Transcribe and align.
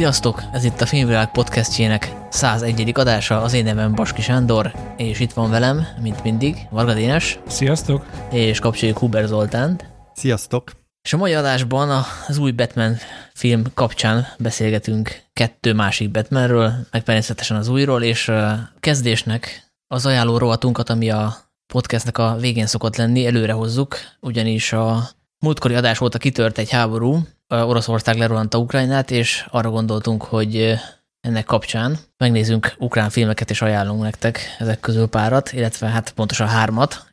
Sziasztok! 0.00 0.42
Ez 0.52 0.64
itt 0.64 0.80
a 0.80 0.86
Filmvilág 0.86 1.30
podcastjének 1.30 2.12
101. 2.30 2.92
adása, 2.94 3.42
az 3.42 3.52
én 3.52 3.64
nevem 3.64 3.94
Baski 3.94 4.22
Sándor, 4.22 4.72
és 4.96 5.20
itt 5.20 5.32
van 5.32 5.50
velem, 5.50 5.86
mint 6.02 6.22
mindig, 6.22 6.56
Varga 6.70 6.94
Dénes. 6.94 7.38
Sziasztok! 7.46 8.06
És 8.32 8.58
kapcsoljuk 8.58 8.98
Huber 8.98 9.26
Zoltánt. 9.26 9.86
Sziasztok! 10.14 10.70
És 11.02 11.12
a 11.12 11.16
mai 11.16 11.34
adásban 11.34 12.04
az 12.28 12.38
új 12.38 12.50
Batman 12.50 12.96
film 13.34 13.62
kapcsán 13.74 14.26
beszélgetünk 14.38 15.22
kettő 15.32 15.72
másik 15.72 16.10
Batmanről, 16.10 16.72
meg 16.90 17.02
természetesen 17.02 17.56
az 17.56 17.68
újról, 17.68 18.02
és 18.02 18.32
kezdésnek 18.80 19.72
az 19.86 20.06
ajánló 20.06 20.38
rovatunkat, 20.38 20.90
ami 20.90 21.10
a 21.10 21.36
podcastnek 21.72 22.18
a 22.18 22.36
végén 22.40 22.66
szokott 22.66 22.96
lenni, 22.96 23.26
előre 23.26 23.52
hozzuk, 23.52 23.96
ugyanis 24.20 24.72
a 24.72 25.08
múltkori 25.38 25.74
adás 25.74 26.00
óta 26.00 26.18
kitört 26.18 26.58
egy 26.58 26.70
háború, 26.70 27.18
Oroszország 27.50 28.18
lerohanta 28.18 28.58
Ukrajnát, 28.58 29.10
és 29.10 29.46
arra 29.50 29.70
gondoltunk, 29.70 30.22
hogy 30.22 30.74
ennek 31.20 31.44
kapcsán 31.44 31.98
megnézzünk 32.16 32.74
ukrán 32.78 33.10
filmeket, 33.10 33.50
és 33.50 33.62
ajánlunk 33.62 34.02
nektek 34.02 34.40
ezek 34.58 34.80
közül 34.80 35.06
párat, 35.06 35.52
illetve 35.52 35.86
hát 35.86 36.12
pontosan 36.12 36.48
hármat. 36.48 37.08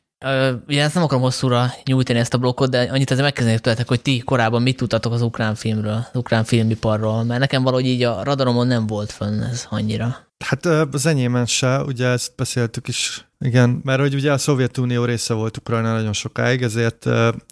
Ugye 0.68 0.84
ezt 0.84 0.94
nem 0.94 1.04
akarom 1.04 1.23
hosszúra 1.23 1.73
nyújtani 1.86 2.20
ezt 2.20 2.34
a 2.34 2.38
blokkot, 2.38 2.70
de 2.70 2.82
annyit 2.91 3.12
azért 3.12 3.26
megkezdenék 3.26 3.60
tőletek, 3.60 3.88
hogy 3.88 4.02
ti 4.02 4.20
korábban 4.20 4.62
mit 4.62 4.77
tudtatok 4.77 5.13
az 5.13 5.22
ukrán 5.22 5.55
filmről, 5.55 6.05
az 6.12 6.20
ukrán 6.20 6.44
filmiparról, 6.44 7.24
mert 7.24 7.40
nekem 7.40 7.63
valahogy 7.63 7.85
így 7.85 8.04
a 8.04 8.24
radaromon 8.24 8.68
nem 8.68 8.88
volt 8.88 9.12
fönn 9.12 9.41
ez 9.41 9.66
annyira. 9.70 10.18
Hát 10.46 10.66
az 10.66 11.05
enyémen 11.05 11.46
se, 11.46 11.82
ugye 11.82 12.08
ezt 12.08 12.32
beszéltük 12.35 12.88
is, 12.88 13.27
igen, 13.40 13.82
mert 13.84 13.99
hogy 13.99 14.13
ugye 14.13 14.32
a 14.32 14.38
Szovjetunió 14.38 15.05
része 15.05 15.34
volt 15.34 15.57
Ukrajna 15.57 15.94
nagyon 15.94 16.13
sokáig, 16.13 16.62
ezért 16.62 17.05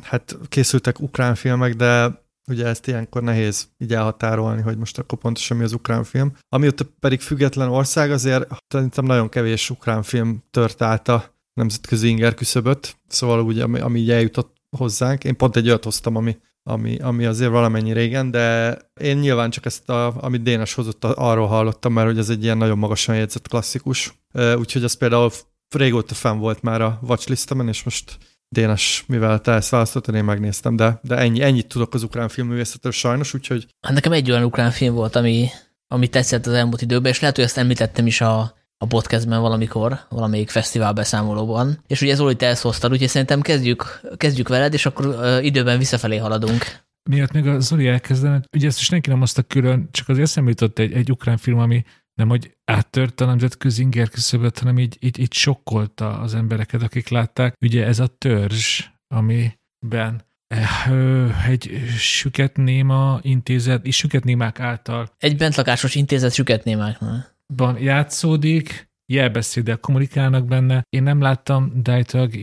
hát 0.03 0.38
készültek 0.49 0.99
ukrán 0.99 1.36
filmek, 1.36 1.73
de 1.73 2.23
Ugye 2.47 2.65
ezt 2.65 2.88
ilyenkor 2.88 3.23
nehéz 3.23 3.67
így 3.77 3.93
elhatárolni, 3.93 4.61
hogy 4.61 4.77
most 4.77 4.97
akkor 4.97 5.17
pontosan 5.17 5.57
mi 5.57 5.63
az 5.63 5.73
ukrán 5.73 6.03
film. 6.03 6.33
Amióta 6.49 6.85
pedig 6.99 7.21
független 7.21 7.69
ország, 7.69 8.11
azért 8.11 8.47
szerintem 8.67 9.05
nagyon 9.05 9.29
kevés 9.29 9.69
ukrán 9.69 10.03
film 10.03 10.43
tört 10.52 10.81
át 10.81 11.07
a 11.07 11.33
nemzetközi 11.53 12.07
inger 12.07 12.33
küszöböt, 12.33 12.97
szóval 13.07 13.41
úgy, 13.41 13.59
ami, 13.59 13.79
ami 13.79 13.99
így 13.99 14.11
eljutott 14.11 14.55
hozzánk. 14.77 15.23
Én 15.23 15.35
pont 15.35 15.55
egy 15.55 15.67
olyat 15.67 15.83
hoztam, 15.83 16.15
ami, 16.15 16.37
ami, 16.63 16.97
ami 16.97 17.25
azért 17.25 17.52
valamennyi 17.52 17.93
régen, 17.93 18.31
de 18.31 18.77
én 19.02 19.17
nyilván 19.17 19.49
csak 19.49 19.65
ezt, 19.65 19.89
a, 19.89 20.23
amit 20.23 20.43
Dénes 20.43 20.73
hozott, 20.73 21.03
arról 21.03 21.47
hallottam, 21.47 21.93
mert 21.93 22.07
hogy 22.07 22.17
ez 22.17 22.30
egy 22.30 22.43
ilyen 22.43 22.57
nagyon 22.57 22.77
magasan 22.77 23.15
jegyzett 23.15 23.47
klasszikus. 23.47 24.13
Úgyhogy 24.57 24.83
az 24.83 24.93
például 24.93 25.31
régóta 25.69 26.13
fenn 26.13 26.37
volt 26.37 26.61
már 26.61 26.81
a 26.81 26.99
watchlistemen, 27.02 27.67
és 27.67 27.83
most 27.83 28.17
Dénes, 28.56 29.03
mivel 29.08 29.42
te 29.42 29.52
ezt 29.52 29.70
választottad, 29.70 30.16
én 30.16 30.23
megnéztem, 30.23 30.75
de, 30.75 31.00
de 31.03 31.16
ennyi, 31.16 31.42
ennyit 31.42 31.67
tudok 31.67 31.94
az 31.94 32.03
ukrán 32.03 32.28
filmművészetről 32.28 32.92
sajnos, 32.92 33.34
úgyhogy... 33.34 33.67
Hát 33.81 33.94
nekem 33.94 34.11
egy 34.11 34.31
olyan 34.31 34.44
ukrán 34.44 34.72
film 34.72 34.94
volt, 34.94 35.16
ami, 35.16 35.50
ami 35.88 36.08
tetszett 36.08 36.45
az 36.45 36.53
elmúlt 36.53 36.81
időben, 36.81 37.11
és 37.11 37.20
lehet, 37.20 37.36
hogy 37.36 37.45
ezt 37.45 37.58
említettem 37.58 38.08
is 38.08 38.22
a, 38.22 38.39
a 38.78 38.86
podcastben 38.86 39.42
valamikor, 39.42 40.00
valamelyik 40.09 40.50
fesztivál 40.50 40.94
beszámolóban. 40.94 41.83
És 41.88 42.02
ugye 42.02 42.16
Zoli, 42.16 42.36
te 42.36 42.48
ezt 42.48 42.61
hoztad, 42.61 42.92
úgyhogy 42.92 43.08
szerintem 43.08 43.42
kezdjük, 43.42 44.02
kezdjük 44.17 44.48
veled, 44.48 44.73
és 44.73 44.86
akkor 44.86 45.06
uh, 45.06 45.45
időben 45.45 45.78
visszafelé 45.78 46.17
haladunk. 46.17 46.83
Miatt 47.09 47.31
még 47.31 47.48
a 47.48 47.59
Zoli 47.59 47.88
elkezdene, 47.88 48.42
ugye 48.56 48.67
ezt 48.67 48.80
is 48.80 48.86
senki 48.86 49.09
nem 49.09 49.20
hozta 49.20 49.42
külön, 49.42 49.89
csak 49.92 50.09
az 50.09 50.20
eszembe 50.20 50.50
jutott 50.50 50.80
egy, 50.80 50.94
egy 50.94 51.11
ukrán 51.11 51.38
film, 51.38 51.59
ami 51.59 51.83
nem 52.14 52.30
hogy 52.30 52.55
áttört 52.66 53.21
a 53.21 53.25
nemzetközi 53.25 53.81
inger 53.81 54.09
küszöböt, 54.09 54.59
hanem 54.59 54.80
így, 54.80 54.97
így, 54.99 55.19
így 55.19 55.33
sokkolta 55.33 56.19
az 56.19 56.33
embereket, 56.33 56.81
akik 56.81 57.08
látták. 57.08 57.55
Ugye 57.61 57.85
ez 57.85 57.99
a 57.99 58.08
törzs, 58.08 58.83
amiben 59.08 60.25
eh, 60.47 61.49
egy 61.49 61.83
süket 61.98 62.58
néma 62.58 63.20
intézet, 63.21 63.86
és 63.86 63.95
süket 63.95 64.23
némák 64.23 64.59
által. 64.59 65.11
Egy 65.17 65.37
bentlakásos 65.37 65.95
intézet 65.95 66.33
süket 66.33 66.64
némáknál. 66.64 67.36
játszódik, 67.77 68.89
jelbeszéddel 69.05 69.77
kommunikálnak 69.77 70.45
benne. 70.45 70.86
Én 70.89 71.04
nem 71.04 71.21
láttam, 71.21 71.71
de 71.83 71.92
állítólag 71.92 72.33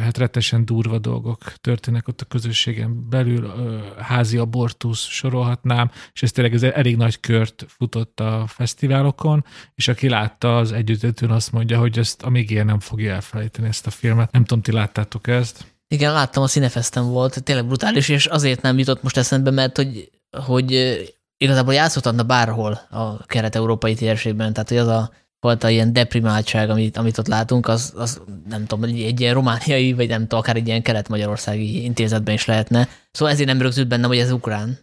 hát 0.00 0.18
rettesen 0.18 0.64
durva 0.64 0.98
dolgok 0.98 1.38
történnek 1.60 2.08
ott 2.08 2.20
a 2.20 2.24
közösségen 2.24 3.08
belül, 3.08 3.52
házi 3.98 4.36
abortusz 4.36 5.06
sorolhatnám, 5.06 5.90
és 6.12 6.22
ez 6.22 6.32
tényleg 6.32 6.54
ez 6.54 6.62
elég 6.62 6.96
nagy 6.96 7.20
kört 7.20 7.64
futott 7.68 8.20
a 8.20 8.44
fesztiválokon, 8.46 9.44
és 9.74 9.88
aki 9.88 10.08
látta, 10.08 10.56
az 10.56 10.72
együttetőn 10.72 11.30
azt 11.30 11.52
mondja, 11.52 11.78
hogy 11.78 11.98
ezt 11.98 12.22
amíg 12.22 12.50
ilyen 12.50 12.66
nem 12.66 12.80
fogja 12.80 13.12
elfelejteni 13.14 13.68
ezt 13.68 13.86
a 13.86 13.90
filmet. 13.90 14.32
Nem 14.32 14.44
tudom, 14.44 14.62
ti 14.62 14.72
láttátok 14.72 15.26
ezt? 15.26 15.76
Igen, 15.88 16.12
láttam, 16.12 16.42
a 16.42 16.46
Cinefesten 16.46 17.10
volt, 17.10 17.42
tényleg 17.42 17.66
brutális, 17.66 18.08
és 18.08 18.26
azért 18.26 18.62
nem 18.62 18.78
jutott 18.78 19.02
most 19.02 19.16
eszembe, 19.16 19.50
mert 19.50 19.76
hogy, 19.76 20.10
hogy 20.46 20.98
igazából 21.36 21.74
játszottatna 21.74 22.22
bárhol 22.22 22.72
a 22.90 23.26
kelet-európai 23.26 23.94
térségben, 23.94 24.52
tehát 24.52 24.68
hogy 24.68 24.78
az 24.78 24.88
a 24.88 25.10
fajta 25.40 25.68
ilyen 25.68 25.92
deprimáltság, 25.92 26.70
amit, 26.70 26.96
amit 26.96 27.18
ott 27.18 27.26
látunk, 27.26 27.68
az, 27.68 27.92
az 27.96 28.20
nem 28.48 28.66
tudom, 28.66 28.84
egy, 28.84 29.02
egy 29.02 29.20
ilyen 29.20 29.34
romániai, 29.34 29.92
vagy 29.92 30.08
nem 30.08 30.20
tudom, 30.20 30.38
akár 30.38 30.56
egy 30.56 30.66
ilyen 30.66 30.82
kelet-magyarországi 30.82 31.84
intézetben 31.84 32.34
is 32.34 32.44
lehetne. 32.44 32.88
Szóval 33.10 33.34
ezért 33.34 33.48
nem 33.48 33.60
rögzült 33.60 33.88
bennem, 33.88 34.08
hogy 34.08 34.18
ez 34.18 34.30
ukrán. 34.30 34.78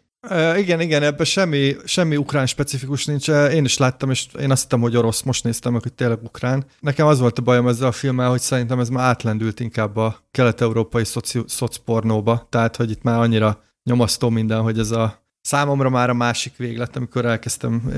Igen, 0.58 0.82
igen, 0.82 1.04
ebben 1.04 1.26
semmi, 1.26 1.76
semmi 1.86 2.18
ukrán 2.18 2.46
specifikus 2.46 3.06
nincs. 3.06 3.30
Én 3.30 3.66
is 3.66 3.78
láttam, 3.78 4.12
és 4.12 4.28
én 4.40 4.52
azt 4.52 4.62
hittem, 4.62 4.82
hogy 4.82 4.98
orosz, 4.98 5.22
most 5.22 5.44
néztem 5.44 5.72
meg, 5.72 5.82
hogy 5.82 5.94
tényleg 5.94 6.24
ukrán. 6.24 6.66
Nekem 6.80 7.08
az 7.08 7.20
volt 7.20 7.40
a 7.40 7.42
bajom 7.42 7.68
ezzel 7.68 7.88
a 7.88 7.92
filmmel, 7.92 8.30
hogy 8.30 8.40
szerintem 8.40 8.80
ez 8.80 8.90
már 8.90 9.06
átlendült 9.06 9.60
inkább 9.60 9.98
a 9.98 10.24
kelet-európai 10.32 11.04
szoci, 11.04 11.44
szocpornóba, 11.48 12.48
tehát 12.50 12.76
hogy 12.76 12.92
itt 12.92 13.04
már 13.04 13.20
annyira 13.20 13.64
nyomasztó 13.84 14.30
minden, 14.30 14.62
hogy 14.62 14.80
ez 14.80 14.92
a 14.92 15.25
számomra 15.46 15.90
már 15.90 16.10
a 16.10 16.14
másik 16.14 16.58
véglet, 16.58 16.96
amikor 16.96 17.26
elkezdtem, 17.26 17.92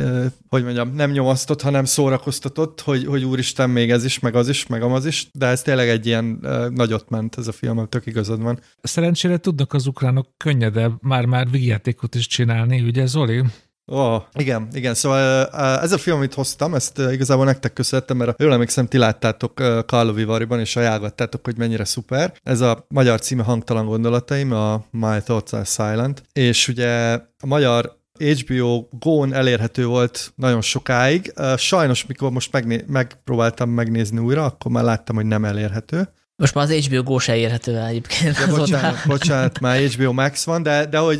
hogy 0.49 0.63
mondjam, 0.63 0.93
nem 0.93 1.11
nyomasztott, 1.11 1.61
hanem 1.61 1.85
szórakoztatott, 1.85 2.81
hogy, 2.81 3.05
hogy 3.05 3.23
úristen, 3.23 3.69
még 3.69 3.91
ez 3.91 4.03
is, 4.05 4.19
meg 4.19 4.35
az 4.35 4.49
is, 4.49 4.67
meg 4.67 4.81
amaz 4.81 5.05
is, 5.05 5.27
de 5.33 5.45
ez 5.45 5.61
tényleg 5.61 5.89
egy 5.89 6.05
ilyen 6.05 6.39
nagyot 6.73 7.09
ment 7.09 7.37
ez 7.37 7.47
a 7.47 7.51
film, 7.51 7.89
tök 7.89 8.05
igazad 8.05 8.41
van. 8.41 8.59
Szerencsére 8.81 9.37
tudnak 9.37 9.73
az 9.73 9.87
ukránok 9.87 10.27
könnyedebb 10.37 10.97
már-már 11.01 11.49
végjátékot 11.49 12.15
is 12.15 12.27
csinálni, 12.27 12.81
ugye 12.81 13.05
Zoli? 13.05 13.43
Oh, 13.91 14.21
igen, 14.33 14.67
igen, 14.71 14.93
szóval 14.93 15.47
ez 15.79 15.91
a 15.91 15.97
film, 15.97 16.17
amit 16.17 16.33
hoztam, 16.33 16.75
ezt 16.75 16.99
igazából 17.11 17.45
nektek 17.45 17.73
köszönhetem, 17.73 18.17
mert 18.17 18.41
jól 18.41 18.53
emlékszem, 18.53 18.87
ti 18.87 18.97
láttátok 18.97 19.53
Karlovi 19.85 20.23
Variban, 20.23 20.59
és 20.59 20.75
ajánlottátok, 20.75 21.45
hogy 21.45 21.57
mennyire 21.57 21.85
szuper. 21.85 22.33
Ez 22.43 22.61
a 22.61 22.85
magyar 22.87 23.19
címe 23.19 23.43
Hangtalan 23.43 23.85
gondolataim, 23.85 24.51
a 24.51 24.85
My 24.91 25.19
Thoughts 25.23 25.53
Are 25.53 25.63
Silent, 25.63 26.23
és 26.33 26.67
ugye 26.67 27.13
a 27.13 27.45
magyar 27.45 27.95
HBO 28.19 28.87
Go-n 28.91 29.33
elérhető 29.33 29.85
volt 29.85 30.31
nagyon 30.35 30.61
sokáig. 30.61 31.33
Sajnos, 31.57 32.05
mikor 32.05 32.31
most 32.31 32.51
megné- 32.51 32.87
megpróbáltam 32.87 33.69
megnézni 33.69 34.19
újra, 34.19 34.45
akkor 34.45 34.71
már 34.71 34.83
láttam, 34.83 35.15
hogy 35.15 35.25
nem 35.25 35.45
elérhető. 35.45 36.09
Most 36.39 36.53
már 36.53 36.63
az 36.63 36.85
HBO 36.85 37.03
Go 37.03 37.19
se 37.19 37.35
érhető 37.35 37.75
el 37.75 37.85
egyébként. 37.85 38.37
Ja, 38.37 38.55
bocsánat, 38.55 38.97
bocsánat, 39.07 39.59
már 39.59 39.79
HBO 39.79 40.13
Max 40.13 40.43
van, 40.43 40.63
de, 40.63 40.85
de 40.85 40.97
hogy 40.97 41.19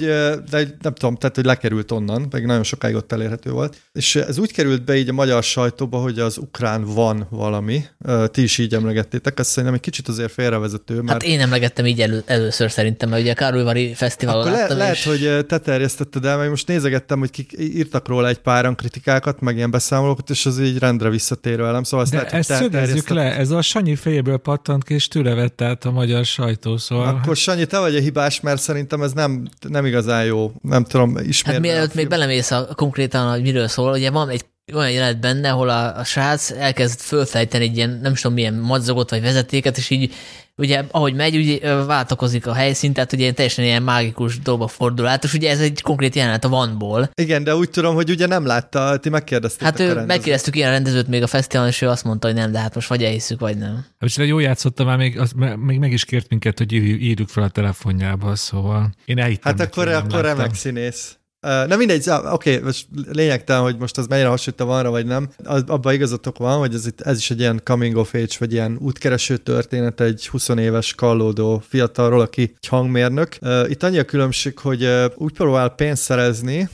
de 0.50 0.78
nem 0.82 0.94
tudom, 0.94 1.16
tehát 1.16 1.36
hogy 1.36 1.46
lekerült 1.46 1.92
onnan, 1.92 2.30
pedig 2.30 2.46
nagyon 2.46 2.64
sokáig 2.64 2.96
ott 2.96 3.12
elérhető 3.12 3.52
volt. 3.52 3.78
És 3.94 4.16
ez 4.16 4.38
úgy 4.38 4.52
került 4.54 4.86
be 4.86 4.96
így 4.96 5.10
a 5.10 5.14
magyar 5.14 5.44
sajtóba, 5.44 5.98
hogy 5.98 6.20
az 6.20 6.38
ukrán 6.38 6.84
van 6.84 7.28
valami. 7.30 7.84
Ti 8.32 8.42
is 8.42 8.58
így 8.58 8.74
emlegettétek, 8.74 9.40
ezt 9.40 9.50
szerintem 9.50 9.74
egy 9.74 9.80
kicsit 9.80 10.08
azért 10.08 10.32
félrevezető. 10.32 10.96
Mert... 10.96 11.12
Hát 11.12 11.24
én 11.24 11.40
emlegettem 11.40 11.86
így 11.86 12.02
elő, 12.02 12.24
először 12.26 12.72
szerintem, 12.72 13.10
mert 13.10 13.22
ugye 13.22 13.32
a 13.32 13.36
Károlyvari 13.36 13.94
Fesztiválon 13.94 14.42
Akkor 14.42 14.54
láttam, 14.54 14.78
le, 14.78 14.84
lehet, 14.84 14.98
és... 14.98 15.06
hogy 15.06 15.46
te 15.46 15.58
terjesztetted 15.58 16.26
el, 16.26 16.38
mert 16.38 16.50
most 16.50 16.68
nézegettem, 16.68 17.20
hogy 17.20 17.30
kik 17.30 17.52
írtak 17.60 18.08
róla 18.08 18.28
egy 18.28 18.40
páran 18.40 18.76
kritikákat, 18.76 19.40
meg 19.40 19.56
ilyen 19.56 19.72
beszámolókat, 19.72 20.30
és 20.30 20.46
az 20.46 20.60
így 20.60 20.80
rendre 20.80 21.10
visszatérő 21.10 21.66
elem. 21.66 21.84
Szóval 21.84 22.06
de 22.10 22.16
lehet, 22.16 22.34
ezt 22.34 22.54
szögezzük 22.54 23.10
le, 23.10 23.36
ez 23.38 23.50
a 23.50 23.62
Sanyi 23.62 23.96
fejéből 23.96 24.38
pattant 24.38 24.84
ki, 24.84 25.06
és 25.08 25.14
tőle 25.14 25.34
vett 25.34 25.62
át 25.62 25.86
a 25.86 25.92
magyar 25.92 26.26
sajtó, 26.26 26.78
szóval... 26.78 27.08
Akkor 27.08 27.36
Sanyi, 27.36 27.66
te 27.66 27.80
vagy 27.80 27.96
a 27.96 28.00
hibás, 28.00 28.40
mert 28.40 28.62
szerintem 28.62 29.02
ez 29.02 29.14
nem, 29.14 29.48
nem 29.68 29.86
igazán 29.86 30.26
jó. 30.26 30.52
Nem 30.62 30.84
tudom 30.84 31.18
ismerni. 31.18 31.68
Hát 31.68 31.76
mielőtt 31.76 31.94
még 31.94 32.08
belemész 32.08 32.52
a, 32.52 32.68
konkrétan, 32.76 33.30
hogy 33.30 33.42
miről 33.42 33.68
szól, 33.68 33.92
ugye 33.92 34.12
van 34.12 34.30
egy 34.30 34.46
olyan 34.74 34.92
jelenet 34.92 35.20
benne, 35.20 35.52
ahol 35.52 35.70
a, 35.70 35.98
a 35.98 36.04
srác 36.04 36.52
elkezd 36.52 37.00
fölfejteni 37.00 37.64
egy 37.64 37.78
ilyen, 37.78 38.00
nem 38.02 38.14
tudom 38.14 38.34
milyen 38.34 38.54
madzagot 38.54 39.10
vagy 39.10 39.22
vezetéket, 39.22 39.78
és 39.78 39.90
így 39.90 40.14
ugye 40.58 40.84
ahogy 40.92 41.14
megy, 41.14 41.36
ugye 41.36 41.74
váltakozik 41.74 42.48
a 42.48 42.54
helyszín, 42.54 42.94
tehát 42.94 43.14
ugye 43.14 43.32
teljesen 43.32 43.66
ilyen 43.66 43.84
mágikus 43.84 44.40
dolgok 44.40 44.70
fordul 44.70 45.08
át, 45.08 45.24
és 45.24 45.34
ugye 45.34 45.50
ez 45.50 45.60
egy 45.60 45.82
konkrét 45.82 46.16
jelenet 46.16 46.44
a 46.44 46.50
vanból. 46.50 47.10
Igen, 47.14 47.44
de 47.44 47.56
úgy 47.56 47.70
tudom, 47.70 47.96
hogy 47.96 48.10
ugye 48.10 48.28
nem 48.28 48.46
látta, 48.46 48.98
ti 48.98 49.10
megkérdezték. 49.10 49.64
Hát 49.64 49.80
ő, 49.80 50.06
megkérdeztük 50.06 50.56
ilyen 50.56 50.72
rendezőt 50.72 51.08
még 51.08 51.24
a 51.24 51.28
fesztiválon, 51.28 51.72
és 51.72 51.82
ő 51.82 51.88
azt 51.88 52.04
mondta, 52.04 52.28
hogy 52.28 52.36
nem, 52.36 52.52
de 52.52 52.60
hát 52.60 52.76
most 52.76 52.88
vagy 52.88 53.04
elhiszük, 53.04 53.40
vagy 53.40 53.58
nem. 53.58 53.74
Hát 53.76 53.86
viszont 54.00 54.30
jó 54.30 54.40
játszotta 54.40 54.84
már, 54.84 54.98
még, 54.98 55.20
az, 55.20 55.32
még 55.56 55.80
meg 55.80 55.92
is 55.92 56.06
kért 56.06 56.30
minket, 56.30 56.58
hogy 56.58 56.74
írjuk 56.74 57.30
fel 57.30 57.44
a 57.44 57.50
telefonjába, 57.50 58.36
szóval 58.36 58.90
én 59.06 59.20
elhittem. 59.20 59.58
Hát 59.58 59.68
akkor, 59.68 59.88
akkor 59.88 60.22
remek 60.22 60.54
színész. 60.54 61.17
Na 61.40 61.76
mindegy, 61.76 62.10
oké, 62.10 62.30
okay, 62.32 62.64
most 62.64 62.88
lényegtelen, 63.12 63.62
hogy 63.62 63.78
most 63.78 63.98
az 63.98 64.08
mennyire 64.08 64.28
hasonlít 64.28 64.62
arra, 64.62 64.90
vagy 64.90 65.06
nem. 65.06 65.30
Abban 65.68 65.94
igazatok 65.94 66.38
van, 66.38 66.58
hogy 66.58 66.74
ez, 66.74 66.86
ez 66.98 67.18
is 67.18 67.32
egy 67.32 67.40
ilyen 67.40 67.62
coming 67.64 67.96
of 67.96 68.14
age, 68.14 68.36
vagy 68.40 68.52
ilyen 68.52 68.78
útkereső 68.80 69.38
történet 69.38 70.02
egy 70.02 70.28
20 70.28 70.50
éves 70.50 70.96
kallódó 70.96 71.64
fiatalról, 71.68 72.22
aki 72.22 72.42
egy 72.42 72.68
hangmérnök. 72.68 73.38
Itt 73.68 73.84
annyi 73.84 73.98
a 73.98 74.04
különbség, 74.04 74.60
hogy 74.60 74.90
úgy 75.16 75.34
próbál 75.34 75.70
pénzt 75.70 76.04
szerezni, 76.04 76.70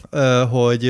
hogy 0.50 0.88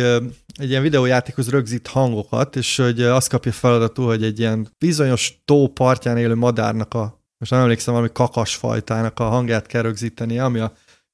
egy 0.59 0.69
ilyen 0.69 0.81
videójátékhoz 0.81 1.49
rögzít 1.49 1.87
hangokat, 1.87 2.55
és 2.55 2.77
hogy 2.77 3.01
azt 3.01 3.29
kapja 3.29 3.51
feladatul, 3.51 4.05
hogy 4.05 4.23
egy 4.23 4.39
ilyen 4.39 4.67
bizonyos 4.77 5.41
tó 5.45 5.67
partján 5.67 6.17
élő 6.17 6.35
madárnak 6.35 6.93
a 6.93 7.21
most 7.43 7.55
nem 7.55 7.63
emlékszem, 7.63 7.93
valami 7.93 8.11
kakasfajtának 8.13 9.19
a 9.19 9.23
hangját 9.23 9.67
kell 9.67 9.81
rögzítenie, 9.81 10.43
ami 10.43 10.59
a 10.59 10.73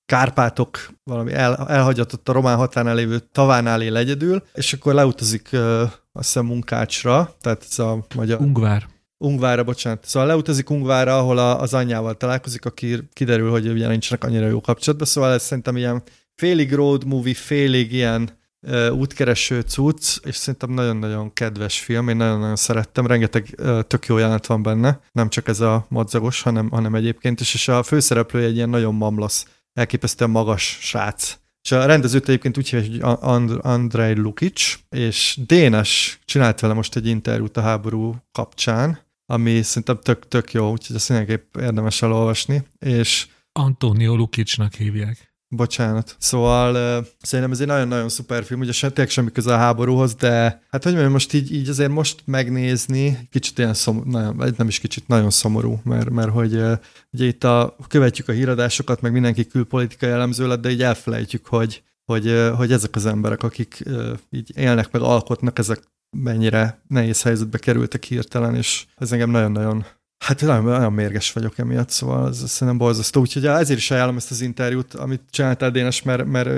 Kárpátok 0.10 0.90
valami 1.04 1.34
el, 1.34 1.56
elhagyatott 1.68 2.30
a 2.30 2.32
román 2.32 2.58
határnál 2.58 2.96
lévő 2.96 3.20
tavánál 3.32 3.82
él 3.82 3.98
egyedül, 3.98 4.44
és 4.54 4.74
akkor 4.74 4.94
leutazik 4.94 5.50
uh, 5.52 5.82
azt 5.82 6.26
hiszem 6.26 6.46
munkácsra, 6.46 7.36
tehát 7.42 7.66
ez 7.70 7.80
a 7.80 8.06
magyar... 8.16 8.40
Ungvár. 8.40 8.86
Ungvára, 9.18 9.64
bocsánat. 9.64 10.06
Szóval 10.06 10.28
leutazik 10.28 10.70
Ungvára, 10.70 11.18
ahol 11.18 11.38
a, 11.38 11.62
az 11.62 11.74
anyjával 11.74 12.18
találkozik, 12.18 12.66
aki 12.66 13.08
kiderül, 13.14 13.52
hogy 13.52 13.68
ugye 13.68 13.88
nincsenek 13.88 14.24
annyira 14.24 14.48
jó 14.48 14.62
kapcsolatban, 14.62 15.08
szóval 15.08 15.34
ez 15.34 15.44
szerintem 15.44 15.78
ilyen 15.78 16.04
félig 16.36 16.74
road 16.74 17.06
movie, 17.06 17.34
félig 17.34 17.94
ilyen 17.94 18.30
uh, 18.62 18.92
útkereső 18.92 19.62
cucc, 19.62 20.18
és 20.24 20.36
szerintem 20.36 20.70
nagyon-nagyon 20.70 21.34
kedves 21.34 21.80
film, 21.80 22.10
én 22.10 22.16
nagyon-nagyon 22.16 22.56
szerettem, 22.56 23.08
rengeteg 23.08 23.56
uh, 23.58 23.82
tök 23.82 24.06
jó 24.06 24.18
jelent 24.18 24.46
van 24.46 24.64
benne, 24.64 25.00
nem 25.12 25.30
csak 25.30 25.48
ez 25.48 25.60
a 25.60 25.86
madzagos, 25.90 26.42
hanem, 26.42 26.70
hanem 26.70 26.96
egyébként 26.96 27.40
is, 27.40 27.54
és 27.54 27.68
a 27.68 27.84
főszereplő 27.84 28.44
egy 28.44 28.56
ilyen 28.56 28.70
nagyon 28.70 28.96
mamlasz 28.96 29.46
elképesztően 29.80 30.30
magas 30.30 30.78
srác. 30.82 31.38
És 31.64 31.72
a 31.72 31.86
rendezőt 31.86 32.28
egyébként 32.28 32.58
úgy 32.58 32.70
hívja, 32.70 33.08
hogy 33.08 33.20
And- 33.22 33.60
Andrei 33.62 34.16
Lukic, 34.16 34.80
és 34.90 35.40
Dénes 35.48 36.20
csinált 36.26 36.60
vele 36.60 36.74
most 36.74 36.96
egy 36.96 37.08
interjút 37.08 37.58
a 37.58 37.62
háború 37.62 38.16
kapcsán, 38.32 39.00
ami 39.26 39.62
szerintem 39.62 40.00
tök, 40.04 40.28
tök 40.28 40.52
jó, 40.54 40.72
úgyhogy 40.72 40.96
ezt 40.96 41.10
mindenképp 41.10 41.56
érdemes 41.56 42.02
elolvasni, 42.02 42.64
és 42.80 43.28
Antonio 43.52 44.16
Lukicsnak 44.16 44.74
hívják. 44.74 45.29
Bocsánat. 45.52 46.16
Szóval 46.20 47.00
uh, 47.00 47.06
szerintem 47.22 47.54
ez 47.54 47.60
egy 47.60 47.68
nagyon-nagyon 47.68 48.10
szuper 48.10 48.44
film, 48.44 48.60
ugye 48.60 48.72
tényleg 48.80 49.10
semmi 49.10 49.32
köze 49.32 49.54
a 49.54 49.58
háborúhoz, 49.58 50.16
de 50.16 50.62
hát 50.70 50.84
hogy 50.84 50.92
mondjam, 50.92 51.12
most 51.12 51.34
így, 51.34 51.54
így 51.54 51.70
azért 51.70 51.92
most 51.92 52.22
megnézni, 52.26 53.28
kicsit 53.32 53.58
ilyen 53.58 53.74
szomorú, 53.74 54.10
nem, 54.10 54.54
nem 54.58 54.68
is 54.68 54.80
kicsit, 54.80 55.08
nagyon 55.08 55.30
szomorú, 55.30 55.80
mert, 55.84 56.10
mert 56.10 56.30
hogy 56.30 56.56
uh, 56.56 56.78
ugye 57.12 57.26
itt 57.26 57.44
a, 57.44 57.76
követjük 57.88 58.28
a 58.28 58.32
híradásokat, 58.32 59.02
meg 59.02 59.12
mindenki 59.12 59.48
külpolitikai 59.48 60.10
elemző 60.10 60.48
lett, 60.48 60.62
de 60.62 60.70
így 60.70 60.82
elfelejtjük, 60.82 61.46
hogy, 61.46 61.84
hogy, 62.06 62.28
uh, 62.28 62.50
hogy 62.50 62.72
ezek 62.72 62.96
az 62.96 63.06
emberek, 63.06 63.44
akik 63.44 63.84
uh, 63.86 64.10
így 64.30 64.52
élnek, 64.56 64.92
meg 64.92 65.02
alkotnak, 65.02 65.60
ezek 65.60 65.80
mennyire 66.18 66.82
nehéz 66.88 67.22
helyzetbe 67.22 67.58
kerültek 67.58 68.04
hirtelen, 68.04 68.56
és 68.56 68.86
ez 68.96 69.12
engem 69.12 69.30
nagyon-nagyon 69.30 69.86
Hát 70.26 70.42
nagyon, 70.42 70.64
nagyon 70.64 70.94
mérges 70.94 71.34
vagyok 71.34 71.58
emiatt, 71.58 71.90
szóval 71.90 72.28
ez 72.28 72.50
szerintem 72.50 72.78
borzasztó. 72.78 73.22
Úgyhogy 73.22 73.46
ezért 73.46 73.80
is 73.80 73.92
ajánlom 73.92 74.18
ezt 74.18 74.32
az 74.32 74.42
interjút, 74.42 74.94
amit 74.94 75.22
csináltál 75.30 75.72
Dénes, 75.72 76.02
mert, 76.02 76.26
mert 76.26 76.50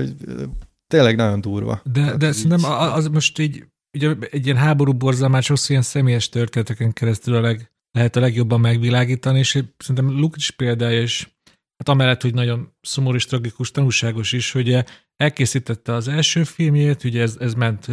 tényleg 0.88 1.16
nagyon 1.16 1.42
durva. 1.42 1.82
De, 1.84 2.02
Tehát 2.02 2.18
de 2.18 2.32
szerintem 2.32 2.72
az, 2.72 3.08
most 3.08 3.40
így, 3.40 3.66
ugye 3.98 4.16
egy 4.32 4.46
ilyen 4.46 4.58
háború 4.58 4.94
borzalmát 4.94 5.44
sokszor 5.44 5.70
ilyen 5.70 5.82
személyes 5.82 6.30
történeteken 6.30 6.94
keresztül 6.94 7.36
a 7.36 7.42
leg, 7.42 7.72
lehet 7.92 8.16
a 8.16 8.20
legjobban 8.20 8.60
megvilágítani, 8.60 9.40
és 9.40 9.64
szerintem 9.78 10.20
Lukic 10.20 10.50
példája 10.50 11.02
is, 11.02 11.36
hát 11.78 11.90
amellett, 11.90 12.22
hogy 12.22 12.34
nagyon 12.34 12.74
szomorú 12.82 13.16
és 13.16 13.26
tragikus, 13.26 13.72
tanulságos 13.72 14.32
is, 14.32 14.52
hogy 14.52 14.84
elkészítette 15.16 15.94
az 15.94 16.08
első 16.08 16.44
filmjét, 16.44 17.04
ugye 17.04 17.22
ez, 17.22 17.36
ez 17.40 17.54
ment 17.54 17.88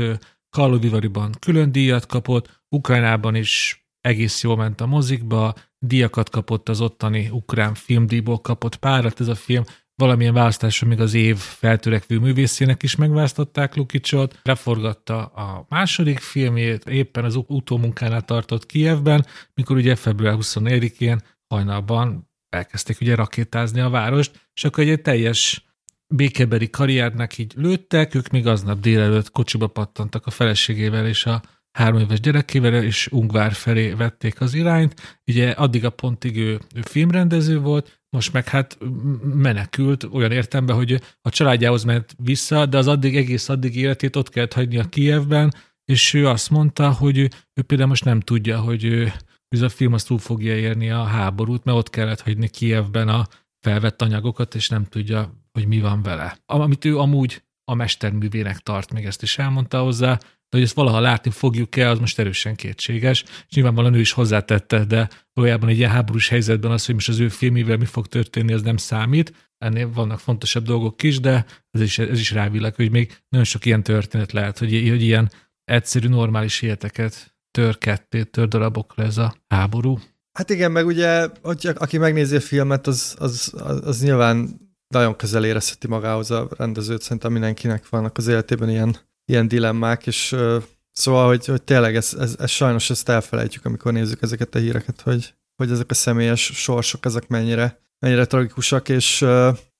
Karlovivariban 0.50 1.34
külön 1.38 1.72
díjat 1.72 2.06
kapott, 2.06 2.62
Ukrajnában 2.68 3.34
is 3.34 3.86
egész 4.08 4.42
jól 4.42 4.56
ment 4.56 4.80
a 4.80 4.86
mozikba, 4.86 5.54
díjakat 5.78 6.30
kapott 6.30 6.68
az 6.68 6.80
ottani 6.80 7.28
ukrán 7.32 7.74
filmdíjból 7.74 8.40
kapott 8.40 8.76
párat. 8.76 9.20
Ez 9.20 9.28
a 9.28 9.34
film, 9.34 9.62
valamilyen 9.94 10.34
választáson 10.34 10.88
még 10.88 11.00
az 11.00 11.14
év 11.14 11.36
feltörekvő 11.36 12.18
művészének 12.18 12.82
is 12.82 12.96
megválasztották 12.96 13.76
Lukicsot, 13.76 14.40
leforgatta 14.42 15.24
a 15.24 15.66
második 15.68 16.18
filmjét, 16.18 16.84
éppen 16.88 17.24
az 17.24 17.38
utómunkánál 17.46 18.22
tartott 18.22 18.66
Kijevben, 18.66 19.26
mikor 19.54 19.76
ugye 19.76 19.96
február 19.96 20.36
24-én 20.40 21.22
hajnalban 21.48 22.30
elkezdték 22.48 23.00
ugye 23.00 23.14
rakétázni 23.14 23.80
a 23.80 23.90
várost, 23.90 24.48
és 24.54 24.64
akkor 24.64 24.84
egy 24.84 25.02
teljes 25.02 25.66
békebeli 26.14 26.70
karriernek 26.70 27.38
így 27.38 27.52
lőttek, 27.56 28.14
ők 28.14 28.28
még 28.28 28.46
aznap 28.46 28.80
délelőtt 28.80 29.30
kocsiba 29.30 29.66
pattantak 29.66 30.26
a 30.26 30.30
feleségével 30.30 31.06
és 31.06 31.26
a 31.26 31.42
három 31.78 32.00
éves 32.00 32.20
gyerekével, 32.20 32.82
és 32.82 33.08
Ungvár 33.10 33.52
felé 33.52 33.90
vették 33.90 34.40
az 34.40 34.54
irányt. 34.54 35.20
Ugye 35.26 35.50
addig 35.50 35.84
a 35.84 35.90
pontig 35.90 36.36
ő, 36.36 36.60
ő 36.74 36.80
filmrendező 36.80 37.60
volt, 37.60 38.00
most 38.10 38.32
meg 38.32 38.48
hát 38.48 38.78
menekült 39.22 40.04
olyan 40.12 40.32
értemben, 40.32 40.76
hogy 40.76 41.00
a 41.22 41.30
családjához 41.30 41.84
ment 41.84 42.14
vissza, 42.22 42.66
de 42.66 42.78
az 42.78 42.86
addig 42.86 43.16
egész 43.16 43.48
addig 43.48 43.76
életét 43.76 44.16
ott 44.16 44.28
kellett 44.28 44.52
hagyni 44.52 44.78
a 44.78 44.88
Kievben, 44.88 45.54
és 45.84 46.14
ő 46.14 46.28
azt 46.28 46.50
mondta, 46.50 46.92
hogy 46.92 47.18
ő, 47.18 47.28
ő 47.54 47.62
például 47.62 47.88
most 47.88 48.04
nem 48.04 48.20
tudja, 48.20 48.60
hogy 48.60 48.84
ő, 48.84 49.12
ez 49.48 49.60
a 49.60 49.68
film 49.68 49.92
azt 49.92 50.06
túl 50.06 50.18
fogja 50.18 50.56
érni 50.56 50.90
a 50.90 51.02
háborút, 51.02 51.64
mert 51.64 51.78
ott 51.78 51.90
kellett 51.90 52.20
hagyni 52.20 52.48
Kievben 52.48 53.08
a 53.08 53.26
felvett 53.60 54.02
anyagokat, 54.02 54.54
és 54.54 54.68
nem 54.68 54.84
tudja, 54.84 55.32
hogy 55.52 55.66
mi 55.66 55.80
van 55.80 56.02
vele. 56.02 56.38
Amit 56.46 56.84
ő 56.84 56.98
amúgy 56.98 57.42
a 57.64 57.74
mesterművének 57.74 58.58
tart, 58.58 58.92
még 58.92 59.04
ezt 59.04 59.22
is 59.22 59.38
elmondta 59.38 59.80
hozzá, 59.82 60.18
de 60.50 60.56
hogy 60.56 60.62
ezt 60.62 60.74
valaha 60.74 61.00
látni 61.00 61.30
fogjuk-e, 61.30 61.90
az 61.90 61.98
most 61.98 62.18
erősen 62.18 62.54
kétséges. 62.54 63.22
És 63.22 63.54
nyilvánvalóan 63.54 63.94
ő 63.94 64.00
is 64.00 64.12
hozzátette, 64.12 64.84
de 64.84 65.08
valójában 65.32 65.68
egy 65.68 65.76
ilyen 65.76 65.90
háborús 65.90 66.28
helyzetben 66.28 66.70
az, 66.70 66.86
hogy 66.86 66.94
most 66.94 67.08
az 67.08 67.18
ő 67.18 67.28
filmével 67.28 67.76
mi 67.76 67.84
fog 67.84 68.06
történni, 68.06 68.52
az 68.52 68.62
nem 68.62 68.76
számít. 68.76 69.52
Ennél 69.58 69.92
vannak 69.92 70.20
fontosabb 70.20 70.64
dolgok 70.64 71.02
is, 71.02 71.20
de 71.20 71.46
ez 71.70 71.80
is, 71.80 71.98
ez 71.98 72.18
is 72.18 72.30
rávillag, 72.30 72.74
hogy 72.74 72.90
még 72.90 73.18
nagyon 73.28 73.46
sok 73.46 73.66
ilyen 73.66 73.82
történet 73.82 74.32
lehet, 74.32 74.58
hogy, 74.58 74.70
hogy 74.88 75.02
ilyen 75.02 75.30
egyszerű, 75.64 76.08
normális 76.08 76.62
életeket 76.62 77.36
tör 77.50 77.78
ketté, 77.78 78.22
tör 78.22 78.48
darabokra 78.48 79.02
ez 79.02 79.18
a 79.18 79.34
háború. 79.48 79.98
Hát 80.32 80.50
igen, 80.50 80.72
meg 80.72 80.86
ugye, 80.86 81.28
hogy 81.42 81.70
aki 81.74 81.98
megnézi 81.98 82.36
a 82.36 82.40
filmet, 82.40 82.86
az, 82.86 83.16
az, 83.18 83.52
az, 83.56 83.86
az 83.86 84.02
nyilván 84.02 84.66
nagyon 84.88 85.16
közel 85.16 85.44
érezheti 85.44 85.86
magához 85.86 86.30
a 86.30 86.48
rendezőt, 86.56 87.02
szerintem 87.02 87.32
mindenkinek 87.32 87.88
vannak 87.88 88.18
az 88.18 88.26
életében 88.26 88.68
ilyen 88.68 88.96
ilyen 89.28 89.48
dilemmák, 89.48 90.06
és 90.06 90.36
szóval, 90.92 91.26
hogy, 91.26 91.46
hogy 91.46 91.62
tényleg 91.62 91.96
ez, 91.96 92.14
ez, 92.18 92.34
ez, 92.38 92.50
sajnos 92.50 92.90
ezt 92.90 93.08
elfelejtjük, 93.08 93.64
amikor 93.64 93.92
nézzük 93.92 94.22
ezeket 94.22 94.54
a 94.54 94.58
híreket, 94.58 95.00
hogy, 95.00 95.34
hogy 95.56 95.70
ezek 95.70 95.90
a 95.90 95.94
személyes 95.94 96.50
sorsok, 96.54 97.04
ezek 97.04 97.28
mennyire, 97.28 97.80
mennyire 97.98 98.24
tragikusak, 98.24 98.88
és 98.88 99.26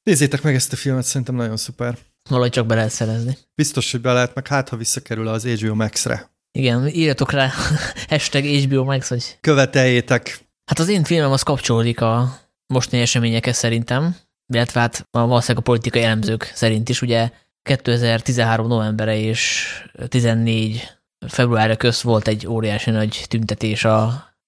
nézzétek 0.03 0.43
meg 0.43 0.55
ezt 0.55 0.73
a 0.73 0.77
filmet, 0.77 1.05
szerintem 1.05 1.35
nagyon 1.35 1.57
szuper. 1.57 1.99
Valahogy 2.29 2.51
csak 2.51 2.67
be 2.67 2.75
lehet 2.75 2.91
szerezni. 2.91 3.39
Biztos, 3.55 3.91
hogy 3.91 4.01
be 4.01 4.13
lehet, 4.13 4.35
meg 4.35 4.47
hát, 4.47 4.69
ha 4.69 4.77
visszakerül 4.77 5.29
az 5.29 5.45
HBO 5.45 5.75
Max-re. 5.75 6.31
Igen, 6.59 6.89
írjatok 6.89 7.31
rá 7.31 7.51
hashtag 8.09 8.45
HBO 8.45 8.85
Max, 8.85 9.09
hogy... 9.09 9.39
Követeljétek. 9.41 10.41
Hát 10.65 10.79
az 10.79 10.89
én 10.89 11.05
filmem 11.05 11.33
az 11.33 11.43
kapcsolódik 11.43 12.01
a 12.01 12.41
mostani 12.67 13.03
eseményekhez 13.03 13.57
szerintem, 13.57 14.17
illetve 14.47 14.81
hát 14.81 15.07
a, 15.11 15.27
valószínűleg 15.27 15.59
a 15.59 15.71
politikai 15.71 16.03
elemzők 16.03 16.53
szerint 16.55 16.89
is, 16.89 17.03
ugye 17.03 17.31
2013 17.69 18.67
novembere 18.67 19.19
és 19.19 19.69
14 20.09 20.99
februárra 21.27 21.77
közt 21.77 22.03
volt 22.03 22.29
egy 22.29 22.47
óriási 22.47 22.91
nagy 22.91 23.25
tüntetés 23.29 23.85
a, 23.85 24.03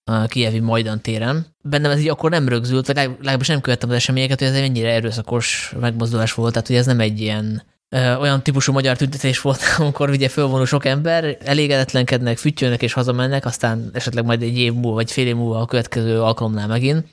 a 0.05 0.27
Kijevi 0.27 0.61
Majdan 0.61 1.01
téren. 1.01 1.47
Bennem 1.63 1.91
ez 1.91 2.01
így 2.01 2.09
akkor 2.09 2.31
nem 2.31 2.49
rögzült, 2.49 2.87
vagy 2.87 2.97
legalábbis 2.97 3.47
nem 3.47 3.61
követtem 3.61 3.89
az 3.89 3.95
eseményeket, 3.95 4.39
hogy 4.39 4.49
ez 4.49 4.55
egy 4.55 4.61
mennyire 4.61 4.91
erőszakos 4.91 5.75
megmozdulás 5.81 6.33
volt, 6.33 6.53
tehát 6.53 6.69
hogy 6.69 6.77
ez 6.77 6.87
nem 6.87 7.01
egy 7.01 7.21
ilyen 7.21 7.63
olyan 7.97 8.43
típusú 8.43 8.73
magyar 8.73 8.97
tüntetés 8.97 9.41
volt, 9.41 9.61
amikor 9.79 10.11
ugye 10.11 10.29
fölvonul 10.29 10.67
sok 10.67 10.85
ember, 10.85 11.37
elégedetlenkednek, 11.45 12.39
füttyölnek 12.39 12.83
és 12.83 12.93
hazamennek, 12.93 13.45
aztán 13.45 13.91
esetleg 13.93 14.25
majd 14.25 14.43
egy 14.43 14.59
év 14.59 14.73
múlva, 14.73 14.95
vagy 14.95 15.13
fél 15.13 15.27
év 15.27 15.37
múlva 15.37 15.61
a 15.61 15.67
következő 15.67 16.23
alkalomnál 16.23 16.67
megint. 16.67 17.07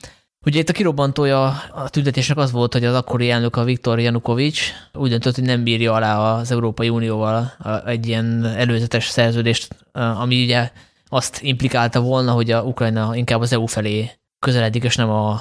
Ugye 0.46 0.58
itt 0.58 0.68
a 0.68 0.72
kirobbantója 0.72 1.46
a 1.72 1.88
tüntetésnek 1.88 2.36
az 2.36 2.52
volt, 2.52 2.72
hogy 2.72 2.84
az 2.84 2.94
akkori 2.94 3.30
elnök 3.30 3.56
a 3.56 3.64
Viktor 3.64 4.00
Janukovics 4.00 4.72
úgy 4.92 5.10
döntött, 5.10 5.34
hogy 5.34 5.44
nem 5.44 5.64
bírja 5.64 5.92
alá 5.92 6.18
az 6.18 6.50
Európai 6.50 6.88
Unióval 6.88 7.52
egy 7.86 8.06
ilyen 8.06 8.44
előzetes 8.44 9.06
szerződést, 9.06 9.86
ami 9.92 10.42
ugye 10.42 10.70
azt 11.08 11.42
implikálta 11.42 12.00
volna, 12.00 12.32
hogy 12.32 12.50
a 12.50 12.62
Ukrajna 12.62 13.16
inkább 13.16 13.40
az 13.40 13.52
EU 13.52 13.66
felé 13.66 14.10
közeledik, 14.38 14.84
és 14.84 14.96
nem, 14.96 15.10
a, 15.10 15.40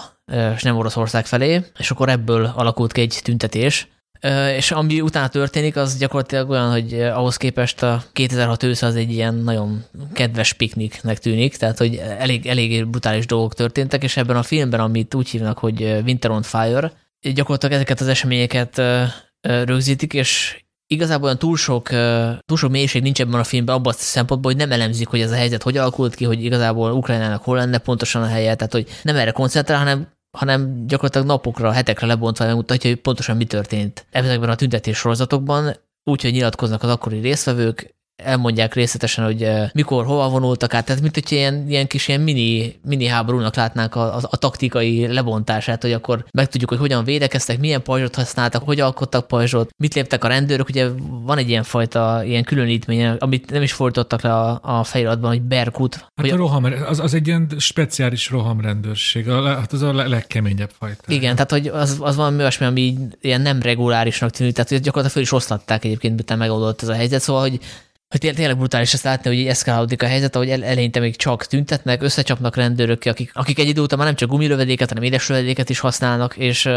és 0.56 0.64
nem 0.64 0.78
Oroszország 0.78 1.26
felé, 1.26 1.62
és 1.78 1.92
akkor 1.92 2.10
ebből 2.10 2.52
alakult 2.56 2.92
ki 2.92 3.02
egy 3.02 3.20
tüntetés, 3.24 3.88
és 4.56 4.72
ami 4.72 5.02
utána 5.02 5.28
történik, 5.28 5.76
az 5.76 5.98
gyakorlatilag 5.98 6.50
olyan, 6.50 6.72
hogy 6.72 6.94
ahhoz 6.94 7.38
képest 7.38 7.84
a 7.84 8.04
2006 8.14 8.64
ősz 8.64 8.82
az 8.82 8.96
egy 8.96 9.12
ilyen 9.12 9.36
nagyon 9.36 9.84
kedves 10.14 10.54
pikniknek 10.54 11.20
tűnik, 11.20 11.58
tehát 11.58 11.78
hogy 11.78 11.96
elég, 11.96 12.48
elég 12.48 12.86
brutális 12.86 13.26
dolgok 13.26 13.54
történtek, 13.54 14.04
és 14.04 14.18
ebben 14.18 14.36
a 14.36 14.44
filmben, 14.44 14.80
amit 14.80 15.14
úgy 15.14 15.30
hívnak, 15.30 15.58
hogy 15.58 15.82
Winter 16.06 16.32
on 16.32 16.42
Fire, 16.42 16.92
gyakorlatilag 17.34 17.76
ezeket 17.76 18.00
az 18.02 18.08
eseményeket 18.08 18.82
rögzítik, 19.42 20.14
és 20.14 20.62
igazából 20.88 21.26
olyan 21.26 21.38
túl 21.38 21.58
sok, 21.58 21.90
túl 22.46 22.58
sok 22.58 22.72
mélység 22.72 23.02
nincs 23.02 23.22
ebben 23.22 23.40
a 23.40 23.44
filmben 23.44 23.76
abban 23.76 23.94
a 23.94 23.98
szempontból, 23.98 24.52
hogy 24.52 24.62
nem 24.62 24.72
elemzik, 24.72 25.08
hogy 25.08 25.22
ez 25.22 25.32
a 25.32 25.36
helyzet 25.36 25.64
hogy 25.64 25.78
alakult 25.78 26.16
ki, 26.16 26.26
hogy 26.26 26.44
igazából 26.44 26.92
Ukrajnának 26.92 27.44
hol 27.44 27.58
lenne 27.58 27.78
pontosan 27.78 28.22
a 28.22 28.28
helye, 28.28 28.56
tehát 28.56 28.74
hogy 28.74 28.88
nem 29.04 29.16
erre 29.16 29.32
koncentrál, 29.32 29.78
hanem 29.78 30.08
hanem 30.38 30.88
gyakorlatilag 30.88 31.28
napokra, 31.28 31.72
hetekre 31.72 32.08
lebontva 32.08 32.46
megmutatja, 32.46 32.90
hogy 32.90 33.00
pontosan 33.00 33.38
mi 33.38 33.46
történt. 33.46 34.06
Ezekben 34.12 34.50
a 34.50 34.56
tüntetés 34.56 34.98
sorozatokban, 34.98 35.76
úgyhogy 36.04 36.32
nyilatkoznak 36.32 36.84
az 36.84 36.90
akkori 36.90 37.20
résztvevők, 37.20 37.96
elmondják 38.24 38.74
részletesen, 38.74 39.26
hogy 39.26 39.50
mikor, 39.74 40.06
hova 40.06 40.30
vonultak 40.30 40.74
át, 40.74 40.86
tehát 40.86 41.02
mint 41.02 41.14
hogy 41.14 41.32
ilyen, 41.32 41.66
ilyen 41.70 41.88
kis 41.88 42.08
ilyen 42.08 42.22
mini, 42.22 42.80
mini 42.86 43.06
háborúnak 43.06 43.56
látnánk 43.56 43.96
a, 43.96 44.16
a, 44.16 44.20
a, 44.22 44.38
taktikai 44.38 45.08
lebontását, 45.08 45.82
hogy 45.82 45.92
akkor 45.92 46.26
megtudjuk, 46.32 46.70
hogy 46.70 46.80
hogyan 46.80 47.04
védekeztek, 47.04 47.60
milyen 47.60 47.84
pajzsot 47.84 48.16
használtak, 48.16 48.64
hogy 48.64 48.80
alkottak 48.80 49.28
pajzsot, 49.28 49.70
mit 49.78 49.94
léptek 49.94 50.24
a 50.24 50.28
rendőrök, 50.28 50.70
ugye 50.70 50.90
van 51.00 51.38
egy 51.38 51.50
ilyen 51.50 51.64
fajta 51.64 52.22
ilyen 52.24 52.44
különítmény, 52.44 53.06
amit 53.06 53.52
nem 53.52 53.62
is 53.62 53.72
fordítottak 53.72 54.22
le 54.22 54.34
a, 54.34 54.60
a 54.62 54.84
feliratban, 54.84 55.30
hogy 55.30 55.42
Berkut. 55.42 55.96
Hát 55.96 56.10
hogy 56.16 56.30
a 56.30 56.36
roham, 56.36 56.64
az, 56.88 57.00
az 57.00 57.14
egy 57.14 57.28
ilyen 57.28 57.48
speciális 57.58 58.30
rohamrendőrség, 58.30 59.30
hát 59.30 59.74
az 59.74 59.82
a 59.82 59.94
legkeményebb 59.94 60.72
fajta. 60.80 61.04
Igen, 61.08 61.34
tehát 61.34 61.52
hogy 61.52 61.68
az, 61.68 61.98
az 62.00 62.16
valami 62.16 62.38
olyasmi, 62.38 62.66
ami 62.66 62.98
ilyen 63.22 63.42
nem 63.42 63.62
regulárisnak 63.62 64.30
tűnik, 64.30 64.54
tehát 64.54 64.70
hogy 64.70 64.82
gyakorlatilag 64.82 65.14
fel 65.14 65.22
is 65.22 65.44
oszlatták 65.44 65.86
egyébként, 65.86 66.14
miután 66.14 66.38
megoldott 66.38 66.82
ez 66.82 66.88
a 66.88 66.94
helyzet, 66.94 67.22
szóval, 67.22 67.42
hogy 67.42 67.60
hogy 68.10 68.36
tényleg 68.36 68.58
brutális 68.58 68.94
ezt 68.94 69.04
látni, 69.04 69.30
hogy 69.30 69.40
így 69.40 69.48
eszkálódik 69.48 70.04
a 70.04 70.08
helyzet, 70.08 70.36
ahogy 70.36 70.50
eleinte 70.50 71.00
még 71.00 71.16
csak 71.16 71.46
tüntetnek, 71.46 72.02
összecsapnak 72.02 72.56
rendőrök, 72.56 73.06
akik, 73.06 73.32
akik 73.34 73.60
egy 73.60 73.68
idő 73.68 73.82
után 73.82 73.98
már 73.98 74.08
nem 74.08 74.16
csak 74.16 74.30
gumilövedéket, 74.30 74.90
hanem 74.90 75.04
édeslövedéket 75.04 75.70
is 75.70 75.80
használnak, 75.80 76.38
és 76.38 76.70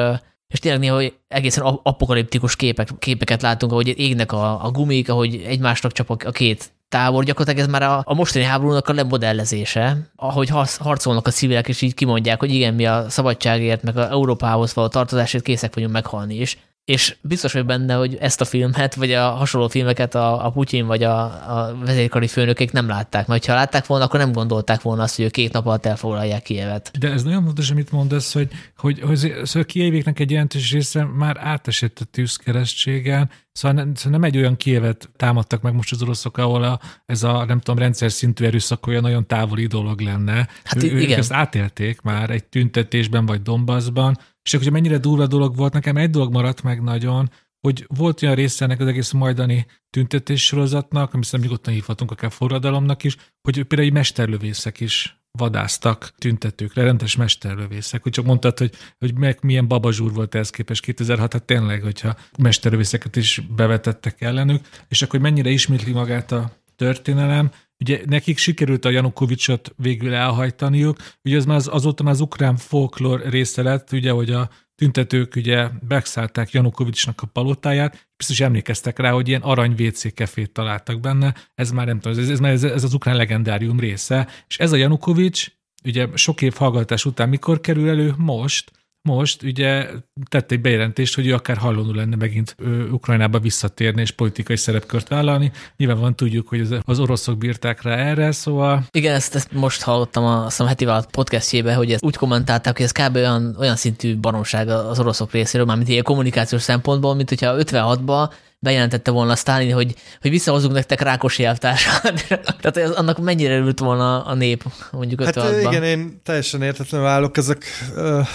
és 0.50 0.58
tényleg 0.58 0.80
néha 0.80 1.02
egészen 1.28 1.64
apokaliptikus 1.64 2.56
képek, 2.56 2.88
képeket 2.98 3.42
látunk, 3.42 3.72
ahogy 3.72 3.98
égnek 3.98 4.32
a, 4.32 4.64
a 4.64 4.70
gumik, 4.70 5.08
ahogy 5.08 5.42
egymásnak 5.46 5.92
csap 5.92 6.10
a, 6.10 6.16
a 6.24 6.30
két 6.30 6.72
tábor, 6.88 7.24
gyakorlatilag 7.24 7.66
ez 7.66 7.72
már 7.72 7.82
a, 7.82 8.02
a 8.04 8.14
mostani 8.14 8.44
háborúnak 8.44 8.88
a 8.88 8.92
lemodellezése, 8.92 10.10
ahogy 10.16 10.48
harcolnak 10.78 11.26
a 11.26 11.30
civilek, 11.30 11.68
és 11.68 11.80
így 11.82 11.94
kimondják, 11.94 12.38
hogy 12.40 12.54
igen, 12.54 12.74
mi 12.74 12.86
a 12.86 13.08
szabadságért, 13.08 13.82
meg 13.82 13.96
a 13.96 14.08
Európához 14.08 14.74
való 14.74 14.88
tartozásért 14.88 15.44
készek 15.44 15.74
vagyunk 15.74 15.92
meghalni 15.92 16.34
is 16.34 16.58
és 16.90 17.16
biztos 17.20 17.52
vagy 17.52 17.66
benne, 17.66 17.94
hogy 17.94 18.16
ezt 18.20 18.40
a 18.40 18.44
filmet, 18.44 18.94
vagy 18.94 19.12
a 19.12 19.30
hasonló 19.30 19.68
filmeket 19.68 20.14
a, 20.14 20.46
a 20.46 20.50
Putyin 20.50 20.86
vagy 20.86 21.02
a, 21.02 21.20
a 21.22 21.76
vezérkari 21.84 22.26
főnökek 22.26 22.72
nem 22.72 22.88
látták, 22.88 23.26
mert 23.26 23.46
ha 23.46 23.54
látták 23.54 23.86
volna, 23.86 24.04
akkor 24.04 24.20
nem 24.20 24.32
gondolták 24.32 24.82
volna 24.82 25.02
azt, 25.02 25.16
hogy 25.16 25.24
ők 25.24 25.30
két 25.30 25.52
nap 25.52 25.66
alatt 25.66 25.86
elfoglalják 25.86 26.42
Kievet. 26.42 26.90
De 26.98 27.10
ez 27.10 27.22
nagyon 27.22 27.44
fontos, 27.44 27.70
amit 27.70 27.90
mondasz, 27.90 28.32
hogy, 28.32 28.48
hogy, 28.76 29.00
hogy, 29.00 29.32
hogy 29.52 29.66
Kievéknek 29.66 30.18
egy 30.18 30.30
jelentős 30.30 30.72
része 30.72 31.04
már 31.04 31.36
átesett 31.40 31.98
a 31.98 32.04
tűzkeresztségen, 32.04 33.30
Szóval 33.52 33.76
nem, 33.76 33.94
szóval 33.94 34.18
nem 34.18 34.28
egy 34.28 34.36
olyan 34.36 34.56
kievet 34.56 35.10
támadtak 35.16 35.62
meg 35.62 35.74
most 35.74 35.92
az 35.92 36.02
oroszok, 36.02 36.38
ahol 36.38 36.62
a, 36.62 36.80
ez 37.06 37.22
a 37.22 37.44
nem 37.44 37.60
tudom, 37.60 37.78
rendszer 37.78 38.12
szintű 38.12 38.44
erőszak 38.44 38.86
olyan 38.86 39.02
nagyon 39.02 39.26
távoli 39.26 39.66
dolog 39.66 40.00
lenne. 40.00 40.48
Hát 40.64 40.82
ő, 40.82 40.86
igen. 40.86 41.10
Ők 41.10 41.10
ezt 41.10 41.32
átélték 41.32 42.00
már 42.00 42.30
egy 42.30 42.44
tüntetésben 42.44 43.26
vagy 43.26 43.42
Donbassban, 43.42 44.18
és 44.42 44.54
akkor, 44.54 44.64
hogy 44.64 44.72
mennyire 44.72 44.98
durva 44.98 45.26
dolog 45.26 45.56
volt, 45.56 45.72
nekem 45.72 45.96
egy 45.96 46.10
dolog 46.10 46.32
maradt 46.32 46.62
meg 46.62 46.82
nagyon, 46.82 47.30
hogy 47.60 47.84
volt 47.88 48.22
olyan 48.22 48.34
része 48.34 48.64
ennek 48.64 48.80
az 48.80 48.86
egész 48.86 49.10
majdani 49.10 49.66
tüntetés 49.90 50.44
sorozatnak, 50.44 51.14
amit 51.14 51.26
szerintem 51.26 51.50
nyugodtan 51.50 51.74
hívhatunk 51.74 52.10
akár 52.10 52.32
forradalomnak 52.32 53.04
is, 53.04 53.16
hogy 53.42 53.54
például 53.62 53.88
egy 53.88 53.94
mesterlövészek 53.94 54.80
is 54.80 55.20
vadáztak 55.38 56.14
tüntetőkre, 56.18 56.82
rendes 56.82 57.16
mesterlövészek. 57.16 58.02
Hogy 58.02 58.12
csak 58.12 58.24
mondtad, 58.24 58.58
hogy, 58.58 58.74
hogy 58.98 59.18
meg 59.18 59.38
milyen 59.42 59.68
babazsúr 59.68 60.12
volt 60.12 60.34
ez 60.34 60.50
képes 60.50 60.80
2006, 60.80 61.32
hát 61.32 61.44
tényleg, 61.44 61.82
hogyha 61.82 62.16
mesterlövészeket 62.38 63.16
is 63.16 63.42
bevetettek 63.56 64.20
ellenük, 64.20 64.66
és 64.88 65.02
akkor 65.02 65.20
mennyire 65.20 65.50
ismétli 65.50 65.92
magát 65.92 66.32
a 66.32 66.52
történelem, 66.76 67.50
Ugye 67.80 68.00
nekik 68.06 68.38
sikerült 68.38 68.84
a 68.84 68.90
Janukovicsot 68.90 69.74
végül 69.76 70.14
elhajtaniuk, 70.14 70.96
ugye 71.24 71.36
ez 71.36 71.44
már 71.44 71.56
az, 71.56 71.68
azóta 71.72 72.02
már 72.02 72.12
az 72.12 72.20
ukrán 72.20 72.56
folklór 72.56 73.22
része 73.28 73.62
lett, 73.62 73.92
ugye, 73.92 74.10
hogy 74.10 74.30
a 74.30 74.50
tüntetők 74.74 75.36
ugye 75.36 75.68
megszállták 75.88 76.50
Janukovicsnak 76.50 77.22
a 77.22 77.26
palotáját, 77.26 78.08
biztos 78.16 78.40
emlékeztek 78.40 78.98
rá, 78.98 79.10
hogy 79.10 79.28
ilyen 79.28 79.40
arany 79.40 79.74
WC 79.78 80.14
kefét 80.14 80.52
találtak 80.52 81.00
benne, 81.00 81.34
ez 81.54 81.70
már 81.70 81.86
nem 81.86 82.00
tudom, 82.00 82.18
ez, 82.18 82.28
ez, 82.28 82.40
ez, 82.40 82.64
ez 82.64 82.84
az 82.84 82.94
ukrán 82.94 83.16
legendárium 83.16 83.80
része, 83.80 84.28
és 84.48 84.58
ez 84.58 84.72
a 84.72 84.76
Janukovics, 84.76 85.46
ugye 85.84 86.08
sok 86.14 86.42
év 86.42 86.54
hallgatás 86.54 87.04
után 87.04 87.28
mikor 87.28 87.60
kerül 87.60 87.88
elő? 87.88 88.14
Most, 88.16 88.70
most 89.02 89.42
ugye 89.42 89.86
tett 90.28 90.50
egy 90.50 90.60
bejelentést, 90.60 91.14
hogy 91.14 91.26
ő 91.26 91.34
akár 91.34 91.56
hallonul 91.56 91.94
lenne 91.94 92.16
megint 92.16 92.56
Ukrajnába 92.90 93.38
visszatérni 93.38 94.00
és 94.00 94.10
politikai 94.10 94.56
szerepkört 94.56 95.08
vállalni. 95.08 95.52
Nyilvánvalóan 95.76 96.16
tudjuk, 96.16 96.48
hogy 96.48 96.80
az, 96.84 96.98
oroszok 96.98 97.38
bírták 97.38 97.82
rá 97.82 97.96
erre, 97.96 98.32
szóval... 98.32 98.84
Igen, 98.90 99.14
ezt, 99.14 99.34
ezt 99.34 99.52
most 99.52 99.82
hallottam 99.82 100.24
a, 100.24 100.46
a 100.58 100.66
heti 100.66 100.84
vállalat 100.84 101.10
podcastjébe, 101.10 101.74
hogy 101.74 101.92
ezt 101.92 102.04
úgy 102.04 102.16
kommentálták, 102.16 102.76
hogy 102.76 102.84
ez 102.84 102.92
kb. 102.92 103.16
olyan, 103.16 103.56
olyan 103.58 103.76
szintű 103.76 104.16
baromság 104.16 104.68
az 104.68 104.98
oroszok 105.00 105.32
részéről, 105.32 105.66
mármint 105.66 105.88
ilyen 105.88 106.02
kommunikációs 106.02 106.62
szempontból, 106.62 107.14
mint 107.14 107.28
hogyha 107.28 107.54
56-ban 107.58 108.30
bejelentette 108.62 109.10
volna 109.10 109.36
Stalin, 109.36 109.72
hogy, 109.72 109.94
hogy 110.20 110.30
visszahozunk 110.30 110.72
nektek 110.72 111.00
Rákosi 111.00 111.44
elvtársat. 111.44 112.26
Tehát 112.60 112.76
ez, 112.76 112.90
annak 112.90 113.18
mennyire 113.18 113.56
ült 113.56 113.78
volna 113.78 114.24
a 114.24 114.34
nép 114.34 114.64
mondjuk 114.92 115.24
Hát 115.24 115.60
igen, 115.60 115.82
én 115.82 116.20
teljesen 116.22 116.62
értetlenül 116.62 117.06
állok 117.06 117.36
ezek 117.36 117.64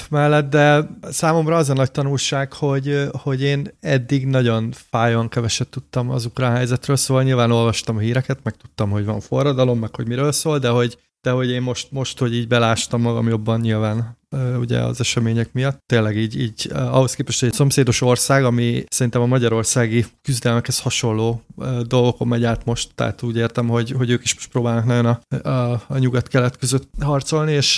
mellett, 0.09 0.49
de 0.49 0.89
számomra 1.01 1.55
az 1.55 1.69
a 1.69 1.73
nagy 1.73 1.91
tanulság, 1.91 2.53
hogy, 2.53 3.09
hogy 3.21 3.41
én 3.41 3.77
eddig 3.81 4.25
nagyon 4.25 4.73
fájóan 4.89 5.29
keveset 5.29 5.67
tudtam 5.67 6.09
az 6.09 6.25
ukrán 6.25 6.55
helyzetről, 6.55 6.95
szóval 6.95 7.23
nyilván 7.23 7.51
olvastam 7.51 7.95
a 7.97 7.99
híreket, 7.99 8.39
meg 8.43 8.55
tudtam, 8.55 8.89
hogy 8.89 9.05
van 9.05 9.19
forradalom, 9.19 9.79
meg 9.79 9.95
hogy 9.95 10.07
miről 10.07 10.31
szól, 10.31 10.59
de 10.59 10.69
hogy 10.69 10.97
de 11.21 11.31
hogy 11.31 11.49
én 11.49 11.61
most, 11.61 11.91
most 11.91 12.19
hogy 12.19 12.35
így 12.35 12.47
belástam 12.47 13.01
magam 13.01 13.27
jobban 13.27 13.59
nyilván 13.59 14.17
ugye 14.59 14.79
az 14.79 14.99
események 14.99 15.53
miatt. 15.53 15.79
Tényleg 15.85 16.17
így, 16.17 16.39
így 16.39 16.71
ahhoz 16.73 17.13
képest, 17.13 17.43
egy 17.43 17.53
szomszédos 17.53 18.01
ország, 18.01 18.43
ami 18.43 18.83
szerintem 18.87 19.21
a 19.21 19.25
magyarországi 19.25 20.05
küzdelmekhez 20.21 20.79
hasonló 20.79 21.41
dolgokon 21.81 22.27
megy 22.27 22.43
át 22.43 22.65
most, 22.65 22.89
tehát 22.95 23.21
úgy 23.21 23.37
értem, 23.37 23.67
hogy, 23.67 23.91
hogy 23.91 24.09
ők 24.09 24.23
is 24.23 24.33
most 24.33 24.49
próbálnak 24.49 24.85
nagyon 24.85 25.05
a, 25.05 25.49
a, 25.49 25.83
a 25.87 25.97
nyugat-kelet 25.97 26.57
között 26.57 26.89
harcolni, 26.99 27.51
és 27.51 27.75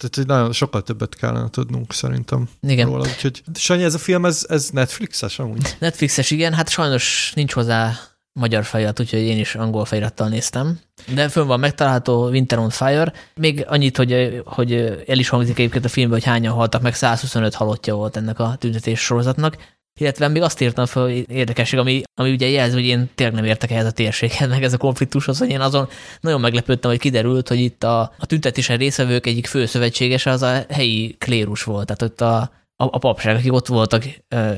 tehát 0.00 0.14
hogy 0.14 0.26
nagyon 0.26 0.52
sokkal 0.52 0.82
többet 0.82 1.14
kellene 1.14 1.50
tudnunk 1.50 1.92
szerintem 1.92 2.48
igen. 2.60 2.86
róla. 2.86 3.06
Úgyhogy, 3.08 3.42
Sanyi, 3.54 3.82
ez 3.82 3.94
a 3.94 3.98
film, 3.98 4.24
ez, 4.24 4.46
ez 4.48 4.70
Netflixes 4.70 5.38
amúgy? 5.38 5.76
Netflixes, 5.78 6.30
igen, 6.30 6.52
hát 6.52 6.68
sajnos 6.68 7.32
nincs 7.34 7.52
hozzá 7.52 7.98
magyar 8.40 8.64
felirat, 8.64 9.00
úgyhogy 9.00 9.20
én 9.20 9.38
is 9.38 9.54
angol 9.54 9.84
felirattal 9.84 10.28
néztem. 10.28 10.78
De 11.14 11.28
fönn 11.28 11.46
van 11.46 11.60
megtalálható 11.60 12.28
Winter 12.28 12.58
on 12.58 12.70
Fire. 12.70 13.12
Még 13.34 13.64
annyit, 13.68 13.96
hogy, 13.96 14.42
hogy 14.44 14.72
el 15.06 15.18
is 15.18 15.28
hangzik 15.28 15.58
egyébként 15.58 15.84
a 15.84 15.88
filmben, 15.88 16.18
hogy 16.18 16.28
hányan 16.28 16.54
haltak, 16.54 16.82
meg 16.82 16.94
125 16.94 17.54
halottja 17.54 17.94
volt 17.94 18.16
ennek 18.16 18.38
a 18.38 18.56
tüntetés 18.58 19.00
sorozatnak. 19.00 19.56
Illetve 20.00 20.28
még 20.28 20.42
azt 20.42 20.60
írtam 20.60 20.86
fel, 20.86 21.08
érdekesség, 21.08 21.78
ami, 21.78 22.02
ami 22.14 22.30
ugye 22.30 22.48
jelzi, 22.48 22.74
hogy 22.74 22.84
én 22.84 23.10
tényleg 23.14 23.36
nem 23.36 23.44
értek 23.44 23.70
ehhez 23.70 23.86
a 23.86 23.90
térséghez, 23.90 24.48
meg 24.48 24.62
ez 24.62 24.72
a 24.72 24.76
konfliktushoz, 24.76 25.38
hogy 25.38 25.50
én 25.50 25.60
azon 25.60 25.88
nagyon 26.20 26.40
meglepődtem, 26.40 26.90
hogy 26.90 27.00
kiderült, 27.00 27.48
hogy 27.48 27.58
itt 27.58 27.84
a, 27.84 28.00
a 28.18 28.26
tüntetésen 28.26 28.76
részvevők 28.76 29.26
egyik 29.26 29.46
fő 29.46 29.66
szövetségese 29.66 30.30
az 30.30 30.42
a 30.42 30.64
helyi 30.68 31.16
klérus 31.18 31.62
volt. 31.62 31.86
Tehát 31.86 32.02
ott 32.02 32.20
a, 32.20 32.59
a, 32.80 32.84
a 32.84 32.98
papság, 32.98 33.36
akik 33.36 33.52
ott 33.52 33.66
voltak, 33.66 34.04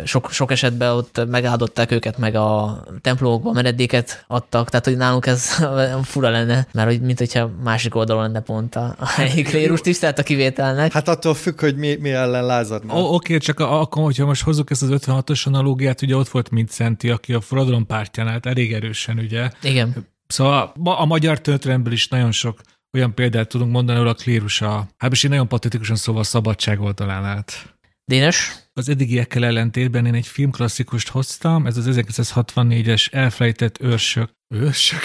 sok, 0.04 0.30
sok 0.30 0.50
esetben 0.50 0.90
ott 0.90 1.26
megáldották 1.28 1.90
őket, 1.90 2.18
meg 2.18 2.34
a 2.34 2.84
templomokban 3.00 3.54
menedéket 3.54 4.24
adtak, 4.26 4.70
tehát 4.70 4.84
hogy 4.84 4.96
nálunk 4.96 5.26
ez 5.26 5.64
fura 6.02 6.28
lenne, 6.28 6.66
mert 6.72 6.88
hogy 6.88 7.00
mint 7.00 7.18
hogyha 7.18 7.50
másik 7.62 7.94
oldalon 7.94 8.22
lenne 8.22 8.40
pont 8.40 8.76
a, 8.76 8.94
a 8.98 9.06
helyi 9.06 9.42
klérus 9.42 9.80
tisztelt 9.80 10.18
a 10.18 10.22
kivételnek. 10.22 10.92
Hát 10.92 11.08
attól 11.08 11.34
függ, 11.34 11.60
hogy 11.60 11.76
mi, 11.76 11.96
mi 12.00 12.10
ellen 12.10 12.46
lázadnak. 12.46 12.96
Oké, 12.96 13.06
okay, 13.06 13.38
csak 13.38 13.60
akkor, 13.60 14.02
hogyha 14.02 14.26
most 14.26 14.42
hozzuk 14.42 14.70
ezt 14.70 14.82
az 14.82 14.88
56-os 14.92 15.46
analógiát, 15.46 16.02
ugye 16.02 16.16
ott 16.16 16.28
volt 16.28 16.50
Szenti, 16.66 17.10
aki 17.10 17.32
a 17.32 17.40
forradalom 17.40 17.86
pártján 17.86 18.28
állt 18.28 18.46
elég 18.46 18.72
erősen, 18.72 19.18
ugye? 19.18 19.50
Igen. 19.62 20.06
Szóval 20.26 20.72
a 20.84 21.04
magyar 21.04 21.40
történelemből 21.40 21.92
is 21.92 22.08
nagyon 22.08 22.32
sok 22.32 22.60
olyan 22.92 23.14
példát 23.14 23.48
tudunk 23.48 23.72
mondani, 23.72 23.98
ahol 23.98 24.10
a 24.10 24.14
klérus 24.14 24.60
a, 24.60 24.86
hát 24.96 25.12
is 25.12 25.22
nagyon 25.22 25.48
patetikusan 25.48 25.96
szóval 25.96 26.20
a 26.20 26.24
szabadság 26.24 26.80
oldalán 26.80 27.24
állt. 27.24 27.71
Dénes? 28.12 28.52
Az 28.72 28.88
eddigiekkel 28.88 29.44
ellentétben 29.44 30.06
én 30.06 30.14
egy 30.14 30.26
filmklasszikust 30.26 31.08
hoztam, 31.08 31.66
ez 31.66 31.76
az 31.76 31.88
1964-es 31.90 33.12
Elfelejtett 33.12 33.80
őrsök. 33.80 34.30
Őrsök? 34.54 35.00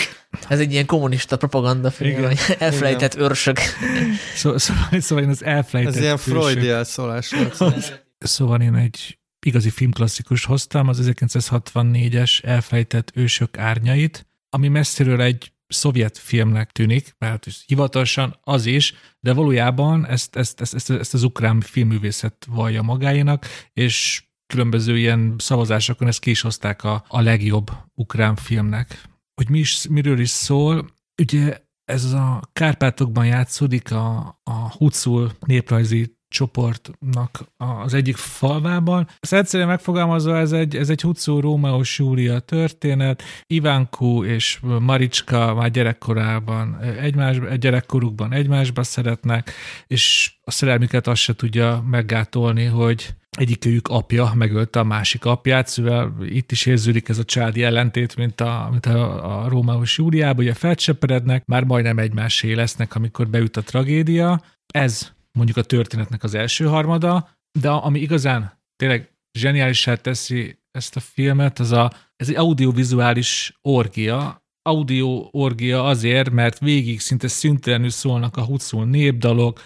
Ez 0.48 0.60
egy 0.60 0.72
ilyen 0.72 0.86
kommunista 0.86 1.38
propaganda 1.38 1.92
film, 1.92 2.22
vagy 2.22 2.40
elfelejtett 2.60 3.14
Igen. 3.14 3.26
őrsök. 3.26 3.60
Szó, 4.36 4.58
szóval, 4.58 5.00
szóval 5.00 5.24
én 5.24 5.30
az 5.30 5.44
elfelejtett 5.44 5.96
Ez 5.96 6.02
ilyen 6.02 6.18
Freud 6.18 6.58
elszólás 6.58 7.32
volt. 7.32 8.04
Szóval 8.18 8.62
én 8.62 8.76
egy 8.76 9.20
igazi 9.46 9.70
filmklasszikus 9.70 10.46
hoztam, 10.46 10.88
az 10.88 11.00
1964-es 11.04 12.44
Elfelejtett 12.44 13.12
ősök 13.16 13.58
árnyait, 13.58 14.28
ami 14.50 14.68
messziről 14.68 15.22
egy 15.22 15.52
szovjet 15.68 16.18
filmnek 16.18 16.72
tűnik, 16.72 17.16
mert 17.18 17.48
hivatalosan 17.66 18.40
az 18.44 18.66
is, 18.66 18.94
de 19.20 19.34
valójában 19.34 20.06
ezt, 20.06 20.36
ezt, 20.36 20.62
ezt, 20.62 20.74
ezt, 20.74 20.90
ezt 20.90 21.14
az 21.14 21.24
ukrán 21.24 21.62
filmművészet 21.62 22.46
vallja 22.50 22.82
magáénak, 22.82 23.46
és 23.74 24.24
különböző 24.48 24.98
ilyen 24.98 25.36
szavazásokon 25.38 26.08
ezt 26.08 26.20
ki 26.20 26.30
is 26.30 26.42
hozták 26.42 26.84
a, 26.84 27.06
a 27.08 27.22
legjobb 27.22 27.72
ukrán 27.94 28.36
filmnek. 28.36 29.02
Hogy 29.34 29.50
mi 29.50 29.60
is, 29.60 29.88
miről 29.88 30.20
is 30.20 30.30
szól, 30.30 30.88
ugye 31.22 31.66
ez 31.86 32.14
a 32.14 32.42
Kárpátokban 32.54 33.26
játszódik 33.26 33.92
a, 33.92 34.40
a 34.44 34.72
Hucul 34.78 35.32
néprajzi 35.40 36.17
csoportnak 36.38 37.44
az 37.58 37.94
egyik 37.94 38.16
falvában. 38.16 39.08
Ezt 39.20 39.34
egyszerűen 39.34 39.70
megfogalmazva, 39.70 40.38
ez 40.38 40.52
egy, 40.52 40.76
ez 40.76 40.90
egy 40.90 41.02
Hucú 41.02 41.40
Rómeó 41.40 41.82
Júlia 41.98 42.40
történet. 42.40 43.24
Ivánku 43.48 44.24
és 44.24 44.60
Maricska 44.80 45.54
már 45.54 45.72
gyerekkorában 45.72 46.80
egymás, 46.82 47.38
gyerekkorukban 47.60 48.34
egymásba 48.34 48.84
szeretnek, 48.84 49.52
és 49.88 50.34
a 50.44 50.52
szerelmüket 50.52 51.08
azt 51.08 51.22
se 51.22 51.36
tudja 51.36 51.84
meggátolni, 51.90 52.66
hogy 52.66 53.16
egyikőjük 53.30 53.88
apja 53.88 54.32
megölte 54.36 54.80
a 54.80 54.84
másik 54.84 55.26
apját, 55.26 55.68
szóval 55.68 56.16
itt 56.26 56.52
is 56.52 56.66
érződik 56.66 57.10
ez 57.10 57.18
a 57.18 57.24
családi 57.24 57.64
ellentét, 57.64 58.16
mint 58.16 58.42
a, 58.42 58.68
mint 58.72 58.86
a, 58.86 59.42
a 59.44 59.50
Rómeós 59.50 59.98
Júliában, 59.98 60.44
ugye 60.44 60.54
felcseperednek, 60.54 61.46
már 61.46 61.64
majdnem 61.64 61.98
egymásé 61.98 62.54
lesznek, 62.54 62.96
amikor 62.96 63.28
beüt 63.28 63.58
a 63.58 63.62
tragédia. 63.62 64.42
Ez 64.74 65.16
mondjuk 65.38 65.58
a 65.58 65.62
történetnek 65.62 66.24
az 66.24 66.34
első 66.34 66.66
harmada, 66.66 67.30
de 67.60 67.70
ami 67.70 68.00
igazán 68.00 68.62
tényleg 68.76 69.12
zseniálisá 69.40 69.96
teszi 69.96 70.60
ezt 70.72 70.96
a 70.96 71.00
filmet, 71.00 71.60
az 71.60 71.72
a, 71.72 71.92
ez 72.16 72.30
egy 72.30 72.36
audiovizuális 72.36 73.58
orgia, 73.62 74.46
audio 74.62 75.28
orgia 75.32 75.84
azért, 75.84 76.30
mert 76.30 76.60
végig 76.60 77.00
szinte 77.00 77.28
szüntelenül 77.28 77.90
szólnak 77.90 78.38
a 78.38 78.46
hucul 78.46 78.86
népdalok, 78.86 79.62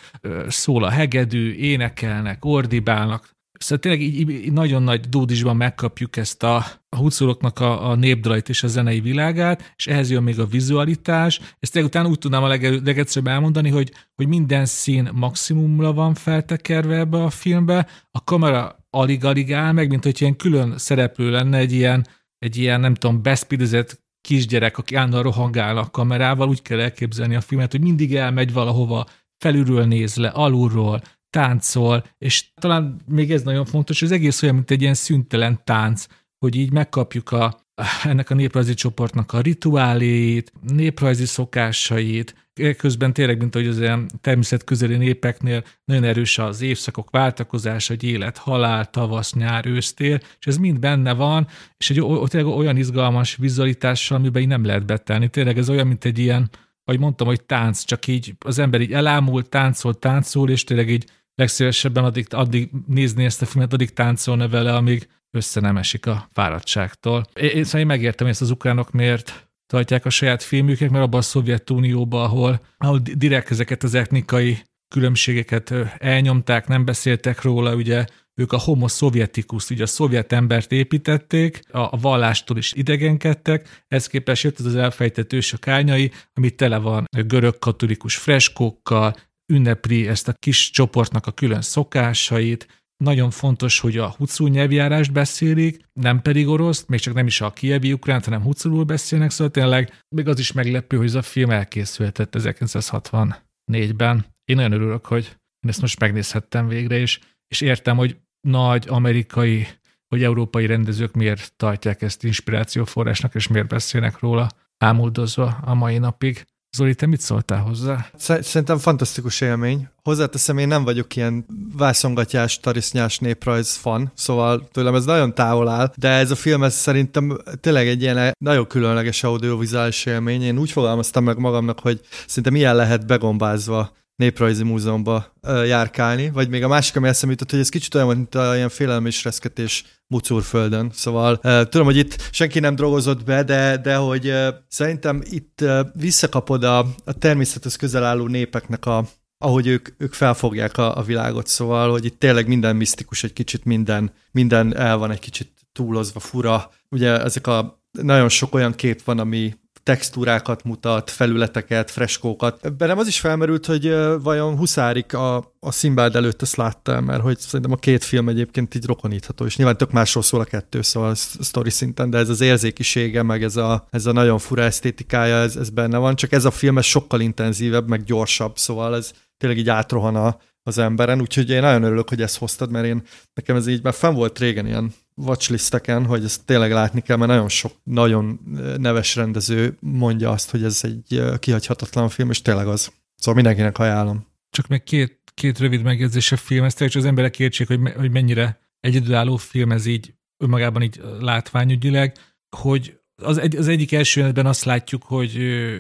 szól 0.48 0.84
a 0.84 0.90
hegedű, 0.90 1.54
énekelnek, 1.54 2.46
ordibálnak, 2.46 3.30
Szóval 3.62 3.80
tényleg 3.80 4.02
így, 4.02 4.30
így 4.30 4.52
nagyon 4.52 4.84
nagy 4.84 5.00
dúdisban 5.00 5.56
megkapjuk 5.56 6.18
ezt 6.18 6.44
a, 6.44 6.56
a 6.90 6.96
huculoknak 6.98 7.60
a, 7.60 7.90
a 7.90 7.96
népdalait 7.96 8.50
és 8.50 8.64
a 8.64 8.68
zenei 8.68 9.00
világát, 9.00 9.74
és 9.76 9.88
ehhez 9.88 10.12
jön 10.12 10.24
még 10.24 10.40
a 10.40 10.46
vizualitás. 10.46 11.40
Ezt 11.60 11.72
tényleg 11.72 11.92
utána 11.92 12.10
úgy 12.10 12.20
tudnám 12.20 12.44
a 12.44 12.48
legegyszerűbb 12.84 13.28
elmondani, 13.28 13.70
hogy, 13.70 13.92
hogy 14.16 14.28
minden 14.28 14.66
szín 14.66 15.10
maximumra 15.14 15.94
van 15.94 16.14
feltekerve 16.14 16.98
ebbe 16.98 17.24
a 17.24 17.30
filmbe, 17.30 17.88
a 18.12 18.24
kamera 18.24 18.86
alig-alig 18.90 19.54
áll 19.54 19.72
meg, 19.72 19.90
mint 19.90 20.04
hogy 20.04 20.22
ilyen 20.22 20.36
külön 20.36 20.78
szereplő 20.78 21.30
lenne 21.30 21.58
egy 21.58 21.72
ilyen, 21.72 22.08
egy 22.38 22.58
ilyen 22.58 22.80
nem 22.80 22.94
tudom, 22.94 23.22
beszpidezett 23.22 24.00
kisgyerek, 24.22 24.78
aki 24.78 24.96
állandóan 24.96 25.24
rohangál 25.24 25.78
a 25.78 25.90
kamerával, 25.90 26.50
úgy 26.50 26.62
kell 26.62 26.80
elképzelni 26.80 27.36
a 27.36 27.42
filmet, 27.42 27.72
hogy 27.72 27.82
mindig 27.82 28.16
elmegy 28.16 28.54
valahova, 28.54 29.06
felülről 29.38 29.86
néz 29.86 30.16
le, 30.16 30.28
alulról, 30.28 31.02
táncol, 31.32 32.06
és 32.18 32.46
talán 32.54 33.02
még 33.08 33.32
ez 33.32 33.42
nagyon 33.42 33.66
fontos, 33.66 34.00
hogy 34.00 34.08
az 34.08 34.14
egész 34.14 34.44
olyan, 34.44 34.56
mint 34.56 34.72
egy 34.72 34.82
ilyen 34.82 34.94
szüntelen 34.94 35.62
tánc, 35.64 36.06
hogy 36.38 36.56
így 36.56 36.72
megkapjuk 36.72 37.32
a, 37.32 37.60
ennek 38.04 38.30
a 38.30 38.36
néprajzi 38.36 38.74
csoportnak 38.74 39.34
a 39.34 39.42
rituáléit, 39.42 40.54
néprajzi 40.68 41.26
szokásait, 41.26 42.36
közben 42.78 43.14
tényleg, 43.14 43.38
mint 43.38 43.54
hogy 43.54 43.68
az 43.68 43.80
ilyen 43.80 44.10
természetközeli 44.22 44.98
népeknél 44.98 45.64
nagyon 45.86 46.04
erős 46.04 46.38
az 46.38 46.62
évszakok 46.62 47.10
váltakozása, 47.10 47.94
hogy 47.94 48.04
élet, 48.04 48.38
halál, 48.38 48.90
tavasz, 48.90 49.34
nyár, 49.34 49.66
ősztél, 49.66 50.20
és 50.40 50.46
ez 50.46 50.58
mind 50.58 50.80
benne 50.80 51.14
van, 51.14 51.48
és 51.78 51.90
egy 51.90 52.06
tényleg 52.26 52.54
olyan 52.54 52.78
izgalmas 52.78 53.36
vizualitással, 53.36 54.18
amiben 54.18 54.42
így 54.42 54.48
nem 54.48 54.66
lehet 54.66 54.86
betelni. 54.86 55.30
Tényleg 55.30 55.58
ez 55.58 55.70
olyan, 55.70 55.88
mint 55.88 56.06
egy 56.06 56.20
ilyen, 56.20 56.50
ahogy 56.84 57.00
mondtam, 57.00 57.28
hogy 57.28 57.44
tánc, 57.44 57.84
csak 57.84 58.08
így 58.08 58.34
az 58.46 58.60
ember 58.60 58.82
így 58.82 58.94
elámult, 58.94 59.50
táncol, 59.50 59.94
táncol, 59.94 60.50
és 60.50 60.64
tényleg 60.64 60.90
így 60.90 61.06
legszívesebben 61.42 62.04
addig, 62.04 62.28
addig 62.30 62.70
nézni 62.88 63.26
ezt 63.26 63.42
a 63.42 63.46
filmet, 63.46 63.74
addig 63.74 63.94
táncolna 63.94 64.48
vele, 64.48 64.76
amíg 64.76 65.08
össze 65.32 65.60
nem 65.60 65.78
esik 65.78 66.06
a 66.06 66.30
fáradtságtól. 66.34 67.26
Én, 67.34 67.64
szóval 67.64 67.82
én 67.82 67.86
megértem, 67.86 68.28
ezt 68.28 68.42
az 68.42 68.52
ukránok 68.52 68.92
miért 68.92 69.50
tartják 69.68 70.06
a 70.06 70.10
saját 70.10 70.44
filmjüket, 70.44 70.90
mert 70.90 71.04
abban 71.04 71.20
a 71.20 71.24
Szovjetunióban, 71.24 72.24
ahol, 72.24 72.62
ahol 72.78 73.00
direkt 73.00 73.52
ezeket 73.52 73.84
az 73.84 73.94
etnikai 73.94 74.62
különbségeket 74.88 75.74
elnyomták, 75.98 76.68
nem 76.68 76.86
beszéltek 76.86 77.42
róla, 77.42 77.76
ugye 77.76 78.06
ők 78.36 78.52
a 78.52 78.60
homo 78.60 78.88
szovjetikus, 78.88 79.70
ugye 79.70 79.84
a 79.84 79.88
szovjet 79.88 80.32
embert 80.32 80.72
építették, 80.72 81.62
a, 81.72 81.80
a 81.80 81.98
vallástól 82.02 82.58
is 82.58 82.74
idegenkedtek, 82.74 83.84
ez 83.88 84.08
képest 84.08 84.44
jött 84.44 84.60
az, 84.60 84.66
az 84.66 84.76
elfejtett 84.76 85.32
a 85.32 85.58
kányai, 85.60 86.12
ami 86.34 86.50
tele 86.50 86.78
van 86.78 87.06
görög 87.26 87.60
katolikus 87.60 88.16
freskókkal, 88.16 89.16
ünnepli 89.52 90.08
ezt 90.08 90.28
a 90.28 90.34
kis 90.34 90.70
csoportnak 90.70 91.28
a 91.28 91.32
külön 91.32 91.62
szokásait, 91.62 92.68
nagyon 93.04 93.30
fontos, 93.30 93.80
hogy 93.80 93.98
a 93.98 94.10
hucú 94.18 94.48
nyelvjárást 94.48 95.12
beszélik, 95.12 95.80
nem 95.94 96.22
pedig 96.22 96.48
oroszt, 96.48 96.88
még 96.88 97.00
csak 97.00 97.14
nem 97.14 97.28
is 97.28 97.42
a 97.42 97.54
kievi 97.54 97.94
ukrán, 97.94 98.22
hanem 98.24 98.42
huculul 98.42 98.84
beszélnek, 98.84 99.30
szóval 99.30 99.52
tényleg 99.52 100.04
még 100.16 100.28
az 100.28 100.40
is 100.40 100.52
meglepő, 100.52 100.98
hogy 100.98 101.06
ez 101.06 101.16
a 101.16 101.22
film 101.22 101.50
elkészülhetett 101.50 102.36
1964-ben. 102.38 104.26
Én 104.46 104.56
nagyon 104.56 104.72
örülök, 104.72 105.06
hogy 105.06 105.24
én 105.60 105.70
ezt 105.70 105.82
most 105.82 106.00
megnézhettem 106.00 106.68
végre, 106.68 106.98
és, 106.98 107.20
és 107.48 107.62
értem, 107.62 107.98
hogy 107.98 108.18
nagy 108.48 108.86
amerikai 108.88 109.68
vagy 110.08 110.24
európai 110.24 110.66
rendezők 110.66 111.14
miért 111.14 111.54
tartják 111.56 112.02
ezt 112.02 112.24
inspirációforrásnak, 112.24 113.36
és 113.36 113.48
miért 113.48 113.68
beszélnek 113.68 114.20
róla 114.20 114.50
ámuldozva 114.78 115.46
a 115.46 115.74
mai 115.74 115.98
napig. 115.98 116.46
Zoli, 116.78 116.96
te 116.96 117.06
mit 117.06 117.22
szóltál 117.22 117.62
hozzá? 117.62 118.06
Szerintem 118.18 118.78
fantasztikus 118.78 119.42
élmény. 119.42 119.88
Hozzáteszem, 120.04 120.58
én 120.58 120.68
nem 120.68 120.84
vagyok 120.84 121.16
ilyen 121.16 121.46
vászongatyás, 121.78 122.60
tarisznyás 122.60 123.20
néprajz 123.20 123.76
fan, 123.76 124.12
szóval 124.16 124.68
tőlem 124.72 124.96
ez 124.96 125.06
nagyon 125.06 125.34
távol 125.34 125.68
áll, 125.68 125.94
de 125.96 126.10
ez 126.10 126.32
a 126.32 126.36
film 126.36 126.64
ez 126.64 126.74
szerintem 126.74 127.38
tényleg 127.62 127.88
egy 127.88 128.02
ilyen 128.02 128.36
nagyon 128.40 128.68
különleges 128.68 129.24
audiovizuális 129.24 130.06
élmény. 130.06 130.42
Én 130.42 130.58
úgy 130.58 130.72
fogalmaztam 130.72 131.24
meg 131.24 131.38
magamnak, 131.38 131.80
hogy 131.80 132.02
szerintem 132.28 132.56
ilyen 132.56 132.76
lehet 132.76 133.06
begombázva 133.06 133.92
néprajzi 134.22 134.64
múzeumba 134.64 135.34
járkálni, 135.66 136.30
vagy 136.30 136.50
még 136.50 136.64
a 136.64 136.68
másik, 136.68 136.96
ami 136.96 137.08
eszembe 137.08 137.34
jutott, 137.34 137.52
hogy 137.52 137.60
ez 137.60 137.70
kicsit 137.70 137.96
olyan, 137.96 138.08
mint 138.08 138.36
a 138.36 138.56
ilyen 138.56 138.70
félelmi 138.70 139.08
és 139.08 139.24
reszketés 139.24 139.84
Mucurföldön. 140.08 140.92
Szóval 140.94 141.38
tudom, 141.70 141.86
hogy 141.86 141.98
itt 141.98 142.30
senki 142.32 142.60
nem 142.60 142.76
drogozott 142.76 143.24
be, 143.24 143.44
de, 143.44 143.78
de 143.78 143.96
hogy 143.96 144.34
szerintem 144.68 145.22
itt 145.30 145.64
visszakapod 145.94 146.64
a, 146.64 146.80
a 147.06 147.14
természethez 147.20 147.76
közel 147.76 148.04
álló 148.04 148.28
népeknek 148.28 148.86
a, 148.86 149.06
ahogy 149.38 149.68
ők, 149.68 149.90
ők 149.98 150.14
felfogják 150.14 150.78
a, 150.78 150.98
a 150.98 151.02
világot, 151.02 151.48
szóval, 151.48 151.92
hogy 151.92 152.06
itt 152.06 152.20
tényleg 152.20 152.48
minden 152.48 152.76
misztikus, 152.76 153.24
egy 153.24 153.34
kicsit 153.34 153.66
minden, 153.66 154.12
minden 154.32 154.78
el 154.78 154.98
van 154.98 155.12
egy 155.12 155.20
kicsit 155.20 155.52
túlozva, 155.72 156.20
fura. 156.20 156.72
Ugye 156.90 157.22
ezek 157.22 157.48
a 157.48 157.84
nagyon 157.92 158.30
sok 158.30 158.54
olyan 158.54 158.76
kép 158.76 159.04
van, 159.04 159.20
ami 159.20 159.54
textúrákat 159.84 160.64
mutat, 160.64 161.10
felületeket, 161.10 161.92
freskókat. 161.92 162.76
Bennem 162.78 162.98
az 162.98 163.08
is 163.08 163.20
felmerült, 163.20 163.66
hogy 163.66 163.96
vajon 164.22 164.58
Huszárik 164.58 165.14
a, 165.14 165.36
a 165.60 165.72
Szimbád 165.72 166.16
előtt 166.16 166.42
ezt 166.42 166.56
látta, 166.56 167.02
mert 167.02 167.22
hogy 167.22 167.40
szerintem 167.40 167.72
a 167.72 167.76
két 167.76 168.04
film 168.04 168.30
egyébként 168.30 168.76
így 168.76 168.86
rokonítható, 168.86 169.46
és 169.46 169.58
nyilván 169.58 169.78
tök 169.78 169.92
másról 169.92 170.24
szól 170.24 170.40
a 170.40 170.44
kettő, 170.44 170.82
szóval 170.82 171.10
a 171.10 171.16
sztori 171.16 171.70
szinten, 171.70 172.10
de 172.10 172.18
ez 172.18 172.30
az 172.30 172.42
érzékisége, 172.42 173.24
meg 173.24 173.44
ez 173.44 173.56
a, 173.56 173.88
ez 173.90 174.06
a 174.06 174.12
nagyon 174.12 174.38
fura 174.38 174.64
esztétikája, 174.64 175.36
ez, 175.36 175.56
ez 175.56 175.70
benne 175.70 175.98
van, 175.98 176.16
csak 176.16 176.32
ez 176.32 176.46
a 176.46 176.52
film 176.52 176.78
ez 176.78 176.86
sokkal 176.86 177.22
intenzívebb, 177.22 177.88
meg 177.88 178.04
gyorsabb, 178.04 178.58
szóval 178.58 178.96
ez 178.96 179.12
tényleg 179.38 179.60
így 179.60 179.70
átrohan 179.70 180.16
a, 180.16 180.38
az 180.64 180.78
emberen, 180.78 181.22
úgyhogy 181.22 181.50
én 181.50 181.62
nagyon 181.62 181.84
örülök, 181.84 182.10
hogy 182.10 182.22
ezt 182.22 182.38
hoztad, 182.38 182.72
mert 182.72 182.86
én 182.86 183.04
nekem 183.34 183.56
ez 183.56 183.68
így 183.68 183.84
már 183.84 183.94
fenn 183.94 184.14
volt 184.14 184.40
régen 184.40 184.68
ilyen 184.68 184.94
watchlisteken, 185.26 186.06
hogy 186.06 186.24
ezt 186.24 186.46
tényleg 186.46 186.72
látni 186.72 187.02
kell, 187.02 187.18
mert 187.18 187.32
nagyon 187.32 187.50
sok, 187.50 187.72
nagyon 187.84 188.40
neves 188.78 189.16
rendező 189.16 189.78
mondja 189.80 190.30
azt, 190.30 190.52
hogy 190.52 190.64
ez 190.64 190.80
egy 190.84 191.22
kihagyhatatlan 191.40 192.10
film, 192.10 192.30
és 192.30 192.42
tényleg 192.42 192.68
az. 192.68 192.92
Szóval 193.16 193.34
mindenkinek 193.34 193.78
ajánlom. 193.78 194.28
Csak 194.50 194.68
még 194.68 194.84
két, 194.84 195.20
két 195.34 195.60
rövid 195.60 195.82
megjegyzés 195.82 196.32
a 196.32 196.38
film, 196.38 196.64
ezt 196.64 196.78
tényleg 196.78 196.98
az 196.98 197.06
emberek 197.06 197.40
értsék, 197.40 197.68
hogy, 197.68 197.80
hogy 197.96 198.12
mennyire 198.12 198.60
egyedülálló 198.80 199.36
film 199.36 199.72
ez 199.72 199.86
így 199.86 200.14
önmagában 200.38 200.82
így 200.82 201.02
látványügyileg, 201.20 202.18
hogy 202.58 203.00
az, 203.16 203.38
egy, 203.38 203.56
az 203.56 203.68
egyik 203.68 203.92
első 203.92 204.20
jelenetben 204.20 204.52
azt 204.52 204.64
látjuk, 204.64 205.04
hogy 205.04 205.32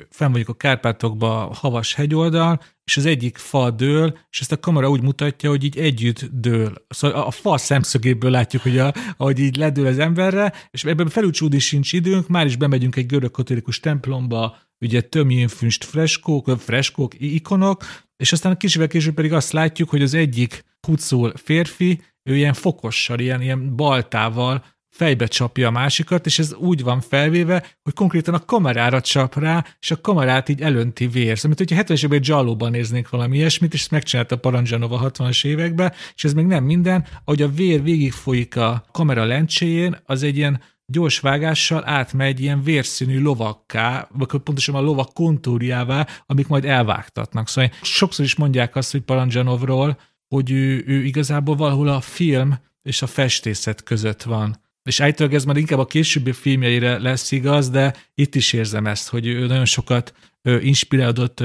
fenn 0.09 0.31
vagyunk 0.31 0.49
a 0.49 0.53
Kárpátokba, 0.53 1.53
havas 1.53 1.93
hegyoldal, 1.93 2.61
és 2.91 2.97
az 2.97 3.05
egyik 3.05 3.37
fa 3.37 3.69
dől, 3.69 4.17
és 4.29 4.39
ezt 4.39 4.51
a 4.51 4.59
kamera 4.59 4.89
úgy 4.89 5.01
mutatja, 5.01 5.49
hogy 5.49 5.63
így 5.63 5.77
együtt 5.77 6.25
dől. 6.33 6.85
Szóval 6.89 7.21
a 7.21 7.31
fa 7.31 7.57
szemszögéből 7.57 8.31
látjuk, 8.31 8.61
hogy 8.61 8.77
a, 8.77 8.93
ahogy 9.17 9.39
így 9.39 9.55
ledől 9.55 9.85
az 9.85 9.99
emberre, 9.99 10.53
és 10.71 10.83
ebben 10.83 11.09
felúcsúdni 11.09 11.59
sincs 11.59 11.93
időnk, 11.93 12.27
már 12.27 12.45
is 12.45 12.55
bemegyünk 12.55 12.95
egy 12.95 13.05
görög 13.05 13.31
katolikus 13.31 13.79
templomba, 13.79 14.57
ugye 14.79 15.01
tömjén 15.01 15.47
fünst 15.47 15.83
freskók, 15.83 16.59
freskók, 16.59 17.13
ikonok, 17.19 17.85
és 18.17 18.31
aztán 18.31 18.57
kicsivel 18.57 18.87
később 18.87 19.13
pedig 19.13 19.33
azt 19.33 19.51
látjuk, 19.51 19.89
hogy 19.89 20.01
az 20.01 20.13
egyik 20.13 20.63
hucul 20.87 21.33
férfi, 21.35 22.01
ő 22.23 22.35
ilyen 22.35 22.53
fokossal, 22.53 23.19
ilyen, 23.19 23.41
ilyen 23.41 23.75
baltával 23.75 24.65
fejbe 24.91 25.25
csapja 25.25 25.67
a 25.67 25.71
másikat, 25.71 26.25
és 26.25 26.39
ez 26.39 26.53
úgy 26.53 26.83
van 26.83 27.01
felvéve, 27.01 27.65
hogy 27.83 27.93
konkrétan 27.93 28.33
a 28.33 28.45
kamerára 28.45 29.01
csap 29.01 29.35
rá, 29.35 29.65
és 29.79 29.91
a 29.91 30.01
kamerát 30.01 30.49
így 30.49 30.61
elönti 30.61 31.07
vér. 31.07 31.37
Szóval, 31.37 31.55
mint 31.57 31.69
hogyha 31.69 31.83
70-es 31.83 31.97
években 31.97 32.21
Jallóban 32.23 32.71
néznénk 32.71 33.09
valami 33.09 33.37
ilyesmit, 33.37 33.73
és 33.73 33.79
ezt 33.79 33.91
megcsinálta 33.91 34.37
Paranjanova 34.37 35.11
60-as 35.13 35.45
években, 35.45 35.93
és 36.15 36.23
ez 36.23 36.33
még 36.33 36.45
nem 36.45 36.63
minden, 36.63 37.05
ahogy 37.25 37.41
a 37.41 37.51
vér 37.51 37.83
végig 37.83 38.11
folyik 38.11 38.55
a 38.55 38.85
kamera 38.91 39.23
lencséjén, 39.23 39.97
az 40.05 40.23
egy 40.23 40.37
ilyen 40.37 40.61
gyors 40.85 41.19
vágással 41.19 41.83
átmegy 41.85 42.39
ilyen 42.39 42.63
vérszínű 42.63 43.21
lovakká, 43.21 44.07
vagy 44.11 44.27
pontosan 44.27 44.75
a 44.75 44.81
lovak 44.81 45.13
kontúrjává, 45.13 46.07
amik 46.25 46.47
majd 46.47 46.65
elvágtatnak. 46.65 47.47
Szóval 47.47 47.71
sokszor 47.81 48.25
is 48.25 48.35
mondják 48.35 48.75
azt, 48.75 48.91
hogy 48.91 49.01
Paranjanovról, 49.01 49.99
hogy 50.27 50.51
ő, 50.51 50.83
ő 50.87 51.03
igazából 51.03 51.55
valahol 51.55 51.87
a 51.87 52.01
film 52.01 52.59
és 52.81 53.01
a 53.01 53.07
festészet 53.07 53.83
között 53.83 54.23
van. 54.23 54.59
És 54.83 54.99
állítólag 54.99 55.33
ez 55.33 55.45
már 55.45 55.57
inkább 55.57 55.79
a 55.79 55.85
későbbi 55.85 56.31
filmjeire 56.31 56.99
lesz 56.99 57.31
igaz, 57.31 57.69
de 57.69 57.93
itt 58.15 58.35
is 58.35 58.53
érzem 58.53 58.87
ezt, 58.87 59.09
hogy 59.09 59.27
ő 59.27 59.47
nagyon 59.47 59.65
sokat 59.65 60.13
inspirálódott 60.43 61.43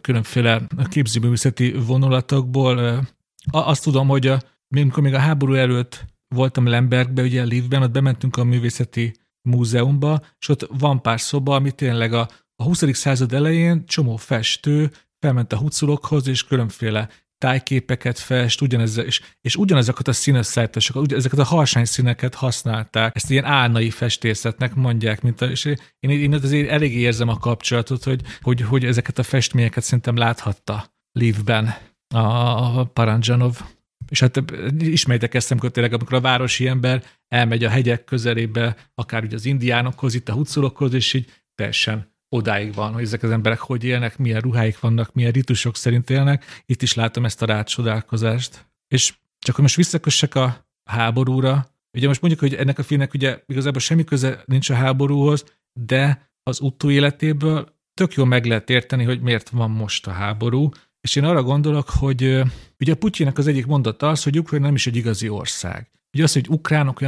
különféle 0.00 0.66
képzőművészeti 0.90 1.72
vonulatokból. 1.72 3.06
Azt 3.50 3.82
tudom, 3.82 4.08
hogy 4.08 4.26
a, 4.26 4.42
amikor 4.76 5.02
még 5.02 5.14
a 5.14 5.18
háború 5.18 5.54
előtt 5.54 6.04
voltam 6.28 6.66
Lembergbe, 6.66 7.22
ugye 7.22 7.42
Lívben, 7.42 7.82
ott 7.82 7.90
bementünk 7.90 8.36
a 8.36 8.44
művészeti 8.44 9.14
múzeumba, 9.42 10.22
és 10.38 10.48
ott 10.48 10.68
van 10.78 11.02
pár 11.02 11.20
szoba, 11.20 11.54
ami 11.54 11.72
tényleg 11.72 12.12
a, 12.12 12.28
a 12.56 12.62
20. 12.62 12.96
század 12.96 13.32
elején 13.32 13.86
csomó 13.86 14.16
festő 14.16 14.90
felment 15.18 15.52
a 15.52 15.58
huculokhoz, 15.58 16.26
és 16.26 16.44
különféle 16.44 17.08
tájképeket 17.42 18.18
fest, 18.18 18.60
ugyanez, 18.60 18.96
és, 18.96 19.20
és 19.40 19.56
ugyanezeket 19.56 20.08
a 20.08 20.12
színes 20.12 20.46
szállításokat, 20.46 21.12
ezeket 21.12 21.38
a 21.38 21.44
harsány 21.44 21.84
színeket 21.84 22.34
használták. 22.34 23.16
Ezt 23.16 23.30
ilyen 23.30 23.44
álnai 23.44 23.90
festészetnek 23.90 24.74
mondják, 24.74 25.22
mint 25.22 25.40
a, 25.40 25.44
és 25.44 25.64
én, 25.98 26.10
én 26.10 26.34
azért 26.34 26.70
elég 26.70 26.96
érzem 26.96 27.28
a 27.28 27.38
kapcsolatot, 27.38 28.04
hogy, 28.04 28.20
hogy, 28.40 28.60
hogy 28.60 28.84
ezeket 28.84 29.18
a 29.18 29.22
festményeket 29.22 29.84
szerintem 29.84 30.16
láthatta 30.16 30.94
Lívben 31.12 31.74
a, 32.14 32.18
a 32.18 32.84
Paranjanov. 32.84 33.60
És 34.08 34.20
hát 34.20 34.42
ismerjétek 34.78 35.34
ezt, 35.34 35.50
amikor 35.50 35.70
tényleg, 35.70 35.92
amikor 35.92 36.14
a 36.14 36.20
városi 36.20 36.66
ember 36.66 37.04
elmegy 37.28 37.64
a 37.64 37.70
hegyek 37.70 38.04
közelébe, 38.04 38.76
akár 38.94 39.24
ugye 39.24 39.34
az 39.34 39.44
indiánokhoz, 39.44 40.14
itt 40.14 40.28
a 40.28 40.32
huculokhoz, 40.32 40.94
és 40.94 41.14
így 41.14 41.30
teljesen 41.54 42.11
odáig 42.32 42.74
van, 42.74 42.92
hogy 42.92 43.02
ezek 43.02 43.22
az 43.22 43.30
emberek 43.30 43.58
hogy 43.58 43.84
élnek, 43.84 44.18
milyen 44.18 44.40
ruháik 44.40 44.80
vannak, 44.80 45.14
milyen 45.14 45.32
ritusok 45.32 45.76
szerint 45.76 46.10
élnek. 46.10 46.62
Itt 46.66 46.82
is 46.82 46.94
látom 46.94 47.24
ezt 47.24 47.42
a 47.42 47.46
rácsodálkozást. 47.46 48.66
És 48.88 49.14
csak 49.38 49.54
hogy 49.54 49.64
most 49.64 49.76
visszakössek 49.76 50.34
a 50.34 50.66
háborúra, 50.84 51.66
ugye 51.92 52.06
most 52.06 52.20
mondjuk, 52.20 52.42
hogy 52.42 52.54
ennek 52.54 52.78
a 52.78 52.82
filmnek 52.82 53.14
ugye 53.14 53.42
igazából 53.46 53.80
semmi 53.80 54.04
köze 54.04 54.42
nincs 54.44 54.70
a 54.70 54.74
háborúhoz, 54.74 55.44
de 55.80 56.30
az 56.42 56.60
utóéletéből 56.60 57.76
tök 57.94 58.14
jól 58.14 58.26
meg 58.26 58.44
lehet 58.44 58.70
érteni, 58.70 59.04
hogy 59.04 59.20
miért 59.20 59.48
van 59.48 59.70
most 59.70 60.06
a 60.06 60.10
háború, 60.10 60.68
és 61.00 61.16
én 61.16 61.24
arra 61.24 61.42
gondolok, 61.42 61.90
hogy 61.90 62.42
ugye 62.80 62.94
a 63.00 63.30
az 63.34 63.46
egyik 63.46 63.66
mondata 63.66 64.08
az, 64.08 64.22
hogy 64.22 64.38
Ukrajna 64.38 64.66
nem 64.66 64.74
is 64.74 64.86
egy 64.86 64.96
igazi 64.96 65.28
ország. 65.28 65.90
Ugye 66.14 66.22
az, 66.22 66.32
hogy 66.32 66.46
ukránok, 66.48 67.00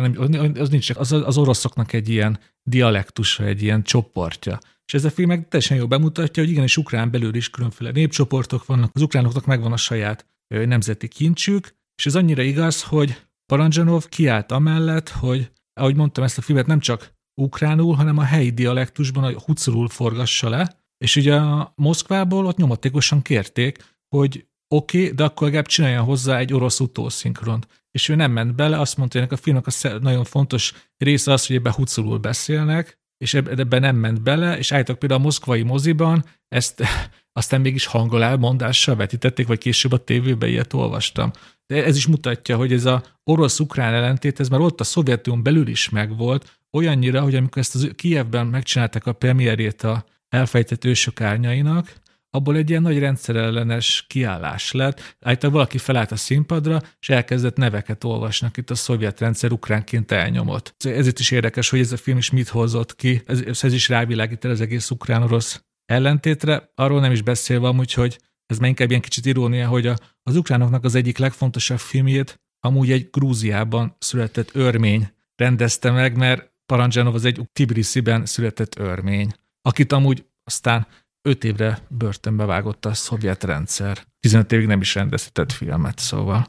az 0.54 0.68
nincs, 0.68 0.90
az, 0.90 1.12
az 1.12 1.36
oroszoknak 1.36 1.92
egy 1.92 2.08
ilyen 2.08 2.38
dialektusa, 2.62 3.44
egy 3.44 3.62
ilyen 3.62 3.82
csoportja. 3.82 4.58
És 4.86 4.94
ez 4.94 5.04
a 5.04 5.10
film 5.10 5.28
meg 5.28 5.48
teljesen 5.48 5.76
jól 5.76 5.86
bemutatja, 5.86 6.42
hogy 6.42 6.52
igenis 6.52 6.76
ukrán 6.76 7.10
belül 7.10 7.34
is 7.34 7.50
különféle 7.50 7.90
népcsoportok 7.90 8.66
vannak, 8.66 8.90
az 8.94 9.02
ukránoknak 9.02 9.46
megvan 9.46 9.72
a 9.72 9.76
saját 9.76 10.26
nemzeti 10.48 11.08
kincsük, 11.08 11.74
és 11.96 12.06
ez 12.06 12.14
annyira 12.14 12.42
igaz, 12.42 12.82
hogy 12.82 13.22
Paranjanov 13.46 14.08
kiállt 14.08 14.52
amellett, 14.52 15.08
hogy 15.08 15.50
ahogy 15.80 15.96
mondtam, 15.96 16.24
ezt 16.24 16.38
a 16.38 16.42
filmet 16.42 16.66
nem 16.66 16.80
csak 16.80 17.12
ukránul, 17.40 17.94
hanem 17.94 18.18
a 18.18 18.22
helyi 18.22 18.50
dialektusban, 18.50 19.24
a 19.24 19.40
huculul 19.40 19.88
forgassa 19.88 20.48
le, 20.48 20.82
és 21.04 21.16
ugye 21.16 21.34
a 21.34 21.72
Moszkvából 21.76 22.46
ott 22.46 22.56
nyomatékosan 22.56 23.22
kérték, 23.22 23.96
hogy 24.16 24.46
oké, 24.74 25.02
okay, 25.02 25.14
de 25.14 25.24
akkor 25.24 25.42
legalább 25.42 25.66
csinálja 25.66 26.02
hozzá 26.02 26.38
egy 26.38 26.52
orosz 26.52 26.80
utószinkront. 26.80 27.83
És 27.94 28.08
ő 28.08 28.14
nem 28.14 28.32
ment 28.32 28.54
bele, 28.54 28.80
azt 28.80 28.96
mondta, 28.96 29.18
hogy 29.18 29.26
ennek 29.26 29.38
a 29.38 29.42
filmnek 29.42 29.66
a 29.66 29.98
nagyon 29.98 30.24
fontos 30.24 30.72
része 30.96 31.32
az, 31.32 31.46
hogy 31.46 31.56
ebbe 31.56 31.72
huculul 31.72 32.18
beszélnek, 32.18 32.98
és 33.16 33.34
ebben 33.34 33.80
nem 33.80 33.96
ment 33.96 34.22
bele, 34.22 34.58
és 34.58 34.72
állítok 34.72 34.98
például 34.98 35.20
a 35.20 35.24
moszkvai 35.24 35.62
moziban 35.62 36.24
ezt 36.48 36.82
aztán 37.38 37.60
mégis 37.60 37.86
hangol 37.86 38.24
elmondással 38.24 38.96
vetítették, 38.96 39.46
vagy 39.46 39.58
később 39.58 39.92
a 39.92 40.04
tévében 40.04 40.48
ilyet 40.48 40.72
olvastam. 40.72 41.30
De 41.66 41.84
ez 41.84 41.96
is 41.96 42.06
mutatja, 42.06 42.56
hogy 42.56 42.72
ez 42.72 42.84
a 42.84 43.02
orosz-ukrán 43.24 43.94
ellentét, 43.94 44.40
ez 44.40 44.48
már 44.48 44.60
ott 44.60 44.80
a 44.80 44.84
Szovjetunión 44.84 45.42
belül 45.42 45.68
is 45.68 45.88
megvolt, 45.88 46.58
olyannyira, 46.72 47.20
hogy 47.20 47.34
amikor 47.34 47.62
ezt 47.62 47.74
az 47.74 47.90
Kievben 47.96 48.46
megcsinálták 48.46 49.06
a 49.06 49.12
premierjét 49.12 49.82
a 49.82 50.04
elfejtett 50.28 50.84
ősök 50.84 51.20
árnyainak, 51.20 52.02
abból 52.34 52.56
egy 52.56 52.70
ilyen 52.70 52.82
nagy 52.82 52.98
rendszerellenes 52.98 54.04
kiállás 54.08 54.72
lett. 54.72 55.16
Állítólag 55.20 55.54
valaki 55.54 55.78
felállt 55.78 56.12
a 56.12 56.16
színpadra, 56.16 56.80
és 57.00 57.08
elkezdett 57.08 57.56
neveket 57.56 58.04
olvasnak 58.04 58.56
itt 58.56 58.70
a 58.70 58.74
szovjet 58.74 59.20
rendszer 59.20 59.52
ukránként 59.52 60.12
elnyomott. 60.12 60.74
Ezért 60.78 61.18
is 61.18 61.30
érdekes, 61.30 61.70
hogy 61.70 61.78
ez 61.78 61.92
a 61.92 61.96
film 61.96 62.16
is 62.16 62.30
mit 62.30 62.48
hozott 62.48 62.96
ki. 62.96 63.22
Ez, 63.26 63.62
ez 63.62 63.72
is 63.72 63.88
rávilágít 63.88 64.44
el 64.44 64.50
az 64.50 64.60
egész 64.60 64.90
ukrán-orosz 64.90 65.64
ellentétre. 65.84 66.70
Arról 66.74 67.00
nem 67.00 67.12
is 67.12 67.22
beszélve 67.22 67.68
amúgy, 67.68 67.92
hogy 67.92 68.18
ez 68.46 68.58
már 68.58 68.68
inkább 68.68 68.88
ilyen 68.88 69.02
kicsit 69.02 69.26
irónia, 69.26 69.68
hogy 69.68 69.86
a, 69.86 69.96
az 70.22 70.36
ukránoknak 70.36 70.84
az 70.84 70.94
egyik 70.94 71.18
legfontosabb 71.18 71.78
filmjét 71.78 72.40
amúgy 72.60 72.90
egy 72.90 73.08
Grúziában 73.10 73.96
született 73.98 74.54
örmény 74.54 75.12
rendezte 75.36 75.90
meg, 75.90 76.16
mert 76.16 76.52
Paranjanov 76.66 77.14
az 77.14 77.24
egy 77.24 77.48
Tbilisi-ben 77.52 78.26
született 78.26 78.78
örmény, 78.78 79.32
akit 79.62 79.92
amúgy 79.92 80.24
aztán 80.44 80.86
öt 81.26 81.44
évre 81.44 81.78
börtönbe 81.88 82.44
vágott 82.44 82.84
a 82.84 82.94
szovjet 82.94 83.44
rendszer. 83.44 83.98
15 84.20 84.52
évig 84.52 84.66
nem 84.66 84.80
is 84.80 84.94
rendeztetett 84.94 85.52
filmet, 85.52 85.98
szóval. 85.98 86.46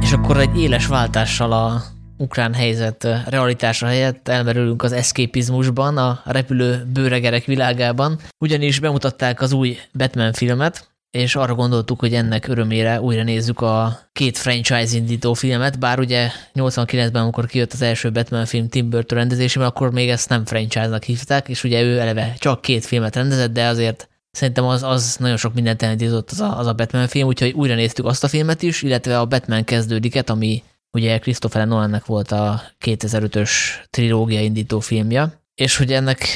És 0.00 0.12
akkor 0.12 0.36
egy 0.36 0.58
éles 0.58 0.86
váltással 0.86 1.52
a 1.52 1.82
ukrán 2.16 2.54
helyzet 2.54 3.08
realitása 3.26 3.86
helyett 3.86 4.28
elmerülünk 4.28 4.82
az 4.82 4.92
eszképizmusban, 4.92 5.96
a 5.96 6.22
repülő 6.24 6.86
bőregerek 6.92 7.44
világában, 7.44 8.18
ugyanis 8.38 8.78
bemutatták 8.78 9.40
az 9.40 9.52
új 9.52 9.78
Batman 9.92 10.32
filmet, 10.32 10.91
és 11.12 11.36
arra 11.36 11.54
gondoltuk, 11.54 12.00
hogy 12.00 12.14
ennek 12.14 12.48
örömére 12.48 13.00
újra 13.00 13.22
nézzük 13.22 13.60
a 13.60 14.00
két 14.12 14.38
franchise 14.38 14.96
indító 14.96 15.34
filmet, 15.34 15.78
bár 15.78 15.98
ugye 15.98 16.30
89-ben, 16.54 17.22
amikor 17.22 17.46
kijött 17.46 17.72
az 17.72 17.82
első 17.82 18.12
Batman 18.12 18.46
film 18.46 18.68
Tim 18.68 18.90
Burton 18.90 19.18
rendezésében, 19.18 19.68
akkor 19.68 19.92
még 19.92 20.08
ezt 20.08 20.28
nem 20.28 20.44
franchise-nak 20.44 21.02
hívták, 21.02 21.48
és 21.48 21.64
ugye 21.64 21.82
ő 21.82 21.98
eleve 21.98 22.34
csak 22.38 22.60
két 22.60 22.84
filmet 22.84 23.16
rendezett, 23.16 23.52
de 23.52 23.66
azért 23.66 24.08
szerintem 24.30 24.64
az, 24.64 24.82
az 24.82 25.16
nagyon 25.18 25.36
sok 25.36 25.54
mindent 25.54 25.82
elindított 25.82 26.30
az 26.30 26.40
a, 26.40 26.58
az 26.58 26.66
a 26.66 26.72
Batman 26.72 27.08
film, 27.08 27.26
úgyhogy 27.26 27.52
újra 27.52 27.74
néztük 27.74 28.04
azt 28.04 28.24
a 28.24 28.28
filmet 28.28 28.62
is, 28.62 28.82
illetve 28.82 29.18
a 29.18 29.26
Batman 29.26 29.64
kezdődiket, 29.64 30.30
ami 30.30 30.62
ugye 30.92 31.18
Christopher 31.18 31.66
Nolannek 31.66 32.06
volt 32.06 32.32
a 32.32 32.62
2005-ös 32.84 33.50
trilógia 33.90 34.40
indító 34.40 34.80
filmje, 34.80 35.41
és 35.54 35.76
hogy 35.76 35.92
ennek 35.92 36.26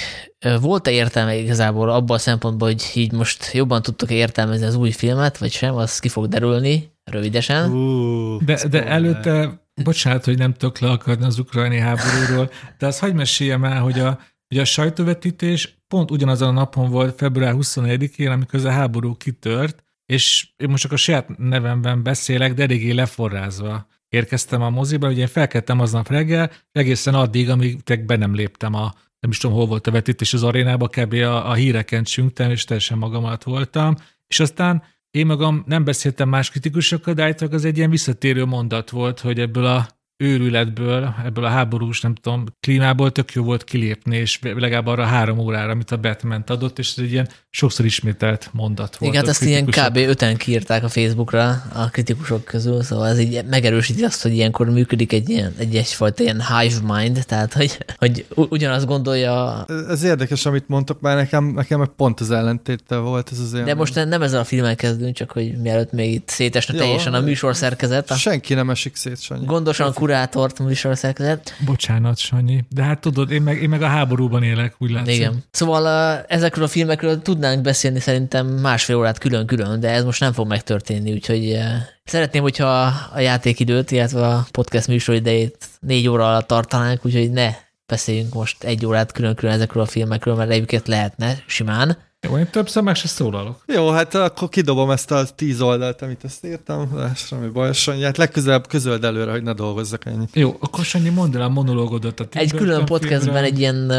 volt-e 0.61 0.91
értelme 0.91 1.37
igazából 1.37 1.91
abban 1.91 2.17
a 2.17 2.21
szempontból, 2.21 2.69
hogy 2.69 2.91
így 2.95 3.13
most 3.13 3.53
jobban 3.53 3.83
tudtok 3.83 4.11
értelmezni 4.11 4.67
az 4.67 4.75
új 4.75 4.91
filmet, 4.91 5.39
vagy 5.39 5.53
sem, 5.53 5.75
az 5.75 5.99
ki 5.99 6.09
fog 6.09 6.27
derülni 6.27 6.91
rövidesen. 7.05 7.71
Uh, 7.71 8.43
de, 8.43 8.69
de 8.69 8.87
előtte, 8.87 9.63
bocsánat, 9.83 10.25
hogy 10.25 10.39
nem 10.39 10.53
tudok 10.53 10.79
leakadni 10.79 11.25
az 11.25 11.39
ukrajni 11.39 11.79
háborúról, 11.79 12.51
de 12.79 12.87
azt 12.87 12.99
hagyd 12.99 13.15
meséljem 13.15 13.65
el, 13.65 13.81
hogy 13.81 13.99
a, 13.99 14.19
hogy 14.49 14.59
a 14.59 14.65
sajtóvetítés 14.65 15.79
pont 15.89 16.11
ugyanazon 16.11 16.49
a 16.49 16.53
napon 16.53 16.91
volt, 16.91 17.19
február 17.19 17.55
24-én, 17.57 18.31
amikor 18.31 18.59
ez 18.59 18.65
a 18.65 18.71
háború 18.71 19.17
kitört, 19.17 19.85
és 20.07 20.49
én 20.57 20.69
most 20.69 20.83
csak 20.83 20.93
a 20.93 20.97
saját 20.97 21.39
nevemben 21.39 22.03
beszélek, 22.03 22.55
de 22.55 22.63
eléggé 22.63 22.91
leforrázva 22.91 23.87
érkeztem 24.17 24.63
a 24.63 24.71
moziba, 24.71 25.09
ugye 25.09 25.21
én 25.21 25.27
felkeltem 25.27 25.81
aznap 25.81 26.09
reggel, 26.09 26.51
egészen 26.73 27.15
addig, 27.15 27.51
amíg 27.51 28.05
be 28.07 28.17
nem 28.17 28.35
léptem 28.35 28.75
a 28.75 28.93
nem 29.21 29.31
is 29.31 29.39
tudom, 29.39 29.57
hol 29.57 29.67
volt 29.67 29.87
a 29.87 29.91
vetítés 29.91 30.35
az 30.35 30.43
arénába, 30.43 30.89
kb. 30.89 31.13
a, 31.13 31.51
a 31.51 31.55
híreken 31.55 32.05
csüngtem, 32.05 32.51
és 32.51 32.65
teljesen 32.65 32.99
magam 32.99 33.25
alatt 33.25 33.43
voltam, 33.43 33.95
és 34.27 34.41
aztán 34.41 34.83
én 35.11 35.27
magam 35.27 35.63
nem 35.67 35.85
beszéltem 35.85 36.29
más 36.29 36.51
kritikusokkal, 36.51 37.15
de 37.15 37.23
állítólag 37.23 37.55
az 37.55 37.65
egy 37.65 37.77
ilyen 37.77 37.91
visszatérő 37.91 38.45
mondat 38.45 38.91
volt, 38.91 39.21
hogy 39.21 39.41
ebből 39.41 39.67
a 39.67 39.87
őrületből, 40.17 41.15
ebből 41.25 41.45
a 41.45 41.49
háborús, 41.49 42.01
nem 42.01 42.15
tudom, 42.15 42.45
klímából 42.61 43.13
tök 43.13 43.33
jó 43.33 43.43
volt 43.43 43.65
kilépni, 43.65 44.17
és 44.17 44.39
legalább 44.43 44.87
arra 44.87 45.05
három 45.05 45.39
órára, 45.39 45.71
amit 45.71 45.91
a 45.91 45.97
Batman 45.97 46.45
adott, 46.47 46.79
és 46.79 46.93
ez 46.97 47.03
egy 47.03 47.13
ilyen 47.13 47.29
sokszor 47.51 47.85
ismételt 47.85 48.51
mondat 48.53 48.97
volt. 48.97 49.13
Igen, 49.13 49.25
hát 49.25 49.35
ezt 49.35 49.43
ilyen 49.43 49.65
kb. 49.65 49.97
öten 49.97 50.37
kiírták 50.37 50.85
a 50.85 50.89
Facebookra 50.89 51.63
a 51.73 51.89
kritikusok 51.91 52.45
közül, 52.45 52.83
szóval 52.83 53.07
ez 53.07 53.19
így 53.19 53.45
megerősíti 53.45 54.05
azt, 54.05 54.23
hogy 54.23 54.33
ilyenkor 54.33 54.71
működik 54.71 55.13
egy 55.13 55.29
ilyen, 55.29 55.55
egy 55.59 55.77
egyfajta 55.77 56.23
ilyen 56.23 56.43
hive 56.47 56.95
mind, 56.95 57.25
tehát 57.27 57.53
hogy, 57.53 57.79
hogy 57.97 58.27
ugyanazt 58.35 58.87
gondolja. 58.87 59.65
Ez 59.89 60.03
érdekes, 60.03 60.47
amit 60.47 60.69
mondtok, 60.69 61.01
mert 61.01 61.17
nekem, 61.17 61.45
nekem 61.45 61.93
pont 61.97 62.21
az 62.21 62.31
ellentéte 62.31 62.97
volt 62.97 63.29
ez 63.33 63.39
az 63.39 63.51
De 63.51 63.75
most 63.75 63.95
nem 63.95 64.23
ezzel 64.23 64.41
a 64.41 64.45
filmmel 64.45 64.75
kezdünk, 64.75 65.15
csak 65.15 65.31
hogy 65.33 65.57
mielőtt 65.57 65.93
még 65.93 66.13
itt 66.13 66.29
szétesne 66.29 66.75
Jó, 66.75 66.81
teljesen 66.81 67.15
a 67.15 67.21
műsorszerkezet. 67.21 68.17
Senki 68.19 68.55
nem 68.55 68.71
esik 68.71 68.97
szét, 68.97 69.21
Sanyi. 69.21 69.45
Gondosan 69.47 69.93
kurátort 70.07 70.59
műsorszerkezet. 70.59 71.55
Bocsánat, 71.65 72.19
Sanyi, 72.19 72.65
de 72.69 72.83
hát 72.83 73.01
tudod, 73.01 73.31
én 73.31 73.43
meg, 73.43 73.63
én 73.63 73.69
meg 73.69 73.83
a 73.83 73.87
háborúban 73.87 74.43
élek, 74.43 74.75
úgy 74.79 74.91
látszik. 74.91 75.15
Igen. 75.15 75.45
Szóval 75.51 75.87
ezekről 76.29 76.65
a 76.65 76.69
filmekről 76.69 77.23
tudnánk 77.23 77.63
beszélni 77.63 78.01
szerintem 78.01 78.47
másfél 78.47 78.97
órát 78.97 79.19
külön-külön, 79.19 79.81
de 79.81 79.91
ez 79.91 80.05
most 80.05 80.21
nem 80.21 80.33
fog 80.33 80.47
megtörténni, 80.47 81.13
úgyhogy 81.13 81.59
szeretném, 82.05 82.43
hogyha 82.43 82.93
a 83.13 83.21
játékidőt, 83.21 83.91
illetve 83.91 84.27
a 84.27 84.47
podcast 84.51 84.87
műsoridejét 84.87 85.67
négy 85.81 86.09
óra 86.09 86.29
alatt 86.29 86.47
tartanánk, 86.47 87.05
úgyhogy 87.05 87.31
ne 87.31 87.55
beszéljünk 87.87 88.35
most 88.35 88.65
egy 88.65 88.87
órát 88.87 89.13
külön-külön 89.13 89.55
ezekről 89.55 89.83
a 89.83 89.87
filmekről, 89.87 90.35
mert 90.35 90.51
egyébként 90.51 90.89
lehetne 90.89 91.39
simán. 91.47 91.97
Jó, 92.29 92.39
én 92.39 92.51
többször 92.51 92.83
meg 92.83 92.95
se 92.95 93.09
szólalok. 93.09 93.63
Jó, 93.67 93.91
hát 93.91 94.15
akkor 94.15 94.49
kidobom 94.49 94.91
ezt 94.91 95.11
a 95.11 95.25
tíz 95.35 95.61
oldalt, 95.61 96.03
amit 96.03 96.25
ezt 96.25 96.45
írtam, 96.45 96.91
de 96.95 97.13
semmi 97.15 97.49
baj, 97.49 97.73
Sanyi, 97.73 98.03
hát 98.03 98.17
legközelebb 98.17 98.67
közöld 98.69 99.05
előre, 99.05 99.31
hogy 99.31 99.43
ne 99.43 99.53
dolgozzak 99.53 100.07
ennyit. 100.07 100.29
Jó, 100.33 100.57
akkor 100.61 100.85
Sanyi, 100.85 101.09
mondd 101.09 101.37
el 101.37 101.43
a 101.43 101.49
monológodat. 101.49 102.21
A 102.21 102.27
egy 102.33 102.53
külön 102.53 102.85
podcastben, 102.85 103.21
filmre. 103.21 103.43
egy 103.43 103.59
ilyen 103.59 103.91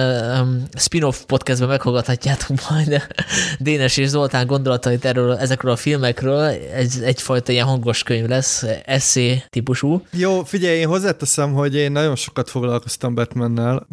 um, 0.41 0.63
spin-off 0.77 1.21
podcastben 1.25 1.69
meghallgathatjátok 1.69 2.57
majd 2.69 3.01
Dénes 3.59 3.97
és 3.97 4.07
Zoltán 4.07 4.47
gondolatait 4.47 5.05
erről, 5.05 5.35
ezekről 5.35 5.71
a 5.71 5.75
filmekről. 5.75 6.41
Ez 6.73 6.99
egyfajta 7.03 7.51
ilyen 7.51 7.65
hangos 7.65 8.03
könyv 8.03 8.27
lesz, 8.27 8.65
eszé 8.85 9.43
típusú. 9.49 10.05
Jó, 10.11 10.43
figyelj, 10.43 10.77
én 10.77 10.87
hozzáteszem, 10.87 11.53
hogy 11.53 11.75
én 11.75 11.91
nagyon 11.91 12.15
sokat 12.15 12.49
foglalkoztam 12.49 13.15
Batmannel, 13.15 13.87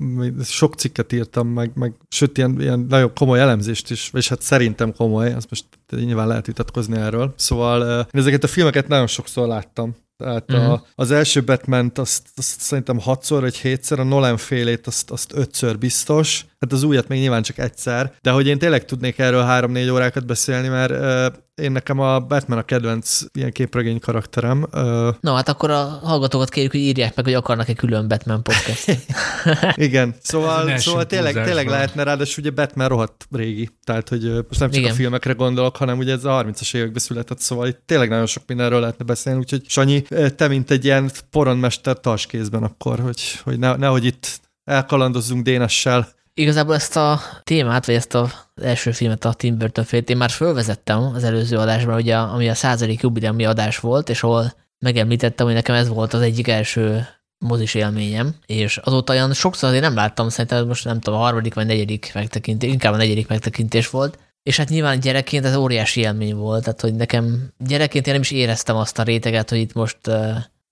sok 0.44 0.74
cikket 0.74 1.12
írtam, 1.12 1.48
meg, 1.48 1.70
meg 1.74 1.92
sőt, 2.08 2.38
ilyen, 2.38 2.60
ilyen 2.60 2.86
nagyon 2.88 3.10
komoly 3.14 3.40
elemzést 3.40 3.90
is, 3.90 4.10
és 4.24 4.30
hát 4.30 4.42
szerintem 4.42 4.92
komoly, 4.92 5.32
azt 5.32 5.50
most 5.50 5.64
nyilván 5.90 6.26
lehet 6.26 6.46
vitatkozni 6.46 6.96
erről. 6.96 7.34
Szóval 7.36 8.06
én 8.12 8.20
ezeket 8.20 8.44
a 8.44 8.46
filmeket 8.46 8.88
nagyon 8.88 9.06
sokszor 9.06 9.46
láttam. 9.46 9.96
Tehát 10.16 10.52
uh-huh. 10.52 10.70
a, 10.70 10.74
mhm. 10.74 10.82
az 10.94 11.10
első 11.10 11.44
batman 11.44 11.92
azt, 11.94 12.22
azt 12.34 12.60
szerintem 12.60 12.98
hatszor 12.98 13.40
vagy 13.40 13.56
hétszer, 13.56 13.98
a 13.98 14.04
Nolan 14.04 14.36
félét 14.36 14.86
azt, 14.86 15.10
azt 15.10 15.32
ötször 15.34 15.78
biztos, 15.78 16.46
hát 16.70 16.72
az 16.72 16.82
újat 16.82 17.08
még 17.08 17.20
nyilván 17.20 17.42
csak 17.42 17.58
egyszer, 17.58 18.12
de 18.20 18.30
hogy 18.30 18.46
én 18.46 18.58
tényleg 18.58 18.84
tudnék 18.84 19.18
erről 19.18 19.42
három-négy 19.42 19.88
órákat 19.88 20.26
beszélni, 20.26 20.68
mert 20.68 20.90
uh, 20.90 21.42
én 21.54 21.72
nekem 21.72 21.98
a 21.98 22.20
Batman 22.20 22.58
a 22.58 22.62
kedvenc 22.62 23.20
ilyen 23.32 23.52
képregény 23.52 23.98
karakterem. 23.98 24.66
Uh, 24.72 25.14
Na 25.20 25.34
hát 25.34 25.48
akkor 25.48 25.70
a 25.70 25.82
hallgatókat 25.82 26.48
kérjük, 26.48 26.72
hogy 26.72 26.80
írják 26.80 27.16
meg, 27.16 27.24
hogy 27.24 27.34
akarnak 27.34 27.68
egy 27.68 27.76
külön 27.76 28.08
Batman 28.08 28.42
podcast. 28.42 28.98
Igen, 29.74 30.14
szóval, 30.22 30.78
szóval 30.78 31.06
tényleg, 31.06 31.44
tényleg 31.44 31.68
lehetne 31.68 32.02
rá, 32.02 32.14
de 32.14 32.24
ugye 32.36 32.50
Batman 32.50 32.88
rohadt 32.88 33.26
régi, 33.30 33.70
tehát 33.84 34.08
hogy 34.08 34.22
most 34.48 34.60
nem 34.60 34.70
csak 34.70 34.80
Igen. 34.80 34.90
a 34.90 34.94
filmekre 34.94 35.32
gondolok, 35.32 35.76
hanem 35.76 35.98
ugye 35.98 36.12
ez 36.12 36.24
a 36.24 36.44
30-as 36.44 36.74
években 36.74 37.02
született, 37.02 37.38
szóval 37.38 37.66
itt 37.66 37.82
tényleg 37.86 38.08
nagyon 38.08 38.26
sok 38.26 38.42
mindenről 38.46 38.80
lehetne 38.80 39.04
beszélni, 39.04 39.38
úgyhogy 39.38 39.62
Sanyi, 39.68 40.02
te 40.36 40.48
mint 40.48 40.70
egy 40.70 40.84
ilyen 40.84 41.10
poronmester 41.30 42.00
tarts 42.00 42.26
kézben 42.26 42.62
akkor, 42.62 43.00
hogy, 43.00 43.20
hogy 43.42 43.58
ne, 43.58 43.76
nehogy 43.76 44.04
itt 44.04 44.40
elkalandozzunk 44.64 45.42
Dénessel 45.42 46.08
Igazából 46.34 46.74
ezt 46.74 46.96
a 46.96 47.20
témát, 47.42 47.86
vagy 47.86 47.94
ezt 47.94 48.14
az 48.14 48.32
első 48.62 48.90
filmet, 48.90 49.24
a 49.24 49.32
Tim 49.32 49.58
Burton 49.58 49.84
félt, 49.84 50.10
én 50.10 50.16
már 50.16 50.30
fölvezettem 50.30 50.98
az 50.98 51.24
előző 51.24 51.58
adásban, 51.58 51.94
ugye, 51.94 52.16
ami 52.16 52.48
a 52.48 52.54
századik 52.54 53.00
jubileumi 53.00 53.44
adás 53.44 53.78
volt, 53.78 54.08
és 54.08 54.22
ahol 54.22 54.52
megemlítettem, 54.78 55.46
hogy 55.46 55.54
nekem 55.54 55.74
ez 55.74 55.88
volt 55.88 56.12
az 56.12 56.20
egyik 56.20 56.48
első 56.48 57.06
mozis 57.38 57.74
élményem, 57.74 58.34
és 58.46 58.76
azóta 58.76 59.12
olyan 59.12 59.32
sokszor 59.32 59.68
azért 59.68 59.84
nem 59.84 59.94
láttam, 59.94 60.28
szerintem 60.28 60.66
most 60.66 60.84
nem 60.84 61.00
tudom, 61.00 61.20
a 61.20 61.22
harmadik 61.22 61.54
vagy 61.54 61.66
negyedik 61.66 62.10
megtekintés, 62.14 62.70
inkább 62.70 62.92
a 62.92 62.96
negyedik 62.96 63.28
megtekintés 63.28 63.90
volt, 63.90 64.18
és 64.42 64.56
hát 64.56 64.68
nyilván 64.68 65.00
gyerekként 65.00 65.44
ez 65.44 65.56
óriási 65.56 66.00
élmény 66.00 66.34
volt, 66.34 66.64
tehát 66.64 66.80
hogy 66.80 66.94
nekem 66.94 67.52
gyerekként 67.58 68.06
én 68.06 68.12
nem 68.12 68.22
is 68.22 68.30
éreztem 68.30 68.76
azt 68.76 68.98
a 68.98 69.02
réteget, 69.02 69.50
hogy 69.50 69.58
itt 69.58 69.72
most 69.72 69.98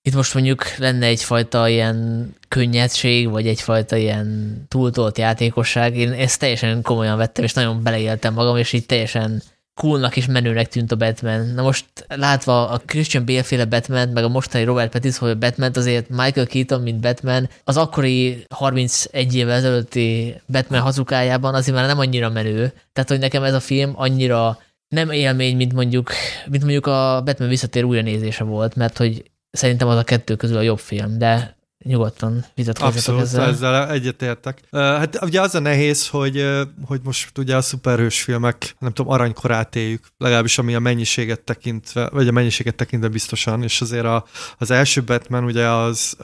itt 0.05 0.15
most 0.15 0.33
mondjuk 0.33 0.77
lenne 0.77 1.05
egyfajta 1.05 1.67
ilyen 1.67 2.29
könnyedség, 2.47 3.29
vagy 3.29 3.47
egyfajta 3.47 3.95
ilyen 3.95 4.57
túltolt 4.67 5.17
játékosság. 5.17 5.97
Én 5.97 6.11
ezt 6.11 6.39
teljesen 6.39 6.81
komolyan 6.81 7.17
vettem, 7.17 7.43
és 7.43 7.53
nagyon 7.53 7.83
beleéltem 7.83 8.33
magam, 8.33 8.57
és 8.57 8.73
így 8.73 8.85
teljesen 8.85 9.41
coolnak 9.73 10.17
és 10.17 10.25
menőnek 10.25 10.67
tűnt 10.67 10.91
a 10.91 10.95
Batman. 10.95 11.47
Na 11.55 11.61
most 11.61 11.85
látva 12.07 12.69
a 12.69 12.81
Christian 12.85 13.25
Bale 13.25 13.43
féle 13.43 13.65
Batman, 13.65 14.09
meg 14.09 14.23
a 14.23 14.27
mostani 14.27 14.63
Robert 14.63 14.91
Pattinson 14.91 15.39
Batman, 15.39 15.71
azért 15.73 16.09
Michael 16.09 16.47
Keaton, 16.47 16.81
mint 16.81 17.01
Batman, 17.01 17.49
az 17.63 17.77
akkori 17.77 18.45
31 18.49 19.35
évvel 19.35 19.55
ezelőtti 19.55 20.35
Batman 20.45 20.81
hazukájában 20.81 21.53
azért 21.53 21.75
már 21.75 21.87
nem 21.87 21.99
annyira 21.99 22.29
menő. 22.29 22.73
Tehát, 22.93 23.09
hogy 23.09 23.19
nekem 23.19 23.43
ez 23.43 23.53
a 23.53 23.59
film 23.59 23.93
annyira 23.95 24.57
nem 24.87 25.11
élmény, 25.11 25.55
mint 25.55 25.73
mondjuk, 25.73 26.11
mint 26.45 26.63
mondjuk 26.63 26.85
a 26.85 27.21
Batman 27.25 27.49
visszatér 27.49 27.83
újranézése 27.83 28.43
volt, 28.43 28.75
mert 28.75 28.97
hogy 28.97 29.31
Szerintem 29.57 29.87
az 29.87 29.97
a 29.97 30.03
kettő 30.03 30.35
közül 30.35 30.57
a 30.57 30.61
jobb 30.61 30.79
film, 30.79 31.17
de 31.17 31.57
nyugodtan 31.83 32.45
vitatkozzatok 32.55 33.21
ezzel. 33.21 33.49
ezzel 33.49 33.89
egyetértek. 33.89 34.59
Hát 34.71 35.23
ugye 35.23 35.41
az 35.41 35.55
a 35.55 35.59
nehéz, 35.59 36.07
hogy, 36.07 36.45
hogy 36.85 36.99
most 37.03 37.37
ugye 37.37 37.55
a 37.55 37.61
szuperhős 37.61 38.21
filmek, 38.21 38.75
nem 38.79 38.91
tudom, 38.93 39.11
aranykorát 39.11 39.75
éljük, 39.75 40.07
legalábbis 40.17 40.57
ami 40.57 40.75
a 40.75 40.79
mennyiséget 40.79 41.41
tekintve, 41.41 42.09
vagy 42.09 42.27
a 42.27 42.31
mennyiséget 42.31 42.75
tekintve 42.75 43.07
biztosan, 43.07 43.63
és 43.63 43.81
azért 43.81 44.05
a, 44.05 44.25
az 44.57 44.71
első 44.71 45.03
Batman 45.03 45.43
ugye 45.43 45.67
az, 45.67 46.17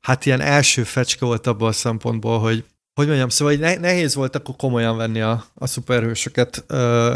hát 0.00 0.26
ilyen 0.26 0.40
első 0.40 0.82
fecske 0.82 1.24
volt 1.24 1.46
abban 1.46 1.68
a 1.68 1.72
szempontból, 1.72 2.38
hogy 2.38 2.64
hogy 2.94 3.06
mondjam, 3.06 3.28
szóval 3.28 3.54
nehéz 3.54 4.14
volt 4.14 4.36
akkor 4.36 4.56
komolyan 4.56 4.96
venni 4.96 5.20
a, 5.20 5.44
a 5.54 5.66
szuperhősöket, 5.66 6.64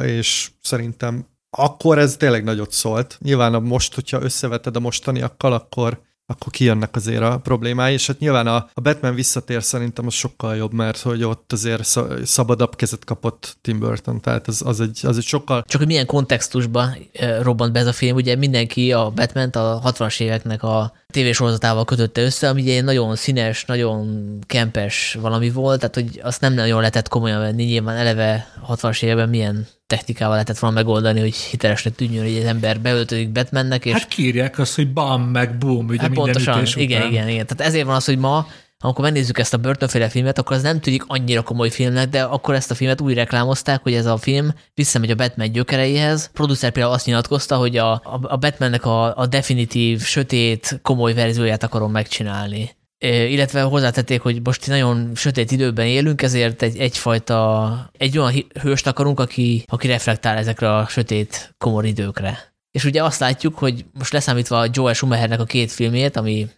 és 0.05 0.51
szerintem 0.63 1.27
akkor 1.51 1.99
ez 1.99 2.17
tényleg 2.17 2.45
nagyot 2.45 2.73
szólt. 2.73 3.19
Nyilván 3.23 3.55
a 3.55 3.61
most, 3.61 3.95
hogyha 3.95 4.23
összeveted 4.23 4.77
a 4.77 4.81
mostaniakkal, 4.81 5.53
akkor 5.53 6.07
akkor 6.31 6.53
kijönnek 6.53 6.97
azért 6.97 7.23
a 7.23 7.39
problémái, 7.39 7.93
és 7.93 8.07
hát 8.07 8.19
nyilván 8.19 8.47
a, 8.47 8.71
a 8.75 8.81
Batman 8.81 9.15
visszatér 9.15 9.63
szerintem 9.63 10.07
az 10.07 10.15
sokkal 10.15 10.57
jobb, 10.57 10.73
mert 10.73 11.01
hogy 11.01 11.25
ott 11.25 11.53
azért 11.53 11.99
szabadabb 12.25 12.77
kezet 12.77 13.05
kapott 13.05 13.57
Tim 13.61 13.79
Burton, 13.79 14.21
tehát 14.21 14.49
az, 14.49 14.63
az, 14.65 14.81
egy, 14.81 15.01
az 15.03 15.17
egy 15.17 15.25
sokkal... 15.25 15.65
Csak 15.67 15.81
hogy 15.81 15.87
milyen 15.87 16.07
kontextusban 16.07 16.97
robbant 17.41 17.73
be 17.73 17.79
ez 17.79 17.87
a 17.87 17.93
film, 17.93 18.17
ugye 18.17 18.37
mindenki 18.37 18.93
a 18.93 19.11
batman 19.11 19.49
a 19.49 19.93
60-as 19.93 20.21
éveknek 20.21 20.63
a 20.63 20.93
tévésorozatával 21.07 21.85
kötötte 21.85 22.23
össze, 22.23 22.49
ami 22.49 22.71
egy 22.71 22.85
nagyon 22.85 23.17
színes, 23.17 23.65
nagyon 23.65 24.29
kempes 24.47 25.17
valami 25.21 25.51
volt, 25.51 25.81
tehát 25.81 25.95
hogy 25.95 26.21
azt 26.23 26.41
nem 26.41 26.55
nagyon 26.55 26.79
lehetett 26.79 27.09
komolyan 27.09 27.41
venni, 27.41 27.65
nyilván 27.65 27.97
eleve 27.97 28.47
60-as 28.69 29.03
években 29.03 29.29
milyen 29.29 29.67
technikával 29.89 30.33
lehetett 30.33 30.59
volna 30.59 30.77
megoldani, 30.77 31.21
hogy 31.21 31.35
hitelesnek 31.35 31.95
tűnjön, 31.95 32.25
hogy 32.25 32.35
egy 32.35 32.45
ember 32.45 32.81
beöltözik 32.81 33.31
Batmannek. 33.31 33.85
És... 33.85 33.93
Hát 33.93 34.09
kírják 34.09 34.59
azt, 34.59 34.75
hogy 34.75 34.93
bam, 34.93 35.23
meg 35.23 35.59
boom, 35.59 35.87
ugye 35.87 36.01
hát 36.01 36.11
minden 36.11 36.25
pontosan, 36.25 36.83
igen, 36.83 36.99
után. 36.99 37.13
igen, 37.13 37.29
igen. 37.29 37.47
Tehát 37.47 37.73
ezért 37.73 37.87
van 37.87 37.95
az, 37.95 38.05
hogy 38.05 38.19
ma 38.19 38.47
amikor 38.81 39.05
megnézzük 39.05 39.39
ezt 39.39 39.55
a 39.55 39.57
börtönféle 39.57 40.09
filmet, 40.09 40.39
akkor 40.39 40.57
az 40.57 40.63
nem 40.63 40.81
tűnik 40.81 41.05
annyira 41.07 41.43
komoly 41.43 41.71
filmnek, 41.71 42.09
de 42.09 42.23
akkor 42.23 42.55
ezt 42.55 42.71
a 42.71 42.75
filmet 42.75 43.01
úgy 43.01 43.15
reklámozták, 43.15 43.83
hogy 43.83 43.95
ez 43.95 44.07
a 44.07 44.17
film 44.17 44.55
visszamegy 44.75 45.11
a 45.11 45.15
Batman 45.15 45.53
gyökereihez. 45.53 46.25
A 46.25 46.31
producer 46.33 46.71
például 46.71 46.95
azt 46.95 47.07
nyilatkozta, 47.07 47.57
hogy 47.57 47.77
a, 47.77 47.93
a 48.23 48.37
Batmannek 48.37 48.85
a, 48.85 49.17
a 49.17 49.27
definitív, 49.27 50.03
sötét, 50.03 50.81
komoly 50.83 51.15
verzióját 51.15 51.63
akarom 51.63 51.91
megcsinálni 51.91 52.77
illetve 53.01 53.61
hozzátették, 53.61 54.21
hogy 54.21 54.41
most 54.45 54.67
nagyon 54.67 55.11
sötét 55.15 55.51
időben 55.51 55.87
élünk, 55.87 56.23
ezért 56.23 56.63
egy, 56.63 56.79
egyfajta, 56.79 57.91
egy 57.99 58.19
olyan 58.19 58.33
hőst 58.61 58.87
akarunk, 58.87 59.21
aki, 59.21 59.65
aki 59.67 59.87
reflektál 59.87 60.37
ezekre 60.37 60.75
a 60.75 60.87
sötét, 60.87 61.55
komor 61.59 61.85
időkre. 61.85 62.57
És 62.71 62.85
ugye 62.85 63.05
azt 63.05 63.21
látjuk, 63.21 63.59
hogy 63.59 63.85
most 63.93 64.13
leszámítva 64.13 64.59
a 64.59 64.69
Joel 64.73 64.95
Schumachernek 64.95 65.41
a 65.41 65.45
két 65.45 65.73
filmét, 65.73 66.17
ami 66.17 66.49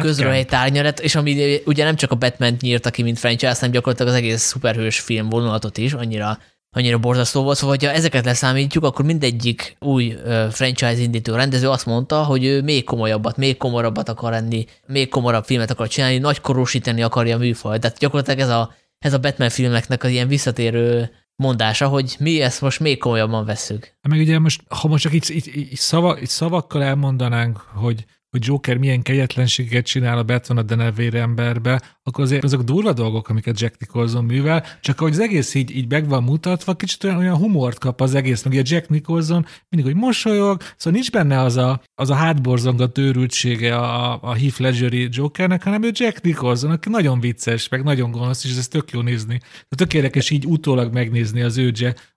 közről 0.00 0.32
egy 0.32 0.46
tárnyalat, 0.46 1.00
és 1.00 1.14
ami 1.14 1.60
ugye 1.64 1.84
nem 1.84 1.96
csak 1.96 2.10
a 2.10 2.14
Batman 2.14 2.56
nyírta 2.60 2.90
ki, 2.90 3.02
mint 3.02 3.18
franchise, 3.18 3.54
hanem 3.54 3.70
gyakorlatilag 3.70 4.12
az 4.12 4.18
egész 4.18 4.42
szuperhős 4.42 5.00
film 5.00 5.28
vonulatot 5.28 5.78
is, 5.78 5.92
annyira 5.92 6.38
annyira 6.70 6.98
borzasztó 6.98 7.42
volt, 7.42 7.56
szóval 7.56 7.76
ha 7.80 7.90
ezeket 7.90 8.24
leszámítjuk, 8.24 8.84
akkor 8.84 9.04
mindegyik 9.04 9.76
új 9.80 10.16
franchise 10.50 11.00
indító 11.00 11.34
rendező 11.34 11.68
azt 11.68 11.86
mondta, 11.86 12.24
hogy 12.24 12.44
ő 12.44 12.62
még 12.62 12.84
komolyabbat, 12.84 13.36
még 13.36 13.56
komorabbat 13.56 14.08
akar 14.08 14.30
lenni, 14.30 14.64
még 14.86 15.08
komorabb 15.08 15.44
filmet 15.44 15.70
akar 15.70 15.88
csinálni, 15.88 16.18
nagy 16.18 16.40
korúsítani 16.40 17.02
akarja 17.02 17.36
a 17.36 17.38
műfajt. 17.38 17.80
Tehát 17.80 17.98
gyakorlatilag 17.98 18.40
ez 18.40 18.48
a, 18.48 18.74
ez 18.98 19.12
a 19.12 19.18
Batman 19.18 19.48
filmeknek 19.48 20.04
az 20.04 20.10
ilyen 20.10 20.28
visszatérő 20.28 21.10
mondása, 21.36 21.88
hogy 21.88 22.16
mi 22.18 22.40
ezt 22.40 22.60
most 22.60 22.80
még 22.80 22.98
komolyabban 22.98 23.44
veszük. 23.44 23.92
Meg 24.08 24.20
ugye 24.20 24.38
most, 24.38 24.62
ha 24.68 24.88
most 24.88 25.02
csak 25.02 25.12
itt, 25.12 25.28
itt, 25.28 25.46
itt, 25.46 25.76
szava, 25.76 26.18
itt 26.20 26.28
szavakkal 26.28 26.82
elmondanánk, 26.82 27.58
hogy 27.58 28.04
hogy 28.30 28.46
Joker 28.46 28.76
milyen 28.76 29.02
kegyetlenséget 29.02 29.86
csinál 29.86 30.18
a 30.18 30.22
Batman 30.22 30.58
a 30.58 30.62
denevér 30.62 31.14
emberbe, 31.14 31.82
akkor 32.02 32.24
azért 32.24 32.44
azok 32.44 32.62
durva 32.62 32.92
dolgok, 32.92 33.28
amiket 33.28 33.60
Jack 33.60 33.78
Nicholson 33.78 34.24
művel, 34.24 34.64
csak 34.80 35.00
ahogy 35.00 35.12
az 35.12 35.18
egész 35.18 35.54
így, 35.54 35.76
így 35.76 35.90
meg 35.90 36.08
van 36.08 36.22
mutatva, 36.22 36.74
kicsit 36.74 37.04
olyan, 37.04 37.16
olyan 37.16 37.36
humort 37.36 37.78
kap 37.78 38.00
az 38.00 38.14
egész, 38.14 38.42
meg 38.42 38.58
a 38.58 38.62
Jack 38.64 38.88
Nicholson 38.88 39.46
mindig, 39.68 39.92
hogy 39.92 40.02
mosolyog, 40.02 40.62
szóval 40.76 40.92
nincs 40.92 41.10
benne 41.10 41.40
az 41.40 41.56
a, 41.56 41.80
az 41.94 42.10
a 42.10 42.14
hátborzongat 42.14 42.98
őrültsége 42.98 43.76
a, 43.76 44.22
a 44.22 44.34
Heath 44.34 44.60
Ledgeri 44.60 45.08
Jokernek, 45.10 45.62
hanem 45.62 45.82
ő 45.82 45.90
Jack 45.92 46.22
Nicholson, 46.22 46.70
aki 46.70 46.88
nagyon 46.88 47.20
vicces, 47.20 47.68
meg 47.68 47.82
nagyon 47.82 48.10
gonosz, 48.10 48.44
és 48.44 48.56
ez 48.56 48.68
tök 48.68 48.90
jó 48.90 49.00
nézni. 49.00 49.40
De 49.68 49.76
tök 49.76 49.94
érdekes 49.94 50.30
így 50.30 50.46
utólag 50.46 50.92
megnézni 50.92 51.42
az 51.42 51.58
ő, 51.58 51.70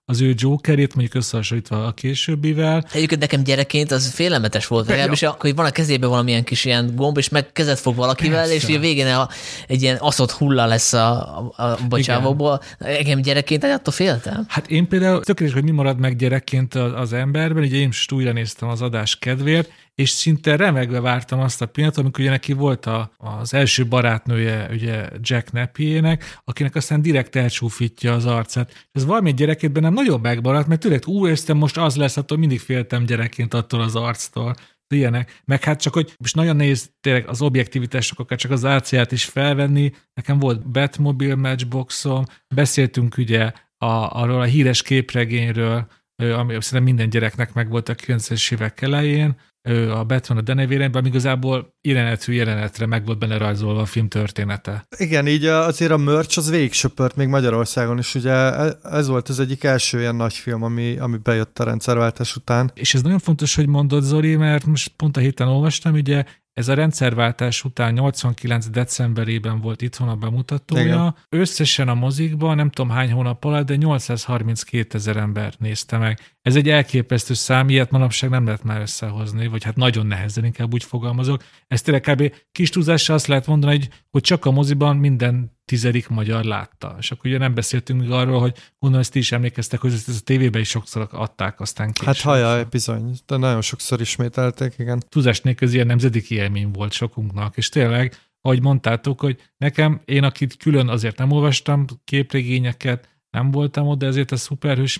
az 0.06 0.20
ő 0.20 0.34
Jokerét, 0.36 0.94
mondjuk 0.94 1.14
összehasonlítva 1.16 1.86
a 1.86 1.92
későbbivel. 1.92 2.84
Egyébként 2.92 3.20
nekem 3.20 3.42
gyerekként 3.42 3.90
az 3.90 4.10
félelmetes 4.10 4.66
volt, 4.66 4.88
legalábbis 4.88 5.22
akkor 5.22 5.54
van 5.54 5.66
a 5.66 5.70
kezébe 5.70 6.06
valamilyen 6.06 6.44
kis 6.44 6.64
ilyen 6.64 6.92
gomb, 6.96 7.18
és 7.18 7.28
meg 7.28 7.52
kezet 7.52 7.78
fog 7.78 7.94
valakivel, 7.94 8.38
Persze. 8.38 8.54
és 8.54 8.64
ugye 8.64 8.78
végén 8.78 9.06
a, 9.06 9.28
egy 9.66 9.82
ilyen 9.82 9.96
aszott 9.96 10.30
hulla 10.30 10.66
lesz 10.66 10.92
a, 10.92 11.38
a, 11.56 11.62
a 11.62 11.78
bocsávóból. 11.88 12.60
Engem 12.78 13.20
gyerekként 13.20 13.64
attól 13.64 13.92
féltem. 13.92 14.44
Hát 14.48 14.70
én 14.70 14.88
például 14.88 15.22
tökéletes, 15.22 15.60
hogy 15.60 15.70
mi 15.70 15.76
marad 15.76 15.98
meg 15.98 16.16
gyerekként 16.16 16.74
az, 16.74 16.92
az 16.94 17.12
emberben, 17.12 17.62
ugye 17.62 17.76
én 17.76 17.88
is 17.88 18.06
újra 18.12 18.32
néztem 18.32 18.68
az 18.68 18.82
adás 18.82 19.18
kedvéért, 19.18 19.70
és 19.94 20.10
szinte 20.10 20.56
remegve 20.56 21.00
vártam 21.00 21.40
azt 21.40 21.62
a 21.62 21.66
pillanatot, 21.66 22.02
amikor 22.02 22.20
ugye 22.20 22.30
neki 22.30 22.52
volt 22.52 22.86
a, 22.86 23.12
az 23.16 23.54
első 23.54 23.86
barátnője, 23.86 24.68
ugye 24.70 25.08
Jack 25.20 25.52
Napier-nek, 25.52 26.40
akinek 26.44 26.74
aztán 26.74 27.02
direkt 27.02 27.36
elcsúfítja 27.36 28.12
az 28.12 28.26
arcát. 28.26 28.88
Ez 28.92 29.04
valami 29.04 29.34
gyerekét 29.34 29.72
bennem 29.72 29.92
nagyon 29.92 30.20
megmaradt, 30.20 30.66
mert 30.66 30.80
tényleg 30.80 31.06
úristen 31.06 31.56
most 31.56 31.76
az 31.76 31.96
lesz, 31.96 32.16
attól 32.16 32.38
mindig 32.38 32.60
féltem 32.60 33.04
gyerekként 33.04 33.54
attól 33.54 33.80
az 33.80 33.96
arctól 33.96 34.54
ilyenek. 34.88 35.40
Meg 35.44 35.64
hát 35.64 35.80
csak, 35.80 35.92
hogy 35.92 36.14
most 36.18 36.34
nagyon 36.34 36.56
néz 36.56 36.90
tényleg 37.00 37.28
az 37.28 37.42
objektivitások, 37.42 38.18
akár 38.18 38.38
csak 38.38 38.50
az 38.50 38.64
áciát 38.64 39.12
is 39.12 39.24
felvenni. 39.24 39.92
Nekem 40.14 40.38
volt 40.38 40.68
Batmobile 40.68 41.34
Matchboxom, 41.34 42.24
beszéltünk 42.54 43.16
ugye 43.16 43.52
a, 43.76 43.86
arról 44.20 44.40
a 44.40 44.44
híres 44.44 44.82
képregényről, 44.82 45.86
ami 46.16 46.52
szerintem 46.52 46.82
minden 46.82 47.08
gyereknek 47.08 47.52
megvolt 47.52 47.88
a 47.88 47.94
90-es 47.94 48.52
évek 48.52 48.82
elején, 48.82 49.36
a 49.72 50.04
Batman 50.04 50.38
a 50.38 50.40
Denevéremben, 50.40 51.06
igazából 51.06 51.74
jelenetű 51.80 52.32
jelenetre 52.32 52.86
meg 52.86 53.04
volt 53.04 53.18
benne 53.18 53.36
rajzolva 53.36 53.80
a 53.80 53.84
film 53.84 54.08
története. 54.08 54.86
Igen, 54.96 55.26
így 55.26 55.44
azért 55.44 55.90
a 55.90 55.96
merch 55.96 56.38
az 56.38 56.50
végig 56.50 56.72
söpört 56.72 57.16
még 57.16 57.28
Magyarországon 57.28 57.98
is, 57.98 58.14
ugye 58.14 58.32
e, 58.32 58.78
ez 58.82 59.08
volt 59.08 59.28
az 59.28 59.40
egyik 59.40 59.64
első 59.64 59.98
ilyen 60.00 60.16
nagy 60.16 60.34
film, 60.34 60.62
ami, 60.62 60.96
ami 60.96 61.16
bejött 61.22 61.58
a 61.58 61.64
rendszerváltás 61.64 62.36
után. 62.36 62.70
És 62.74 62.94
ez 62.94 63.02
nagyon 63.02 63.18
fontos, 63.18 63.54
hogy 63.54 63.66
mondod 63.66 64.02
Zoli, 64.02 64.36
mert 64.36 64.66
most 64.66 64.92
pont 64.96 65.16
a 65.16 65.20
héten 65.20 65.48
olvastam, 65.48 65.92
ugye 65.92 66.24
ez 66.54 66.68
a 66.68 66.74
rendszerváltás 66.74 67.64
után 67.64 67.92
89. 67.92 68.66
decemberében 68.66 69.60
volt 69.60 69.82
itthon 69.82 70.08
a 70.08 70.16
bemutatója. 70.16 70.84
Igen. 70.84 71.14
Összesen 71.28 71.88
a 71.88 71.94
mozikban, 71.94 72.56
nem 72.56 72.70
tudom 72.70 72.90
hány 72.90 73.12
hónap 73.12 73.44
alatt, 73.44 73.66
de 73.66 73.76
832 73.76 74.98
ezer 74.98 75.16
ember 75.16 75.54
nézte 75.58 75.98
meg. 75.98 76.20
Ez 76.42 76.56
egy 76.56 76.68
elképesztő 76.68 77.34
szám, 77.34 77.68
ilyet 77.68 77.90
manapság 77.90 78.30
nem 78.30 78.44
lehet 78.44 78.62
már 78.62 78.80
összehozni, 78.80 79.46
vagy 79.46 79.64
hát 79.64 79.76
nagyon 79.76 80.06
nehezen, 80.06 80.44
inkább 80.44 80.72
úgy 80.72 80.84
fogalmazok. 80.84 81.42
Ez 81.66 81.82
tényleg 81.82 82.02
kb. 82.02 82.34
kis 82.52 82.70
túlzással 82.70 83.16
azt 83.16 83.26
lehet 83.26 83.46
mondani, 83.46 83.76
hogy, 83.76 83.88
hogy 84.10 84.22
csak 84.22 84.44
a 84.44 84.50
moziban 84.50 84.96
minden 84.96 85.52
tizedik 85.64 86.08
magyar 86.08 86.44
látta. 86.44 86.96
És 86.98 87.10
akkor 87.10 87.26
ugye 87.26 87.38
nem 87.38 87.54
beszéltünk 87.54 88.00
még 88.00 88.10
arról, 88.10 88.40
hogy 88.40 88.58
gondolom 88.78 89.04
ezt 89.04 89.16
is 89.16 89.32
emlékeztek, 89.32 89.80
hogy 89.80 89.92
ezt, 89.92 90.08
ezt 90.08 90.20
a 90.20 90.24
tévében 90.24 90.60
is 90.60 90.68
sokszor 90.68 91.08
adták 91.10 91.60
aztán 91.60 91.92
később. 91.92 92.14
Hát 92.14 92.20
hajaj, 92.20 92.64
bizony, 92.70 93.14
de 93.26 93.36
nagyon 93.36 93.60
sokszor 93.60 94.00
ismételték, 94.00 94.74
igen. 94.78 95.02
Tudás 95.08 95.40
nélkül 95.40 95.72
ilyen 95.72 95.86
nemzedéki 95.86 96.34
élmény 96.34 96.70
volt 96.70 96.92
sokunknak, 96.92 97.56
és 97.56 97.68
tényleg, 97.68 98.16
ahogy 98.40 98.62
mondtátok, 98.62 99.20
hogy 99.20 99.40
nekem, 99.56 100.00
én 100.04 100.24
akit 100.24 100.56
külön 100.56 100.88
azért 100.88 101.18
nem 101.18 101.30
olvastam 101.30 101.84
képregényeket, 102.04 103.08
nem 103.30 103.50
voltam 103.50 103.86
oda, 103.86 104.06
ezért 104.06 104.32
a 104.32 104.36
szuperhős 104.36 104.98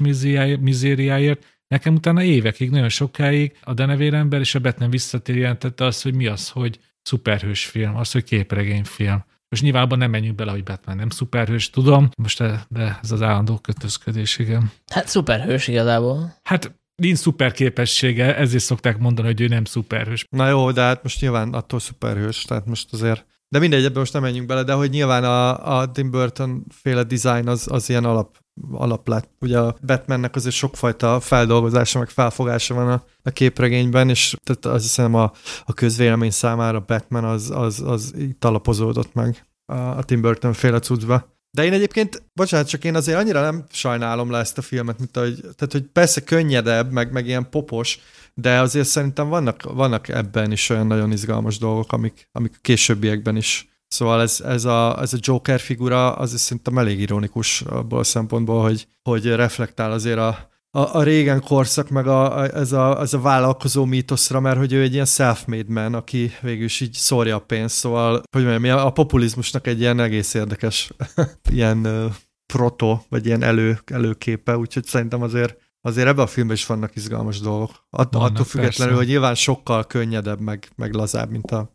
mizériáért, 0.60 1.58
nekem 1.68 1.94
utána 1.94 2.22
évekig, 2.22 2.70
nagyon 2.70 2.88
sokáig 2.88 3.58
a 3.62 3.74
Denevérember 3.74 4.40
és 4.40 4.54
a 4.54 4.58
Batman 4.58 4.90
visszatér 4.90 5.36
jelentette 5.36 5.84
azt, 5.84 6.02
hogy 6.02 6.14
mi 6.14 6.26
az, 6.26 6.48
hogy 6.48 6.78
szuperhős 7.02 7.64
film, 7.66 7.96
az, 7.96 8.12
hogy 8.12 8.24
képregényfilm. 8.24 9.24
Most 9.54 9.66
nyilvánban 9.66 9.98
nem 9.98 10.10
menjünk 10.10 10.36
bele, 10.36 10.50
hogy 10.50 10.62
Batman 10.62 10.96
nem 10.96 11.10
szuperhős, 11.10 11.70
tudom, 11.70 12.08
most 12.22 12.42
de 12.68 12.98
ez 13.02 13.10
az 13.10 13.22
állandó 13.22 13.58
kötözködés, 13.58 14.38
igen. 14.38 14.70
Hát 14.92 15.08
szuperhős 15.08 15.68
igazából. 15.68 16.36
Hát 16.42 16.74
nincs 16.94 17.18
szuper 17.18 17.52
képessége, 17.52 18.36
ezért 18.36 18.62
szokták 18.62 18.98
mondani, 18.98 19.26
hogy 19.26 19.40
ő 19.40 19.46
nem 19.46 19.64
szuperhős. 19.64 20.26
Na 20.30 20.48
jó, 20.48 20.70
de 20.70 20.80
hát 20.80 21.02
most 21.02 21.20
nyilván 21.20 21.52
attól 21.52 21.80
szuperhős, 21.80 22.42
tehát 22.42 22.66
most 22.66 22.92
azért 22.92 23.26
de 23.48 23.58
mindegy, 23.58 23.84
ebben 23.84 23.98
most 23.98 24.12
nem 24.12 24.22
menjünk 24.22 24.46
bele, 24.46 24.62
de 24.62 24.72
hogy 24.72 24.90
nyilván 24.90 25.24
a, 25.24 25.78
a 25.78 25.90
Tim 25.90 26.10
Burton 26.10 26.64
féle 26.70 27.02
design 27.02 27.48
az, 27.48 27.68
az 27.70 27.88
ilyen 27.88 28.04
alap, 28.04 28.38
alap 28.72 29.08
lett. 29.08 29.30
Ugye 29.40 29.58
a 29.58 29.76
Batmannek 29.86 30.34
azért 30.36 30.54
sokfajta 30.54 31.20
feldolgozása, 31.20 31.98
meg 31.98 32.08
felfogása 32.08 32.74
van 32.74 32.88
a, 32.88 33.04
a 33.22 33.30
képregényben, 33.30 34.08
és 34.08 34.36
tehát 34.42 34.76
azt 34.76 34.84
hiszem 34.84 35.14
a, 35.14 35.32
a 35.64 35.72
közvélemény 35.72 36.30
számára 36.30 36.84
Batman 36.86 37.24
az, 37.24 37.50
az, 37.50 37.82
az 37.86 38.14
itt 38.16 38.44
alapozódott 38.44 39.14
meg 39.14 39.46
a, 39.66 39.74
a 39.74 40.02
Tim 40.02 40.20
Burton 40.20 40.52
féle 40.52 40.78
cuccba. 40.78 41.32
De 41.50 41.64
én 41.64 41.72
egyébként, 41.72 42.22
bocsánat, 42.32 42.68
csak 42.68 42.84
én 42.84 42.94
azért 42.94 43.18
annyira 43.18 43.40
nem 43.40 43.64
sajnálom 43.70 44.30
le 44.30 44.38
ezt 44.38 44.58
a 44.58 44.62
filmet, 44.62 44.98
mint 44.98 45.16
ahogy, 45.16 45.40
tehát 45.40 45.72
hogy 45.72 45.82
persze 45.92 46.20
könnyedebb, 46.20 46.92
meg, 46.92 47.12
meg 47.12 47.26
ilyen 47.26 47.50
popos, 47.50 47.98
de 48.34 48.60
azért 48.60 48.86
szerintem 48.86 49.28
vannak, 49.28 49.62
vannak 49.62 50.08
ebben 50.08 50.52
is 50.52 50.68
olyan 50.68 50.86
nagyon 50.86 51.12
izgalmas 51.12 51.58
dolgok, 51.58 51.92
amik, 51.92 52.28
amik 52.32 52.52
a 52.54 52.58
későbbiekben 52.60 53.36
is 53.36 53.73
Szóval 53.94 54.20
ez, 54.20 54.40
ez, 54.40 54.64
a, 54.64 55.00
ez 55.00 55.12
a 55.12 55.18
Joker 55.20 55.60
figura, 55.60 56.12
az 56.12 56.40
szerintem 56.40 56.78
elég 56.78 57.00
ironikus 57.00 57.60
abból 57.60 57.98
a 57.98 58.04
szempontból, 58.04 58.62
hogy, 58.62 58.86
hogy 59.02 59.26
reflektál 59.26 59.92
azért 59.92 60.18
a, 60.18 60.50
a, 60.70 60.96
a 60.96 61.02
régen 61.02 61.40
korszak, 61.40 61.88
meg 61.88 62.06
a, 62.06 62.38
a, 62.38 62.56
ez, 62.56 62.72
a, 62.72 63.00
ez 63.00 63.14
a 63.14 63.20
vállalkozó 63.20 63.84
mítoszra, 63.84 64.40
mert 64.40 64.58
hogy 64.58 64.72
ő 64.72 64.82
egy 64.82 64.92
ilyen 64.92 65.04
self-made 65.04 65.72
man, 65.72 65.94
aki 65.94 66.32
végül 66.40 66.64
is 66.64 66.80
így 66.80 66.92
szórja 66.92 67.36
a 67.36 67.40
pénzt, 67.40 67.74
szóval 67.74 68.22
hogy 68.30 68.44
mondjam, 68.44 68.78
a 68.78 68.90
populizmusnak 68.90 69.66
egy 69.66 69.80
ilyen 69.80 70.00
egész 70.00 70.34
érdekes 70.34 70.90
ilyen 71.52 71.86
uh, 71.86 72.12
proto, 72.52 72.98
vagy 73.08 73.26
ilyen 73.26 73.42
elő, 73.42 73.78
előképe, 73.86 74.56
úgyhogy 74.56 74.84
szerintem 74.84 75.22
azért 75.22 75.62
azért 75.80 76.08
ebben 76.08 76.24
a 76.24 76.26
filmben 76.26 76.56
is 76.56 76.66
vannak 76.66 76.96
izgalmas 76.96 77.40
dolgok. 77.40 77.70
Att, 77.90 78.12
vannak, 78.14 78.30
attól 78.30 78.44
függetlenül, 78.44 78.94
persze. 78.94 78.94
hogy 78.94 79.06
nyilván 79.06 79.34
sokkal 79.34 79.84
könnyedebb, 79.84 80.40
meg, 80.40 80.68
meg 80.76 80.94
lazább, 80.94 81.30
mint 81.30 81.50
a, 81.50 81.73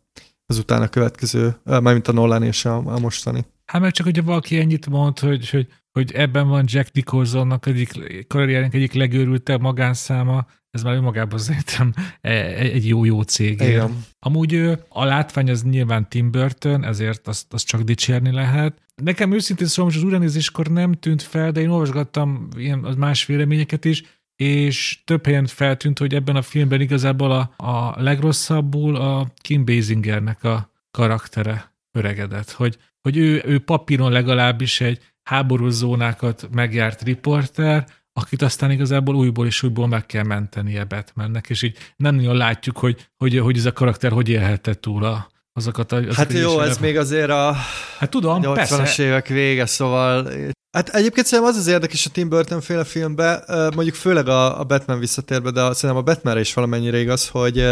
az 0.50 0.58
utána 0.58 0.88
következő, 0.88 1.56
mint 1.80 2.08
a 2.08 2.12
Nolan 2.12 2.42
és 2.42 2.64
a, 2.64 2.76
a 2.76 2.98
mostani. 2.98 3.44
Hát 3.66 3.80
meg 3.80 3.92
csak, 3.92 4.06
hogyha 4.06 4.22
valaki 4.22 4.58
ennyit 4.58 4.86
mond, 4.86 5.18
hogy, 5.18 5.50
hogy, 5.50 5.66
hogy 5.92 6.12
ebben 6.12 6.48
van 6.48 6.64
Jack 6.66 6.92
Nicholsonnak 6.92 7.66
egyik 7.66 8.26
karriernek 8.26 8.74
egyik 8.74 8.92
legőrültebb 8.92 9.60
magánszáma, 9.60 10.46
ez 10.70 10.82
már 10.82 10.94
önmagában 10.94 11.38
szerintem 11.38 11.92
e, 12.20 12.30
e, 12.30 12.58
egy 12.58 12.88
jó-jó 12.88 13.22
cég. 13.22 13.60
Igen. 13.60 14.04
Amúgy 14.18 14.54
a 14.88 15.04
látvány 15.04 15.50
az 15.50 15.62
nyilván 15.62 16.08
Tim 16.08 16.30
Burton, 16.30 16.84
ezért 16.84 17.28
azt, 17.28 17.52
azt 17.52 17.66
csak 17.66 17.80
dicsérni 17.80 18.32
lehet. 18.32 18.82
Nekem 18.94 19.32
őszintén 19.32 19.66
szóval 19.66 19.84
most 19.84 19.96
az 19.96 20.02
újranézéskor 20.02 20.66
nem 20.66 20.92
tűnt 20.92 21.22
fel, 21.22 21.50
de 21.50 21.60
én 21.60 21.68
olvasgattam 21.68 22.48
ilyen 22.56 22.78
más 22.98 23.26
véleményeket 23.26 23.84
is, 23.84 24.02
és 24.40 24.98
több 25.04 25.24
helyen 25.24 25.46
feltűnt, 25.46 25.98
hogy 25.98 26.14
ebben 26.14 26.36
a 26.36 26.42
filmben 26.42 26.80
igazából 26.80 27.30
a, 27.30 27.64
a 27.66 28.02
legrosszabbul 28.02 28.96
a 28.96 29.26
Kim 29.40 29.64
Basingernek 29.64 30.44
a 30.44 30.70
karaktere 30.90 31.74
öregedett, 31.92 32.50
hogy, 32.50 32.78
hogy 33.00 33.16
ő, 33.16 33.42
ő 33.46 33.58
papíron 33.58 34.12
legalábbis 34.12 34.80
egy 34.80 34.98
háborús 35.22 35.72
zónákat 35.72 36.48
megjárt 36.52 37.02
riporter, 37.02 37.86
akit 38.12 38.42
aztán 38.42 38.70
igazából 38.70 39.14
újból 39.14 39.46
és 39.46 39.62
újból 39.62 39.88
meg 39.88 40.06
kell 40.06 40.24
mentenie 40.24 40.84
Batmannek, 40.84 41.48
és 41.48 41.62
így 41.62 41.76
nem 41.96 42.14
nagyon 42.14 42.36
látjuk, 42.36 42.78
hogy, 42.78 43.08
hogy, 43.16 43.38
hogy 43.38 43.56
ez 43.56 43.66
a 43.66 43.72
karakter 43.72 44.12
hogy 44.12 44.28
élhette 44.28 44.74
túl 44.74 45.04
a, 45.04 45.28
azokat 45.52 45.92
a... 45.92 45.96
Azokat 45.96 46.14
hát 46.14 46.32
jó, 46.32 46.60
ez 46.60 46.78
még 46.78 46.96
azért 46.96 47.30
a 47.30 47.52
hát 47.98 48.10
tudom, 48.10 48.40
80-as 48.42 48.98
évek 48.98 49.26
vége, 49.26 49.66
szóval... 49.66 50.30
Hát 50.72 50.88
egyébként 50.88 51.26
szerintem 51.26 51.54
az 51.54 51.60
az 51.60 51.66
érdekes 51.66 52.06
a 52.06 52.10
Tim 52.10 52.28
Burton 52.28 52.60
féle 52.60 52.84
filmbe, 52.84 53.44
mondjuk 53.74 53.94
főleg 53.94 54.28
a, 54.28 54.60
a 54.60 54.64
Batman 54.64 54.98
visszatérbe, 54.98 55.50
de 55.50 55.60
szerintem 55.60 55.96
a 55.96 56.02
Batmanre 56.02 56.40
is 56.40 56.54
valamennyire 56.54 56.98
igaz, 56.98 57.28
hogy, 57.28 57.64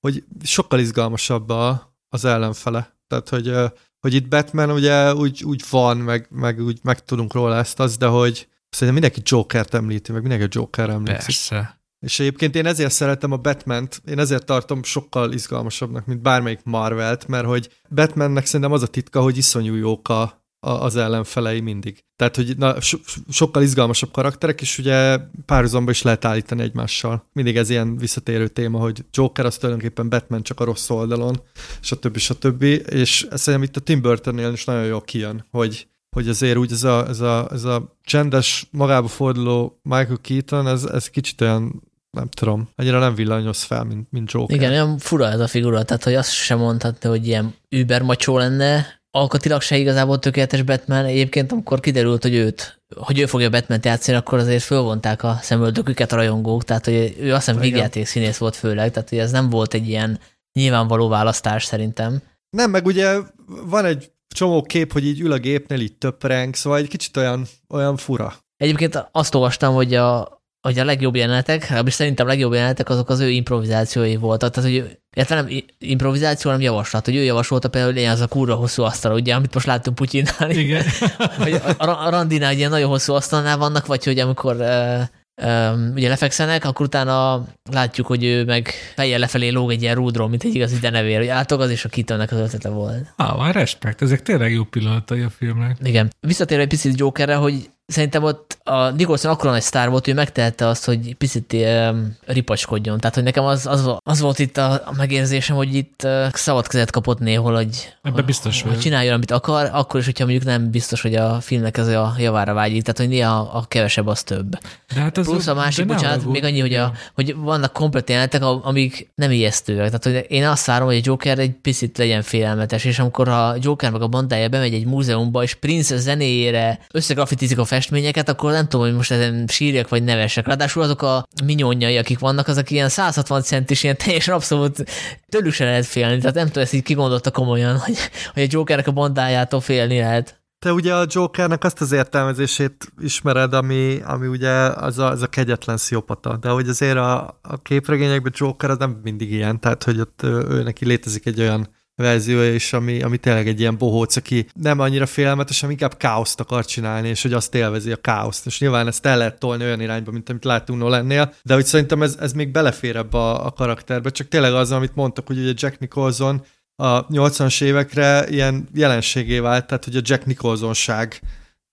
hogy 0.00 0.24
sokkal 0.42 0.78
izgalmasabb 0.78 1.48
a, 1.48 1.96
az 2.08 2.24
ellenfele. 2.24 2.96
Tehát, 3.06 3.28
hogy, 3.28 3.54
hogy 4.00 4.14
itt 4.14 4.28
Batman 4.28 4.70
ugye 4.70 5.14
úgy, 5.14 5.44
úgy 5.44 5.62
van, 5.70 5.96
meg, 5.96 6.26
meg 6.30 6.60
úgy 6.60 6.78
meg 6.82 7.04
tudunk 7.04 7.32
róla 7.32 7.56
ezt 7.56 7.80
az, 7.80 7.96
de 7.96 8.06
hogy 8.06 8.48
szerintem 8.68 9.02
mindenki 9.02 9.20
Jokert 9.24 9.74
említi, 9.74 10.12
meg 10.12 10.20
mindenki 10.20 10.44
a 10.44 10.60
Joker 10.60 10.90
említi. 10.90 11.12
Persze. 11.12 11.81
És 12.02 12.20
egyébként 12.20 12.54
én 12.54 12.66
ezért 12.66 12.92
szeretem 12.92 13.32
a 13.32 13.36
Batman-t, 13.36 14.02
én 14.06 14.18
ezért 14.18 14.46
tartom 14.46 14.82
sokkal 14.82 15.32
izgalmasabbnak, 15.32 16.06
mint 16.06 16.22
bármelyik 16.22 16.60
Marvelt, 16.64 17.26
mert 17.26 17.46
hogy 17.46 17.68
Batmannek 17.88 18.46
szerintem 18.46 18.72
az 18.72 18.82
a 18.82 18.86
titka, 18.86 19.20
hogy 19.20 19.36
iszonyú 19.36 19.74
jók 19.74 20.08
a, 20.08 20.42
az 20.60 20.96
ellenfelei 20.96 21.60
mindig. 21.60 22.04
Tehát, 22.16 22.36
hogy 22.36 22.56
na, 22.56 22.80
so, 22.80 22.98
sokkal 23.28 23.62
izgalmasabb 23.62 24.10
karakterek, 24.10 24.60
és 24.60 24.78
ugye 24.78 25.18
párhuzamba 25.46 25.90
is 25.90 26.02
lehet 26.02 26.24
állítani 26.24 26.62
egymással. 26.62 27.28
Mindig 27.32 27.56
ez 27.56 27.70
ilyen 27.70 27.96
visszatérő 27.96 28.48
téma, 28.48 28.78
hogy 28.78 29.04
Joker 29.10 29.46
az 29.46 29.56
tulajdonképpen 29.56 30.08
Batman 30.08 30.42
csak 30.42 30.60
a 30.60 30.64
rossz 30.64 30.90
oldalon, 30.90 31.42
stb. 31.80 32.16
stb. 32.16 32.62
És 32.62 33.26
szerintem 33.30 33.68
itt 33.68 33.76
a 33.76 33.80
Tim 33.80 34.00
Burtonnél 34.00 34.52
is 34.52 34.64
nagyon 34.64 34.84
jól 34.84 35.02
kijön, 35.02 35.46
hogy 35.50 35.86
hogy 36.16 36.28
azért 36.28 36.56
úgy 36.56 36.72
ez 36.72 36.84
a, 36.84 37.08
ez 37.08 37.20
a, 37.20 37.48
ez 37.52 37.64
a 37.64 37.96
csendes, 38.04 38.66
magába 38.70 39.08
forduló 39.08 39.80
Michael 39.82 40.18
Keaton, 40.20 40.66
ez, 40.66 40.84
ez 40.84 41.08
kicsit 41.08 41.40
olyan 41.40 41.82
nem 42.16 42.28
tudom, 42.28 42.68
annyira 42.76 42.98
nem 42.98 43.14
villanyoz 43.14 43.62
fel, 43.62 43.84
mint, 43.84 44.06
mint 44.10 44.30
Joker. 44.30 44.56
Igen, 44.56 44.70
olyan 44.70 44.98
fura 44.98 45.28
ez 45.28 45.40
a 45.40 45.46
figura, 45.46 45.82
tehát 45.82 46.04
hogy 46.04 46.14
azt 46.14 46.32
sem 46.32 46.58
mondhatni, 46.58 47.08
hogy 47.08 47.26
ilyen 47.26 47.54
über 47.68 48.02
macsó 48.02 48.38
lenne, 48.38 49.02
alkatilag 49.10 49.60
se 49.60 49.76
igazából 49.76 50.18
tökéletes 50.18 50.62
Batman. 50.62 51.04
Egyébként, 51.04 51.52
amikor 51.52 51.80
kiderült, 51.80 52.22
hogy 52.22 52.34
őt, 52.34 52.82
hogy 52.96 53.18
ő 53.18 53.26
fogja 53.26 53.50
batman 53.50 53.78
játszani, 53.82 54.16
akkor 54.16 54.38
azért 54.38 54.62
fölvonták 54.62 55.22
a 55.22 55.38
szemöldöküket 55.42 56.12
a 56.12 56.16
rajongók, 56.16 56.64
tehát 56.64 56.84
hogy 56.84 57.16
ő 57.18 57.32
azt 57.34 57.46
hiszem 57.46 57.60
végjáték 57.60 58.06
színész 58.06 58.38
volt 58.38 58.56
főleg, 58.56 58.90
tehát 58.90 59.08
hogy 59.08 59.18
ez 59.18 59.30
nem 59.30 59.50
volt 59.50 59.74
egy 59.74 59.88
ilyen 59.88 60.20
nyilvánvaló 60.52 61.08
választás 61.08 61.64
szerintem. 61.64 62.22
Nem, 62.50 62.70
meg 62.70 62.86
ugye 62.86 63.18
van 63.46 63.84
egy 63.84 64.10
csomó 64.34 64.62
kép, 64.62 64.92
hogy 64.92 65.06
így 65.06 65.20
ül 65.20 65.32
a 65.32 65.38
gépnél, 65.38 65.80
így 65.80 65.96
töpreng, 65.96 66.54
szóval 66.54 66.78
egy 66.78 66.88
kicsit 66.88 67.16
olyan, 67.16 67.46
olyan 67.68 67.96
fura. 67.96 68.34
Egyébként 68.56 69.08
azt 69.12 69.34
olvastam, 69.34 69.74
hogy 69.74 69.94
a, 69.94 70.41
hogy 70.62 70.78
a 70.78 70.84
legjobb 70.84 71.16
jelenetek, 71.16 71.72
és 71.84 71.92
szerintem 71.92 72.26
a 72.26 72.28
legjobb 72.28 72.52
jelenetek 72.52 72.88
azok 72.88 73.08
az 73.08 73.20
ő 73.20 73.30
improvizációi 73.30 74.16
voltak. 74.16 74.50
Tehát, 74.50 74.70
hogy 74.70 74.98
illetve 75.16 75.34
nem 75.34 75.48
improvizáció, 75.78 76.50
hanem 76.50 76.64
javaslat, 76.64 77.04
hogy 77.04 77.16
ő 77.16 77.22
javasolta 77.22 77.68
például, 77.68 77.94
hogy 77.94 78.04
az 78.04 78.20
a 78.20 78.26
kurva 78.26 78.54
hosszú 78.54 78.82
asztal, 78.82 79.12
ugye, 79.12 79.34
amit 79.34 79.54
most 79.54 79.66
láttunk 79.66 79.96
Putyinnál. 79.96 80.50
Igen. 80.50 80.84
hogy 81.42 81.52
a, 81.78 82.04
a 82.06 82.10
randinál 82.10 82.52
ilyen 82.52 82.70
nagyon 82.70 82.88
hosszú 82.88 83.12
asztalnál 83.12 83.56
vannak, 83.56 83.86
vagy 83.86 84.04
hogy 84.04 84.18
amikor 84.18 84.56
uh, 84.56 85.02
um, 85.46 85.92
ugye 85.94 86.08
lefekszenek, 86.08 86.64
akkor 86.64 86.86
utána 86.86 87.44
látjuk, 87.70 88.06
hogy 88.06 88.24
ő 88.24 88.44
meg 88.44 88.70
fejjel 88.94 89.18
lefelé 89.18 89.48
lóg 89.48 89.70
egy 89.70 89.82
ilyen 89.82 89.94
rúdról, 89.94 90.28
mint 90.28 90.44
egy 90.44 90.54
igazi 90.54 90.78
denevér, 90.78 91.18
hogy 91.18 91.28
átog 91.28 91.60
az, 91.60 91.70
és 91.70 91.84
a 91.84 91.88
kitönnek 91.88 92.32
az 92.32 92.38
ötlete 92.38 92.68
volt. 92.68 93.12
Ah, 93.16 93.38
már 93.38 93.54
respekt, 93.54 94.02
ezek 94.02 94.22
tényleg 94.22 94.52
jó 94.52 94.64
pillanatai 94.64 95.20
a 95.20 95.30
filmnek. 95.30 95.76
Igen. 95.82 96.12
Visszatérve 96.20 96.62
egy 96.62 96.68
picit 96.68 96.98
Jokerre, 96.98 97.34
hogy 97.34 97.70
szerintem 97.86 98.22
ott 98.22 98.58
a 98.64 98.90
Nicholson 98.90 99.30
akkor 99.30 99.50
nagy 99.50 99.62
sztár 99.62 99.90
volt, 99.90 100.04
hogy 100.04 100.14
megtehette 100.14 100.66
azt, 100.66 100.84
hogy 100.84 101.14
picit 101.14 101.52
um, 101.52 102.16
ripacskodjon. 102.26 102.98
Tehát, 102.98 103.14
hogy 103.14 103.24
nekem 103.24 103.44
az, 103.44 103.66
az, 103.66 103.90
az 104.04 104.20
volt 104.20 104.38
itt 104.38 104.56
a, 104.56 104.72
a 104.72 104.92
megérzésem, 104.96 105.56
hogy 105.56 105.74
itt 105.74 106.00
uh, 106.04 106.32
szabad 106.32 106.66
kezet 106.66 106.90
kapott 106.90 107.18
néhol, 107.18 107.54
hogy, 107.54 107.94
Ebbe 108.02 108.22
biztos 108.22 108.62
hogy 108.62 108.78
csináljon, 108.78 109.14
amit 109.14 109.30
akar, 109.30 109.70
akkor 109.72 110.00
is, 110.00 110.06
hogyha 110.06 110.24
mondjuk 110.24 110.44
nem 110.44 110.70
biztos, 110.70 111.00
hogy 111.00 111.14
a 111.14 111.40
filmnek 111.40 111.76
ez 111.76 111.86
a 111.86 112.14
javára 112.18 112.54
vágyik. 112.54 112.82
Tehát, 112.82 112.98
hogy 112.98 113.08
néha 113.08 113.40
a 113.40 113.64
kevesebb 113.68 114.06
az 114.06 114.22
több. 114.22 114.58
De 114.94 115.00
hát 115.00 115.18
az 115.18 115.26
Plusz 115.26 115.46
a 115.46 115.54
másik, 115.54 115.86
bocsánat, 115.86 116.24
még 116.24 116.44
annyi, 116.44 116.60
hogy, 116.60 116.74
a, 116.74 116.92
hogy 117.14 117.34
vannak 117.36 117.72
komplet 117.72 118.08
jelenetek, 118.08 118.42
amik 118.42 119.10
nem 119.14 119.30
ijesztőek. 119.30 119.84
Tehát, 119.84 120.04
hogy 120.04 120.26
én 120.28 120.46
azt 120.46 120.66
várom, 120.66 120.86
hogy 120.86 120.96
a 120.96 121.00
Joker 121.02 121.38
egy 121.38 121.52
picit 121.52 121.98
legyen 121.98 122.22
félelmetes, 122.22 122.84
és 122.84 122.98
amikor 122.98 123.28
a 123.28 123.54
Joker 123.60 123.90
meg 123.90 124.02
a 124.02 124.08
bandája 124.08 124.48
bemegy 124.48 124.74
egy 124.74 124.86
múzeumba, 124.86 125.42
és 125.42 125.54
Prince 125.54 125.96
zenéjére 125.96 126.78
összegrafitizik 126.92 127.58
a 127.58 127.64
festményeket, 127.72 128.28
akkor 128.28 128.52
nem 128.52 128.68
tudom, 128.68 128.86
hogy 128.86 128.94
most 128.94 129.10
ezen 129.10 129.46
sírjak 129.46 129.88
vagy 129.88 130.02
nevesek. 130.02 130.46
Ráadásul 130.46 130.82
azok 130.82 131.02
a 131.02 131.26
minyonjai, 131.44 131.96
akik 131.96 132.18
vannak, 132.18 132.48
azok 132.48 132.70
ilyen 132.70 132.88
160 132.88 133.42
centis, 133.42 133.82
ilyen 133.82 133.96
teljesen 133.96 134.34
abszolút 134.34 134.84
tőlük 135.28 135.52
se 135.52 135.64
lehet 135.64 135.86
félni. 135.86 136.18
Tehát 136.18 136.34
nem 136.34 136.46
tudom, 136.46 136.62
ezt 136.62 136.72
így 136.72 136.82
kigondolta 136.82 137.30
komolyan, 137.30 137.78
hogy, 137.84 137.96
hogy 138.34 138.42
a 138.42 138.46
Jokernek 138.50 138.86
a 138.86 138.92
bandájától 138.92 139.60
félni 139.60 139.98
lehet. 139.98 140.40
Te 140.58 140.72
ugye 140.72 140.94
a 140.94 141.06
Jokernek 141.08 141.64
azt 141.64 141.80
az 141.80 141.92
értelmezését 141.92 142.92
ismered, 143.00 143.52
ami, 143.52 144.00
ami 144.04 144.26
ugye 144.26 144.50
az 144.60 144.98
a, 144.98 145.10
az 145.10 145.22
a 145.22 145.26
kegyetlen 145.26 145.76
sziopata, 145.76 146.36
de 146.36 146.48
hogy 146.48 146.68
azért 146.68 146.96
a, 146.96 147.38
a 147.42 147.62
képregényekben 147.62 148.32
Joker 148.34 148.70
az 148.70 148.78
nem 148.78 149.00
mindig 149.02 149.32
ilyen, 149.32 149.60
tehát 149.60 149.82
hogy 149.82 150.00
ott 150.00 150.20
ő 150.22 150.62
neki 150.62 150.86
létezik 150.86 151.26
egy 151.26 151.40
olyan 151.40 151.68
verziója 152.02 152.54
is, 152.54 152.72
ami, 152.72 153.02
ami 153.02 153.16
tényleg 153.16 153.48
egy 153.48 153.60
ilyen 153.60 153.78
bohóc, 153.78 154.16
aki 154.16 154.46
nem 154.54 154.80
annyira 154.80 155.06
félelmetes, 155.06 155.60
hanem 155.60 155.74
inkább 155.74 155.96
káoszt 155.96 156.40
akar 156.40 156.64
csinálni, 156.64 157.08
és 157.08 157.22
hogy 157.22 157.32
azt 157.32 157.54
élvezi 157.54 157.92
a 157.92 157.96
káoszt. 157.96 158.46
És 158.46 158.60
nyilván 158.60 158.86
ezt 158.86 159.06
el 159.06 159.16
lehet 159.16 159.38
tolni 159.38 159.64
olyan 159.64 159.80
irányba, 159.80 160.10
mint 160.10 160.28
amit 160.28 160.44
láttunk 160.44 160.80
Nolannél, 160.80 161.34
de 161.42 161.54
hogy 161.54 161.66
szerintem 161.66 162.02
ez, 162.02 162.16
ez 162.20 162.32
még 162.32 162.50
belefér 162.50 162.96
ebbe 162.96 163.18
a, 163.18 163.46
a 163.46 163.50
karakterbe, 163.50 164.10
csak 164.10 164.28
tényleg 164.28 164.54
az, 164.54 164.72
amit 164.72 164.94
mondtak, 164.94 165.26
hogy 165.26 165.38
ugye 165.38 165.52
Jack 165.56 165.78
Nicholson 165.78 166.44
a 166.76 167.06
80-as 167.06 167.62
évekre 167.62 168.28
ilyen 168.28 168.68
jelenségé 168.74 169.38
vált, 169.38 169.66
tehát 169.66 169.84
hogy 169.84 169.96
a 169.96 170.00
Jack 170.04 170.26
Nicholsonság 170.26 171.20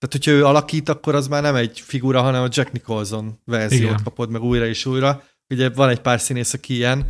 tehát, 0.00 0.14
hogyha 0.14 0.30
ő 0.30 0.44
alakít, 0.46 0.88
akkor 0.88 1.14
az 1.14 1.28
már 1.28 1.42
nem 1.42 1.54
egy 1.54 1.80
figura, 1.84 2.22
hanem 2.22 2.42
a 2.42 2.48
Jack 2.50 2.72
Nicholson 2.72 3.38
verziót 3.44 3.82
Igen. 3.82 4.00
kapod 4.04 4.30
meg 4.30 4.42
újra 4.42 4.66
és 4.66 4.86
újra. 4.86 5.22
Ugye 5.48 5.70
van 5.70 5.88
egy 5.88 6.00
pár 6.00 6.20
színész, 6.20 6.52
aki 6.52 6.74
ilyen, 6.74 7.06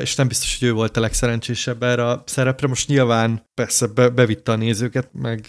és 0.00 0.14
nem 0.14 0.28
biztos, 0.28 0.58
hogy 0.58 0.68
ő 0.68 0.72
volt 0.72 0.96
a 0.96 1.00
legszerencsésebb 1.00 1.82
erre 1.82 2.06
a 2.06 2.22
szerepre. 2.26 2.66
Most 2.66 2.88
nyilván 2.88 3.50
persze 3.54 3.86
be, 3.86 4.08
bevitte 4.08 4.52
a 4.52 4.56
nézőket, 4.56 5.08
meg, 5.12 5.48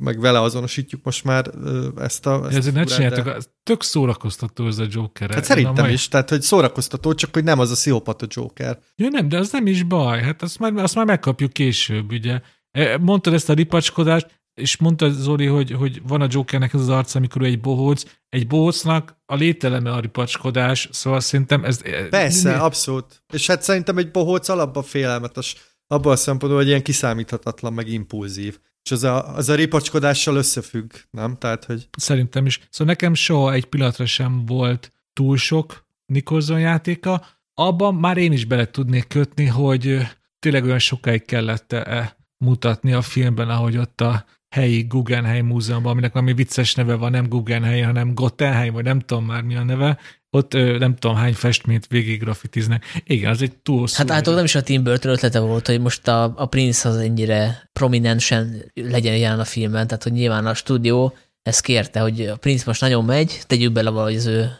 meg 0.00 0.20
vele 0.20 0.40
azonosítjuk 0.40 1.04
most 1.04 1.24
már 1.24 1.50
ezt 1.96 2.26
a 2.26 2.46
ezt 2.46 2.56
Ezért 2.56 2.74
ne 2.74 2.84
csináljátok, 2.84 3.24
de... 3.24 3.38
tök 3.62 3.82
szórakoztató 3.82 4.66
ez 4.66 4.78
a 4.78 4.86
Joker. 4.88 5.30
Hát 5.30 5.44
szerintem 5.44 5.84
mai... 5.84 5.92
is, 5.92 6.08
tehát 6.08 6.30
hogy 6.30 6.42
szórakoztató, 6.42 7.14
csak 7.14 7.34
hogy 7.34 7.44
nem 7.44 7.58
az 7.58 7.70
a 7.70 7.74
pszichopata 7.74 8.26
Joker. 8.28 8.78
Ja 8.96 9.08
nem, 9.08 9.28
de 9.28 9.38
az 9.38 9.52
nem 9.52 9.66
is 9.66 9.82
baj, 9.82 10.22
hát 10.22 10.42
azt 10.42 10.58
már, 10.58 10.72
azt 10.74 10.94
már 10.94 11.04
megkapjuk 11.04 11.52
később, 11.52 12.12
ugye. 12.12 12.40
E, 12.70 12.98
mondtad 12.98 13.34
ezt 13.34 13.50
a 13.50 13.52
ripacskodást, 13.52 14.42
és 14.54 14.76
mondta 14.76 15.10
Zoli, 15.10 15.46
hogy, 15.46 15.70
hogy 15.70 16.02
van 16.06 16.20
a 16.20 16.26
Jokernek 16.30 16.74
ez 16.74 16.80
az 16.80 16.88
arc, 16.88 17.14
amikor 17.14 17.42
egy 17.42 17.60
bohóc. 17.60 18.04
Egy 18.28 18.46
bohócnak 18.46 19.16
a 19.26 19.34
lételeme 19.34 19.92
a 19.92 20.00
ripacskodás, 20.00 20.88
szóval 20.92 21.20
szerintem 21.20 21.64
ez... 21.64 22.08
Persze, 22.08 22.52
mi? 22.52 22.58
abszolút. 22.58 23.24
És 23.32 23.46
hát 23.46 23.62
szerintem 23.62 23.98
egy 23.98 24.10
bohóc 24.10 24.48
alapban 24.48 24.82
félelmetes 24.82 25.56
abban 25.86 26.12
a 26.12 26.16
szempontból, 26.16 26.60
hogy 26.60 26.68
ilyen 26.68 26.82
kiszámíthatatlan, 26.82 27.72
meg 27.72 27.88
impulzív. 27.88 28.58
És 28.82 28.90
az 28.90 29.04
a, 29.04 29.34
az 29.34 29.48
a 29.48 29.54
ripacskodással 29.54 30.36
összefügg, 30.36 30.90
nem? 31.10 31.36
Tehát, 31.36 31.64
hogy... 31.64 31.88
Szerintem 31.96 32.46
is. 32.46 32.60
Szóval 32.70 32.94
nekem 32.94 33.14
soha 33.14 33.52
egy 33.52 33.64
pillanatra 33.64 34.06
sem 34.06 34.46
volt 34.46 34.92
túl 35.12 35.36
sok 35.36 35.86
Nicholson 36.06 36.60
játéka. 36.60 37.26
Abban 37.54 37.94
már 37.94 38.16
én 38.16 38.32
is 38.32 38.44
bele 38.44 38.70
tudnék 38.70 39.06
kötni, 39.06 39.46
hogy 39.46 39.98
tényleg 40.38 40.64
olyan 40.64 40.78
sokáig 40.78 41.24
kellett 41.24 41.72
-e 41.72 42.16
mutatni 42.44 42.92
a 42.92 43.02
filmben, 43.02 43.48
ahogy 43.48 43.76
ott 43.76 44.00
a 44.00 44.24
helyi 44.54 44.82
Guggenheim 44.82 45.46
múzeumban, 45.46 45.92
aminek 45.92 46.14
ami 46.14 46.34
vicces 46.34 46.74
neve 46.74 46.94
van, 46.94 47.10
nem 47.10 47.28
Guggenheim, 47.28 47.84
hanem 47.84 48.14
Gottenheim, 48.14 48.72
vagy 48.72 48.84
nem 48.84 49.00
tudom 49.00 49.24
már 49.24 49.42
mi 49.42 49.56
a 49.56 49.64
neve, 49.64 49.98
ott 50.30 50.52
nem 50.52 50.96
tudom 50.96 51.16
hány 51.16 51.34
festményt 51.34 51.86
végig 51.86 52.20
grafitiznek. 52.20 52.84
Igen, 53.04 53.30
az 53.30 53.42
egy 53.42 53.56
túl 53.56 53.88
Hát 53.92 54.10
általában 54.10 54.34
nem 54.34 54.44
is 54.44 54.54
a 54.54 54.62
Tim 54.62 54.82
Burton 54.82 55.12
ötlete 55.12 55.38
volt, 55.38 55.66
hogy 55.66 55.80
most 55.80 56.08
a, 56.08 56.32
a 56.36 56.46
Prince 56.46 56.88
az 56.88 56.96
ennyire 56.96 57.68
prominensen 57.72 58.70
legyen 58.74 59.16
jelen 59.16 59.40
a 59.40 59.44
filmben, 59.44 59.86
tehát 59.86 60.02
hogy 60.02 60.12
nyilván 60.12 60.46
a 60.46 60.54
stúdió 60.54 61.14
ezt 61.42 61.62
kérte, 61.62 62.00
hogy 62.00 62.20
a 62.20 62.36
Prince 62.36 62.64
most 62.66 62.80
nagyon 62.80 63.04
megy, 63.04 63.40
tegyük 63.46 63.72
bele 63.72 63.90
valahogy 63.90 64.16
az 64.16 64.26
ő 64.26 64.50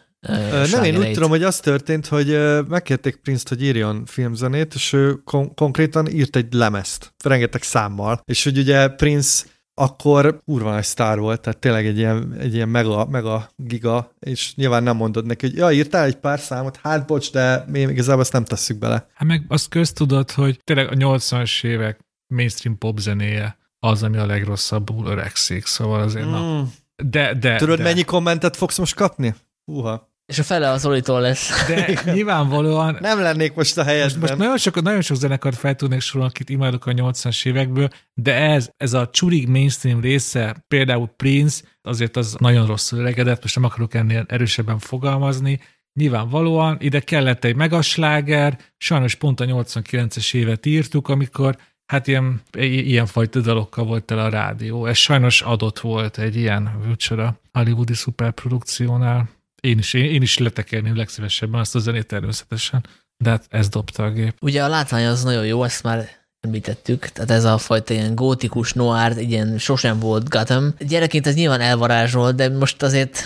nem, 0.70 0.84
én 0.84 0.96
úgy 0.96 1.12
tudom, 1.12 1.28
hogy 1.28 1.42
az 1.42 1.60
történt, 1.60 2.06
hogy 2.06 2.38
megkérték 2.68 3.16
Prince-t, 3.16 3.48
hogy 3.48 3.62
írjon 3.62 4.02
filmzenét, 4.06 4.74
és 4.74 4.92
ő 4.92 5.14
kon- 5.24 5.54
konkrétan 5.54 6.08
írt 6.08 6.36
egy 6.36 6.52
lemezt, 6.52 7.14
rengeteg 7.24 7.62
számmal, 7.62 8.20
és 8.24 8.44
hogy 8.44 8.58
ugye 8.58 8.88
Prince 8.88 9.44
akkor 9.74 10.40
kurva 10.44 10.72
nagy 10.72 10.84
sztár 10.84 11.18
volt, 11.18 11.40
tehát 11.40 11.58
tényleg 11.58 11.86
egy 11.86 11.98
ilyen, 11.98 12.34
egy 12.38 12.54
ilyen 12.54 12.68
mega, 12.68 13.06
mega 13.06 13.48
giga, 13.56 14.12
és 14.20 14.54
nyilván 14.54 14.82
nem 14.82 14.96
mondod 14.96 15.26
neki, 15.26 15.46
hogy 15.46 15.56
ja, 15.56 15.70
írtál 15.70 16.04
egy 16.04 16.16
pár 16.16 16.38
számot, 16.38 16.76
hát 16.76 17.06
bocs, 17.06 17.32
de 17.32 17.64
mi 17.68 17.80
igazából 17.80 18.22
ezt 18.22 18.32
nem 18.32 18.44
tesszük 18.44 18.78
bele. 18.78 19.08
Hát 19.14 19.28
meg 19.28 19.44
azt 19.48 19.68
köztudod, 19.68 20.30
hogy 20.30 20.60
tényleg 20.64 20.86
a 20.86 20.94
80-as 20.94 21.64
évek 21.64 22.00
mainstream 22.26 22.78
pop 22.78 22.98
zenéje 22.98 23.58
az, 23.78 24.02
ami 24.02 24.16
a 24.16 24.26
legrosszabbul 24.26 25.06
öregszik, 25.06 25.66
szóval 25.66 26.00
azért 26.00 26.26
mm. 26.26 26.30
na. 26.30 26.68
De, 26.96 27.34
de, 27.34 27.56
Tudod, 27.56 27.76
de. 27.76 27.82
mennyi 27.82 28.04
kommentet 28.04 28.56
fogsz 28.56 28.78
most 28.78 28.94
kapni? 28.94 29.34
Uha. 29.64 30.12
És 30.26 30.38
a 30.38 30.42
fele 30.42 30.70
az 30.70 30.86
Olitól 30.86 31.20
lesz. 31.20 31.66
De 31.68 32.00
nyilvánvalóan... 32.12 32.96
Nem 33.00 33.20
lennék 33.20 33.54
most 33.54 33.78
a 33.78 33.84
helyedben. 33.84 34.18
Most, 34.18 34.30
most 34.30 34.42
nagyon, 34.42 34.56
sok, 34.56 34.82
nagyon 34.82 35.00
sok 35.00 35.16
zenekart 35.16 35.56
fel 35.56 35.74
tudnék 35.74 36.00
sorolni, 36.00 36.30
akit 36.34 36.50
imádok 36.50 36.86
a 36.86 36.92
80-as 36.92 37.46
évekből, 37.46 37.88
de 38.14 38.34
ez, 38.34 38.70
ez 38.76 38.92
a 38.92 39.10
csurig 39.10 39.48
mainstream 39.48 40.00
része, 40.00 40.64
például 40.68 41.12
Prince, 41.16 41.62
azért 41.82 42.16
az 42.16 42.36
nagyon 42.38 42.66
rosszul 42.66 42.98
öregedett, 42.98 43.42
most 43.42 43.54
nem 43.54 43.64
akarok 43.64 43.94
ennél 43.94 44.24
erősebben 44.28 44.78
fogalmazni, 44.78 45.60
Nyilvánvalóan 46.00 46.76
ide 46.80 47.00
kellett 47.00 47.44
egy 47.44 47.56
megasláger, 47.56 48.58
sajnos 48.76 49.14
pont 49.14 49.40
a 49.40 49.44
89-es 49.44 50.34
évet 50.34 50.66
írtuk, 50.66 51.08
amikor 51.08 51.56
hát 51.86 52.06
ilyen, 52.06 52.42
ilyen 52.58 53.06
fajta 53.06 53.40
dalokkal 53.40 53.84
volt 53.84 54.10
el 54.10 54.18
a 54.18 54.28
rádió. 54.28 54.86
Ez 54.86 54.96
sajnos 54.96 55.42
adott 55.42 55.78
volt 55.78 56.18
egy 56.18 56.36
ilyen 56.36 56.62
műcsora 56.86 57.40
hollywoodi 57.52 57.94
szuperprodukciónál. 57.94 59.28
Én 59.64 59.78
is, 59.78 59.94
én, 59.94 60.04
én 60.04 60.22
is 60.22 60.38
letekelném 60.38 60.96
legszívesebben 60.96 61.60
azt 61.60 61.74
a 61.74 61.78
zenét 61.78 62.06
természetesen, 62.06 62.86
de 63.16 63.30
hát 63.30 63.44
ez 63.48 63.68
dobta 63.68 64.04
a 64.04 64.10
gép. 64.10 64.36
Ugye 64.40 64.64
a 64.64 64.68
látvány 64.68 65.06
az 65.06 65.22
nagyon 65.22 65.46
jó, 65.46 65.64
ezt 65.64 65.82
már 65.82 66.08
említettük, 66.40 67.08
tehát 67.08 67.30
ez 67.30 67.44
a 67.44 67.58
fajta 67.58 67.94
ilyen 67.94 68.14
gótikus 68.14 68.72
noir, 68.72 69.18
ilyen 69.18 69.58
sosem 69.58 69.98
volt 69.98 70.28
Gotham. 70.28 70.74
Gyerekként 70.78 71.26
ez 71.26 71.34
nyilván 71.34 71.60
elvarázsolt, 71.60 72.36
de 72.36 72.48
most 72.48 72.82
azért 72.82 73.22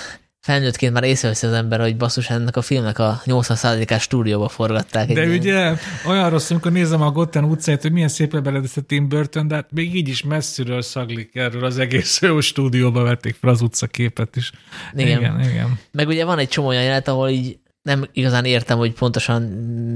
felnőttként 0.49 0.93
már 0.93 1.05
észreveszi 1.05 1.47
az 1.47 1.53
ember, 1.53 1.81
hogy 1.81 1.97
basszus, 1.97 2.31
ennek 2.31 2.57
a 2.57 2.63
filmnek 2.63 2.99
a 2.99 3.23
80%-ás 3.25 4.03
stúdióba 4.03 4.49
forgatták. 4.49 5.13
De 5.13 5.27
ugye 5.27 5.53
ilyen... 5.53 5.79
olyan 6.07 6.31
rossz, 6.31 6.51
amikor 6.51 6.73
nézem 6.73 7.03
a 7.03 7.11
Gotham 7.11 7.51
utcáját, 7.51 7.83
hogy 7.83 7.93
milyen 7.93 8.09
szépen 8.09 8.43
beledezte 8.43 8.81
Tim 8.81 9.09
Burton, 9.09 9.49
de 9.49 9.55
hát 9.55 9.73
még 9.73 9.95
így 9.95 10.09
is 10.09 10.23
messziről 10.23 10.83
szaglik 10.83 11.35
erről 11.35 11.65
az 11.65 11.79
egész 11.79 12.21
jó 12.23 12.41
stúdióba 12.41 13.03
vették 13.03 13.37
fel 13.41 13.51
az 13.51 13.61
utcaképet 13.61 14.37
is. 14.37 14.51
Igen. 14.95 15.19
igen, 15.19 15.41
igen. 15.41 15.79
Meg 15.93 16.09
ugye 16.09 16.25
van 16.25 16.39
egy 16.39 16.49
csomó 16.49 16.69
olyan 16.69 16.83
jelenet, 16.83 17.09
ahol 17.09 17.29
így 17.29 17.59
nem 17.83 18.05
igazán 18.13 18.45
értem, 18.45 18.79
hogy 18.79 18.93
pontosan 18.93 19.43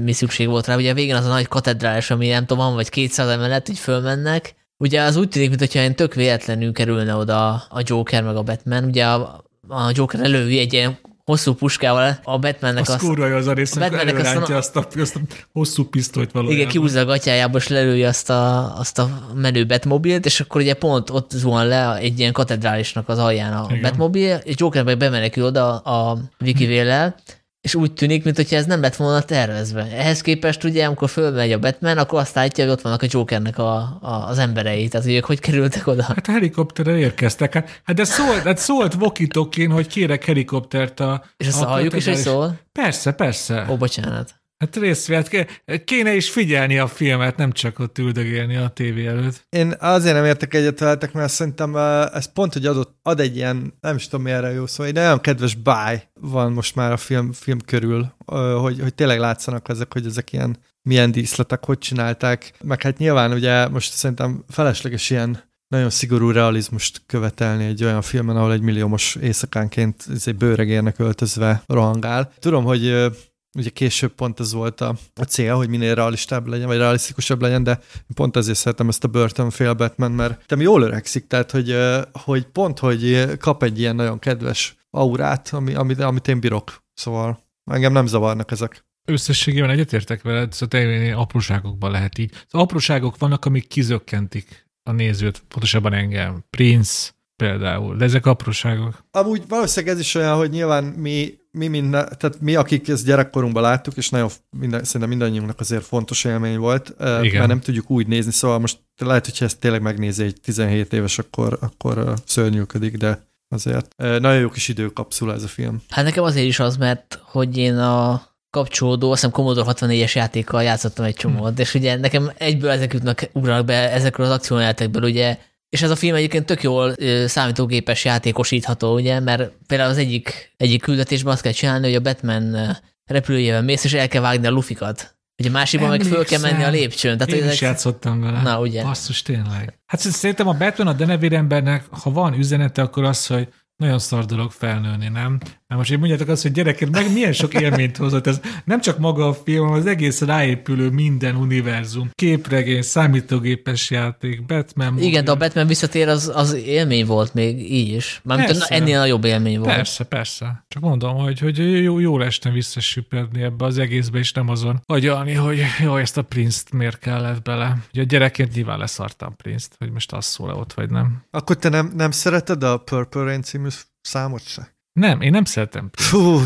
mi 0.03 0.11
szükség 0.11 0.47
volt 0.47 0.67
rá. 0.67 0.75
Ugye 0.75 0.91
a 0.91 0.93
végén 0.93 1.15
az 1.15 1.25
a 1.25 1.29
nagy 1.29 1.47
katedrális, 1.47 2.09
ami 2.09 2.27
nem 2.27 2.45
tudom, 2.45 2.65
van 2.65 2.75
vagy 2.75 2.89
200 2.89 3.29
emelet, 3.29 3.67
hogy 3.67 3.77
fölmennek. 3.77 4.55
Ugye 4.77 5.01
az 5.01 5.15
úgy 5.15 5.29
tűnik, 5.29 5.49
mintha 5.49 5.79
én 5.79 5.95
tök 5.95 6.13
véletlenül 6.13 6.71
kerülne 6.71 7.15
oda 7.15 7.53
a 7.53 7.81
Joker 7.83 8.23
meg 8.23 8.35
a 8.35 8.43
Batman. 8.43 8.83
Ugye 8.83 9.05
a, 9.05 9.43
a 9.67 9.91
Joker 9.93 10.19
elővi 10.19 10.59
egy 10.59 10.73
ilyen 10.73 10.97
hosszú 11.25 11.53
puskával 11.53 12.19
a 12.23 12.39
Batmannek 12.39 12.89
az... 12.89 12.95
kurva 12.95 13.27
jó 13.27 13.35
az 13.35 13.47
a 13.47 13.53
rész, 13.53 13.75
a 13.75 13.79
Batmannek 13.79 14.17
azt, 14.17 14.35
a, 14.35 14.55
azt, 14.55 14.75
a, 14.75 14.87
azt 14.95 15.15
a 15.15 15.19
hosszú 15.51 15.85
pisztolyt 15.85 16.31
valójában. 16.31 16.59
Igen, 16.59 16.71
kiúzza 16.71 16.99
a 16.99 17.05
gatyájába, 17.05 17.57
és 17.57 17.67
lelője 17.67 18.07
azt 18.07 18.29
a, 18.29 18.73
azt 18.79 18.99
a 18.99 19.27
menő 19.35 19.65
Batmobilt, 19.65 20.25
és 20.25 20.39
akkor 20.39 20.61
ugye 20.61 20.73
pont 20.73 21.09
ott 21.09 21.31
zuhan 21.31 21.67
le 21.67 21.95
egy 21.95 22.19
ilyen 22.19 22.33
katedrálisnak 22.33 23.09
az 23.09 23.17
alján 23.17 23.53
a 23.53 23.65
Igen. 23.69 23.81
Batmobil, 23.81 24.35
és 24.43 24.53
Joker 24.57 24.83
meg 24.83 24.97
bemenekül 24.97 25.43
oda 25.43 25.77
a 25.77 26.17
Vicky 26.37 26.65
Vélel, 26.65 27.15
és 27.63 27.75
úgy 27.75 27.93
tűnik, 27.93 28.23
mintha 28.23 28.55
ez 28.55 28.65
nem 28.65 28.81
lett 28.81 28.95
volna 28.95 29.21
tervezve. 29.21 29.87
Ehhez 29.91 30.21
képest 30.21 30.63
ugye, 30.63 30.85
amikor 30.85 31.09
fölmegy 31.09 31.51
a 31.51 31.59
Batman, 31.59 31.97
akkor 31.97 32.19
azt 32.19 32.35
látja, 32.35 32.63
hogy 32.63 32.73
ott 32.73 32.81
vannak 32.81 33.01
a 33.01 33.05
Jokernek 33.09 33.57
a, 33.57 33.75
a, 34.01 34.25
az 34.27 34.37
emberei, 34.37 34.87
tehát 34.87 35.05
hogy 35.05 35.15
ők 35.15 35.25
hogy 35.25 35.39
kerültek 35.39 35.87
oda. 35.87 36.03
Hát 36.03 36.27
a 36.27 36.31
helikopterre 36.31 36.97
érkeztek. 36.97 37.53
Hát, 37.53 37.81
hát 37.83 37.95
de 37.95 38.03
szólt, 38.03 38.43
hát 38.43 38.57
szólt 38.57 38.93
Vokitokin, 38.93 39.71
hogy 39.71 39.87
kérek 39.87 40.25
helikoptert 40.25 40.99
a... 40.99 41.23
És 41.37 41.47
azt 41.47 41.63
halljuk 41.63 41.95
is, 41.95 42.05
hogy 42.05 42.15
szól? 42.15 42.59
Persze, 42.71 43.11
persze. 43.11 43.65
Ó, 43.69 43.75
bocsánat. 43.77 44.42
Hát 44.63 44.75
részvélet, 44.75 45.47
kéne 45.85 46.15
is 46.15 46.29
figyelni 46.29 46.77
a 46.77 46.87
filmet, 46.87 47.37
nem 47.37 47.51
csak 47.51 47.79
ott 47.79 47.97
üldögélni 47.97 48.55
a 48.55 48.67
tévé 48.67 49.05
előtt. 49.05 49.45
Én 49.49 49.75
azért 49.79 50.15
nem 50.15 50.25
értek 50.25 50.53
egyet 50.53 50.79
veletek, 50.79 51.13
mert 51.13 51.31
szerintem 51.31 51.75
ez 52.13 52.31
pont, 52.33 52.53
hogy 52.53 52.65
adott, 52.65 52.97
ad 53.01 53.19
egy 53.19 53.35
ilyen, 53.35 53.73
nem 53.81 53.95
is 53.95 54.07
tudom 54.07 54.27
erre 54.27 54.51
jó 54.51 54.65
szó, 54.65 54.83
egy 54.83 54.93
nagyon 54.93 55.21
kedves 55.21 55.55
báj 55.55 56.07
van 56.13 56.51
most 56.51 56.75
már 56.75 56.91
a 56.91 56.97
film, 56.97 57.31
film 57.31 57.59
körül, 57.65 58.13
hogy, 58.59 58.79
hogy 58.81 58.93
tényleg 58.93 59.19
látszanak 59.19 59.69
ezek, 59.69 59.93
hogy 59.93 60.05
ezek 60.05 60.33
ilyen 60.33 60.57
milyen 60.81 61.11
díszletek, 61.11 61.65
hogy 61.65 61.77
csinálták. 61.77 62.53
Meg 62.63 62.81
hát 62.81 62.97
nyilván 62.97 63.31
ugye 63.31 63.67
most 63.67 63.93
szerintem 63.93 64.43
felesleges 64.49 65.09
ilyen 65.09 65.43
nagyon 65.67 65.89
szigorú 65.89 66.31
realizmust 66.31 67.01
követelni 67.05 67.65
egy 67.65 67.83
olyan 67.83 68.01
filmen, 68.01 68.35
ahol 68.35 68.51
egy 68.51 68.61
milliómos 68.61 69.17
éjszakánként 69.21 70.05
egy 70.25 70.35
bőregérnek 70.35 70.99
öltözve 70.99 71.63
rohangál. 71.67 72.31
Tudom, 72.39 72.63
hogy 72.63 73.11
ugye 73.57 73.69
később 73.69 74.11
pont 74.11 74.39
ez 74.39 74.53
volt 74.53 74.81
a, 74.81 74.95
a 75.15 75.23
cél, 75.23 75.55
hogy 75.55 75.69
minél 75.69 75.95
realistább 75.95 76.47
legyen, 76.47 76.67
vagy 76.67 76.77
realisztikusabb 76.77 77.41
legyen, 77.41 77.63
de 77.63 77.79
pont 78.13 78.35
ezért 78.35 78.57
szeretem 78.57 78.87
ezt 78.87 79.03
a 79.03 79.07
Burton 79.07 79.49
fél 79.49 79.73
Batman, 79.73 80.11
mert 80.11 80.49
nem 80.49 80.61
jól 80.61 80.81
öregszik, 80.81 81.27
tehát 81.27 81.51
hogy, 81.51 81.77
hogy 82.11 82.45
pont, 82.45 82.79
hogy 82.79 83.31
kap 83.37 83.63
egy 83.63 83.79
ilyen 83.79 83.95
nagyon 83.95 84.19
kedves 84.19 84.75
aurát, 84.89 85.49
ami, 85.49 85.73
amit, 85.73 85.99
amit 85.99 86.27
én 86.27 86.39
bírok. 86.39 86.83
Szóval 86.93 87.43
engem 87.71 87.93
nem 87.93 88.05
zavarnak 88.05 88.51
ezek. 88.51 88.85
Összességében 89.05 89.69
egyetértek 89.69 90.21
veled, 90.21 90.51
szóval 90.51 90.67
tényleg 90.67 91.17
apróságokban 91.17 91.91
lehet 91.91 92.17
így. 92.17 92.31
Az 92.31 92.59
apróságok 92.59 93.17
vannak, 93.17 93.45
amik 93.45 93.67
kizökkentik 93.67 94.67
a 94.83 94.91
nézőt, 94.91 95.43
pontosabban 95.47 95.93
engem. 95.93 96.43
Prince 96.49 97.11
például, 97.35 97.95
de 97.95 98.03
ezek 98.03 98.25
apróságok. 98.25 99.05
Amúgy 99.11 99.43
valószínűleg 99.47 99.95
ez 99.95 100.01
is 100.01 100.15
olyan, 100.15 100.37
hogy 100.37 100.49
nyilván 100.49 100.83
mi 100.83 101.37
mi 101.57 101.67
minden, 101.67 102.09
tehát 102.17 102.39
mi, 102.39 102.55
akik 102.55 102.87
ezt 102.87 103.05
gyerekkorunkban 103.05 103.63
láttuk, 103.63 103.97
és 103.97 104.09
nagyon 104.09 104.29
minden, 104.57 104.83
szerintem 104.83 105.09
mindannyiunknak 105.09 105.59
azért 105.59 105.85
fontos 105.85 106.23
élmény 106.23 106.57
volt, 106.57 106.93
Igen. 106.99 107.33
mert 107.33 107.47
nem 107.47 107.59
tudjuk 107.59 107.89
úgy 107.89 108.07
nézni, 108.07 108.31
szóval 108.31 108.59
most 108.59 108.79
lehet, 108.97 109.25
hogyha 109.25 109.45
ezt 109.45 109.59
tényleg 109.59 109.81
megnézi 109.81 110.23
egy 110.23 110.41
17 110.41 110.93
éves, 110.93 111.19
akkor, 111.19 111.57
akkor 111.61 112.13
szörnyűködik, 112.25 112.97
de 112.97 113.27
azért 113.49 113.95
nagyon 113.97 114.39
jó 114.39 114.49
kis 114.49 114.67
időkapszula 114.67 115.33
ez 115.33 115.43
a 115.43 115.47
film. 115.47 115.81
Hát 115.89 116.05
nekem 116.05 116.23
azért 116.23 116.47
is 116.47 116.59
az, 116.59 116.77
mert 116.77 117.19
hogy 117.23 117.57
én 117.57 117.77
a 117.77 118.21
kapcsolódó, 118.49 119.11
azt 119.11 119.21
hiszem 119.21 119.35
Commodore 119.35 119.71
64-es 119.73 120.15
játékkal 120.15 120.63
játszottam 120.63 121.05
egy 121.05 121.15
csomót, 121.15 121.47
hmm. 121.47 121.57
és 121.57 121.73
ugye 121.73 121.97
nekem 121.97 122.31
egyből 122.37 122.69
ezek 122.69 122.93
jutnak, 122.93 123.29
ugranak 123.33 123.65
be 123.65 123.91
ezekről 123.91 124.25
az 124.25 124.31
akciójátékből, 124.31 125.03
ugye 125.03 125.37
és 125.73 125.81
ez 125.81 125.89
a 125.89 125.95
film 125.95 126.15
egyébként 126.15 126.45
tök 126.45 126.63
jól 126.63 126.95
számítógépes 127.25 128.05
játékosítható, 128.05 128.93
ugye, 128.93 129.19
mert 129.19 129.51
például 129.67 129.89
az 129.89 129.97
egyik, 129.97 130.53
egyik 130.57 130.81
küldetésben 130.81 131.33
azt 131.33 131.41
kell 131.41 131.51
csinálni, 131.51 131.85
hogy 131.85 131.95
a 131.95 132.01
Batman 132.01 132.77
repülőjével 133.05 133.61
mész, 133.61 133.83
és 133.83 133.93
el 133.93 134.07
kell 134.07 134.21
vágni 134.21 134.47
a 134.47 134.49
lufikat. 134.49 135.15
Ugye 135.37 135.49
másikban 135.49 135.89
meg 135.89 136.01
föl 136.01 136.25
kell 136.25 136.39
menni 136.39 136.63
a 136.63 136.69
lépcsőn. 136.69 137.17
Tehát, 137.17 137.33
Én 137.33 137.41
ezek... 137.41 137.53
is 137.53 137.61
játszottam 137.61 138.21
vele. 138.21 138.41
Na, 138.41 138.59
ugye. 138.59 138.83
Basszus, 138.83 139.21
tényleg. 139.21 139.79
Hát 139.85 139.99
szerintem 139.99 140.47
a 140.47 140.53
Batman 140.53 140.87
a 140.87 140.93
denevér 140.93 141.33
embernek, 141.33 141.85
ha 141.89 142.11
van 142.11 142.33
üzenete, 142.33 142.81
akkor 142.81 143.03
az, 143.03 143.27
hogy 143.27 143.47
nagyon 143.75 143.99
szar 143.99 144.25
dolog 144.25 144.51
felnőni, 144.51 145.07
nem? 145.07 145.39
Mert 145.73 145.85
most 145.85 146.01
én 146.01 146.07
mondjátok 146.07 146.33
azt, 146.33 146.41
hogy 146.41 146.51
gyerekek, 146.51 146.89
meg 146.89 147.13
milyen 147.13 147.33
sok 147.33 147.53
élményt 147.53 147.97
hozott 147.97 148.27
ez. 148.27 148.39
Nem 148.65 148.81
csak 148.81 148.97
maga 148.97 149.27
a 149.27 149.33
film, 149.33 149.65
hanem 149.65 149.79
az 149.79 149.85
egész 149.85 150.21
ráépülő 150.21 150.89
minden 150.89 151.35
univerzum. 151.35 152.09
Képregény, 152.13 152.81
számítógépes 152.81 153.91
játék, 153.91 154.45
Batman. 154.45 154.97
Igen, 154.97 155.03
mobil. 155.03 155.21
de 155.21 155.31
a 155.31 155.35
Batman 155.35 155.67
visszatér 155.67 156.07
az, 156.07 156.31
az 156.35 156.53
élmény 156.53 157.05
volt 157.05 157.33
még 157.33 157.71
így 157.71 157.93
is. 157.93 158.21
Mármint 158.23 158.65
ennél 158.67 158.99
nagyobb 158.99 159.23
élmény 159.23 159.59
volt. 159.59 159.75
Persze, 159.75 160.03
persze. 160.03 160.65
Csak 160.67 160.83
mondom, 160.83 161.15
hogy, 161.15 161.39
hogy 161.39 161.83
jó, 161.83 161.99
jó 161.99 162.21
estem 162.21 162.53
visszasüpedni 162.53 163.41
ebbe 163.41 163.65
az 163.65 163.77
egészbe, 163.77 164.17
és 164.17 164.31
nem 164.31 164.49
azon 164.49 164.81
agyalni, 164.85 165.33
hogy 165.33 165.61
jó, 165.83 165.95
ezt 165.95 166.17
a 166.17 166.21
Prince-t 166.21 166.71
miért 166.71 166.99
kellett 166.99 167.41
bele. 167.41 167.77
Ugye 167.91 168.01
a 168.01 168.05
gyerekként 168.05 168.53
nyilván 168.55 168.77
leszartam 168.77 169.35
Prince-t, 169.35 169.75
hogy 169.77 169.91
most 169.91 170.11
az 170.11 170.25
szól 170.25 170.49
ott, 170.49 170.73
vagy 170.73 170.89
nem. 170.89 171.23
Akkor 171.31 171.57
te 171.57 171.69
nem, 171.69 171.91
nem 171.95 172.11
szereted 172.11 172.63
a 172.63 172.77
Purple 172.77 173.23
Rain 173.23 173.41
című 173.41 173.67
számot 174.01 174.47
se? 174.47 174.73
Nem, 174.93 175.21
én 175.21 175.31
nem 175.31 175.45
szeretem. 175.45 175.89
Fú, 175.93 176.41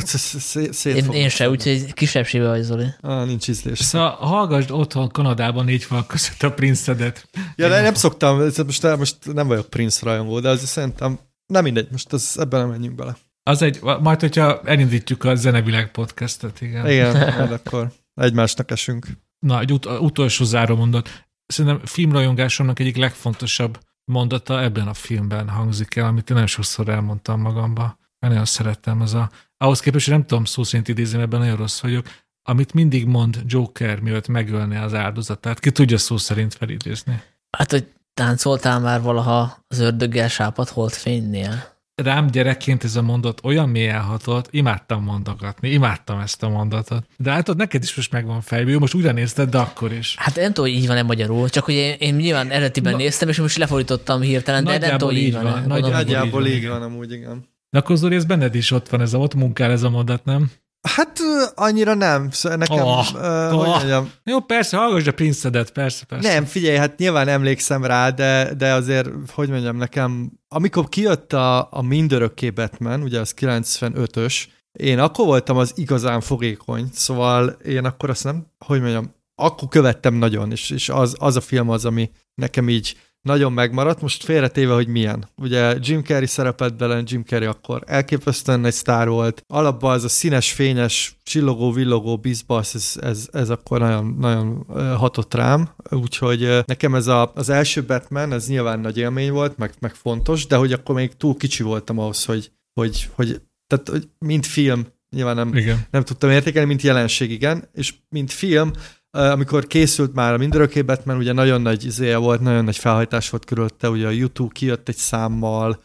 én, 0.83 1.11
én 1.11 1.29
se, 1.29 1.49
úgyhogy 1.49 1.93
kisebbsége 1.93 2.47
vagy, 2.47 2.61
Zoli. 2.61 2.85
Ah, 3.01 3.25
nincs 3.25 3.47
ízlés. 3.47 3.79
Szóval 3.79 4.11
hallgassd 4.11 4.71
otthon 4.71 5.09
Kanadában 5.09 5.65
négy 5.65 5.83
fal 5.83 6.05
között 6.05 6.43
a 6.43 6.51
Prince-edet. 6.51 7.29
Ja, 7.55 7.69
de 7.69 7.81
nem 7.81 7.93
szoktam, 7.93 8.37
most, 8.65 8.97
most 8.97 9.15
nem 9.33 9.47
vagyok 9.47 9.69
Prince 9.69 10.05
rajongó, 10.05 10.39
de 10.39 10.49
azért 10.49 10.69
szerintem 10.69 11.19
nem 11.45 11.63
mindegy, 11.63 11.87
most 11.91 12.13
az, 12.13 12.37
ebben 12.39 12.59
nem 12.59 12.69
menjünk 12.69 12.95
bele. 12.95 13.17
Az 13.43 13.61
egy, 13.61 13.79
majd 13.81 14.19
hogyha 14.19 14.61
elindítjuk 14.61 15.23
a 15.23 15.35
Zenevilág 15.35 15.91
podcastet, 15.91 16.61
igen. 16.61 16.89
Igen, 16.89 17.33
majd 17.37 17.51
akkor 17.51 17.91
egymásnak 18.13 18.71
esünk. 18.71 19.07
Na, 19.39 19.59
egy 19.59 19.71
ut- 19.71 19.85
utolsó 19.85 20.43
záró 20.43 20.75
mondat. 20.75 21.09
Szerintem 21.45 21.85
filmrajongásomnak 21.85 22.79
egyik 22.79 22.97
legfontosabb 22.97 23.79
mondata 24.11 24.61
ebben 24.61 24.87
a 24.87 24.93
filmben 24.93 25.49
hangzik 25.49 25.95
el, 25.95 26.05
amit 26.05 26.29
én 26.29 26.35
nagyon 26.35 26.47
sokszor 26.47 26.89
elmondtam 26.89 27.41
magamba 27.41 27.97
mert 28.19 28.33
nagyon 28.33 28.45
szerettem. 28.45 29.01
Az 29.01 29.13
a, 29.13 29.29
ahhoz 29.57 29.79
képest, 29.79 30.09
nem 30.09 30.25
tudom 30.25 30.45
szó 30.45 30.63
szerint 30.63 30.87
idézni, 30.87 31.21
ebben 31.21 31.39
nagyon 31.39 31.55
rossz 31.55 31.79
vagyok, 31.79 32.05
amit 32.43 32.73
mindig 32.73 33.05
mond 33.05 33.43
Joker, 33.45 33.99
mielőtt 33.99 34.27
megölni 34.27 34.75
az 34.75 34.93
áldozatát. 34.93 35.59
Ki 35.59 35.71
tudja 35.71 35.97
szó 35.97 36.17
szerint 36.17 36.53
felidézni? 36.53 37.21
Hát, 37.57 37.71
hogy 37.71 37.87
táncoltál 38.13 38.79
már 38.79 39.01
valaha 39.01 39.57
az 39.67 39.79
ördöggel 39.79 40.27
sápat 40.27 40.95
fénynél? 40.95 41.75
Rám 42.03 42.27
gyerekként 42.27 42.83
ez 42.83 42.95
a 42.95 43.01
mondat 43.01 43.39
olyan 43.43 43.69
mélyen 43.69 44.01
hatott, 44.01 44.47
imádtam 44.51 45.03
mondogatni, 45.03 45.69
imádtam 45.69 46.19
ezt 46.19 46.43
a 46.43 46.49
mondatot. 46.49 47.05
De 47.17 47.31
hát 47.31 47.49
ott 47.49 47.57
neked 47.57 47.83
is 47.83 47.95
most 47.95 48.11
megvan 48.11 48.41
fejből, 48.41 48.79
most 48.79 48.93
újra 48.93 49.11
nézted, 49.11 49.49
de 49.49 49.57
akkor 49.57 49.93
is. 49.93 50.15
Hát 50.17 50.35
nem 50.35 50.53
tudom, 50.53 50.71
hogy 50.71 50.79
így 50.79 50.87
van-e 50.87 51.03
magyarul, 51.03 51.49
csak 51.49 51.63
hogy 51.63 51.73
én, 51.73 51.95
én 51.99 52.15
nyilván 52.15 52.49
eredetiben 52.49 52.91
Na, 52.91 52.97
néztem, 52.97 53.29
és 53.29 53.39
most 53.39 53.57
lefordítottam 53.57 54.21
hirtelen, 54.21 54.63
de 54.63 54.77
nem 54.77 54.91
tudom, 54.91 55.09
hogy 55.09 55.17
így 55.17 55.33
van. 55.33 55.67
van 55.67 55.79
nagyjából 55.79 56.45
így 56.45 56.67
van, 56.67 56.81
amúgy, 56.81 57.11
igen. 57.11 57.47
De 57.69 57.79
akkor 57.79 57.95
Zoli, 57.95 58.15
ez 58.15 58.25
benned 58.25 58.55
is 58.55 58.71
ott 58.71 58.89
van, 58.89 59.01
ez 59.01 59.13
a, 59.13 59.17
ott 59.17 59.35
munkál 59.35 59.71
ez 59.71 59.83
a 59.83 59.89
mondat, 59.89 60.25
nem? 60.25 60.51
Hát 60.95 61.19
annyira 61.55 61.93
nem. 61.93 62.31
Szóval 62.31 62.57
nekem, 62.57 62.85
oh, 62.85 63.13
uh, 63.13 63.23
oh. 63.23 63.49
hogy 63.49 63.67
mondjam. 63.67 64.11
Jó, 64.23 64.39
persze, 64.39 64.77
hallgass 64.77 65.07
a 65.07 65.11
Prince-edet, 65.11 65.71
persze, 65.71 66.05
persze. 66.05 66.33
Nem, 66.33 66.45
figyelj, 66.45 66.77
hát 66.77 66.97
nyilván 66.97 67.27
emlékszem 67.27 67.85
rá, 67.85 68.09
de, 68.09 68.53
de 68.53 68.73
azért, 68.73 69.09
hogy 69.33 69.49
mondjam, 69.49 69.77
nekem, 69.77 70.31
amikor 70.47 70.89
kijött 70.89 71.33
a, 71.33 71.67
a 71.71 71.81
Mindörökké 71.81 72.49
Batman, 72.49 73.01
ugye 73.01 73.19
az 73.19 73.33
95-ös, 73.39 74.43
én 74.71 74.99
akkor 74.99 75.25
voltam 75.25 75.57
az 75.57 75.71
igazán 75.75 76.21
fogékony, 76.21 76.89
szóval 76.93 77.47
én 77.49 77.85
akkor 77.85 78.09
azt 78.09 78.23
nem, 78.23 78.47
hogy 78.65 78.81
mondjam, 78.81 79.15
akkor 79.35 79.67
követtem 79.67 80.13
nagyon, 80.13 80.51
és, 80.51 80.69
és 80.69 80.89
az, 80.89 81.15
az 81.19 81.35
a 81.35 81.41
film 81.41 81.69
az, 81.69 81.85
ami 81.85 82.11
nekem 82.35 82.69
így 82.69 82.97
nagyon 83.27 83.53
megmaradt, 83.53 84.01
most 84.01 84.23
félretéve, 84.23 84.73
hogy 84.73 84.87
milyen. 84.87 85.29
Ugye 85.35 85.75
Jim 85.79 86.03
Carrey 86.03 86.25
szerepelt 86.25 86.77
bele, 86.77 87.01
Jim 87.05 87.23
Carrey 87.23 87.47
akkor 87.47 87.83
elképesztően 87.85 88.65
egy 88.65 88.73
sztár 88.73 89.09
volt. 89.09 89.43
Alapban 89.47 89.93
az 89.93 90.03
a 90.03 90.09
színes, 90.09 90.51
fényes, 90.51 91.19
csillogó, 91.23 91.71
villogó 91.71 92.17
bizbasz, 92.17 92.73
ez, 92.73 92.93
ez, 93.01 93.27
ez 93.31 93.49
akkor 93.49 93.79
nagyon, 93.79 94.15
nagyon 94.19 94.65
hatott 94.97 95.33
rám, 95.33 95.69
úgyhogy 95.89 96.59
nekem 96.65 96.95
ez 96.95 97.07
a, 97.07 97.31
az 97.35 97.49
első 97.49 97.83
Batman, 97.83 98.33
ez 98.33 98.47
nyilván 98.47 98.79
nagy 98.79 98.97
élmény 98.97 99.31
volt, 99.31 99.57
meg, 99.57 99.73
meg 99.79 99.93
fontos, 99.95 100.47
de 100.47 100.55
hogy 100.55 100.73
akkor 100.73 100.95
még 100.95 101.17
túl 101.17 101.37
kicsi 101.37 101.63
voltam 101.63 101.99
ahhoz, 101.99 102.25
hogy, 102.25 102.51
hogy, 102.73 103.09
hogy 103.15 103.41
tehát 103.67 103.89
hogy 103.89 104.09
mint 104.19 104.45
film, 104.45 104.87
nyilván 105.09 105.35
nem, 105.35 105.55
igen. 105.55 105.85
nem 105.91 106.03
tudtam 106.03 106.29
értékelni, 106.29 106.67
mint 106.67 106.81
jelenség, 106.81 107.31
igen, 107.31 107.69
és 107.73 107.93
mint 108.09 108.31
film, 108.31 108.71
amikor 109.11 109.67
készült 109.67 110.13
már 110.13 110.33
a 110.33 110.37
Mindörökké 110.37 110.81
Batman, 110.81 111.17
ugye 111.17 111.33
nagyon 111.33 111.61
nagy 111.61 111.85
izéje 111.85 112.17
volt, 112.17 112.41
nagyon 112.41 112.63
nagy 112.63 112.77
felhajtás 112.77 113.29
volt 113.29 113.45
körülötte, 113.45 113.89
ugye 113.89 114.07
a 114.07 114.09
YouTube 114.09 114.51
kijött 114.53 114.89
egy 114.89 114.95
számmal, 114.95 115.83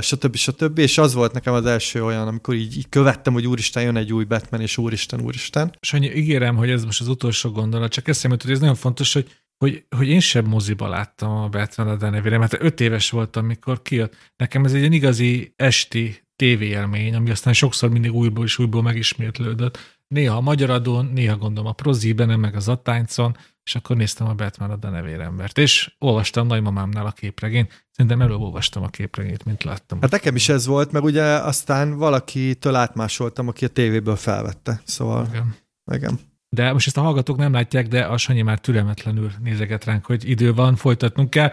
stb. 0.00 0.36
stb. 0.36 0.78
És 0.78 0.98
az 0.98 1.14
volt 1.14 1.32
nekem 1.32 1.54
az 1.54 1.66
első 1.66 2.04
olyan, 2.04 2.28
amikor 2.28 2.54
így, 2.54 2.76
így 2.76 2.88
követtem, 2.88 3.32
hogy 3.32 3.46
úristen, 3.46 3.82
jön 3.82 3.96
egy 3.96 4.12
új 4.12 4.24
Batman, 4.24 4.60
és 4.60 4.78
úristen, 4.78 5.20
úristen. 5.20 5.76
Sanyi, 5.80 6.10
ígérem, 6.14 6.56
hogy 6.56 6.70
ez 6.70 6.84
most 6.84 7.00
az 7.00 7.08
utolsó 7.08 7.50
gondolat, 7.50 7.92
csak 7.92 8.08
eszembe 8.08 8.36
hogy 8.42 8.50
ez 8.52 8.60
nagyon 8.60 8.74
fontos, 8.74 9.12
hogy 9.12 9.28
hogy, 9.58 9.84
hogy 9.96 10.08
én 10.08 10.20
sem 10.20 10.44
moziba 10.44 10.88
láttam 10.88 11.30
a 11.30 11.48
Batman 11.48 11.88
a 11.88 11.96
denevére, 11.96 12.38
mert 12.38 12.62
öt 12.62 12.80
éves 12.80 13.10
voltam, 13.10 13.46
mikor 13.46 13.82
kijött. 13.82 14.32
Nekem 14.36 14.64
ez 14.64 14.72
egy 14.72 14.92
igazi 14.92 15.52
esti 15.56 16.24
tévéjelmény, 16.36 17.14
ami 17.14 17.30
aztán 17.30 17.52
sokszor 17.52 17.90
mindig 17.90 18.12
újból 18.12 18.44
és 18.44 18.58
újból 18.58 18.82
megismétlődött 18.82 19.93
néha 20.08 20.36
a 20.36 20.40
Magyar 20.40 20.70
Adón, 20.70 21.10
néha 21.14 21.36
gondolom 21.36 21.70
a 21.70 21.72
Prozíben, 21.72 22.40
meg 22.40 22.54
az 22.54 22.68
Attáncon, 22.68 23.36
és 23.64 23.74
akkor 23.74 23.96
néztem 23.96 24.26
a 24.26 24.34
Batman 24.34 24.70
a 24.70 24.76
denevérembert, 24.76 25.58
és 25.58 25.94
olvastam 25.98 26.46
nagymamámnál 26.46 27.06
a 27.06 27.10
képregényt. 27.10 27.86
Szerintem 27.90 28.20
előbb 28.20 28.40
olvastam 28.40 28.82
a 28.82 28.88
képregényt, 28.88 29.44
mint 29.44 29.64
láttam. 29.64 30.00
Hát 30.00 30.10
nekem 30.10 30.34
is 30.34 30.48
ez 30.48 30.66
volt, 30.66 30.92
meg 30.92 31.04
ugye 31.04 31.22
aztán 31.22 31.96
valakitől 31.96 32.74
átmásoltam, 32.74 33.48
aki 33.48 33.64
a 33.64 33.68
tévéből 33.68 34.16
felvette. 34.16 34.80
Szóval, 34.84 35.26
igen. 35.30 35.54
igen. 35.92 36.18
De 36.48 36.72
most 36.72 36.86
ezt 36.86 36.96
a 36.96 37.00
hallgatók 37.00 37.36
nem 37.36 37.52
látják, 37.52 37.88
de 37.88 38.04
a 38.04 38.16
Sanyi 38.16 38.42
már 38.42 38.58
türelmetlenül 38.58 39.30
nézeget 39.42 39.84
ránk, 39.84 40.06
hogy 40.06 40.28
idő 40.28 40.54
van, 40.54 40.76
folytatnunk 40.76 41.30
kell. 41.30 41.50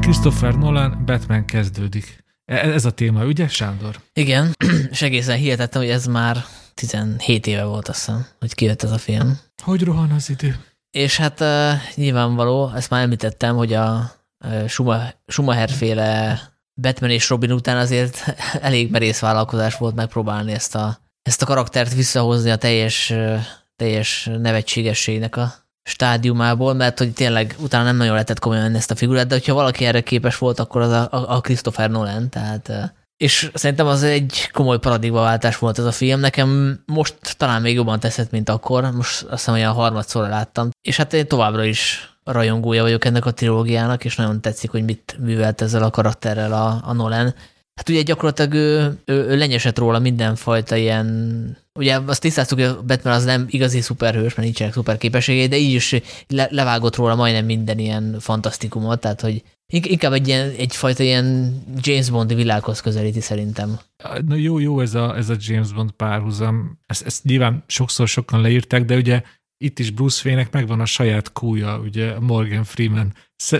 Christopher 0.00 0.54
Nolan 0.54 1.02
Batman 1.04 1.44
kezdődik. 1.44 2.25
E, 2.46 2.54
ez 2.54 2.84
a 2.84 2.90
téma, 2.90 3.24
ugye, 3.24 3.48
Sándor? 3.48 4.00
Igen, 4.12 4.54
és 4.90 5.02
egészen 5.02 5.36
hihetettem, 5.36 5.80
hogy 5.80 5.90
ez 5.90 6.06
már 6.06 6.44
17 6.74 7.46
éve 7.46 7.64
volt, 7.64 7.88
azt 7.88 7.98
hiszem, 7.98 8.26
hogy 8.38 8.54
kijött 8.54 8.82
ez 8.82 8.90
a 8.90 8.98
film. 8.98 9.38
Hogy 9.62 9.82
rohan 9.82 10.10
az 10.10 10.30
idő? 10.30 10.56
És 10.90 11.16
hát 11.16 11.40
uh, 11.40 11.72
nyilvánvaló, 11.94 12.72
ezt 12.74 12.90
már 12.90 13.02
említettem, 13.02 13.56
hogy 13.56 13.72
a 13.72 14.12
uh, 14.44 14.68
Schumacher 15.26 15.70
féle 15.70 16.40
Batman 16.80 17.10
és 17.10 17.28
Robin 17.28 17.52
után 17.52 17.76
azért 17.76 18.34
elég 18.60 18.90
merész 18.90 19.18
vállalkozás 19.18 19.76
volt 19.76 19.94
megpróbálni 19.94 20.52
ezt 20.52 20.74
a, 20.74 20.98
ezt 21.22 21.42
a 21.42 21.46
karaktert 21.46 21.94
visszahozni 21.94 22.50
a 22.50 22.56
teljes, 22.56 23.12
teljes 23.76 24.30
nevetségességnek 24.38 25.36
a 25.36 25.65
stádiumából, 25.86 26.74
mert 26.74 26.98
hogy 26.98 27.12
tényleg 27.12 27.56
utána 27.58 27.84
nem 27.84 27.96
nagyon 27.96 28.12
lehetett 28.12 28.38
komolyan 28.38 28.74
ezt 28.74 28.90
a 28.90 28.94
figurát, 28.94 29.26
de 29.26 29.34
hogyha 29.34 29.54
valaki 29.54 29.84
erre 29.84 30.00
képes 30.00 30.38
volt, 30.38 30.58
akkor 30.58 30.80
az 30.80 30.90
a, 30.90 31.08
a 31.10 31.40
Christopher 31.40 31.90
Nolan, 31.90 32.28
tehát 32.28 32.94
és 33.16 33.50
szerintem 33.54 33.86
az 33.86 34.02
egy 34.02 34.50
komoly 34.52 34.78
paradigmaváltás 34.78 35.58
volt 35.58 35.78
ez 35.78 35.84
a 35.84 35.92
film. 35.92 36.20
Nekem 36.20 36.80
most 36.86 37.16
talán 37.36 37.62
még 37.62 37.74
jobban 37.74 38.00
teszett, 38.00 38.30
mint 38.30 38.48
akkor. 38.48 38.90
Most 38.90 39.22
azt 39.22 39.30
hiszem 39.30 39.54
olyan 39.54 39.72
harmadszorra 39.72 40.28
láttam. 40.28 40.70
És 40.82 40.96
hát 40.96 41.12
én 41.12 41.28
továbbra 41.28 41.64
is 41.64 42.10
rajongója 42.24 42.82
vagyok 42.82 43.04
ennek 43.04 43.26
a 43.26 43.32
trilógiának, 43.32 44.04
és 44.04 44.16
nagyon 44.16 44.40
tetszik, 44.40 44.70
hogy 44.70 44.84
mit 44.84 45.16
művelt 45.20 45.60
ezzel 45.60 45.82
a 45.82 45.90
karakterrel 45.90 46.52
a, 46.52 46.80
a 46.84 46.92
Nolan. 46.92 47.34
Hát 47.74 47.88
ugye 47.88 48.02
gyakorlatilag 48.02 48.52
ő, 48.54 48.98
ő, 49.04 49.14
ő 49.14 49.36
lenyesett 49.36 49.78
róla 49.78 49.98
mindenfajta 49.98 50.76
ilyen 50.76 51.56
Ugye 51.76 52.00
azt 52.06 52.20
tisztáztuk, 52.20 52.58
hogy 52.58 52.68
a 52.68 52.82
Batman 52.82 53.14
az 53.14 53.24
nem 53.24 53.46
igazi 53.50 53.80
szuperhős, 53.80 54.34
mert 54.34 54.48
nincsenek 54.48 54.72
szuper 54.72 54.98
képességei, 54.98 55.46
de 55.46 55.56
így 55.56 55.74
is 55.74 55.94
le, 56.28 56.48
levágott 56.50 56.96
róla 56.96 57.14
majdnem 57.14 57.44
minden 57.44 57.78
ilyen 57.78 58.16
fantasztikumot, 58.20 59.00
tehát 59.00 59.20
hogy 59.20 59.42
inkább 59.66 60.12
egy 60.12 60.28
ilyen, 60.28 60.50
egyfajta 60.58 61.02
ilyen 61.02 61.54
James 61.80 62.10
Bond 62.10 62.34
világhoz 62.34 62.80
közelíti 62.80 63.20
szerintem. 63.20 63.78
Na 64.26 64.34
jó, 64.34 64.58
jó 64.58 64.80
ez 64.80 64.94
a, 64.94 65.16
ez 65.16 65.28
a 65.28 65.36
James 65.38 65.72
Bond 65.72 65.90
párhuzam. 65.90 66.78
Ezt, 66.86 67.06
ezt 67.06 67.24
nyilván 67.24 67.64
sokszor 67.66 68.08
sokan 68.08 68.40
leírták, 68.40 68.84
de 68.84 68.96
ugye 68.96 69.22
itt 69.58 69.78
is 69.78 69.90
Bruce 69.90 70.22
Wayne-nek 70.24 70.52
megvan 70.52 70.80
a 70.80 70.84
saját 70.84 71.32
kúja, 71.32 71.78
ugye 71.78 72.18
Morgan 72.18 72.64
Freeman 72.64 73.14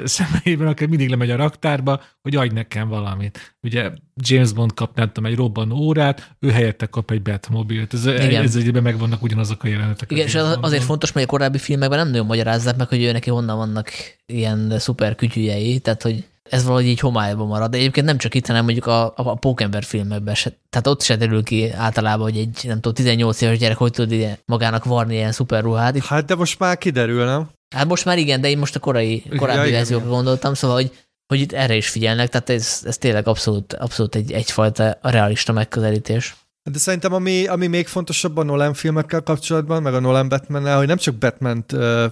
személyében, 0.05 0.67
aki 0.67 0.87
mindig 0.87 1.09
lemegy 1.09 1.31
a 1.31 1.37
raktárba, 1.37 2.03
hogy 2.23 2.37
adj 2.37 2.55
nekem 2.55 2.89
valamit. 2.89 3.57
Ugye 3.63 3.91
James 4.15 4.53
Bond 4.53 4.75
kap, 4.75 4.97
nem 4.97 5.13
tudom, 5.13 5.31
egy 5.31 5.37
robbanó 5.37 5.77
órát, 5.77 6.31
ő 6.41 6.51
helyette 6.51 6.87
kap 6.87 7.11
egy 7.11 7.23
Batmobilt. 7.23 7.95
Ez, 7.95 8.07
ez 8.07 8.57
egyben 8.57 8.83
megvannak 8.83 9.23
ugyanazok 9.23 9.63
a 9.63 9.69
jelenetek. 9.69 10.11
Igen, 10.11 10.27
és 10.27 10.35
az, 10.35 10.59
azért 10.61 10.83
fontos, 10.83 11.13
mert 11.13 11.27
a 11.27 11.31
korábbi 11.31 11.59
filmekben 11.59 11.99
nem 11.99 12.09
nagyon 12.11 12.27
magyarázzák 12.27 12.77
meg, 12.77 12.89
hogy 12.89 13.03
ő 13.03 13.13
neki 13.13 13.31
honnan 13.31 13.57
vannak 13.57 13.91
ilyen 14.27 14.79
szuper 14.79 15.15
kütyüjei, 15.15 15.79
tehát 15.79 16.03
hogy 16.03 16.25
ez 16.51 16.65
valahogy 16.65 16.87
így 16.87 17.01
homályban 17.01 17.47
marad. 17.47 17.71
De 17.71 17.77
egyébként 17.77 18.07
nem 18.07 18.19
csak 18.19 18.35
itt, 18.35 18.47
hanem 18.47 18.65
mondjuk 18.65 18.87
a, 18.87 19.05
a, 19.07 19.13
a 19.17 19.35
Pókember 19.35 19.85
filmekben 19.85 20.35
se. 20.35 20.53
Tehát 20.71 20.87
ott 20.87 21.03
se 21.03 21.17
derül 21.17 21.43
ki 21.43 21.71
általában, 21.71 22.31
hogy 22.31 22.39
egy, 22.39 22.61
nem 22.63 22.75
tudom, 22.75 22.95
18 22.95 23.41
éves 23.41 23.59
gyerek 23.59 23.77
hogy 23.77 23.93
tud 23.93 24.39
magának 24.45 24.85
varni 24.85 25.15
ilyen 25.15 25.33
szuperruhát. 25.33 26.05
Hát 26.05 26.25
de 26.25 26.35
most 26.35 26.59
már 26.59 26.79
kiderül, 26.79 27.25
nem? 27.25 27.49
Hát 27.75 27.87
most 27.87 28.05
már 28.05 28.19
igen, 28.19 28.41
de 28.41 28.49
én 28.49 28.59
most 28.59 28.77
a 28.77 28.79
korai, 28.79 29.23
korábbi 29.37 29.69
ja, 29.69 29.77
verziókra 29.77 30.09
gondoltam, 30.09 30.55
szóval, 30.55 30.77
hogy, 30.77 30.91
hogy 31.27 31.41
itt 31.41 31.53
erre 31.53 31.75
is 31.75 31.89
figyelnek, 31.89 32.29
tehát 32.29 32.51
ez, 32.51 32.81
ez 32.85 32.99
tényleg 32.99 33.29
abszolút, 33.29 33.73
abszolút 33.73 34.15
egy, 34.15 34.33
egyfajta 34.33 34.99
realista 35.03 35.53
megközelítés. 35.53 36.37
De 36.71 36.79
szerintem 36.79 37.13
ami, 37.13 37.47
ami 37.47 37.67
még 37.67 37.87
fontosabb 37.87 38.37
a 38.37 38.43
Nolan 38.43 38.75
filmekkel 38.75 39.21
kapcsolatban, 39.23 39.83
meg 39.83 39.95
a 39.95 40.01
Nolan 40.01 40.29
batman 40.29 40.77
hogy 40.77 40.87
nem 40.87 40.97
csak 40.97 41.15
batman 41.15 41.65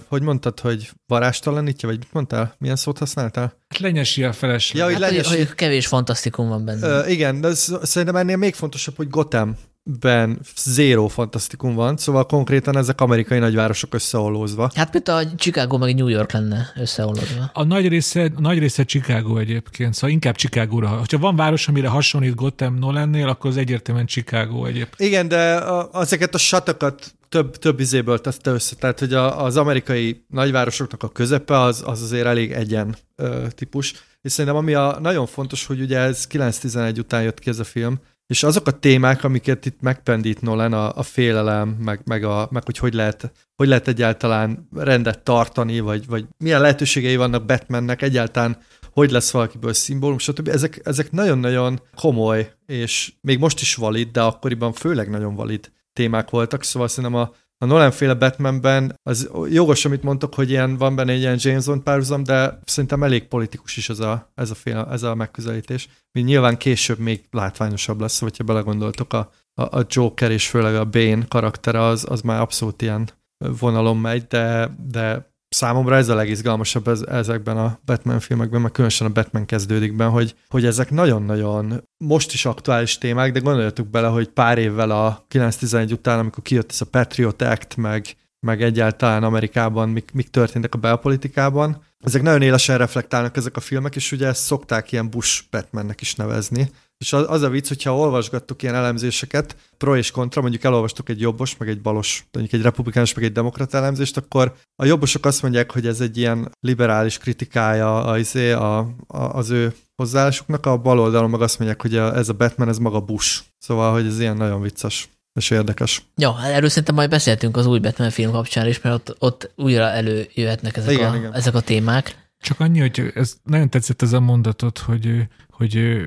hogy 0.07 0.21
mondtad, 0.21 0.59
hogy 0.59 0.91
varástalanítja, 1.07 1.89
vagy 1.89 1.97
mit 1.97 2.13
mondtál? 2.13 2.55
Milyen 2.57 2.75
szót 2.75 2.97
használtál? 2.97 3.43
Hát 3.43 3.79
lenyesi 3.79 4.23
a 4.23 4.33
feleség. 4.33 4.77
Ja, 4.77 4.83
hogy, 4.83 4.93
hát, 4.93 5.01
lenyesi... 5.01 5.37
hogy 5.37 5.53
kevés 5.53 5.87
fantasztikum 5.87 6.47
van 6.47 6.65
benne. 6.65 6.99
Uh, 6.99 7.11
igen, 7.11 7.41
de 7.41 7.53
szerintem 7.53 8.15
ennél 8.15 8.37
még 8.37 8.53
fontosabb, 8.53 8.95
hogy 8.95 9.09
Gotham 9.09 9.57
ben 9.87 10.39
zéro 10.55 11.07
fantasztikum 11.07 11.75
van, 11.75 11.97
szóval 11.97 12.25
konkrétan 12.25 12.77
ezek 12.77 13.01
amerikai 13.01 13.39
nagyvárosok 13.39 13.93
összeollózva. 13.93 14.71
Hát 14.75 14.93
mint 14.93 15.07
a 15.07 15.21
Chicago 15.35 15.77
meg 15.77 15.95
New 15.95 16.07
York 16.07 16.31
lenne 16.31 16.71
összeollózva. 16.75 17.49
A 17.53 17.63
nagy 17.63 17.87
része, 17.87 18.31
a 18.35 18.41
nagy 18.41 18.59
része 18.59 18.83
Chicago 18.83 19.37
egyébként, 19.37 19.93
szóval 19.93 20.09
inkább 20.09 20.35
Chicago-ra. 20.35 20.87
Ha 20.87 21.17
van 21.17 21.35
város, 21.35 21.67
amire 21.67 21.87
hasonlít 21.87 22.35
Gotham 22.35 22.75
Nolannél, 22.75 23.27
akkor 23.27 23.49
az 23.49 23.57
egyértelműen 23.57 24.05
Chicago 24.05 24.65
egyébként. 24.65 25.09
Igen, 25.09 25.27
de 25.27 25.55
a, 25.55 26.01
ezeket 26.01 26.33
a 26.33 26.37
satokat 26.37 27.15
több, 27.29 27.57
több 27.57 27.79
izéből 27.79 28.21
tette 28.21 28.51
össze, 28.51 28.75
tehát 28.75 28.99
hogy 28.99 29.13
a, 29.13 29.43
az 29.43 29.57
amerikai 29.57 30.25
nagyvárosoknak 30.29 31.03
a 31.03 31.09
közepe 31.09 31.59
az, 31.59 31.83
az 31.85 32.01
azért 32.01 32.25
elég 32.25 32.51
egyen 32.51 32.95
ö, 33.15 33.45
típus. 33.55 33.93
És 34.21 34.31
szerintem 34.31 34.55
ami 34.55 34.73
a, 34.73 34.97
nagyon 35.01 35.25
fontos, 35.25 35.65
hogy 35.65 35.81
ugye 35.81 35.97
ez 35.97 36.27
9-11 36.31 36.99
után 36.99 37.23
jött 37.23 37.39
ki 37.39 37.49
ez 37.49 37.59
a 37.59 37.63
film, 37.63 37.99
és 38.27 38.43
azok 38.43 38.67
a 38.67 38.79
témák, 38.79 39.23
amiket 39.23 39.65
itt 39.65 39.81
megpendít 39.81 40.41
Nolan, 40.41 40.73
a, 40.73 40.97
a 40.97 41.03
félelem, 41.03 41.69
meg, 41.69 42.01
meg, 42.05 42.23
a, 42.23 42.47
meg 42.51 42.63
hogy 42.65 42.77
hogy 42.77 42.93
lehet, 42.93 43.31
hogy 43.55 43.67
lehet 43.67 43.87
egyáltalán 43.87 44.67
rendet 44.75 45.23
tartani, 45.23 45.79
vagy, 45.79 46.05
vagy 46.07 46.25
milyen 46.37 46.61
lehetőségei 46.61 47.15
vannak 47.15 47.45
Batmannek, 47.45 48.01
egyáltalán 48.01 48.57
hogy 48.91 49.11
lesz 49.11 49.31
valakiből 49.31 49.73
szimbólum, 49.73 50.17
stb. 50.17 50.47
Ezek, 50.47 50.81
ezek 50.83 51.11
nagyon-nagyon 51.11 51.81
komoly, 51.95 52.51
és 52.65 53.13
még 53.21 53.39
most 53.39 53.61
is 53.61 53.75
valid, 53.75 54.11
de 54.11 54.21
akkoriban 54.21 54.73
főleg 54.73 55.09
nagyon 55.09 55.35
valid 55.35 55.71
témák 55.93 56.29
voltak, 56.29 56.63
szóval 56.63 56.87
szerintem 56.87 57.19
a, 57.19 57.31
a 57.57 57.65
Nolan 57.65 57.91
féle 57.91 58.13
Batmanben 58.13 58.99
az 59.03 59.29
jogos, 59.49 59.85
amit 59.85 60.03
mondtok, 60.03 60.33
hogy 60.33 60.49
ilyen, 60.49 60.77
van 60.77 60.95
benne 60.95 61.11
egy 61.11 61.19
ilyen 61.19 61.37
James 61.39 61.65
Bond 61.65 61.81
párhuzam, 61.81 62.23
de 62.23 62.59
szerintem 62.65 63.03
elég 63.03 63.27
politikus 63.27 63.77
is 63.77 63.89
ez 63.89 63.99
a, 63.99 64.31
ez 64.35 64.51
a, 64.51 64.55
féle, 64.55 64.85
ez 64.85 65.03
a 65.03 65.15
megközelítés. 65.15 65.89
Mint 66.11 66.27
nyilván 66.27 66.57
később 66.57 66.99
még 66.99 67.25
látványosabb 67.31 67.99
lesz, 67.99 68.19
hogyha 68.19 68.43
belegondoltok 68.43 69.13
a, 69.13 69.31
a, 69.53 69.79
a 69.79 69.85
Joker 69.87 70.31
és 70.31 70.47
főleg 70.47 70.75
a 70.75 70.85
Bane 70.85 71.25
karaktere, 71.27 71.81
az, 71.81 72.05
az 72.09 72.21
már 72.21 72.41
abszolút 72.41 72.81
ilyen 72.81 73.09
vonalon 73.37 73.97
megy, 73.97 74.23
de, 74.27 74.75
de 74.87 75.33
számomra 75.49 75.95
ez 75.95 76.09
a 76.09 76.15
legizgalmasabb 76.15 76.87
ez, 76.87 77.01
ezekben 77.01 77.57
a 77.57 77.79
Batman 77.85 78.19
filmekben, 78.19 78.61
mert 78.61 78.73
különösen 78.73 79.07
a 79.07 79.11
Batman 79.11 79.45
kezdődikben, 79.45 80.09
hogy, 80.09 80.35
hogy 80.47 80.65
ezek 80.65 80.89
nagyon-nagyon 80.89 81.83
most 81.97 82.33
is 82.33 82.45
aktuális 82.45 82.97
témák, 82.97 83.31
de 83.31 83.39
gondoljatok 83.39 83.87
bele, 83.87 84.07
hogy 84.07 84.27
pár 84.27 84.57
évvel 84.57 84.91
a 84.91 85.25
911 85.27 85.91
után, 85.91 86.19
amikor 86.19 86.43
kijött 86.43 86.71
ez 86.71 86.81
a 86.81 86.85
Patriot 86.85 87.41
Act, 87.41 87.75
meg, 87.75 88.15
meg 88.39 88.61
egyáltalán 88.61 89.23
Amerikában 89.23 89.89
mik, 89.89 90.11
mik 90.13 90.29
történtek 90.29 90.73
a 90.73 90.77
belpolitikában. 90.77 91.83
Ezek 91.99 92.21
nagyon 92.21 92.41
élesen 92.41 92.77
reflektálnak 92.77 93.37
ezek 93.37 93.55
a 93.55 93.59
filmek, 93.59 93.95
és 93.95 94.11
ugye 94.11 94.27
ezt 94.27 94.43
szokták 94.43 94.91
ilyen 94.91 95.09
Bush 95.09 95.43
Batmannek 95.51 96.01
is 96.01 96.15
nevezni. 96.15 96.71
És 97.05 97.13
az, 97.13 97.25
az 97.27 97.41
a 97.41 97.49
vicc, 97.49 97.67
hogyha 97.67 97.97
olvasgattuk 97.97 98.63
ilyen 98.63 98.75
elemzéseket, 98.75 99.55
pro 99.77 99.95
és 99.95 100.11
kontra, 100.11 100.41
mondjuk 100.41 100.63
elolvastuk 100.63 101.09
egy 101.09 101.19
jobbos, 101.19 101.57
meg 101.57 101.69
egy 101.69 101.81
balos, 101.81 102.27
mondjuk 102.31 102.55
egy 102.55 102.61
republikánus, 102.61 103.13
meg 103.13 103.23
egy 103.23 103.31
demokrata 103.31 103.77
elemzést, 103.77 104.17
akkor 104.17 104.55
a 104.75 104.85
jobbosok 104.85 105.25
azt 105.25 105.41
mondják, 105.41 105.71
hogy 105.71 105.87
ez 105.87 106.01
egy 106.01 106.17
ilyen 106.17 106.51
liberális 106.59 107.17
kritikája 107.17 108.03
az, 108.03 108.35
a, 108.35 108.77
a, 108.79 108.87
az 109.07 109.49
ő 109.49 109.75
hozzáállásuknak, 109.95 110.65
a 110.65 110.77
bal 110.77 110.99
oldalon 110.99 111.29
meg 111.29 111.41
azt 111.41 111.59
mondják, 111.59 111.81
hogy 111.81 111.95
a, 111.95 112.15
ez 112.15 112.29
a 112.29 112.33
Batman, 112.33 112.69
ez 112.69 112.77
maga 112.77 112.99
Bush. 112.99 113.41
Szóval, 113.57 113.93
hogy 113.93 114.05
ez 114.05 114.19
ilyen 114.19 114.37
nagyon 114.37 114.61
vicces 114.61 115.09
és 115.33 115.49
érdekes. 115.49 116.05
Ja, 116.15 116.31
hát 116.31 116.51
erről 116.51 116.69
szerintem 116.69 116.95
majd 116.95 117.09
beszéltünk 117.09 117.57
az 117.57 117.65
új 117.65 117.79
Batman 117.79 118.09
film 118.09 118.31
kapcsán 118.31 118.67
is, 118.67 118.81
mert 118.81 118.95
ott, 118.95 119.15
ott 119.19 119.51
újra 119.55 119.83
előjöhetnek 119.83 120.77
ezek, 120.77 120.93
igen, 120.93 121.11
a, 121.11 121.15
igen. 121.15 121.33
ezek 121.33 121.55
a 121.55 121.61
témák. 121.61 122.29
Csak 122.39 122.59
annyi, 122.59 122.79
hogy 122.79 123.11
ez 123.15 123.35
nagyon 123.43 123.69
tetszett 123.69 124.01
ez 124.01 124.13
a 124.13 124.19
mondatot, 124.19 124.77
hogy, 124.77 125.27
hogy 125.49 126.05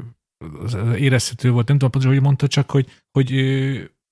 érezhető 0.97 1.51
volt, 1.51 1.69
nem 1.69 1.77
tudom 1.77 1.91
pontosan, 1.91 2.17
hogy 2.17 2.27
mondta, 2.27 2.47
csak 2.47 2.71
hogy, 2.71 2.87
hogy, 3.11 3.31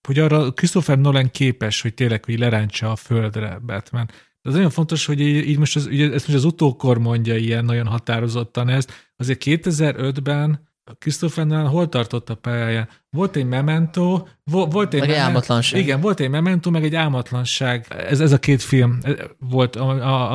hogy 0.08 0.18
arra 0.18 0.52
Christopher 0.52 0.98
Nolan 0.98 1.30
képes, 1.30 1.80
hogy 1.80 1.94
tényleg, 1.94 2.24
hogy 2.24 2.38
lerántsa 2.38 2.90
a 2.90 2.96
földre 2.96 3.58
Batman. 3.58 4.06
De 4.06 4.48
az 4.48 4.54
nagyon 4.54 4.70
fontos, 4.70 5.06
hogy 5.06 5.20
így 5.20 5.58
most 5.58 5.76
az, 5.76 5.86
ugye 5.86 6.12
ezt 6.12 6.26
most 6.26 6.38
az 6.38 6.44
utókor 6.44 6.98
mondja 6.98 7.36
ilyen 7.36 7.64
nagyon 7.64 7.86
határozottan 7.86 8.68
ezt. 8.68 9.10
Azért 9.16 9.42
2005-ben 9.44 10.68
Christopher 10.98 11.46
Nolan 11.46 11.68
hol 11.68 11.88
tartott 11.88 12.30
a 12.30 12.34
pályáján? 12.34 12.88
Volt 13.10 13.36
egy 13.36 13.46
memento, 13.46 14.26
volt 14.44 14.94
egy, 14.94 15.00
meg 15.00 15.10
egy 15.10 15.16
álmatlanság. 15.16 15.80
Igen, 15.80 16.00
volt 16.00 16.20
egy 16.20 16.30
memento, 16.30 16.70
meg 16.70 16.84
egy 16.84 16.94
álmatlanság. 16.94 17.86
Ez, 17.88 18.20
ez 18.20 18.32
a 18.32 18.38
két 18.38 18.62
film 18.62 18.98
volt 19.38 19.76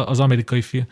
az 0.06 0.20
amerikai 0.20 0.62
film, 0.62 0.86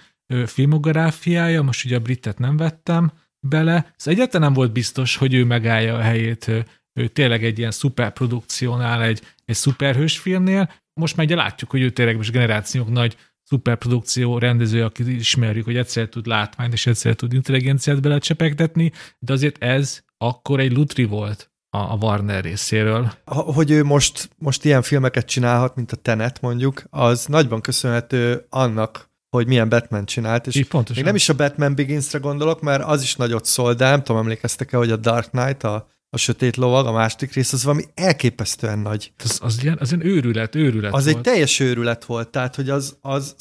filmográfiája, 0.45 1.61
most 1.61 1.85
ugye 1.85 1.95
a 1.95 1.99
britet 1.99 2.39
nem 2.39 2.57
vettem 2.57 3.11
bele. 3.39 3.93
Szóval 3.97 4.13
egyáltalán 4.13 4.47
nem 4.47 4.53
volt 4.53 4.71
biztos, 4.71 5.15
hogy 5.15 5.33
ő 5.33 5.45
megállja 5.45 5.95
a 5.95 6.01
helyét 6.01 6.51
ő 6.99 7.07
tényleg 7.07 7.43
egy 7.43 7.57
ilyen 7.57 7.71
szuperprodukciónál, 7.71 9.01
egy, 9.01 9.21
egy 9.45 9.55
szuperhős 9.55 10.17
filmnél. 10.17 10.71
Most 10.93 11.15
már 11.15 11.25
ugye 11.25 11.35
látjuk, 11.35 11.69
hogy 11.69 11.81
ő 11.81 11.89
tényleg 11.89 12.15
most 12.15 12.31
generációk 12.31 12.89
nagy 12.89 13.17
szuperprodukció 13.43 14.37
rendező, 14.37 14.83
akit 14.83 15.07
ismerjük, 15.07 15.65
hogy 15.65 15.77
egyszer 15.77 16.07
tud 16.07 16.25
látványt 16.25 16.73
és 16.73 16.85
egyszer 16.85 17.15
tud 17.15 17.33
intelligenciát 17.33 18.01
belecsepegtetni, 18.01 18.91
de 19.19 19.33
azért 19.33 19.63
ez 19.63 20.03
akkor 20.17 20.59
egy 20.59 20.71
lutri 20.71 21.03
volt 21.03 21.51
a 21.69 21.95
Warner 21.95 22.43
részéről. 22.43 23.11
Hogy 23.25 23.71
ő 23.71 23.83
most, 23.83 24.29
most 24.37 24.65
ilyen 24.65 24.81
filmeket 24.81 25.25
csinálhat, 25.25 25.75
mint 25.75 25.91
a 25.91 25.95
Tenet 25.95 26.41
mondjuk, 26.41 26.83
az 26.89 27.25
nagyban 27.25 27.61
köszönhető 27.61 28.45
annak, 28.49 29.08
hogy 29.29 29.47
milyen 29.47 29.69
Batman 29.69 30.05
csinált, 30.05 30.47
és 30.47 30.65
pontosan. 30.67 30.95
még 30.95 31.05
nem 31.05 31.15
is 31.15 31.29
a 31.29 31.33
Batman 31.33 31.75
Begins-re 31.75 32.19
gondolok, 32.19 32.61
mert 32.61 32.83
az 32.83 33.01
is 33.01 33.15
nagyot 33.15 33.45
szól, 33.45 33.73
de 33.73 33.89
nem 33.89 34.03
tudom, 34.03 34.21
emlékeztek-e, 34.21 34.77
hogy 34.77 34.91
a 34.91 34.95
Dark 34.95 35.29
Knight, 35.29 35.63
a 35.63 35.87
a 36.11 36.17
Sötét 36.17 36.55
Lovag, 36.55 36.85
a 36.85 36.91
második 36.91 37.33
rész, 37.33 37.53
az 37.53 37.63
valami 37.63 37.83
elképesztően 37.93 38.79
nagy. 38.79 39.11
Az, 39.23 39.39
az, 39.41 39.63
ilyen, 39.63 39.77
az 39.79 39.91
ilyen 39.91 40.05
őrület, 40.05 40.55
őrület 40.55 40.93
Az 40.93 41.03
volt. 41.03 41.15
egy 41.15 41.21
teljes 41.21 41.59
őrület 41.59 42.05
volt, 42.05 42.29
tehát, 42.29 42.55
hogy 42.55 42.69
az, 42.69 42.97
az 43.01 43.35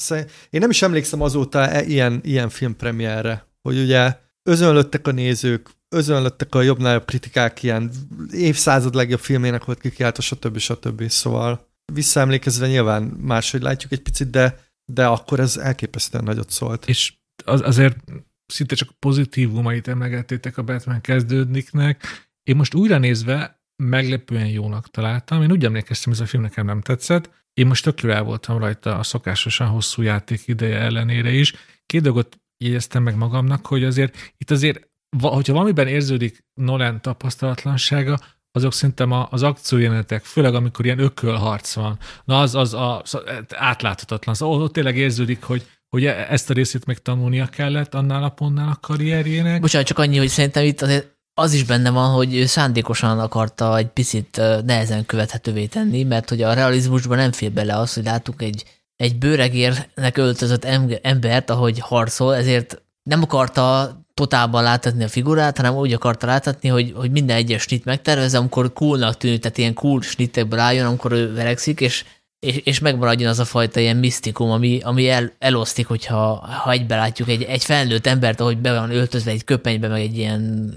én 0.49 0.59
nem 0.59 0.69
is 0.69 0.81
emlékszem 0.81 1.21
azóta 1.21 1.67
e, 1.67 1.83
ilyen, 1.83 2.19
ilyen 2.23 2.49
filmpremiérre, 2.49 3.45
hogy 3.61 3.79
ugye 3.79 4.17
özönlöttek 4.43 5.07
a 5.07 5.11
nézők, 5.11 5.69
özönlöttek 5.89 6.55
a 6.55 6.61
jobbnál 6.61 6.93
jobb 6.93 7.05
kritikák, 7.05 7.63
ilyen 7.63 7.91
évszázad 8.31 8.95
legjobb 8.95 9.19
filmének 9.19 9.65
volt 9.65 9.79
kikiáltva, 9.79 10.21
stb. 10.21 10.57
stb. 10.57 11.09
Szóval 11.09 11.67
visszaemlékezve 11.93 12.67
nyilván 12.67 13.03
máshogy 13.03 13.61
látjuk 13.61 13.91
egy 13.91 14.01
picit, 14.01 14.29
de, 14.29 14.67
de 14.89 15.05
akkor 15.05 15.39
ez 15.39 15.57
elképesztően 15.57 16.23
nagyot 16.23 16.49
szólt. 16.49 16.87
És 16.87 17.13
az, 17.45 17.61
azért 17.61 17.97
szinte 18.45 18.75
csak 18.75 18.89
pozitívumait 18.99 19.87
emlegettétek 19.87 20.57
a 20.57 20.63
Batman 20.63 21.01
kezdődniknek, 21.01 22.03
én 22.43 22.55
most 22.55 22.73
újra 22.73 22.97
nézve 22.97 23.63
meglepően 23.83 24.47
jónak 24.47 24.89
találtam. 24.89 25.41
Én 25.41 25.51
úgy 25.51 25.65
emlékeztem, 25.65 26.13
ez 26.13 26.19
a 26.19 26.25
film 26.25 26.41
nekem 26.41 26.65
nem 26.65 26.81
tetszett. 26.81 27.29
Én 27.53 27.67
most 27.67 27.83
tök 27.83 28.03
el 28.03 28.23
voltam 28.23 28.57
rajta 28.57 28.97
a 28.97 29.03
szokásosan 29.03 29.67
hosszú 29.67 30.01
játék 30.01 30.47
ideje 30.47 30.79
ellenére 30.79 31.31
is. 31.31 31.53
Két 31.85 32.01
dolgot 32.01 32.41
jegyeztem 32.57 33.03
meg 33.03 33.15
magamnak, 33.15 33.65
hogy 33.65 33.83
azért 33.83 34.33
itt 34.37 34.51
azért, 34.51 34.89
hogyha 35.17 35.53
valamiben 35.53 35.87
érződik 35.87 36.45
Nolan 36.53 37.01
tapasztalatlansága, 37.01 38.19
azok 38.51 38.73
szerintem 38.73 39.11
az 39.29 39.43
akciójelenetek, 39.43 40.23
főleg 40.23 40.55
amikor 40.55 40.85
ilyen 40.85 40.99
ökölharc 40.99 41.73
van, 41.73 41.97
na 42.25 42.39
az, 42.39 42.55
az, 42.55 42.73
az, 42.73 43.15
az 43.15 43.21
átláthatatlan. 43.55 44.35
Szóval 44.35 44.61
ott 44.61 44.73
tényleg 44.73 44.97
érződik, 44.97 45.43
hogy, 45.43 45.67
hogy 45.89 46.05
e- 46.05 46.27
ezt 46.29 46.49
a 46.49 46.53
részét 46.53 46.85
meg 46.85 46.97
tanulnia 46.97 47.45
kellett 47.45 47.93
annál 47.93 48.23
a 48.23 48.29
pontnál 48.29 48.69
a 48.69 48.77
karrierjének. 48.81 49.61
Bocsánat, 49.61 49.87
csak 49.87 49.99
annyi, 49.99 50.17
hogy 50.17 50.27
szerintem 50.27 50.63
itt 50.63 50.81
azért 50.81 51.17
az 51.33 51.53
is 51.53 51.63
benne 51.63 51.89
van, 51.89 52.13
hogy 52.13 52.35
ő 52.35 52.45
szándékosan 52.45 53.19
akarta 53.19 53.77
egy 53.77 53.87
picit 53.87 54.41
nehezen 54.65 55.05
követhetővé 55.05 55.65
tenni, 55.65 56.03
mert 56.03 56.29
hogy 56.29 56.41
a 56.41 56.53
realizmusban 56.53 57.17
nem 57.17 57.31
fér 57.31 57.51
bele 57.51 57.77
az, 57.77 57.93
hogy 57.93 58.03
látunk 58.03 58.41
egy, 58.41 58.63
egy 58.95 59.17
bőregérnek 59.17 60.17
öltözött 60.17 60.65
embert, 61.01 61.49
ahogy 61.49 61.79
harcol, 61.79 62.35
ezért 62.35 62.81
nem 63.03 63.21
akarta 63.21 63.95
totálban 64.19 64.63
láthatni 64.63 65.03
a 65.03 65.07
figurát, 65.07 65.57
hanem 65.57 65.75
úgy 65.75 65.93
akarta 65.93 66.27
láthatni, 66.27 66.69
hogy, 66.69 66.93
hogy 66.95 67.11
minden 67.11 67.35
egyes 67.35 67.61
snit 67.61 67.85
megtervez, 67.85 68.35
amikor 68.35 68.73
coolnak 68.73 69.17
tűnik, 69.17 69.41
tehát 69.41 69.57
ilyen 69.57 69.73
cool 69.73 70.01
snittekből 70.01 70.59
álljon, 70.59 70.85
amikor 70.85 71.11
ő 71.11 71.33
verekszik, 71.33 71.81
és 71.81 72.05
és, 72.39 72.57
és 72.57 72.79
megmaradjon 72.79 73.29
az 73.29 73.39
a 73.39 73.45
fajta 73.45 73.79
ilyen 73.79 73.97
misztikum, 73.97 74.49
ami, 74.51 74.79
ami 74.83 75.09
el, 75.09 75.31
elosztik, 75.39 75.87
hogyha 75.87 76.47
ha 76.63 76.71
egybe 76.71 76.95
látjuk 76.95 77.29
egy, 77.29 77.43
egy 77.43 77.63
felnőtt 77.63 78.07
embert, 78.07 78.39
ahogy 78.39 78.57
be 78.57 78.73
van 78.73 78.91
öltözve 78.91 79.31
egy 79.31 79.43
köpenybe, 79.43 79.87
meg 79.87 80.01
egy 80.01 80.17
ilyen 80.17 80.73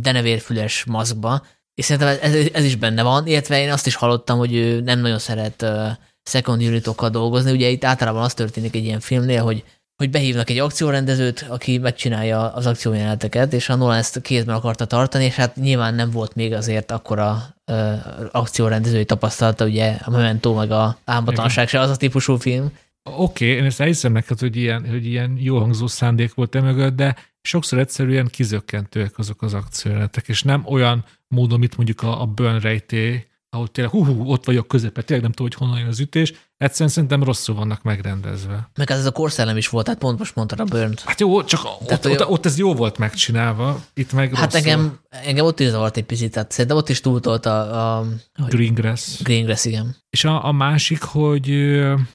denevérfüles 0.00 0.84
maszkba, 0.84 1.42
és 1.74 1.84
szerintem 1.84 2.18
ez, 2.22 2.34
ez 2.52 2.64
is 2.64 2.76
benne 2.76 3.02
van, 3.02 3.26
illetve 3.26 3.60
én 3.60 3.72
azt 3.72 3.86
is 3.86 3.94
hallottam, 3.94 4.38
hogy 4.38 4.54
ő 4.54 4.80
nem 4.80 5.00
nagyon 5.00 5.18
szeret 5.18 5.62
uh, 5.62 5.88
second 6.22 6.62
unitokkal 6.62 7.10
dolgozni, 7.10 7.52
ugye 7.52 7.68
itt 7.68 7.84
általában 7.84 8.22
az 8.22 8.34
történik 8.34 8.74
egy 8.74 8.84
ilyen 8.84 9.00
filmnél, 9.00 9.42
hogy 9.42 9.64
hogy 9.96 10.10
behívnak 10.10 10.50
egy 10.50 10.58
akciórendezőt, 10.58 11.46
aki 11.48 11.78
megcsinálja 11.78 12.52
az 12.52 12.66
akciójeleneteket, 12.66 13.52
és 13.52 13.68
a 13.68 13.74
Nolan 13.74 13.96
ezt 13.96 14.20
kézben 14.20 14.54
akarta 14.54 14.84
tartani, 14.84 15.24
és 15.24 15.34
hát 15.34 15.56
nyilván 15.56 15.94
nem 15.94 16.10
volt 16.10 16.34
még 16.34 16.52
azért 16.52 16.90
akkora 16.90 17.42
ö, 17.64 17.92
akciórendezői 18.30 19.04
tapasztalata, 19.04 19.64
ugye 19.64 19.98
a 20.04 20.10
Memento 20.10 20.54
meg 20.54 20.70
a 20.70 20.98
Álmatlanság 21.04 21.68
se 21.68 21.80
az 21.80 21.90
a 21.90 21.96
típusú 21.96 22.36
film. 22.36 22.72
Oké, 23.02 23.44
okay, 23.44 23.56
én 23.56 23.64
ezt 23.64 23.80
elhiszem 23.80 24.12
neked, 24.12 24.38
hogy 24.38 24.56
ilyen, 24.56 24.88
hogy 24.88 25.06
ilyen 25.06 25.36
jó 25.40 25.58
hangzó 25.58 25.86
szándék 25.86 26.34
volt 26.34 26.54
e 26.54 26.60
mögött, 26.60 26.96
de 26.96 27.16
sokszor 27.42 27.78
egyszerűen 27.78 28.26
kizökkentőek 28.26 29.18
azok 29.18 29.42
az 29.42 29.54
akciójelenetek, 29.54 30.28
és 30.28 30.42
nem 30.42 30.64
olyan 30.66 31.04
módon, 31.28 31.58
mint 31.58 31.76
mondjuk 31.76 32.02
a, 32.02 32.20
a 32.20 32.26
Burn 32.26 32.58
Rejté, 32.58 33.26
ahol 33.50 33.68
tényleg 33.68 33.92
hú, 33.92 34.04
hú, 34.04 34.30
ott 34.30 34.44
vagyok 34.44 34.68
közepet, 34.68 35.04
tényleg 35.04 35.24
nem 35.24 35.32
tudom, 35.32 35.52
hogy 35.52 35.66
honnan 35.66 35.78
jön 35.78 35.88
az 35.88 36.00
ütés, 36.00 36.32
egyszerűen 36.56 36.90
szerintem 36.90 37.22
rosszul 37.22 37.54
vannak 37.54 37.82
megrendezve. 37.82 38.70
Meg 38.74 38.90
ez 38.90 39.06
a 39.06 39.10
korszellem 39.10 39.56
is 39.56 39.68
volt, 39.68 39.84
tehát 39.84 40.00
pont 40.00 40.18
most 40.18 40.34
mondtad 40.34 40.60
a 40.60 40.64
burnt. 40.64 41.00
Hát 41.00 41.20
jó, 41.20 41.44
csak 41.44 41.60
tehát, 41.86 42.04
ott, 42.04 42.20
ott, 42.20 42.28
ott, 42.28 42.46
ez 42.46 42.58
jó 42.58 42.74
volt 42.74 42.98
megcsinálva, 42.98 43.80
itt 43.94 44.12
meg 44.12 44.34
Hát 44.34 44.52
rosszul. 44.52 44.70
engem, 44.70 44.98
engem 45.08 45.44
ott 45.44 45.60
is 45.60 45.68
zavart 45.68 45.96
egy 45.96 46.04
picit, 46.04 46.32
tehát 46.32 46.50
szerintem 46.50 46.76
ott 46.76 46.88
is 46.88 47.00
túltolt 47.00 47.46
a, 47.46 47.98
a 47.98 48.06
Greengrass. 48.48 49.22
Greengrass, 49.22 49.64
igen. 49.64 49.96
És 50.10 50.24
a, 50.24 50.44
a 50.44 50.52
másik, 50.52 51.02
hogy 51.02 51.48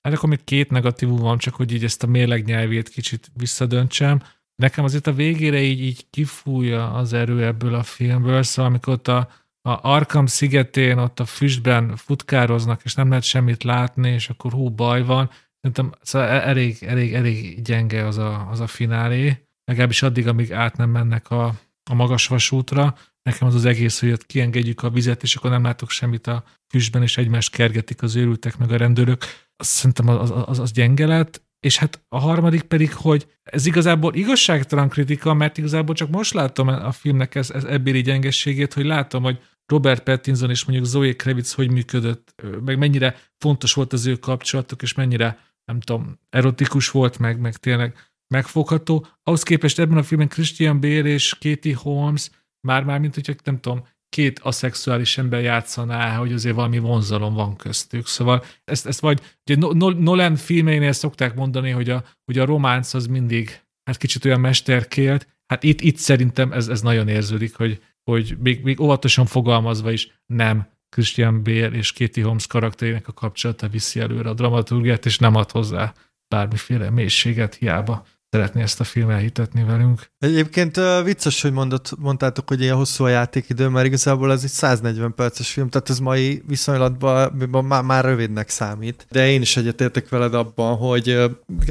hát 0.01 0.13
akkor 0.13 0.29
még 0.29 0.43
két 0.43 0.69
negatívum 0.69 1.19
van, 1.19 1.37
csak 1.37 1.55
hogy 1.55 1.71
így 1.71 1.83
ezt 1.83 2.03
a 2.03 2.07
mérleg 2.07 2.45
nyelvét 2.45 2.89
kicsit 2.89 3.31
visszadöntsem. 3.33 4.21
Nekem 4.55 4.83
azért 4.83 5.07
a 5.07 5.13
végére 5.13 5.61
így, 5.61 5.81
így 5.81 6.05
kifújja 6.09 6.91
az 6.93 7.13
erő 7.13 7.45
ebből 7.45 7.75
a 7.75 7.83
filmből, 7.83 8.43
szóval 8.43 8.71
amikor 8.71 8.93
ott 8.93 9.07
a 9.07 9.29
a 9.61 9.89
Arkham 9.89 10.25
szigetén 10.25 10.97
ott 10.97 11.19
a 11.19 11.25
füstben 11.25 11.95
futkároznak, 11.95 12.81
és 12.83 12.95
nem 12.95 13.09
lehet 13.09 13.23
semmit 13.23 13.63
látni, 13.63 14.09
és 14.09 14.29
akkor 14.29 14.51
hú, 14.51 14.69
baj 14.69 15.03
van. 15.03 15.29
Szerintem 15.61 15.91
szóval 16.01 16.27
e- 16.27 16.47
elég, 16.47 16.83
elég, 16.83 17.13
elég 17.13 17.61
gyenge 17.61 18.05
az 18.05 18.17
a, 18.17 18.47
az 18.49 18.59
a 18.59 18.67
finálé, 18.67 19.45
legalábbis 19.65 20.01
addig, 20.01 20.27
amíg 20.27 20.53
át 20.53 20.77
nem 20.77 20.89
mennek 20.89 21.31
a, 21.31 21.53
a 21.89 21.93
magas 21.93 22.27
vasútra. 22.27 22.95
Nekem 23.23 23.47
az 23.47 23.55
az 23.55 23.65
egész, 23.65 23.99
hogy 23.99 24.11
ott 24.11 24.25
kiengedjük 24.25 24.83
a 24.83 24.89
vizet, 24.89 25.23
és 25.23 25.35
akkor 25.35 25.49
nem 25.49 25.63
látok 25.63 25.89
semmit 25.89 26.27
a 26.27 26.43
füstben, 26.67 27.01
és 27.01 27.17
egymást 27.17 27.51
kergetik 27.51 28.01
az 28.01 28.15
őrültek 28.15 28.57
meg 28.57 28.71
a 28.71 28.77
rendőrök. 28.77 29.23
Azt 29.55 29.69
szerintem 29.69 30.07
az, 30.07 30.31
az, 30.45 30.59
az 30.59 30.71
gyenge 30.71 31.05
lett. 31.05 31.41
És 31.61 31.77
hát 31.77 32.03
a 32.07 32.19
harmadik 32.19 32.61
pedig, 32.61 32.93
hogy 32.93 33.27
ez 33.43 33.65
igazából 33.65 34.15
igazságtalan 34.15 34.89
kritika, 34.89 35.33
mert 35.33 35.57
igazából 35.57 35.95
csak 35.95 36.09
most 36.09 36.33
látom 36.33 36.67
a 36.67 36.91
filmnek 36.91 37.35
ez, 37.35 37.49
ez 37.49 37.63
ebbéli 37.63 38.01
gyengességét, 38.01 38.73
hogy 38.73 38.85
látom, 38.85 39.23
hogy 39.23 39.39
Robert 39.65 40.03
Pattinson 40.03 40.49
és 40.49 40.65
mondjuk 40.65 40.87
Zoe 40.87 41.15
Kravitz 41.15 41.53
hogy 41.53 41.71
működött, 41.71 42.35
meg 42.65 42.77
mennyire 42.77 43.15
fontos 43.37 43.73
volt 43.73 43.93
az 43.93 44.05
ő 44.05 44.15
kapcsolatuk, 44.15 44.81
és 44.81 44.93
mennyire, 44.93 45.39
nem 45.65 45.79
tudom, 45.79 46.19
erotikus 46.29 46.89
volt, 46.89 47.19
meg, 47.19 47.39
meg 47.39 47.55
tényleg 47.55 47.95
megfogható. 48.27 49.07
Ahhoz 49.23 49.43
képest 49.43 49.79
ebben 49.79 49.97
a 49.97 50.03
filmben 50.03 50.29
Christian 50.29 50.79
Bale 50.79 51.09
és 51.09 51.37
Katie 51.39 51.75
Holmes 51.75 52.29
már-már, 52.67 52.99
mint 52.99 53.15
hogyha 53.15 53.33
nem 53.43 53.59
tudom, 53.59 53.87
két 54.11 54.39
aszexuális 54.39 55.17
ember 55.17 55.41
játszaná, 55.41 56.17
hogy 56.17 56.33
azért 56.33 56.55
valami 56.55 56.79
vonzalom 56.79 57.33
van 57.33 57.55
köztük. 57.55 58.07
Szóval 58.07 58.43
ezt, 58.63 58.87
ezt 58.87 58.99
vagy, 58.99 59.21
ugye 59.45 59.67
Nolan 59.99 60.35
filmeinél 60.35 60.91
szokták 60.91 61.35
mondani, 61.35 61.69
hogy 61.69 61.89
a, 61.89 62.03
hogy 62.25 62.37
a 62.37 62.45
románc 62.45 62.93
az 62.93 63.07
mindig 63.07 63.61
hát 63.83 63.97
kicsit 63.97 64.25
olyan 64.25 64.39
mesterkélt, 64.39 65.27
hát 65.47 65.63
itt, 65.63 65.81
itt 65.81 65.97
szerintem 65.97 66.51
ez, 66.51 66.67
ez 66.67 66.81
nagyon 66.81 67.07
érződik, 67.07 67.55
hogy, 67.55 67.81
hogy 68.03 68.35
még, 68.39 68.63
még 68.63 68.79
óvatosan 68.79 69.25
fogalmazva 69.25 69.91
is 69.91 70.21
nem 70.25 70.69
Christian 70.89 71.43
Bale 71.43 71.67
és 71.67 71.93
Katie 71.93 72.23
Holmes 72.23 72.47
karakterének 72.47 73.07
a 73.07 73.13
kapcsolata 73.13 73.67
viszi 73.67 73.99
előre 73.99 74.29
a 74.29 74.33
dramaturgiát, 74.33 75.05
és 75.05 75.17
nem 75.17 75.35
ad 75.35 75.51
hozzá 75.51 75.93
bármiféle 76.27 76.89
mélységet, 76.89 77.55
hiába 77.55 78.05
szeretné 78.29 78.61
ezt 78.61 78.79
a 78.79 78.83
filmet 78.83 79.15
elhitetni 79.15 79.63
velünk. 79.63 80.10
Egyébként 80.21 80.77
uh, 80.77 81.03
vicces, 81.03 81.41
hogy 81.41 81.51
mondott, 81.51 81.93
mondtátok, 81.99 82.47
hogy 82.47 82.61
ilyen 82.61 82.75
hosszú 82.75 83.03
a 83.03 83.07
játékidő, 83.07 83.67
mert 83.67 83.85
igazából 83.85 84.31
ez 84.31 84.43
egy 84.43 84.49
140 84.49 85.15
perces 85.15 85.51
film, 85.51 85.69
tehát 85.69 85.89
ez 85.89 85.99
mai 85.99 86.43
viszonylatban 86.47 87.65
már, 87.65 87.83
már 87.83 88.05
rövidnek 88.05 88.49
számít. 88.49 89.05
De 89.09 89.29
én 89.29 89.41
is 89.41 89.57
egyetértek 89.57 90.09
veled 90.09 90.33
abban, 90.33 90.75
hogy 90.75 91.19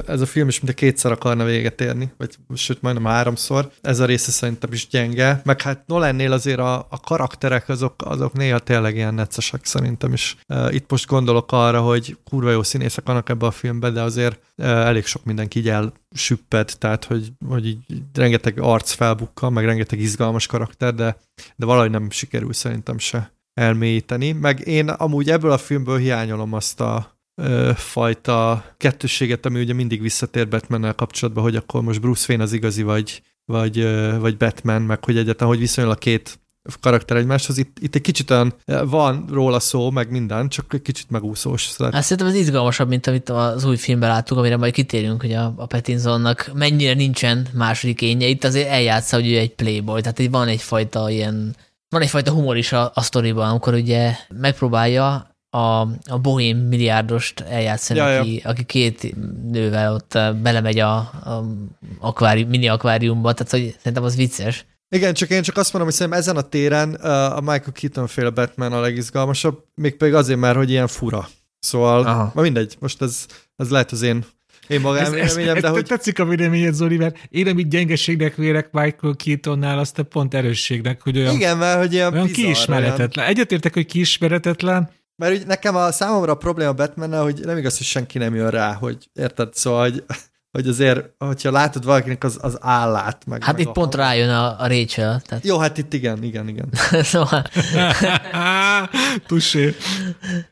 ez 0.06 0.20
a 0.20 0.26
film 0.26 0.48
is 0.48 0.60
mint 0.60 0.72
a 0.72 0.76
kétszer 0.76 1.12
akarna 1.12 1.44
véget 1.44 1.80
érni, 1.80 2.12
vagy 2.16 2.30
sőt 2.54 2.82
majdnem 2.82 3.04
háromszor. 3.04 3.70
Ez 3.80 3.98
a 3.98 4.04
része 4.04 4.30
szerintem 4.30 4.72
is 4.72 4.88
gyenge. 4.88 5.40
Meg 5.44 5.60
hát 5.60 5.86
Nolannél 5.86 6.32
azért 6.32 6.58
a, 6.58 6.86
a 6.90 7.00
karakterek 7.00 7.68
azok, 7.68 7.94
azok 7.98 8.32
néha 8.32 8.58
tényleg 8.58 8.96
ilyen 8.96 9.14
neccesek 9.14 9.64
szerintem 9.64 10.12
is. 10.12 10.36
Uh, 10.48 10.74
itt 10.74 10.90
most 10.90 11.06
gondolok 11.06 11.52
arra, 11.52 11.80
hogy 11.80 12.16
kurva 12.30 12.50
jó 12.50 12.62
színészek 12.62 13.06
vannak 13.06 13.28
ebbe 13.28 13.46
a 13.46 13.50
filmbe, 13.50 13.90
de 13.90 14.02
azért 14.02 14.40
uh, 14.56 14.66
elég 14.66 15.04
sok 15.04 15.24
mindenki 15.24 15.58
így 15.58 15.68
elsüpped, 15.68 16.72
tehát 16.78 17.04
hogy, 17.04 17.32
hogy 17.48 17.66
így 17.66 17.78
arc 18.56 18.92
felbukka, 18.92 19.50
meg 19.50 19.64
rengeteg 19.64 20.00
izgalmas 20.00 20.46
karakter, 20.46 20.94
de, 20.94 21.16
de 21.56 21.66
valahogy 21.66 21.90
nem 21.90 22.10
sikerül 22.10 22.52
szerintem 22.52 22.98
se 22.98 23.32
elmélyíteni. 23.54 24.32
Meg 24.32 24.66
én 24.66 24.88
amúgy 24.88 25.30
ebből 25.30 25.50
a 25.50 25.58
filmből 25.58 25.98
hiányolom 25.98 26.52
azt 26.52 26.80
a 26.80 27.18
ö, 27.34 27.70
fajta 27.74 28.64
kettősséget, 28.76 29.46
ami 29.46 29.60
ugye 29.60 29.72
mindig 29.72 30.00
visszatér 30.00 30.48
batman 30.48 30.94
kapcsolatban, 30.94 31.42
hogy 31.42 31.56
akkor 31.56 31.82
most 31.82 32.00
Bruce 32.00 32.24
Wayne 32.28 32.44
az 32.44 32.52
igazi, 32.52 32.82
vagy, 32.82 33.22
vagy, 33.44 33.78
ö, 33.78 34.18
vagy 34.18 34.36
Batman, 34.36 34.82
meg 34.82 35.04
hogy 35.04 35.16
egyáltalán, 35.16 35.52
hogy 35.52 35.62
viszonylag 35.62 35.92
a 35.92 35.98
két 35.98 36.40
karakter 36.80 37.16
egymáshoz. 37.16 37.58
Itt, 37.58 37.76
itt 37.80 37.94
egy 37.94 38.00
kicsit 38.00 38.30
olyan 38.30 38.54
van 38.84 39.24
róla 39.30 39.60
szó, 39.60 39.90
meg 39.90 40.10
minden, 40.10 40.48
csak 40.48 40.74
egy 40.74 40.82
kicsit 40.82 41.10
megúszós. 41.10 41.62
Szóval... 41.62 41.92
Hát 41.92 42.02
szerintem 42.02 42.26
ez 42.26 42.34
izgalmasabb, 42.34 42.88
mint 42.88 43.06
amit 43.06 43.28
az 43.28 43.64
új 43.64 43.76
filmben 43.76 44.08
láttuk, 44.08 44.38
amire 44.38 44.56
majd 44.56 44.72
kitérünk, 44.72 45.20
hogy 45.20 45.32
a, 45.32 45.54
a 45.56 45.66
Pattinsonnak 45.66 46.50
mennyire 46.54 46.94
nincsen 46.94 47.46
második 47.54 48.02
énje. 48.02 48.26
Itt 48.26 48.44
azért 48.44 48.68
eljátsza, 48.68 49.16
hogy 49.16 49.30
ő 49.30 49.38
egy 49.38 49.54
playboy, 49.54 50.00
tehát 50.00 50.18
itt 50.18 50.30
van 50.30 50.48
egyfajta 50.48 51.10
ilyen, 51.10 51.56
van 51.88 52.02
egyfajta 52.02 52.32
humor 52.32 52.56
is 52.56 52.72
a, 52.72 52.90
a 52.94 53.02
sztoriban, 53.02 53.48
amikor 53.48 53.74
ugye 53.74 54.14
megpróbálja 54.28 55.30
a, 55.50 55.80
a 56.10 56.18
bohém 56.22 56.58
milliárdost 56.58 57.40
eljátszani, 57.40 57.98
ja, 57.98 58.18
aki, 58.18 58.40
ja. 58.42 58.50
aki 58.50 58.64
két 58.64 59.14
nővel 59.50 59.94
ott 59.94 60.18
belemegy 60.42 60.78
a, 60.78 60.96
a 60.96 61.44
akvári, 61.98 62.44
mini 62.44 62.68
akváriumba, 62.68 63.32
tehát 63.32 63.52
hogy 63.52 63.74
szerintem 63.78 64.04
az 64.04 64.16
vicces. 64.16 64.66
Igen, 64.96 65.14
csak 65.14 65.30
én 65.30 65.42
csak 65.42 65.56
azt 65.56 65.72
mondom, 65.72 65.90
hogy 65.90 65.98
szerintem 65.98 66.20
ezen 66.20 66.36
a 66.36 66.48
téren 66.48 66.90
uh, 66.90 67.36
a 67.36 67.40
Michael 67.40 67.72
Keaton 67.72 68.06
féle 68.06 68.30
Batman 68.30 68.72
a 68.72 68.80
legizgalmasabb, 68.80 69.64
még 69.74 69.96
pedig 69.96 70.14
azért 70.14 70.38
már, 70.38 70.56
hogy 70.56 70.70
ilyen 70.70 70.86
fura. 70.86 71.28
Szóval, 71.58 72.06
Aha. 72.06 72.32
ma 72.34 72.42
mindegy, 72.42 72.76
most 72.78 73.02
ez, 73.02 73.26
ez 73.56 73.70
lehet 73.70 73.92
az 73.92 74.02
én 74.02 74.24
én 74.70 74.80
magám 74.80 75.04
ez, 75.04 75.12
ez, 75.12 75.34
de 75.34 75.54
ez 75.54 75.64
hogy... 75.64 75.84
Tetszik 75.84 76.18
a 76.18 76.24
véleményed, 76.24 76.74
Zoli, 76.74 76.96
mert 76.96 77.16
én 77.28 77.48
amit 77.48 77.68
gyengeségnek 77.68 78.34
vélek 78.34 78.70
Michael 78.72 79.14
Keatonnál, 79.16 79.78
azt 79.78 79.98
a 79.98 80.02
pont 80.02 80.34
erősségnek, 80.34 81.02
hogy 81.02 81.18
olyan, 81.18 81.34
Igen, 81.34 81.58
mert 81.58 81.78
hogy 81.78 81.92
ilyen 81.92 82.12
olyan 82.12 82.26
bizarr, 82.26 82.44
kiismeretetlen. 82.44 83.24
Olyan... 83.24 83.30
Egyetértek, 83.30 83.74
hogy 83.74 83.86
kiismeretetlen. 83.86 84.90
Mert 85.16 85.32
úgy 85.32 85.46
nekem 85.46 85.76
a 85.76 85.92
számomra 85.92 86.32
a 86.32 86.36
probléma 86.36 86.72
batman 86.72 87.22
hogy 87.22 87.40
nem 87.44 87.56
igaz, 87.56 87.76
hogy 87.76 87.86
senki 87.86 88.18
nem 88.18 88.34
jön 88.34 88.50
rá, 88.50 88.72
hogy 88.72 89.10
érted, 89.12 89.54
szóval, 89.54 89.90
hogy 89.90 90.04
hogy 90.50 90.68
azért, 90.68 91.10
hogyha 91.18 91.50
látod 91.50 91.84
valakinek 91.84 92.24
az, 92.24 92.38
az 92.40 92.58
állát, 92.60 93.26
meg 93.26 93.44
Hát 93.44 93.56
meg 93.56 93.66
itt 93.66 93.72
pont 93.72 93.94
rájön 93.94 94.30
a, 94.30 94.60
a 94.60 94.66
Rachel. 94.66 95.20
Tehát... 95.20 95.44
Jó, 95.44 95.58
hát 95.58 95.78
itt 95.78 95.92
igen, 95.92 96.22
igen, 96.22 96.48
igen. 96.48 96.68
szóval... 97.02 97.44
Tussé. 99.26 99.74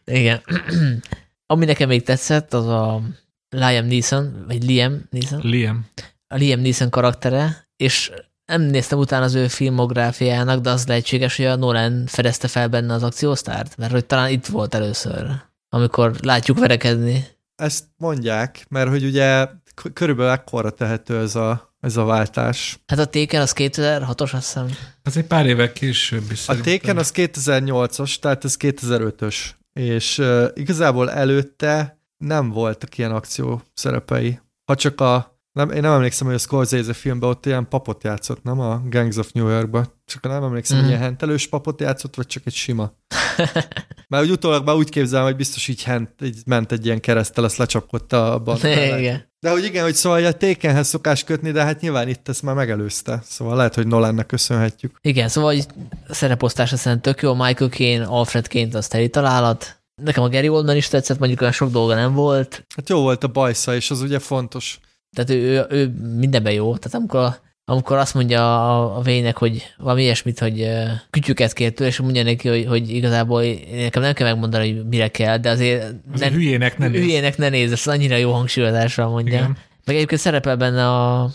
igen. 0.04 0.40
Ami 1.46 1.64
nekem 1.64 1.88
még 1.88 2.02
tetszett, 2.02 2.54
az 2.54 2.66
a 2.66 3.00
Liam 3.48 3.86
Neeson, 3.86 4.44
vagy 4.46 4.64
Liam 4.64 5.02
Neeson. 5.10 5.40
Liam. 5.42 5.86
A 6.28 6.36
Liam 6.36 6.60
Neeson 6.60 6.90
karaktere, 6.90 7.68
és 7.76 8.12
nem 8.46 8.62
néztem 8.62 8.98
utána 8.98 9.24
az 9.24 9.34
ő 9.34 9.48
filmográfiának, 9.48 10.60
de 10.60 10.70
az 10.70 10.86
lehetséges, 10.86 11.36
hogy 11.36 11.46
a 11.46 11.56
Nolan 11.56 12.06
fedezte 12.06 12.48
fel 12.48 12.68
benne 12.68 12.92
az 12.92 13.02
akciósztárt, 13.02 13.76
mert 13.76 13.92
hogy 13.92 14.06
talán 14.06 14.30
itt 14.30 14.46
volt 14.46 14.74
először, 14.74 15.26
amikor 15.68 16.16
látjuk 16.22 16.58
verekedni. 16.58 17.26
Ezt 17.54 17.84
mondják, 17.96 18.66
mert 18.68 18.88
hogy 18.88 19.04
ugye 19.04 19.46
körülbelül 19.92 20.32
ekkora 20.32 20.70
tehető 20.70 21.18
ez 21.18 21.34
a, 21.34 21.74
ez 21.80 21.96
a 21.96 22.04
váltás. 22.04 22.78
Hát 22.86 22.98
a 22.98 23.06
Téken 23.06 23.40
az 23.40 23.52
2006-os, 23.56 24.20
azt 24.20 24.32
hiszem. 24.32 24.66
Az 25.02 25.16
egy 25.16 25.26
pár 25.26 25.46
évek 25.46 25.72
később 25.72 26.30
is. 26.30 26.48
A 26.48 26.60
Téken 26.60 26.96
az 26.96 27.12
2008-as, 27.14 28.18
tehát 28.18 28.44
ez 28.44 28.56
2005-ös. 28.58 29.36
És 29.72 30.18
uh, 30.18 30.44
igazából 30.54 31.10
előtte 31.10 32.02
nem 32.16 32.50
voltak 32.50 32.98
ilyen 32.98 33.12
akció 33.12 33.62
szerepei. 33.74 34.40
Ha 34.64 34.74
csak 34.74 35.00
a 35.00 35.38
nem, 35.52 35.70
én 35.70 35.80
nem 35.80 35.92
emlékszem, 35.92 36.26
hogy 36.26 36.36
a 36.36 36.38
Scorsese 36.38 36.92
filmben 36.92 37.28
ott 37.28 37.46
ilyen 37.46 37.68
papot 37.68 38.04
játszott, 38.04 38.42
nem? 38.42 38.60
A 38.60 38.82
Gangs 38.84 39.16
of 39.16 39.32
New 39.32 39.48
Yorkba. 39.48 39.97
Csak 40.08 40.22
nem 40.22 40.42
emlékszem, 40.42 40.76
mm. 40.76 40.80
hogy 40.80 40.88
ilyen 40.88 41.00
hentelős 41.02 41.46
papot 41.46 41.80
játszott, 41.80 42.14
vagy 42.14 42.26
csak 42.26 42.42
egy 42.46 42.54
sima. 42.54 42.92
Mert 44.08 44.24
úgy 44.24 44.30
utólag 44.30 44.64
már 44.64 44.76
úgy 44.76 44.88
képzelem, 44.88 45.24
hogy 45.24 45.36
biztos 45.36 45.68
így, 45.68 45.82
hent, 45.82 46.10
így 46.22 46.38
ment 46.46 46.72
egy 46.72 46.84
ilyen 46.84 47.00
keresztel, 47.00 47.44
azt 47.44 47.56
lecsapkodta 47.56 48.32
a 48.32 48.38
bal. 48.44 48.58
De 49.40 49.50
hogy 49.50 49.64
igen, 49.64 49.82
hogy 49.82 49.94
szóval 49.94 50.24
a 50.24 50.32
tékenhez 50.32 50.88
szokás 50.88 51.24
kötni, 51.24 51.50
de 51.50 51.64
hát 51.64 51.80
nyilván 51.80 52.08
itt 52.08 52.28
ezt 52.28 52.42
már 52.42 52.54
megelőzte. 52.54 53.22
Szóval 53.24 53.56
lehet, 53.56 53.74
hogy 53.74 53.86
Nolannek 53.86 54.26
köszönhetjük. 54.26 54.98
Igen, 55.00 55.28
szóval 55.28 55.54
hogy 55.54 55.66
szereposztása 56.08 56.76
szerint 56.76 57.02
tök 57.02 57.22
jó, 57.22 57.34
Michael 57.34 57.70
Kane, 57.70 58.04
Alfred 58.04 58.48
Kane, 58.48 58.78
az 58.78 58.88
teli 58.88 59.08
találat. 59.08 59.76
Nekem 60.02 60.22
a 60.22 60.28
Gary 60.28 60.48
Oldman 60.48 60.76
is 60.76 60.88
tetszett, 60.88 61.18
mondjuk 61.18 61.40
olyan 61.40 61.52
sok 61.52 61.70
dolga 61.70 61.94
nem 61.94 62.14
volt. 62.14 62.66
Hát 62.76 62.88
jó 62.88 63.00
volt 63.00 63.24
a 63.24 63.28
bajsza, 63.28 63.74
és 63.74 63.90
az 63.90 64.00
ugye 64.00 64.18
fontos. 64.18 64.80
Tehát 65.16 65.30
ő, 65.30 65.34
ő, 65.34 65.66
ő 65.68 65.94
mindenben 66.16 66.52
jó. 66.52 66.76
Tehát 66.76 66.98
amikor, 66.98 67.40
amikor 67.70 67.96
azt 67.96 68.14
mondja 68.14 68.70
a, 68.70 68.96
a 68.96 69.00
Vének, 69.00 69.36
hogy 69.36 69.74
valami 69.78 70.02
ilyesmit, 70.02 70.38
hogy 70.38 70.68
kütyüket 71.10 71.52
kér 71.52 71.72
tőle, 71.72 71.90
és 71.90 71.98
mondja 72.00 72.22
neki, 72.22 72.48
hogy, 72.48 72.66
hogy 72.66 72.90
igazából 72.90 73.42
nekem 73.70 74.02
nem 74.02 74.12
kell 74.12 74.26
megmondani, 74.28 74.72
hogy 74.72 74.88
mire 74.88 75.08
kell, 75.08 75.38
de 75.38 75.50
azért 75.50 75.94
ne, 76.18 76.30
hülyének 76.30 76.78
ne 76.78 76.88
néz. 76.88 77.00
Hülyének 77.00 77.36
ne 77.36 77.48
néz, 77.48 77.72
ez 77.72 77.86
annyira 77.86 78.16
jó 78.16 78.32
hangsúlyozásra 78.32 79.08
mondja. 79.08 79.32
Igen. 79.32 79.56
Meg 79.84 79.96
egyébként 79.96 80.20
szerepel 80.20 80.56
benne 80.56 80.88
a 80.88 81.30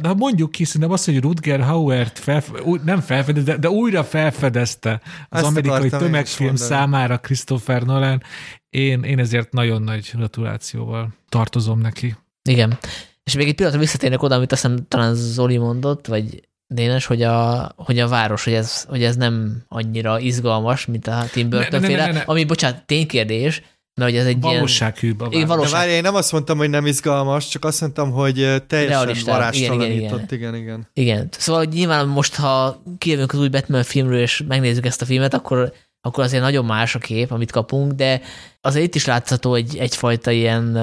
de 0.00 0.14
mondjuk 0.14 0.50
ki, 0.50 0.64
szerintem 0.64 0.90
az, 0.90 1.04
hogy 1.04 1.20
Rutger 1.20 1.60
Hauert 1.60 2.18
felf 2.18 2.50
nem 2.84 3.00
felfedezte, 3.00 3.52
de, 3.52 3.58
de 3.58 3.70
újra 3.70 4.04
felfedezte 4.04 5.00
az 5.28 5.38
Ezt 5.38 5.46
amerikai 5.46 5.88
tömegfilm 5.88 6.56
számára 6.56 7.18
Christopher 7.18 7.82
Nolan. 7.82 8.22
Én, 8.70 9.02
én 9.02 9.18
ezért 9.18 9.52
nagyon 9.52 9.82
nagy 9.82 10.10
gratulációval 10.14 11.08
tartozom 11.28 11.78
neki. 11.78 12.16
Igen. 12.48 12.78
És 13.26 13.34
még 13.34 13.48
egy 13.48 13.54
pillanatra 13.54 13.82
visszatérnek 13.82 14.22
oda, 14.22 14.34
amit 14.34 14.52
azt 14.52 14.62
hiszem 14.62 14.86
talán 14.88 15.14
Zoli 15.14 15.56
mondott, 15.56 16.06
vagy 16.06 16.48
Dénes, 16.66 17.06
hogy 17.06 17.22
a, 17.22 17.72
hogy 17.76 17.98
a 17.98 18.08
város, 18.08 18.44
hogy 18.44 18.52
ez, 18.52 18.82
hogy 18.82 19.02
ez 19.02 19.16
nem 19.16 19.62
annyira 19.68 20.18
izgalmas, 20.18 20.86
mint 20.86 21.06
a 21.06 21.24
Tim 21.32 21.48
Burton 21.48 21.80
ne, 21.80 21.88
ne, 21.88 21.96
ne, 21.96 22.06
ne, 22.06 22.12
ne. 22.12 22.20
ami, 22.20 22.44
bocsánat, 22.44 22.86
ténykérdés, 22.86 23.62
mert 23.94 24.10
hogy 24.10 24.18
ez 24.20 24.26
egy 24.26 24.40
Valósághűbb 24.40 25.20
a 25.20 25.28
város. 25.28 25.46
Valóság... 25.46 25.70
De 25.70 25.76
várj, 25.76 25.90
én 25.90 26.02
nem 26.02 26.14
azt 26.14 26.32
mondtam, 26.32 26.58
hogy 26.58 26.70
nem 26.70 26.86
izgalmas, 26.86 27.48
csak 27.48 27.64
azt 27.64 27.80
mondtam, 27.80 28.10
hogy 28.10 28.62
teljesen 28.66 29.16
varástalanított. 29.24 30.32
Igen, 30.32 30.54
igen, 30.54 30.62
igen. 30.62 30.88
Igen, 30.92 31.28
szóval 31.30 31.64
hogy 31.64 31.74
nyilván 31.74 32.08
most, 32.08 32.34
ha 32.34 32.82
kijövünk 32.98 33.32
az 33.32 33.38
új 33.38 33.48
Batman 33.48 33.82
filmről, 33.82 34.20
és 34.20 34.42
megnézzük 34.48 34.86
ezt 34.86 35.02
a 35.02 35.04
filmet, 35.04 35.34
akkor 35.34 35.72
akkor 36.06 36.24
azért 36.24 36.42
nagyon 36.42 36.64
más 36.64 36.94
a 36.94 36.98
kép, 36.98 37.30
amit 37.30 37.50
kapunk, 37.50 37.92
de 37.92 38.20
azért 38.60 38.84
itt 38.84 38.94
is 38.94 39.04
látható 39.04 39.54
egy, 39.54 39.76
egyfajta 39.76 40.30
ilyen 40.30 40.78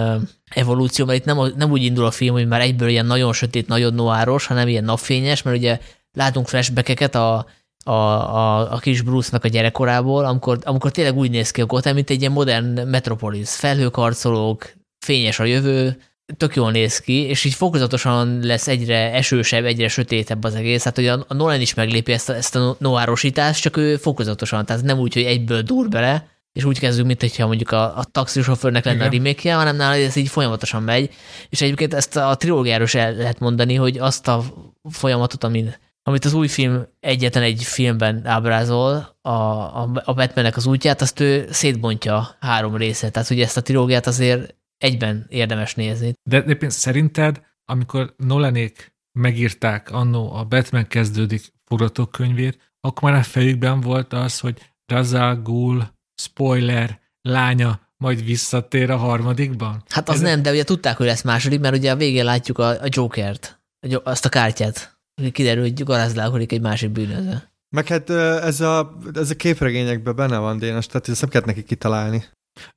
evolúció, 0.50 1.06
mert 1.06 1.20
itt 1.20 1.26
nem, 1.26 1.54
nem 1.56 1.72
úgy 1.72 1.84
indul 1.84 2.06
a 2.06 2.12
film, 2.12 2.34
hogy 2.34 2.48
már 2.48 2.62
egyből 2.62 2.90
ilyen 2.90 3.06
nagyon 3.06 3.34
sötét, 3.34 3.68
nagyon 3.68 3.94
noáros, 3.94 4.46
hanem 4.46 4.68
ilyen 4.68 4.84
napfényes, 4.84 5.42
mert 5.42 5.58
ugye 5.58 5.80
látunk 6.12 6.48
flashbackeket 6.48 7.16
a, 7.16 7.46
a, 7.84 7.92
a, 7.92 8.72
a 8.74 8.78
kis 8.78 9.02
Bruce-nak 9.02 9.44
a 9.44 9.48
gyerekkorából, 9.48 10.26
amikor, 10.26 10.58
amikor 10.64 10.92
tényleg 10.92 11.18
úgy 11.18 11.32
néz 11.32 11.52
ki 11.52 11.62
a 11.62 11.66
Gotham, 11.66 11.94
mint 11.94 12.10
egy 12.10 12.20
ilyen 12.20 12.32
modern 12.32 12.88
metropolis, 12.88 13.50
felhőkarcolók, 13.50 14.74
fényes 15.06 15.40
a 15.40 15.44
jövő, 15.44 16.02
tök 16.38 16.56
jól 16.56 16.72
néz 16.72 17.00
ki, 17.00 17.14
és 17.14 17.44
így 17.44 17.54
fokozatosan 17.54 18.40
lesz 18.40 18.68
egyre 18.68 19.14
esősebb, 19.14 19.66
egyre 19.66 19.88
sötétebb 19.88 20.44
az 20.44 20.56
egész. 20.56 20.84
Hát, 20.84 20.96
hogy 20.96 21.08
a 21.08 21.26
Nolan 21.28 21.62
is 21.62 21.74
meglépi 21.74 22.12
ezt 22.12 22.30
a, 22.30 22.36
ezt 22.36 22.56
a 22.56 22.76
noárosítást, 22.80 23.62
csak 23.62 23.78
ő 23.78 23.98
fokozatosan, 23.98 24.66
tehát 24.66 24.84
nem 24.84 25.00
úgy, 25.00 25.14
hogy 25.14 25.24
egyből 25.24 25.62
dur 25.62 25.90
bele, 25.90 26.28
és 26.54 26.64
úgy 26.64 26.80
kezdünk, 26.80 27.08
mint 27.08 27.20
hogyha 27.22 27.48
mondjuk 27.48 27.72
a, 27.72 27.98
a 27.98 28.04
taxisofőrnek 28.04 28.86
lenne 28.86 29.06
Igen. 29.06 29.08
a 29.08 29.12
remake 29.12 29.56
hanem 29.56 29.76
nála 29.76 29.96
ez 29.96 30.16
így 30.16 30.28
folyamatosan 30.28 30.84
megy, 30.84 31.14
és 31.50 31.62
egyébként 31.62 31.94
ezt 31.94 32.16
a 32.16 32.36
trilógiáról 32.36 32.88
el 32.94 33.14
lehet 33.14 33.40
mondani, 33.40 33.76
hogy 33.76 33.98
azt 33.98 34.28
a 34.28 34.44
folyamatot, 34.90 35.44
amin 35.44 35.76
amit 36.06 36.26
az 36.26 36.34
új 36.34 36.48
film 36.48 36.88
egyetlen 37.00 37.44
egy 37.44 37.64
filmben 37.64 38.26
ábrázol, 38.26 39.18
a, 39.22 39.30
a, 39.30 40.02
a 40.04 40.14
Batmannek 40.14 40.58
az 40.58 40.66
útját, 40.66 41.02
azt 41.02 41.20
ő 41.20 41.48
szétbontja 41.52 42.36
három 42.40 42.76
része. 42.76 43.10
Tehát 43.10 43.30
ugye 43.30 43.44
ezt 43.44 43.58
a 43.58 43.62
trilógiát 43.62 44.08
azért 44.08 44.56
egyben 44.84 45.26
érdemes 45.30 45.76
nézni. 45.76 46.14
De, 46.30 46.42
de 46.42 46.70
szerinted, 46.70 47.42
amikor 47.66 48.14
Nolanék 48.18 48.96
megírták 49.20 49.92
annó 49.92 50.34
a 50.34 50.44
Batman 50.44 50.88
kezdődik 50.88 51.54
forgatókönyvét, 51.66 52.74
akkor 52.82 53.12
már 53.12 53.20
a 53.20 53.24
fejükben 53.24 53.82
volt 53.82 54.14
az, 54.14 54.40
hogy 54.40 54.72
Razal 54.86 55.36
Ghul, 55.36 55.94
spoiler, 56.22 57.00
lánya 57.22 57.80
majd 57.98 58.26
visszatér 58.26 58.90
a 58.90 58.98
harmadikban? 58.98 59.84
Hát 59.90 60.10
az 60.10 60.16
Ez 60.16 60.22
nem, 60.22 60.42
de 60.42 60.52
ugye 60.52 60.64
tudták, 60.64 60.98
hogy 60.98 61.06
lesz 61.06 61.24
második, 61.24 61.60
mert 61.60 61.76
ugye 61.76 61.92
a 61.92 61.96
végén 61.96 62.26
látjuk 62.26 62.58
a, 62.58 62.68
a 62.70 62.88
Jokert, 62.90 63.62
azt 64.04 64.26
a 64.26 64.30
kártyát. 64.30 64.98
Kiderül, 65.32 65.64
hogy 65.64 65.84
garázdálkodik 65.84 66.52
egy 66.52 66.62
másik 66.62 66.90
bűnöző. 66.90 67.42
Meg 67.76 67.88
hát 67.88 68.10
ez 68.10 68.62
a, 68.62 68.98
ez 69.14 69.30
a 69.30 69.36
képregényekben 69.36 70.16
benne 70.16 70.38
van 70.38 70.58
Dénes, 70.58 70.86
tehát 70.86 71.10
ezt 71.10 71.22
nem 71.22 71.30
kellett 71.30 71.48
neki 71.48 71.64
kitalálni. 71.64 72.24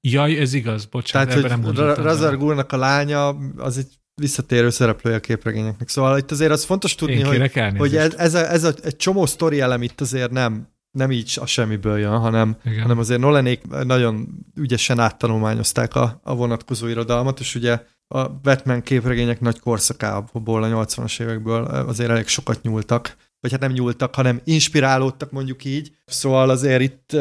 Jaj, 0.00 0.38
ez 0.38 0.52
igaz, 0.52 0.84
bocsánat, 0.84 1.28
tehát, 1.28 1.44
ebben 1.44 1.74
nem 1.74 1.94
Razar 1.94 2.36
Gulnak 2.36 2.72
a 2.72 2.76
lánya, 2.76 3.28
az 3.56 3.78
egy 3.78 3.98
visszatérő 4.20 4.70
szereplője 4.70 5.16
a 5.16 5.20
képregényeknek. 5.20 5.88
Szóval 5.88 6.18
itt 6.18 6.30
azért 6.30 6.50
az 6.50 6.64
fontos 6.64 6.94
tudni, 6.94 7.20
hogy, 7.20 7.50
hogy 7.76 7.96
ez, 7.96 8.14
ez, 8.14 8.34
a, 8.34 8.50
ez 8.50 8.64
a, 8.64 8.72
egy 8.82 8.96
csomó 8.96 9.26
sztori 9.26 9.60
elem 9.60 9.82
itt 9.82 10.00
azért 10.00 10.30
nem, 10.30 10.68
nem 10.90 11.10
így 11.10 11.38
a 11.40 11.46
semmiből 11.46 11.98
jön, 11.98 12.18
hanem, 12.18 12.56
hanem 12.82 12.98
azért 12.98 13.20
Nolanék 13.20 13.62
nagyon 13.84 14.28
ügyesen 14.54 14.98
áttanulmányozták 14.98 15.94
a, 15.94 16.20
a 16.22 16.34
vonatkozó 16.34 16.86
irodalmat, 16.86 17.40
és 17.40 17.54
ugye 17.54 17.82
a 18.08 18.28
Batman 18.28 18.82
képregények 18.82 19.40
nagy 19.40 19.60
korszakából, 19.60 20.62
a 20.62 20.84
80-as 20.84 21.20
évekből 21.20 21.64
azért 21.64 22.10
elég 22.10 22.26
sokat 22.26 22.62
nyúltak, 22.62 23.16
vagy 23.40 23.50
hát 23.50 23.60
nem 23.60 23.72
nyúltak, 23.72 24.14
hanem 24.14 24.40
inspirálódtak 24.44 25.30
mondjuk 25.30 25.64
így. 25.64 25.96
Szóval 26.04 26.50
azért 26.50 26.82
itt, 26.82 27.16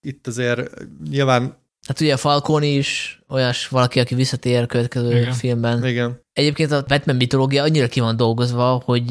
itt 0.00 0.26
azért 0.26 0.86
nyilván 1.10 1.59
Hát 1.90 2.00
ugye 2.00 2.12
a 2.12 2.16
Falcone 2.16 2.66
is 2.66 3.20
olyas 3.28 3.68
valaki, 3.68 4.00
aki 4.00 4.14
visszatér 4.14 4.62
a 4.62 4.66
következő 4.66 5.18
Igen. 5.18 5.32
filmben. 5.32 5.86
Igen. 5.86 6.20
Egyébként 6.32 6.70
a 6.70 6.84
Batman 6.86 7.16
mitológia 7.16 7.62
annyira 7.62 7.86
ki 7.86 8.00
van 8.00 8.16
dolgozva, 8.16 8.82
hogy 8.84 9.06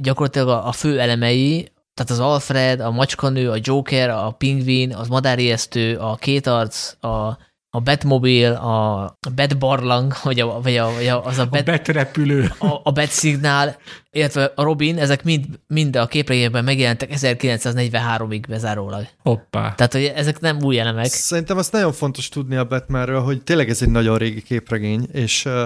gyakorlatilag 0.00 0.48
a 0.48 0.72
fő 0.72 1.00
elemei, 1.00 1.72
tehát 1.94 2.10
az 2.10 2.20
Alfred, 2.20 2.80
a 2.80 2.90
macskanő, 2.90 3.50
a 3.50 3.58
Joker, 3.60 4.10
a 4.10 4.30
pingvin, 4.30 4.94
az 4.94 5.08
madáriesztő, 5.08 5.96
a 5.96 6.14
kétarc, 6.14 7.04
a 7.04 7.38
a 7.74 7.80
Batmobile, 7.80 8.52
a 8.54 9.16
Batbarlang, 9.34 10.12
vagy, 10.22 10.40
a, 10.40 10.60
vagy, 10.60 10.76
a, 10.76 10.92
vagy 10.92 11.06
a, 11.06 11.24
az 11.24 11.38
a, 11.38 11.46
Bat, 11.46 11.68
a 11.68 11.72
Batrepülő, 11.72 12.52
a, 12.58 12.80
a 12.82 12.92
Batsignál, 12.92 13.76
illetve 14.10 14.52
a 14.54 14.62
Robin, 14.62 14.98
ezek 14.98 15.24
mind, 15.24 15.46
mind 15.66 15.96
a 15.96 16.06
képregényekben 16.06 16.64
megjelentek 16.64 17.10
1943-ig 17.14 18.44
bezárólag. 18.48 19.06
Hoppá. 19.18 19.74
Tehát, 19.74 19.92
hogy 19.92 20.04
ezek 20.04 20.40
nem 20.40 20.58
új 20.62 20.78
elemek. 20.78 21.06
Szerintem 21.06 21.58
azt 21.58 21.72
nagyon 21.72 21.92
fontos 21.92 22.28
tudni 22.28 22.56
a 22.56 22.64
Batmanről, 22.64 23.20
hogy 23.20 23.42
tényleg 23.42 23.68
ez 23.68 23.82
egy 23.82 23.90
nagyon 23.90 24.18
régi 24.18 24.42
képregény, 24.42 25.08
és 25.12 25.44
uh, 25.44 25.62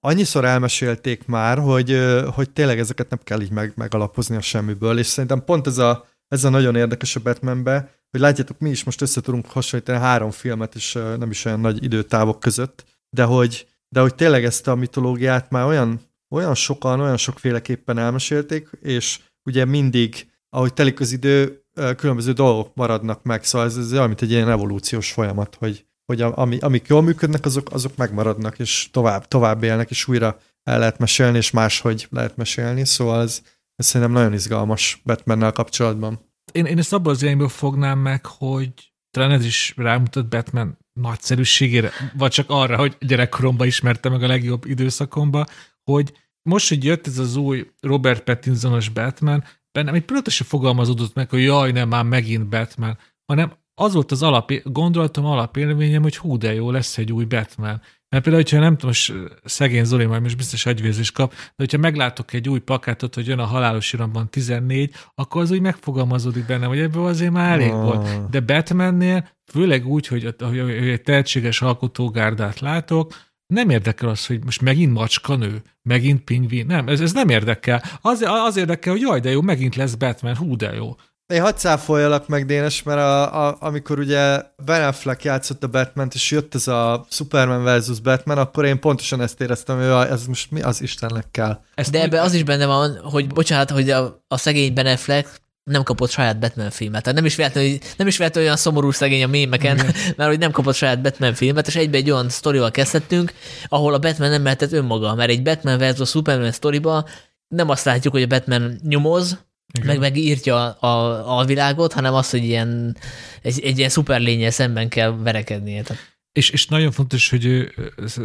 annyiszor 0.00 0.44
elmesélték 0.44 1.26
már, 1.26 1.58
hogy, 1.58 1.92
uh, 1.92 2.24
hogy 2.24 2.50
tényleg 2.50 2.78
ezeket 2.78 3.10
nem 3.10 3.20
kell 3.24 3.40
így 3.40 3.52
meg, 3.52 3.72
megalapozni 3.76 4.36
a 4.36 4.40
semmiből, 4.40 4.98
és 4.98 5.06
szerintem 5.06 5.44
pont 5.44 5.66
ez 5.66 5.78
a, 5.78 6.06
ez 6.28 6.44
a 6.44 6.48
nagyon 6.48 6.76
érdekes 6.76 7.16
a 7.16 7.20
Batmanbe, 7.20 8.00
hogy 8.12 8.20
látjátok, 8.20 8.58
mi 8.58 8.70
is 8.70 8.84
most 8.84 9.00
össze 9.00 9.20
tudunk 9.20 9.46
hasonlítani 9.46 9.98
három 9.98 10.30
filmet, 10.30 10.74
és 10.74 10.92
nem 10.92 11.30
is 11.30 11.44
olyan 11.44 11.60
nagy 11.60 11.84
időtávok 11.84 12.40
között, 12.40 12.84
de 13.10 13.24
hogy, 13.24 13.66
de 13.88 14.00
hogy 14.00 14.14
tényleg 14.14 14.44
ezt 14.44 14.68
a 14.68 14.74
mitológiát 14.74 15.50
már 15.50 15.66
olyan, 15.66 16.00
olyan 16.30 16.54
sokan, 16.54 17.00
olyan 17.00 17.16
sokféleképpen 17.16 17.98
elmesélték, 17.98 18.70
és 18.80 19.20
ugye 19.44 19.64
mindig, 19.64 20.30
ahogy 20.48 20.74
telik 20.74 21.00
az 21.00 21.12
idő, 21.12 21.64
különböző 21.96 22.32
dolgok 22.32 22.74
maradnak 22.74 23.22
meg, 23.22 23.44
szóval 23.44 23.66
ez, 23.66 23.76
ez 23.76 23.92
olyan, 23.92 24.06
mint 24.06 24.22
egy 24.22 24.30
ilyen 24.30 24.50
evolúciós 24.50 25.12
folyamat, 25.12 25.54
hogy, 25.54 25.86
hogy 26.04 26.20
ami, 26.22 26.58
amik 26.58 26.86
jól 26.86 27.02
működnek, 27.02 27.44
azok, 27.44 27.72
azok 27.72 27.96
megmaradnak, 27.96 28.58
és 28.58 28.88
tovább, 28.90 29.28
tovább 29.28 29.62
élnek, 29.62 29.90
és 29.90 30.08
újra 30.08 30.38
el 30.62 30.78
lehet 30.78 30.98
mesélni, 30.98 31.36
és 31.36 31.50
máshogy 31.50 32.06
lehet 32.10 32.36
mesélni, 32.36 32.84
szóval 32.84 33.22
ez, 33.22 33.42
ez 33.76 33.86
szerintem 33.86 34.16
nagyon 34.16 34.32
izgalmas 34.32 35.00
Batmannel 35.04 35.52
kapcsolatban 35.52 36.31
én, 36.52 36.64
én 36.64 36.78
ezt 36.78 36.92
abban 36.92 37.12
az 37.12 37.22
irányból 37.22 37.48
fognám 37.48 37.98
meg, 37.98 38.26
hogy 38.26 38.92
talán 39.10 39.30
ez 39.30 39.44
is 39.44 39.72
rámutat 39.76 40.28
Batman 40.28 40.78
nagyszerűségére, 40.92 41.90
vagy 42.16 42.30
csak 42.30 42.50
arra, 42.50 42.76
hogy 42.76 42.96
gyerekkoromban 43.00 43.66
ismerte 43.66 44.08
meg 44.08 44.22
a 44.22 44.26
legjobb 44.26 44.64
időszakomba, 44.64 45.46
hogy 45.82 46.12
most, 46.42 46.68
hogy 46.68 46.84
jött 46.84 47.06
ez 47.06 47.18
az 47.18 47.36
új 47.36 47.70
Robert 47.80 48.24
Pattinsonos 48.24 48.88
Batman, 48.88 49.44
bennem 49.72 49.94
egy 49.94 50.04
pillanatra 50.04 50.32
sem 50.32 50.46
fogalmazódott 50.46 51.14
meg, 51.14 51.30
hogy 51.30 51.42
jaj, 51.42 51.72
nem, 51.72 51.88
már 51.88 52.04
megint 52.04 52.48
Batman, 52.48 52.98
hanem 53.26 53.52
az 53.74 53.94
volt 53.94 54.12
az 54.12 54.22
alap, 54.22 54.52
gondolatom 54.64 55.24
alapélményem, 55.24 56.02
hogy 56.02 56.16
hú, 56.16 56.36
de 56.36 56.54
jó, 56.54 56.70
lesz 56.70 56.98
egy 56.98 57.12
új 57.12 57.24
Batman. 57.24 57.80
Mert 58.08 58.24
például, 58.24 58.44
hogyha 58.44 58.58
nem 58.58 58.72
tudom, 58.72 58.86
most 58.86 59.12
szegény 59.44 59.84
Zoli 59.84 60.04
majd 60.04 60.22
most 60.22 60.36
biztos 60.36 60.66
agyvérzés 60.66 61.10
kap, 61.10 61.32
de 61.32 61.52
hogyha 61.56 61.78
meglátok 61.78 62.32
egy 62.32 62.48
új 62.48 62.58
pakátot, 62.58 63.14
hogy 63.14 63.26
jön 63.26 63.38
a 63.38 63.44
halálos 63.44 63.92
iramban 63.92 64.30
14, 64.30 64.94
akkor 65.14 65.42
az 65.42 65.50
úgy 65.50 65.60
megfogalmazódik 65.60 66.46
bennem, 66.46 66.68
hogy 66.68 66.78
ebből 66.78 67.06
azért 67.06 67.32
már 67.32 67.52
elég 67.52 67.72
oh. 67.72 67.82
volt. 67.82 68.30
De 68.30 68.40
Batmannél, 68.40 69.28
főleg 69.52 69.86
úgy, 69.86 70.06
hogy, 70.06 70.34
hogy 70.38 70.58
egy 70.58 71.02
tehetséges 71.02 71.62
alkotógárdát 71.62 72.60
látok, 72.60 73.14
nem 73.46 73.70
érdekel 73.70 74.08
az, 74.08 74.26
hogy 74.26 74.44
most 74.44 74.60
megint 74.60 74.92
macska 74.92 75.36
nő, 75.36 75.62
megint 75.82 76.20
pingvin, 76.24 76.66
nem, 76.66 76.88
ez, 76.88 77.00
ez 77.00 77.12
nem 77.12 77.28
érdekel. 77.28 77.82
Az, 78.00 78.20
az 78.46 78.56
érdekel, 78.56 78.92
hogy 78.92 79.00
jaj, 79.00 79.20
de 79.20 79.30
jó, 79.30 79.40
megint 79.40 79.76
lesz 79.76 79.94
Batman, 79.94 80.36
hú, 80.36 80.56
de 80.56 80.72
jó. 80.72 80.94
Én 81.32 81.40
hadd 81.40 81.56
cáfoljalak 81.56 82.28
meg, 82.28 82.46
Dénes, 82.46 82.82
mert 82.82 82.98
a, 82.98 83.46
a, 83.46 83.56
amikor 83.60 83.98
ugye 83.98 84.42
Ben 84.64 84.82
Affleck 84.82 85.24
játszott 85.24 85.64
a 85.64 85.68
batman 85.68 86.08
és 86.12 86.30
jött 86.30 86.54
ez 86.54 86.68
a 86.68 87.06
Superman 87.10 87.62
versus 87.62 88.00
Batman, 88.00 88.38
akkor 88.38 88.64
én 88.64 88.80
pontosan 88.80 89.20
ezt 89.20 89.40
éreztem, 89.40 89.76
hogy 89.76 90.08
ez 90.10 90.26
most 90.26 90.50
mi 90.50 90.60
az 90.60 90.82
Istennek 90.82 91.24
kell. 91.30 91.60
Ezt 91.74 91.90
De 91.90 92.02
ebben 92.02 92.22
az 92.22 92.34
is 92.34 92.42
benne 92.42 92.66
van, 92.66 92.98
hogy 93.02 93.26
bocsánat, 93.26 93.70
hogy 93.70 93.90
a, 93.90 94.24
a 94.28 94.36
szegény 94.36 94.74
Ben 94.74 94.86
Affleck 94.86 95.40
nem 95.64 95.82
kapott 95.82 96.10
saját 96.10 96.38
Batman 96.38 96.70
filmet. 96.70 97.02
Tehát 97.02 97.18
nem 97.18 97.26
is 97.26 97.36
véletlenül, 97.36 97.78
nem 97.96 98.06
is 98.06 98.16
véletlenül 98.16 98.48
olyan 98.48 98.60
szomorú 98.60 98.90
szegény 98.90 99.24
a 99.24 99.26
mémeken, 99.26 99.76
mm. 99.76 99.88
mert 100.16 100.30
hogy 100.30 100.38
nem 100.38 100.50
kapott 100.50 100.74
saját 100.74 101.02
Batman 101.02 101.34
filmet, 101.34 101.66
és 101.66 101.76
egybe 101.76 101.96
egy 101.96 102.10
olyan 102.10 102.28
sztorival 102.28 102.70
kezdhettünk, 102.70 103.32
ahol 103.68 103.94
a 103.94 103.98
Batman 103.98 104.30
nem 104.30 104.42
mehetett 104.42 104.72
önmaga, 104.72 105.14
mert 105.14 105.30
egy 105.30 105.42
Batman 105.42 105.78
versus 105.78 106.08
Superman 106.08 106.52
sztoriba 106.52 107.08
nem 107.48 107.68
azt 107.68 107.84
látjuk, 107.84 108.12
hogy 108.12 108.22
a 108.22 108.26
Batman 108.26 108.80
nyomoz, 108.82 109.38
igen. 109.72 109.86
meg 109.86 109.98
megírtja 109.98 110.70
a, 110.70 111.38
a, 111.38 111.44
világot, 111.44 111.92
hanem 111.92 112.14
az, 112.14 112.30
hogy 112.30 112.44
ilyen, 112.44 112.96
egy, 113.42 113.60
egy 113.60 113.78
ilyen 113.78 113.90
szuperlényel 113.90 114.50
szemben 114.50 114.88
kell 114.88 115.10
verekednie. 115.10 115.82
Tehát. 115.82 116.10
És, 116.32 116.50
és 116.50 116.66
nagyon 116.66 116.90
fontos, 116.90 117.30
hogy 117.30 117.72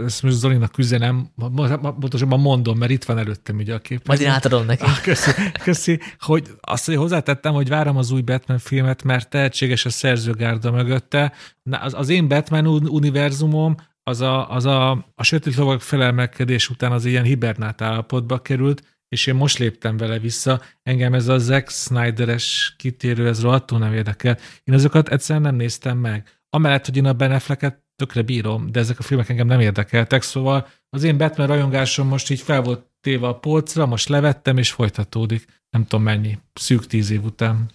ezt 0.05 0.23
most 0.23 0.35
Zolinak 0.35 0.77
üzenem, 0.77 1.31
pontosabban 1.99 2.39
mondom, 2.39 2.77
mert 2.77 2.91
itt 2.91 3.03
van 3.03 3.17
előttem 3.17 3.57
ugye 3.57 3.73
a 3.73 3.79
kép. 3.79 4.07
Majd 4.07 4.21
én 4.21 4.29
átadom 4.29 4.65
neki. 4.65 4.83
Ah, 4.83 5.01
köszi, 5.01 5.31
köszi, 5.63 5.99
hogy 6.19 6.47
azt, 6.61 6.85
hogy 6.85 6.95
hozzátettem, 6.95 7.53
hogy 7.53 7.69
várom 7.69 7.97
az 7.97 8.11
új 8.11 8.21
Batman 8.21 8.57
filmet, 8.57 9.03
mert 9.03 9.29
tehetséges 9.29 9.85
a 9.85 9.89
szerzőgárda 9.89 10.71
mögötte. 10.71 11.33
Az, 11.71 11.93
az 11.93 12.09
én 12.09 12.27
Batman 12.27 12.65
univerzumom 12.67 13.75
az 14.03 14.21
a, 14.21 14.49
az 14.49 14.65
a, 14.65 14.91
a 15.15 15.23
sötét 15.23 15.55
lovak 15.55 15.81
felelmelkedés 15.81 16.69
után 16.69 16.91
az 16.91 17.05
ilyen 17.05 17.23
hibernát 17.23 17.81
állapotba 17.81 18.41
került, 18.41 18.96
és 19.09 19.27
én 19.27 19.35
most 19.35 19.57
léptem 19.57 19.97
vele 19.97 20.19
vissza, 20.19 20.61
engem 20.83 21.13
ez 21.13 21.27
a 21.27 21.37
Zack 21.37 21.69
Snyderes 21.69 22.73
kitérő, 22.77 23.27
ez 23.27 23.41
rohadtul 23.41 23.79
nem 23.79 23.93
érdekel. 23.93 24.37
Én 24.63 24.75
azokat 24.75 25.09
egyszerűen 25.09 25.45
nem 25.45 25.55
néztem 25.55 25.97
meg. 25.97 26.39
Amellett, 26.49 26.85
hogy 26.85 26.97
én 26.97 27.05
a 27.05 27.13
Ben 27.13 27.31
Affleck-et 27.31 27.83
tökre 27.95 28.21
bírom, 28.21 28.71
de 28.71 28.79
ezek 28.79 28.99
a 28.99 29.03
filmek 29.03 29.29
engem 29.29 29.47
nem 29.47 29.59
érdekeltek, 29.59 30.21
szóval 30.21 30.67
az 30.89 31.03
én 31.03 31.17
Batman 31.17 31.47
rajongásom 31.47 32.07
most 32.07 32.29
így 32.29 32.41
fel 32.41 32.61
volt 32.61 32.85
téve 33.01 33.27
a 33.27 33.35
polcra, 33.35 33.85
most 33.85 34.09
levettem, 34.09 34.57
és 34.57 34.71
folytatódik. 34.71 35.45
Nem 35.69 35.85
tudom 35.85 36.05
mennyi, 36.05 36.37
szűk 36.53 36.87
tíz 36.87 37.11
év 37.11 37.23
után. 37.23 37.71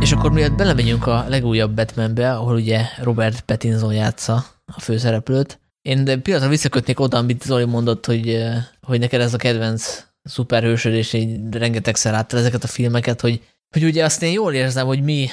És 0.00 0.12
akkor 0.12 0.32
miatt 0.32 0.56
belemegyünk 0.56 1.06
a 1.06 1.24
legújabb 1.28 1.74
Batmanbe, 1.74 2.32
ahol 2.32 2.54
ugye 2.54 2.82
Robert 3.02 3.40
Pattinson 3.40 3.94
játsza 3.94 4.44
a 4.66 4.80
főszereplőt, 4.80 5.60
én 5.88 6.22
pillanatra 6.22 6.50
visszakötnék 6.50 7.00
oda, 7.00 7.16
amit 7.16 7.42
Zoli 7.42 7.64
mondott, 7.64 8.06
hogy, 8.06 8.44
hogy 8.82 8.98
neked 8.98 9.20
ez 9.20 9.34
a 9.34 9.36
kedvenc 9.36 10.04
szuperhősöd, 10.22 10.92
és 10.92 11.12
így 11.12 11.38
rengetegszer 11.50 12.12
láttál 12.12 12.40
ezeket 12.40 12.64
a 12.64 12.66
filmeket, 12.66 13.20
hogy, 13.20 13.40
hogy 13.70 13.84
ugye 13.84 14.04
azt 14.04 14.22
én 14.22 14.32
jól 14.32 14.54
érzem, 14.54 14.86
hogy 14.86 15.02
mi 15.02 15.28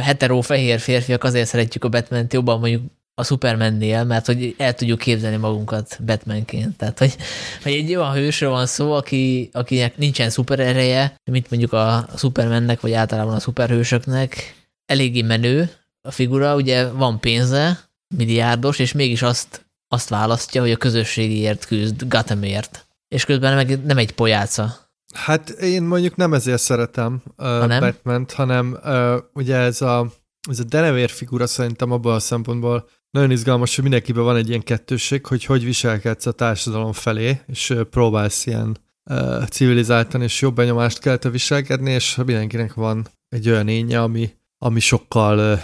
hetero 0.00 0.40
fehér 0.40 0.78
férfiak 0.78 1.24
azért 1.24 1.48
szeretjük 1.48 1.84
a 1.84 1.88
batman 1.88 2.26
jobban 2.30 2.60
mondjuk 2.60 2.82
a 3.14 3.24
Supermannél, 3.24 4.04
mert 4.04 4.26
hogy 4.26 4.54
el 4.58 4.74
tudjuk 4.74 4.98
képzelni 4.98 5.36
magunkat 5.36 5.98
Batmanként. 6.04 6.76
Tehát, 6.76 6.98
hogy, 6.98 7.16
hogy 7.62 7.72
egy 7.72 7.94
olyan 7.94 8.12
hősről 8.12 8.50
van 8.50 8.66
szó, 8.66 8.92
aki, 8.92 9.48
akinek 9.52 9.96
nincsen 9.96 10.30
szuper 10.30 10.60
ereje, 10.60 11.14
mint 11.24 11.50
mondjuk 11.50 11.72
a 11.72 12.08
Supermannek, 12.16 12.80
vagy 12.80 12.92
általában 12.92 13.34
a 13.34 13.40
szuperhősöknek, 13.40 14.54
eléggé 14.86 15.22
menő 15.22 15.70
a 16.02 16.10
figura, 16.10 16.54
ugye 16.54 16.88
van 16.88 17.20
pénze, 17.20 17.88
milliárdos, 18.16 18.78
és 18.78 18.92
mégis 18.92 19.22
azt 19.22 19.66
azt 19.88 20.08
választja, 20.08 20.60
hogy 20.60 20.70
a 20.70 20.76
közösségiért 20.76 21.66
küzd, 21.66 22.08
Gothamért. 22.08 22.86
És 23.08 23.24
közben 23.24 23.54
meg 23.54 23.84
nem 23.84 23.98
egy 23.98 24.12
pojáca. 24.12 24.76
Hát 25.14 25.48
én 25.50 25.82
mondjuk 25.82 26.16
nem 26.16 26.34
ezért 26.34 26.60
szeretem 26.60 27.22
uh, 27.36 27.66
nem? 27.66 27.80
Batman-t, 27.80 28.32
hanem 28.32 28.78
uh, 28.84 29.16
ugye 29.32 29.56
ez 29.56 29.82
a, 29.82 30.12
ez 30.48 30.58
a 30.58 30.64
denevér 30.64 31.10
figura 31.10 31.46
szerintem 31.46 31.92
abban 31.92 32.14
a 32.14 32.18
szempontból 32.18 32.88
nagyon 33.10 33.30
izgalmas, 33.30 33.74
hogy 33.74 33.84
mindenkiben 33.84 34.24
van 34.24 34.36
egy 34.36 34.48
ilyen 34.48 34.62
kettősség, 34.62 35.26
hogy 35.26 35.44
hogy 35.44 35.64
viselkedsz 35.64 36.26
a 36.26 36.32
társadalom 36.32 36.92
felé, 36.92 37.40
és 37.46 37.74
próbálsz 37.90 38.46
ilyen 38.46 38.78
uh, 39.10 39.44
civilizáltan 39.44 40.22
és 40.22 40.40
jobb 40.40 40.54
benyomást 40.54 40.98
kell 40.98 41.18
viselkedni, 41.30 41.90
és 41.90 42.14
mindenkinek 42.16 42.74
van 42.74 43.08
egy 43.28 43.48
olyan 43.48 43.68
énje, 43.68 44.02
ami, 44.02 44.34
ami 44.58 44.80
sokkal, 44.80 45.60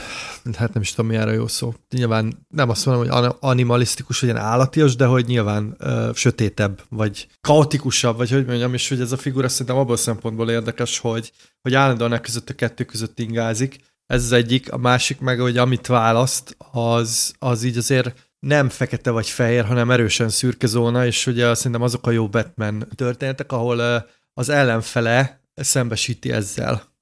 hát 0.57 0.73
nem 0.73 0.83
is 0.83 0.93
tudom, 0.93 1.11
mi 1.11 1.17
erre 1.17 1.33
jó 1.33 1.47
szó. 1.47 1.75
Nyilván 1.91 2.47
nem 2.49 2.69
azt 2.69 2.87
mondom, 2.87 3.09
hogy 3.09 3.35
animalisztikus, 3.41 4.21
vagy 4.21 4.29
ilyen 4.29 4.43
állatias, 4.43 4.97
de 4.97 5.07
hogy 5.07 5.27
nyilván 5.27 5.77
uh, 5.81 6.15
sötétebb, 6.15 6.83
vagy 6.89 7.29
kaotikusabb, 7.41 8.17
vagy 8.17 8.31
hogy 8.31 8.47
mondjam, 8.47 8.75
és 8.75 8.89
hogy 8.89 9.01
ez 9.01 9.13
a 9.13 9.17
figura 9.17 9.49
szerintem 9.49 9.77
abból 9.77 9.97
szempontból 9.97 10.51
érdekes, 10.51 10.99
hogy, 10.99 11.33
hogy 11.63 11.75
állandóan 11.75 12.13
e 12.13 12.21
között 12.21 12.51
a 12.51 12.55
kettő 12.55 12.85
között 12.85 13.19
ingázik. 13.19 13.79
Ez 14.07 14.25
az 14.25 14.33
egyik, 14.33 14.73
a 14.73 14.77
másik 14.77 15.21
meg, 15.21 15.39
hogy 15.39 15.59
amit 15.59 15.87
választ, 15.87 16.57
az, 16.73 17.35
az 17.39 17.63
így 17.63 17.77
azért 17.77 18.33
nem 18.39 18.69
fekete 18.69 19.11
vagy 19.11 19.29
fehér, 19.29 19.65
hanem 19.65 19.91
erősen 19.91 20.29
szürke 20.29 20.67
zóna, 20.67 21.07
és 21.07 21.27
ugye 21.27 21.55
szerintem 21.55 21.83
azok 21.83 22.07
a 22.07 22.11
jó 22.11 22.29
Batman 22.29 22.89
történetek, 22.95 23.53
ahol 23.53 24.07
az 24.35 24.49
ellenfele 24.49 25.41
szembesíti 25.55 26.33
ezzel 26.33 26.94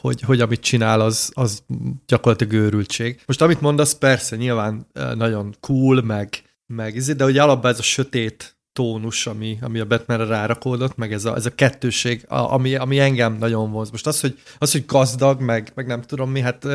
hogy, 0.00 0.20
hogy 0.20 0.40
amit 0.40 0.60
csinál, 0.60 1.00
az, 1.00 1.30
az 1.34 1.62
gyakorlatilag 2.06 2.52
őrültség. 2.52 3.22
Most 3.26 3.42
amit 3.42 3.60
mondasz, 3.60 3.94
persze, 3.94 4.36
nyilván 4.36 4.86
nagyon 5.14 5.54
cool, 5.60 6.02
meg, 6.02 6.42
meg 6.66 6.94
izé, 6.94 7.12
de 7.12 7.24
hogy 7.24 7.38
alapban 7.38 7.70
ez 7.70 7.78
a 7.78 7.82
sötét 7.82 8.58
tónus, 8.72 9.26
ami, 9.26 9.58
ami 9.60 9.78
a 9.78 9.86
Batmanre 9.86 10.24
rárakódott, 10.24 10.96
meg 10.96 11.12
ez 11.12 11.24
a, 11.24 11.34
ez 11.34 11.46
a 11.46 11.54
kettőség, 11.54 12.24
ami, 12.28 12.74
ami 12.74 12.98
engem 12.98 13.36
nagyon 13.36 13.70
vonz. 13.70 13.90
Most 13.90 14.06
az, 14.06 14.20
hogy, 14.20 14.38
az, 14.58 14.72
hogy 14.72 14.84
gazdag, 14.86 15.40
meg, 15.40 15.72
meg 15.74 15.86
nem 15.86 16.02
tudom 16.02 16.30
mi, 16.30 16.40
hát 16.40 16.66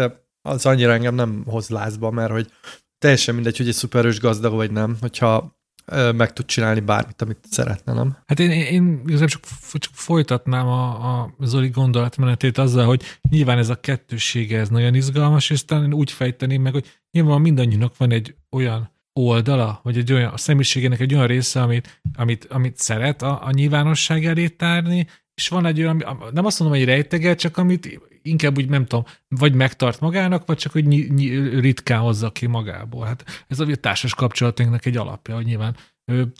az 0.41 0.65
annyira 0.65 0.93
engem 0.93 1.15
nem 1.15 1.43
hoz 1.45 1.69
lázba, 1.69 2.11
mert 2.11 2.31
hogy 2.31 2.51
teljesen 2.97 3.35
mindegy, 3.35 3.57
hogy 3.57 3.67
egy 3.67 3.73
szuperős 3.73 4.19
gazdag 4.19 4.53
vagy 4.53 4.71
nem, 4.71 4.97
hogyha 4.99 5.61
meg 6.15 6.33
tud 6.33 6.45
csinálni 6.45 6.79
bármit, 6.79 7.21
amit 7.21 7.37
szeretne, 7.49 7.93
nem? 7.93 8.17
Hát 8.25 8.39
én, 8.39 8.51
én 8.51 9.01
igazából 9.05 9.27
csak, 9.27 9.41
csak 9.71 9.93
folytatnám 9.93 10.67
a, 10.67 11.19
a 11.19 11.35
Zoli 11.39 11.69
gondolatmenetét 11.69 12.57
azzal, 12.57 12.85
hogy 12.85 13.03
nyilván 13.29 13.57
ez 13.57 13.69
a 13.69 13.79
kettőssége 13.79 14.59
ez 14.59 14.69
nagyon 14.69 14.95
izgalmas, 14.95 15.49
és 15.49 15.65
talán 15.65 15.93
úgy 15.93 16.11
fejteném 16.11 16.61
meg, 16.61 16.73
hogy 16.73 16.99
nyilván 17.11 17.41
mindannyiunknak 17.41 17.97
van 17.97 18.11
egy 18.11 18.35
olyan 18.51 18.91
oldala, 19.13 19.79
vagy 19.83 19.97
egy 19.97 20.13
olyan, 20.13 20.33
a 20.33 20.37
személyiségének 20.37 20.99
egy 20.99 21.13
olyan 21.13 21.27
része, 21.27 21.61
amit, 21.61 22.01
amit, 22.15 22.45
amit 22.45 22.77
szeret 22.77 23.21
a, 23.21 23.45
a 23.45 23.51
nyilvánosság 23.51 24.25
elé 24.25 24.47
tárni, 24.47 25.07
és 25.35 25.47
van 25.47 25.65
egy 25.65 25.79
olyan, 25.79 26.03
nem 26.31 26.45
azt 26.45 26.59
mondom, 26.59 26.77
hogy 26.77 26.87
rejteget, 26.87 27.39
csak 27.39 27.57
amit 27.57 27.99
inkább 28.23 28.57
úgy 28.57 28.69
nem 28.69 28.85
tudom, 28.85 29.05
vagy 29.27 29.53
megtart 29.53 29.99
magának, 29.99 30.45
vagy 30.45 30.57
csak 30.57 30.71
hogy 30.71 30.85
ny- 30.85 31.09
ny- 31.09 31.59
ritkán 31.59 31.99
hozza 31.99 32.31
ki 32.31 32.45
magából. 32.45 33.05
Hát 33.05 33.45
ez 33.47 33.59
a 33.59 33.75
társas 33.75 34.15
kapcsolatunknak 34.15 34.85
egy 34.85 34.97
alapja, 34.97 35.35
hogy 35.35 35.45
nyilván 35.45 35.75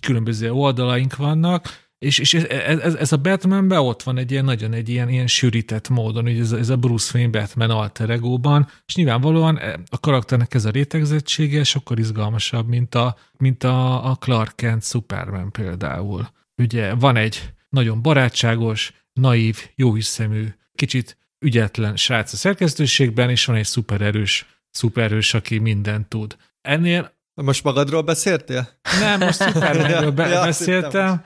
különböző 0.02 0.52
oldalaink 0.52 1.16
vannak, 1.16 1.84
és, 2.04 2.20
és 2.20 2.34
ez, 2.34 2.80
ez, 2.80 2.96
ez 2.96 3.12
a 3.12 3.18
Batmanben 3.18 3.80
ott 3.80 4.04
van 4.04 4.18
egy 4.18 4.32
ilyen 4.32 4.46
nagyon 4.46 4.74
egy 4.74 4.90
ilyen, 4.90 5.10
ilyen 5.10 5.28
sűrített 5.28 5.90
módon, 5.90 6.24
hogy 6.24 6.40
ez, 6.40 6.52
ez 6.52 6.70
a 6.70 6.78
Bruce 6.78 7.18
Wayne 7.18 7.40
Batman 7.40 7.70
alter 7.70 8.10
egóban, 8.10 8.68
és 8.86 8.96
nyilvánvalóan 8.96 9.60
a 9.90 10.00
karakternek 10.00 10.54
ez 10.54 10.66
a 10.66 10.70
rétegzettsége 10.70 11.64
sokkal 11.64 11.98
izgalmasabb, 11.98 12.68
mint 12.68 12.96
a, 12.96 13.16
mint 13.38 13.64
a, 13.64 14.10
a 14.10 14.16
Clark 14.16 14.56
Kent 14.56 14.84
Superman 14.84 15.52
például. 15.52 16.28
Ugye 16.58 16.94
van 16.94 17.16
egy 17.16 17.54
nagyon 17.70 18.02
barátságos, 18.02 18.94
naív, 19.14 19.70
jóhiszemű, 19.76 20.48
kicsit 20.76 21.18
ügyetlen 21.44 21.96
srác 21.96 22.34
a 22.34 22.36
szerkesztőségben, 22.36 23.30
és 23.30 23.46
van 23.46 23.56
egy 23.56 23.66
szupererős, 23.66 24.46
szupererős, 24.70 25.34
aki 25.34 25.58
mindent 25.58 26.08
tud. 26.08 26.38
Ennél... 26.62 27.12
Most 27.34 27.64
magadról 27.64 28.02
beszéltél? 28.02 28.70
Nem, 29.00 29.20
most 29.20 29.44
Supermanről 29.44 30.12
be- 30.12 30.28
ja, 30.34 30.42
beszéltem, 30.44 31.26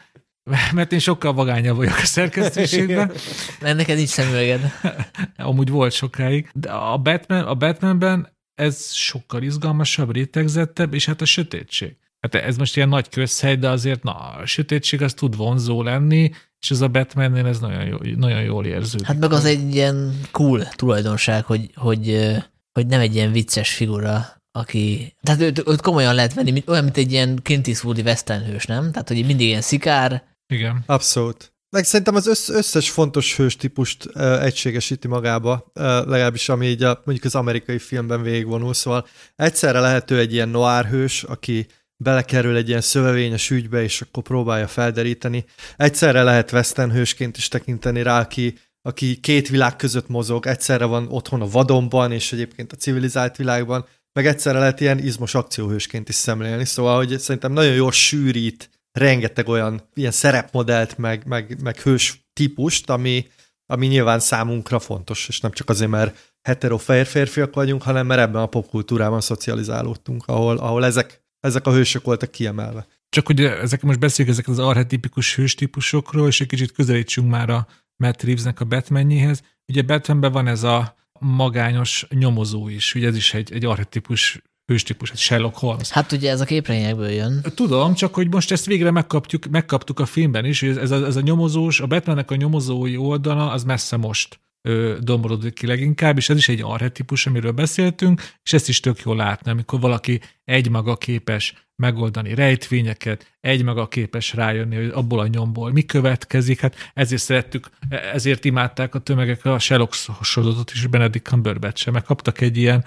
mert 0.74 0.91
én 0.91 0.99
sokkal 0.99 1.34
vagányabb 1.34 1.76
vagyok 1.76 1.97
a 1.97 2.05
szerkesztőségben. 2.05 3.11
Mert 3.61 3.78
neked 3.78 3.95
nincs 3.95 4.09
szemüveged. 4.09 4.72
Amúgy 5.38 5.70
volt 5.70 5.93
sokáig. 5.93 6.49
De 6.53 6.72
a, 6.72 6.97
Batman, 6.97 7.43
a 7.43 7.55
Batmanben 7.55 8.38
ez 8.55 8.91
sokkal 8.93 9.41
izgalmasabb, 9.43 10.11
rétegzettebb, 10.11 10.93
és 10.93 11.05
hát 11.05 11.22
a 11.22 11.26
sötétség. 11.26 11.95
Hát 12.20 12.36
ez 12.36 12.57
most 12.57 12.76
ilyen 12.76 12.89
nagy 12.89 13.09
közhely, 13.09 13.55
de 13.55 13.70
azért 13.70 14.03
na, 14.03 14.11
a 14.13 14.45
sötétség 14.45 15.01
az 15.01 15.13
tud 15.13 15.36
vonzó 15.36 15.84
lenni, 15.84 16.32
és 16.68 16.74
ez 16.74 16.82
a 16.82 16.88
Batmannél 16.88 17.45
ez 17.45 17.59
nagyon, 17.59 17.86
jó, 17.86 17.97
nagyon 18.15 18.41
jól 18.41 18.65
érződik. 18.65 19.05
Hát 19.05 19.20
meg 19.20 19.32
az 19.32 19.45
egy 19.45 19.76
ilyen 19.76 20.20
cool 20.32 20.68
tulajdonság, 20.68 21.45
hogy, 21.45 21.70
hogy, 21.76 22.36
hogy 22.72 22.88
nem 22.88 22.99
egy 22.99 23.15
ilyen 23.15 23.32
vicces 23.32 23.74
figura, 23.74 24.26
aki, 24.51 25.15
tehát 25.22 25.41
őt, 25.41 25.68
őt 25.68 25.82
komolyan 25.82 26.15
lehet 26.15 26.34
venni, 26.34 26.51
mint, 26.51 26.70
olyan, 26.70 26.84
mint 26.84 26.97
egy 26.97 27.11
ilyen 27.11 27.39
Clint 27.43 27.68
Eastwoodi 27.68 28.01
westernhős, 28.01 28.65
nem? 28.65 28.91
Tehát, 28.91 29.07
hogy 29.07 29.26
mindig 29.26 29.47
ilyen 29.47 29.61
szikár. 29.61 30.24
Igen. 30.53 30.84
Abszolút. 30.86 31.53
Meg 31.70 31.84
szerintem 31.84 32.15
az 32.15 32.28
össz, 32.28 32.49
összes 32.49 32.89
fontos 32.89 33.36
hős 33.36 33.55
típust 33.55 34.05
uh, 34.05 34.43
egységesíti 34.43 35.07
magába, 35.07 35.72
uh, 35.76 35.84
legalábbis 35.84 36.49
ami 36.49 36.68
így 36.68 36.84
a, 36.84 37.01
mondjuk 37.05 37.26
az 37.26 37.36
amerikai 37.36 37.80
filmben 37.80 38.22
végigvonul, 38.22 38.74
szóval 38.74 39.07
egyszerre 39.36 39.80
lehető 39.80 40.20
egy 40.20 40.34
ilyen 40.34 40.49
noir 40.49 40.86
hős, 40.86 41.24
aki 41.24 41.68
belekerül 41.98 42.56
egy 42.56 42.68
ilyen 42.68 42.82
szövevényes 42.82 43.50
ügybe, 43.50 43.84
és 43.84 44.02
akkor 44.02 44.24
próbálja 44.24 44.68
felderíteni. 44.68 45.45
Egyszerre 45.78 46.24
lehet 46.24 46.52
western 46.52 46.91
hősként 46.91 47.38
is 47.38 47.48
tekinteni 47.48 48.02
rá, 48.02 48.20
aki, 48.20 48.58
aki 48.82 49.20
két 49.20 49.48
világ 49.50 49.76
között 49.76 50.08
mozog, 50.08 50.45
egyszerre 50.45 50.86
van 50.86 51.08
otthon 51.10 51.41
a 51.41 51.48
vadonban, 51.48 52.12
és 52.12 52.34
egyébként 52.34 52.72
a 52.72 52.76
civilizált 52.76 53.36
világban, 53.36 53.86
meg 54.14 54.26
egyszerre 54.26 54.60
lehet 54.60 54.80
ilyen 54.80 55.00
izmos 55.00 55.36
akcióhősként 55.36 56.10
is 56.10 56.16
szemlélni, 56.16 56.66
szóval 56.66 56.95
hogy 56.95 57.20
szerintem 57.20 57.52
nagyon 57.52 57.74
jól 57.74 57.91
sűrít 57.91 58.70
rengeteg 58.91 59.48
olyan 59.48 59.89
ilyen 59.93 60.12
szerepmodellt, 60.12 60.98
meg, 60.98 61.26
meg, 61.26 61.62
meg 61.62 61.80
hős 61.80 62.28
típust, 62.34 62.89
ami, 62.89 63.28
ami 63.66 63.88
nyilván 63.88 64.20
számunkra 64.20 64.80
fontos, 64.80 65.28
és 65.28 65.39
nem 65.39 65.52
csak 65.52 65.70
azért, 65.70 65.89
mert 65.89 66.36
hetero 66.41 66.78
férfiak 66.78 67.54
vagyunk, 67.54 67.82
hanem 67.82 68.06
mert 68.06 68.22
ebben 68.22 68.41
a 68.41 68.45
popkultúrában 68.45 69.22
szocializálódtunk, 69.22 70.24
ahol, 70.28 70.58
ahol 70.58 70.86
ezek 70.86 71.26
ezek 71.40 71.68
a 71.68 71.72
hősök 71.72 72.04
voltak 72.04 72.32
kiemelve. 72.32 72.88
Csak 73.10 73.26
hogy 73.28 73.44
ezek 73.44 73.82
most 73.82 74.00
beszéljük 74.00 74.34
ezek 74.34 74.48
az 74.48 74.60
archetipikus 74.60 75.36
hőstípusokról, 75.36 76.28
és 76.28 76.42
egy 76.42 76.48
kicsit 76.48 76.72
közelítsünk 76.72 77.30
már 77.30 77.50
a 77.50 77.68
Matt 77.96 78.22
Reevesnek 78.22 78.60
a 78.60 78.66
Batmanjéhez. 78.66 79.42
Ugye 79.68 79.82
Batmanben 79.82 80.32
van 80.32 80.48
ez 80.48 80.64
a 80.64 80.96
magányos 81.20 82.08
nyomozó 82.10 82.68
is, 82.70 82.96
ugye 82.96 83.08
ez 83.08 83.16
is 83.16 83.34
egy, 83.34 83.52
egy 83.52 83.66
archetipus 83.66 84.42
hőstípus, 84.68 85.11
egy 85.11 85.18
Sherlock 85.18 85.57
Holmes. 85.57 85.89
Hát 85.89 86.11
ugye 86.11 86.32
ez 86.32 86.41
a 86.41 86.45
képregényekből 86.45 87.09
jön. 87.09 87.41
Tudom, 87.55 87.93
csak 87.93 88.13
hogy 88.13 88.32
most 88.32 88.51
ezt 88.51 88.65
végre 88.65 88.91
megkapjuk, 88.91 89.47
megkaptuk 89.47 89.99
a 89.99 90.05
filmben 90.05 90.45
is, 90.45 90.59
hogy 90.59 90.78
ez 90.78 90.91
a, 90.91 91.05
ez 91.05 91.15
a 91.15 91.22
nyomozós, 91.22 91.80
a 91.80 91.88
Batmannek 91.88 92.32
a 92.32 92.36
nyomozói 92.36 92.97
oldala, 92.97 93.51
az 93.51 93.63
messze 93.63 93.97
most 93.97 94.39
ö, 94.61 94.97
domborodik 95.01 95.53
ki 95.53 95.68
leginkább, 95.68 96.18
és 96.18 96.30
ez 96.30 96.38
is 96.38 96.49
egy 96.49 96.61
arhetipus, 96.61 97.26
amiről 97.26 97.51
beszéltünk, 97.51 98.22
és 98.43 98.53
ezt 98.53 98.70
is 98.70 98.80
tök 98.80 98.99
jól 98.99 99.15
látni, 99.15 99.51
amikor 99.51 99.80
valaki 99.80 100.22
egymaga 100.43 100.95
képes 100.95 101.53
megoldani 101.76 102.34
rejtvényeket, 102.34 103.38
egymaga 103.39 103.88
képes 103.88 104.34
rájönni, 104.34 104.76
hogy 104.76 104.89
abból 104.93 105.20
a 105.20 105.28
nyomból 105.28 105.72
mi 105.72 105.84
következik. 105.84 106.59
Hát 106.59 106.76
ezért 106.93 107.22
szerettük, 107.22 107.70
ezért 107.89 108.45
imádták 108.45 108.95
a 108.95 108.99
tömegek 108.99 109.45
a 109.45 109.59
Sherlock 109.59 109.93
sorozatot 110.22 110.72
is 110.72 110.88
Benedict 110.88 111.26
Cumberbatch 111.26 111.82
sem, 111.82 111.93
mert 111.93 112.05
kaptak 112.05 112.41
egy 112.41 112.57
ilyen 112.57 112.86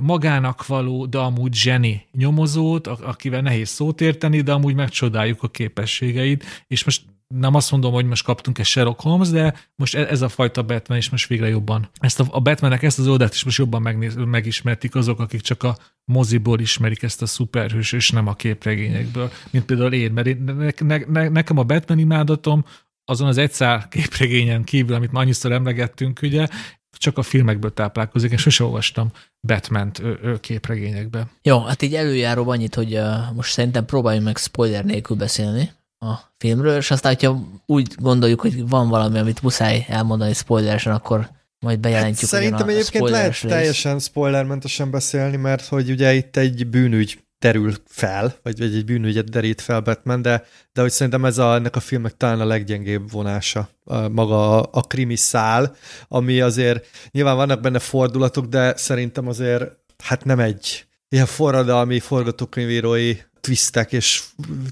magának 0.00 0.66
való, 0.66 1.06
de 1.06 1.18
amúgy 1.18 1.54
zseni 1.54 2.06
nyomozót, 2.12 2.86
akivel 2.86 3.40
nehéz 3.40 3.68
szót 3.68 4.00
érteni, 4.00 4.40
de 4.40 4.52
amúgy 4.52 4.74
megcsodáljuk 4.74 5.42
a 5.42 5.48
képességeit, 5.48 6.44
és 6.66 6.84
most 6.84 7.02
nem 7.34 7.54
azt 7.54 7.70
mondom, 7.70 7.92
hogy 7.92 8.06
most 8.06 8.24
kaptunk 8.24 8.58
egy 8.58 8.64
Sherlock 8.64 9.00
Holmes, 9.00 9.28
de 9.28 9.54
most 9.76 9.94
e- 9.94 10.06
ez 10.10 10.22
a 10.22 10.28
fajta 10.28 10.62
Batman 10.62 10.98
is 10.98 11.10
most 11.10 11.26
végre 11.26 11.48
jobban. 11.48 11.88
Ezt 11.98 12.20
a, 12.20 12.24
a 12.30 12.40
Batmanek 12.40 12.82
ezt 12.82 12.98
az 12.98 13.06
oldalt 13.06 13.34
is 13.34 13.44
most 13.44 13.58
jobban 13.58 13.82
megnéz, 13.82 14.14
megismertik 14.14 14.94
azok, 14.94 15.20
akik 15.20 15.40
csak 15.40 15.62
a 15.62 15.76
moziból 16.04 16.60
ismerik 16.60 17.02
ezt 17.02 17.22
a 17.22 17.26
szuperhős, 17.26 17.92
és 17.92 18.10
nem 18.10 18.26
a 18.26 18.34
képregényekből. 18.34 19.30
Mint 19.50 19.64
például 19.64 19.92
én, 19.92 20.12
mert 20.12 20.26
én, 20.26 20.44
ne, 20.56 20.70
ne, 20.78 20.98
ne, 21.06 21.28
nekem 21.28 21.58
a 21.58 21.64
Batman 21.64 21.98
imádatom 21.98 22.64
azon 23.04 23.28
az 23.28 23.38
egyszer 23.38 23.88
képregényen 23.88 24.64
kívül, 24.64 24.94
amit 24.94 25.12
ma 25.12 25.20
annyiszor 25.20 25.52
emlegettünk, 25.52 26.20
ugye, 26.22 26.46
csak 27.00 27.18
a 27.18 27.22
filmekből 27.22 27.74
táplálkozik, 27.74 28.32
és 28.32 28.40
sose 28.40 28.64
olvastam 28.64 29.10
Batman-t 29.40 30.02
képregényekbe. 30.40 31.26
Jó, 31.42 31.60
hát 31.60 31.82
így 31.82 31.94
előjáróban 31.94 32.56
annyit, 32.56 32.74
hogy 32.74 32.94
uh, 32.94 33.34
most 33.34 33.52
szerintem 33.52 33.84
próbáljunk 33.84 34.26
meg 34.26 34.36
spoiler 34.36 34.84
nélkül 34.84 35.16
beszélni, 35.16 35.72
a 35.98 36.14
filmről, 36.38 36.76
és 36.76 36.90
aztán, 36.90 37.12
hogyha 37.14 37.42
úgy 37.66 37.94
gondoljuk, 37.96 38.40
hogy 38.40 38.68
van 38.68 38.88
valami, 38.88 39.18
amit 39.18 39.42
muszáj 39.42 39.86
elmondani 39.88 40.32
spoileresen, 40.32 40.92
akkor 40.92 41.30
majd 41.58 41.78
bejelentjük. 41.78 42.30
Hát 42.30 42.40
szerintem 42.40 42.68
egyébként 42.68 43.08
lehet 43.08 43.40
rész. 43.40 43.50
teljesen 43.50 43.98
spoilermentesen 43.98 44.90
beszélni, 44.90 45.36
mert 45.36 45.66
hogy 45.66 45.90
ugye 45.90 46.14
itt 46.14 46.36
egy 46.36 46.66
bűnügy 46.66 47.24
derül 47.40 47.74
fel, 47.86 48.34
vagy, 48.42 48.58
vagy 48.58 48.74
egy 48.74 48.84
bűnügyet 48.84 49.30
derít 49.30 49.60
fel 49.60 49.80
Batman, 49.80 50.22
de, 50.22 50.44
de 50.72 50.80
hogy 50.80 50.90
szerintem 50.90 51.24
ez 51.24 51.38
a, 51.38 51.54
ennek 51.54 51.76
a 51.76 51.80
filmnek 51.80 52.16
talán 52.16 52.40
a 52.40 52.44
leggyengébb 52.44 53.10
vonása, 53.10 53.68
maga 54.10 54.60
a, 54.60 54.68
a 54.72 54.80
krimi 54.80 55.16
szál, 55.16 55.76
ami 56.08 56.40
azért 56.40 56.86
nyilván 57.10 57.36
vannak 57.36 57.60
benne 57.60 57.78
fordulatok, 57.78 58.46
de 58.46 58.76
szerintem 58.76 59.28
azért 59.28 59.64
hát 60.02 60.24
nem 60.24 60.38
egy 60.38 60.86
ilyen 61.08 61.26
forradalmi 61.26 62.00
forgatókönyvírói 62.00 63.16
twistek 63.40 63.92
és 63.92 64.22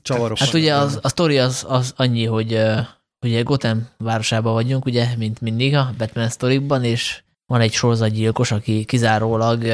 csavarok. 0.03 0.39
Hát 0.39 0.55
ugye 0.55 0.75
az, 0.75 0.99
a 1.03 1.09
sztori 1.09 1.39
az, 1.39 1.65
az 1.69 1.93
annyi, 1.97 2.25
hogy 2.25 2.61
ugye 3.21 3.43
Gotham 3.43 3.89
városában 3.99 4.53
vagyunk, 4.53 4.85
ugye, 4.85 5.07
mint 5.17 5.41
mindig 5.41 5.75
a 5.75 5.95
Batman 5.99 6.29
sztorikban, 6.29 6.85
és 6.85 7.23
van 7.47 7.61
egy 7.61 7.73
sorozatgyilkos, 7.73 8.51
aki 8.51 8.85
kizárólag 8.85 9.65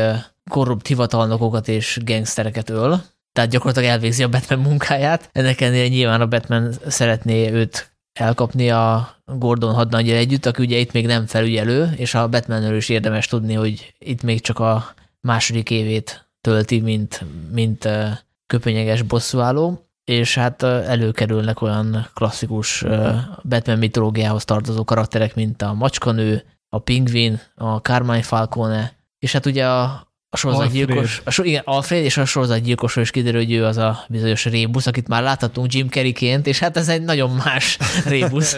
korrupt 0.51 0.87
hivatalnokokat 0.87 1.69
és 1.69 2.01
gangstereket 2.05 2.71
öl, 2.71 3.03
tehát 3.33 3.51
gyakorlatilag 3.51 3.89
elvégzi 3.89 4.23
a 4.23 4.29
Batman 4.29 4.59
munkáját. 4.59 5.29
Ennek 5.33 5.61
ennél 5.61 5.89
nyilván 5.89 6.21
a 6.21 6.27
Batman 6.27 6.73
szeretné 6.87 7.51
őt 7.51 7.93
elkapni 8.13 8.71
a 8.71 9.17
Gordon 9.25 9.75
hadnagyja 9.75 10.17
együtt, 10.17 10.47
aki 10.47 10.63
ugye 10.63 10.77
itt 10.77 10.93
még 10.93 11.07
nem 11.07 11.27
felügyelő, 11.27 11.93
és 11.97 12.15
a 12.15 12.29
Batmanről 12.29 12.77
is 12.77 12.89
érdemes 12.89 13.27
tudni, 13.27 13.55
hogy 13.55 13.95
itt 13.99 14.23
még 14.23 14.41
csak 14.41 14.59
a 14.59 14.95
második 15.21 15.71
évét 15.71 16.29
tölti, 16.41 16.81
mint, 16.81 17.25
mint 17.53 17.89
köpönyeges 18.47 19.03
bosszúálló, 19.03 19.87
és 20.05 20.35
hát 20.35 20.63
előkerülnek 20.63 21.63
olyan 21.63 22.09
klasszikus 22.15 22.85
Batman 23.43 23.79
mitológiához 23.79 24.45
tartozó 24.45 24.85
karakterek, 24.85 25.35
mint 25.35 25.63
a 25.63 25.73
macskanő, 25.73 26.45
a 26.69 26.79
pingvin, 26.79 27.41
a 27.55 27.77
Carmine 27.77 28.23
Falcone, 28.23 28.93
és 29.19 29.33
hát 29.33 29.47
ugye 29.47 29.69
a, 29.69 30.09
a 30.35 30.37
sorozatgyilkos, 30.37 31.23
a, 31.25 31.43
igen, 31.43 31.63
Alfred 31.65 32.05
és 32.05 32.17
a 32.17 32.25
sorozatgyilkosról 32.25 33.05
is 33.05 33.11
kiderül, 33.11 33.41
hogy 33.41 33.53
ő 33.53 33.65
az 33.65 33.77
a 33.77 34.05
bizonyos 34.09 34.45
rébusz, 34.45 34.87
akit 34.87 35.09
már 35.09 35.23
láthatunk 35.23 35.73
Jim 35.73 35.89
Carreyként, 35.89 36.47
és 36.47 36.59
hát 36.59 36.77
ez 36.77 36.89
egy 36.89 37.03
nagyon 37.03 37.31
más 37.31 37.79
rébusz. 38.05 38.57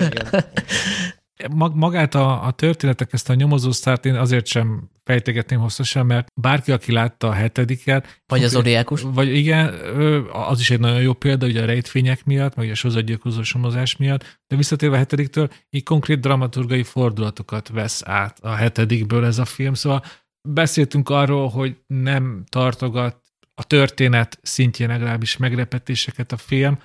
Magát 1.74 2.14
a, 2.14 2.46
a 2.46 2.50
történetek, 2.50 3.12
ezt 3.12 3.30
a 3.30 3.34
nyomozósztárt 3.34 4.06
én 4.06 4.14
azért 4.14 4.46
sem 4.46 4.90
fejtegetném 5.04 5.60
hosszasan, 5.60 6.06
mert 6.06 6.28
bárki, 6.40 6.72
aki 6.72 6.92
látta 6.92 7.28
a 7.28 7.32
hetediket... 7.32 8.20
Vagy 8.26 8.44
az 8.44 8.56
Odiákus. 8.56 9.02
Vagy 9.02 9.34
igen, 9.34 9.74
az 10.32 10.60
is 10.60 10.70
egy 10.70 10.80
nagyon 10.80 11.00
jó 11.00 11.12
példa, 11.12 11.46
ugye 11.46 11.62
a 11.62 11.66
rejtvények 11.66 12.24
miatt, 12.24 12.54
meg 12.54 12.70
a 12.70 12.74
sorozatgyilkozós 12.74 13.54
nyomozás 13.54 13.96
miatt, 13.96 14.40
de 14.46 14.56
visszatérve 14.56 14.94
a 14.94 14.98
hetediktől, 14.98 15.48
így 15.70 15.82
konkrét 15.82 16.20
dramaturgai 16.20 16.82
fordulatokat 16.82 17.68
vesz 17.68 18.02
át 18.04 18.38
a 18.42 18.54
hetedikből 18.54 19.24
ez 19.24 19.38
a 19.38 19.44
film, 19.44 19.74
szóval 19.74 20.02
beszéltünk 20.46 21.08
arról, 21.08 21.48
hogy 21.48 21.76
nem 21.86 22.44
tartogat 22.48 23.16
a 23.54 23.64
történet 23.64 24.38
szintjén 24.42 24.88
legalábbis 24.88 25.36
megrepetéseket 25.36 26.32
a 26.32 26.36
film, 26.36 26.78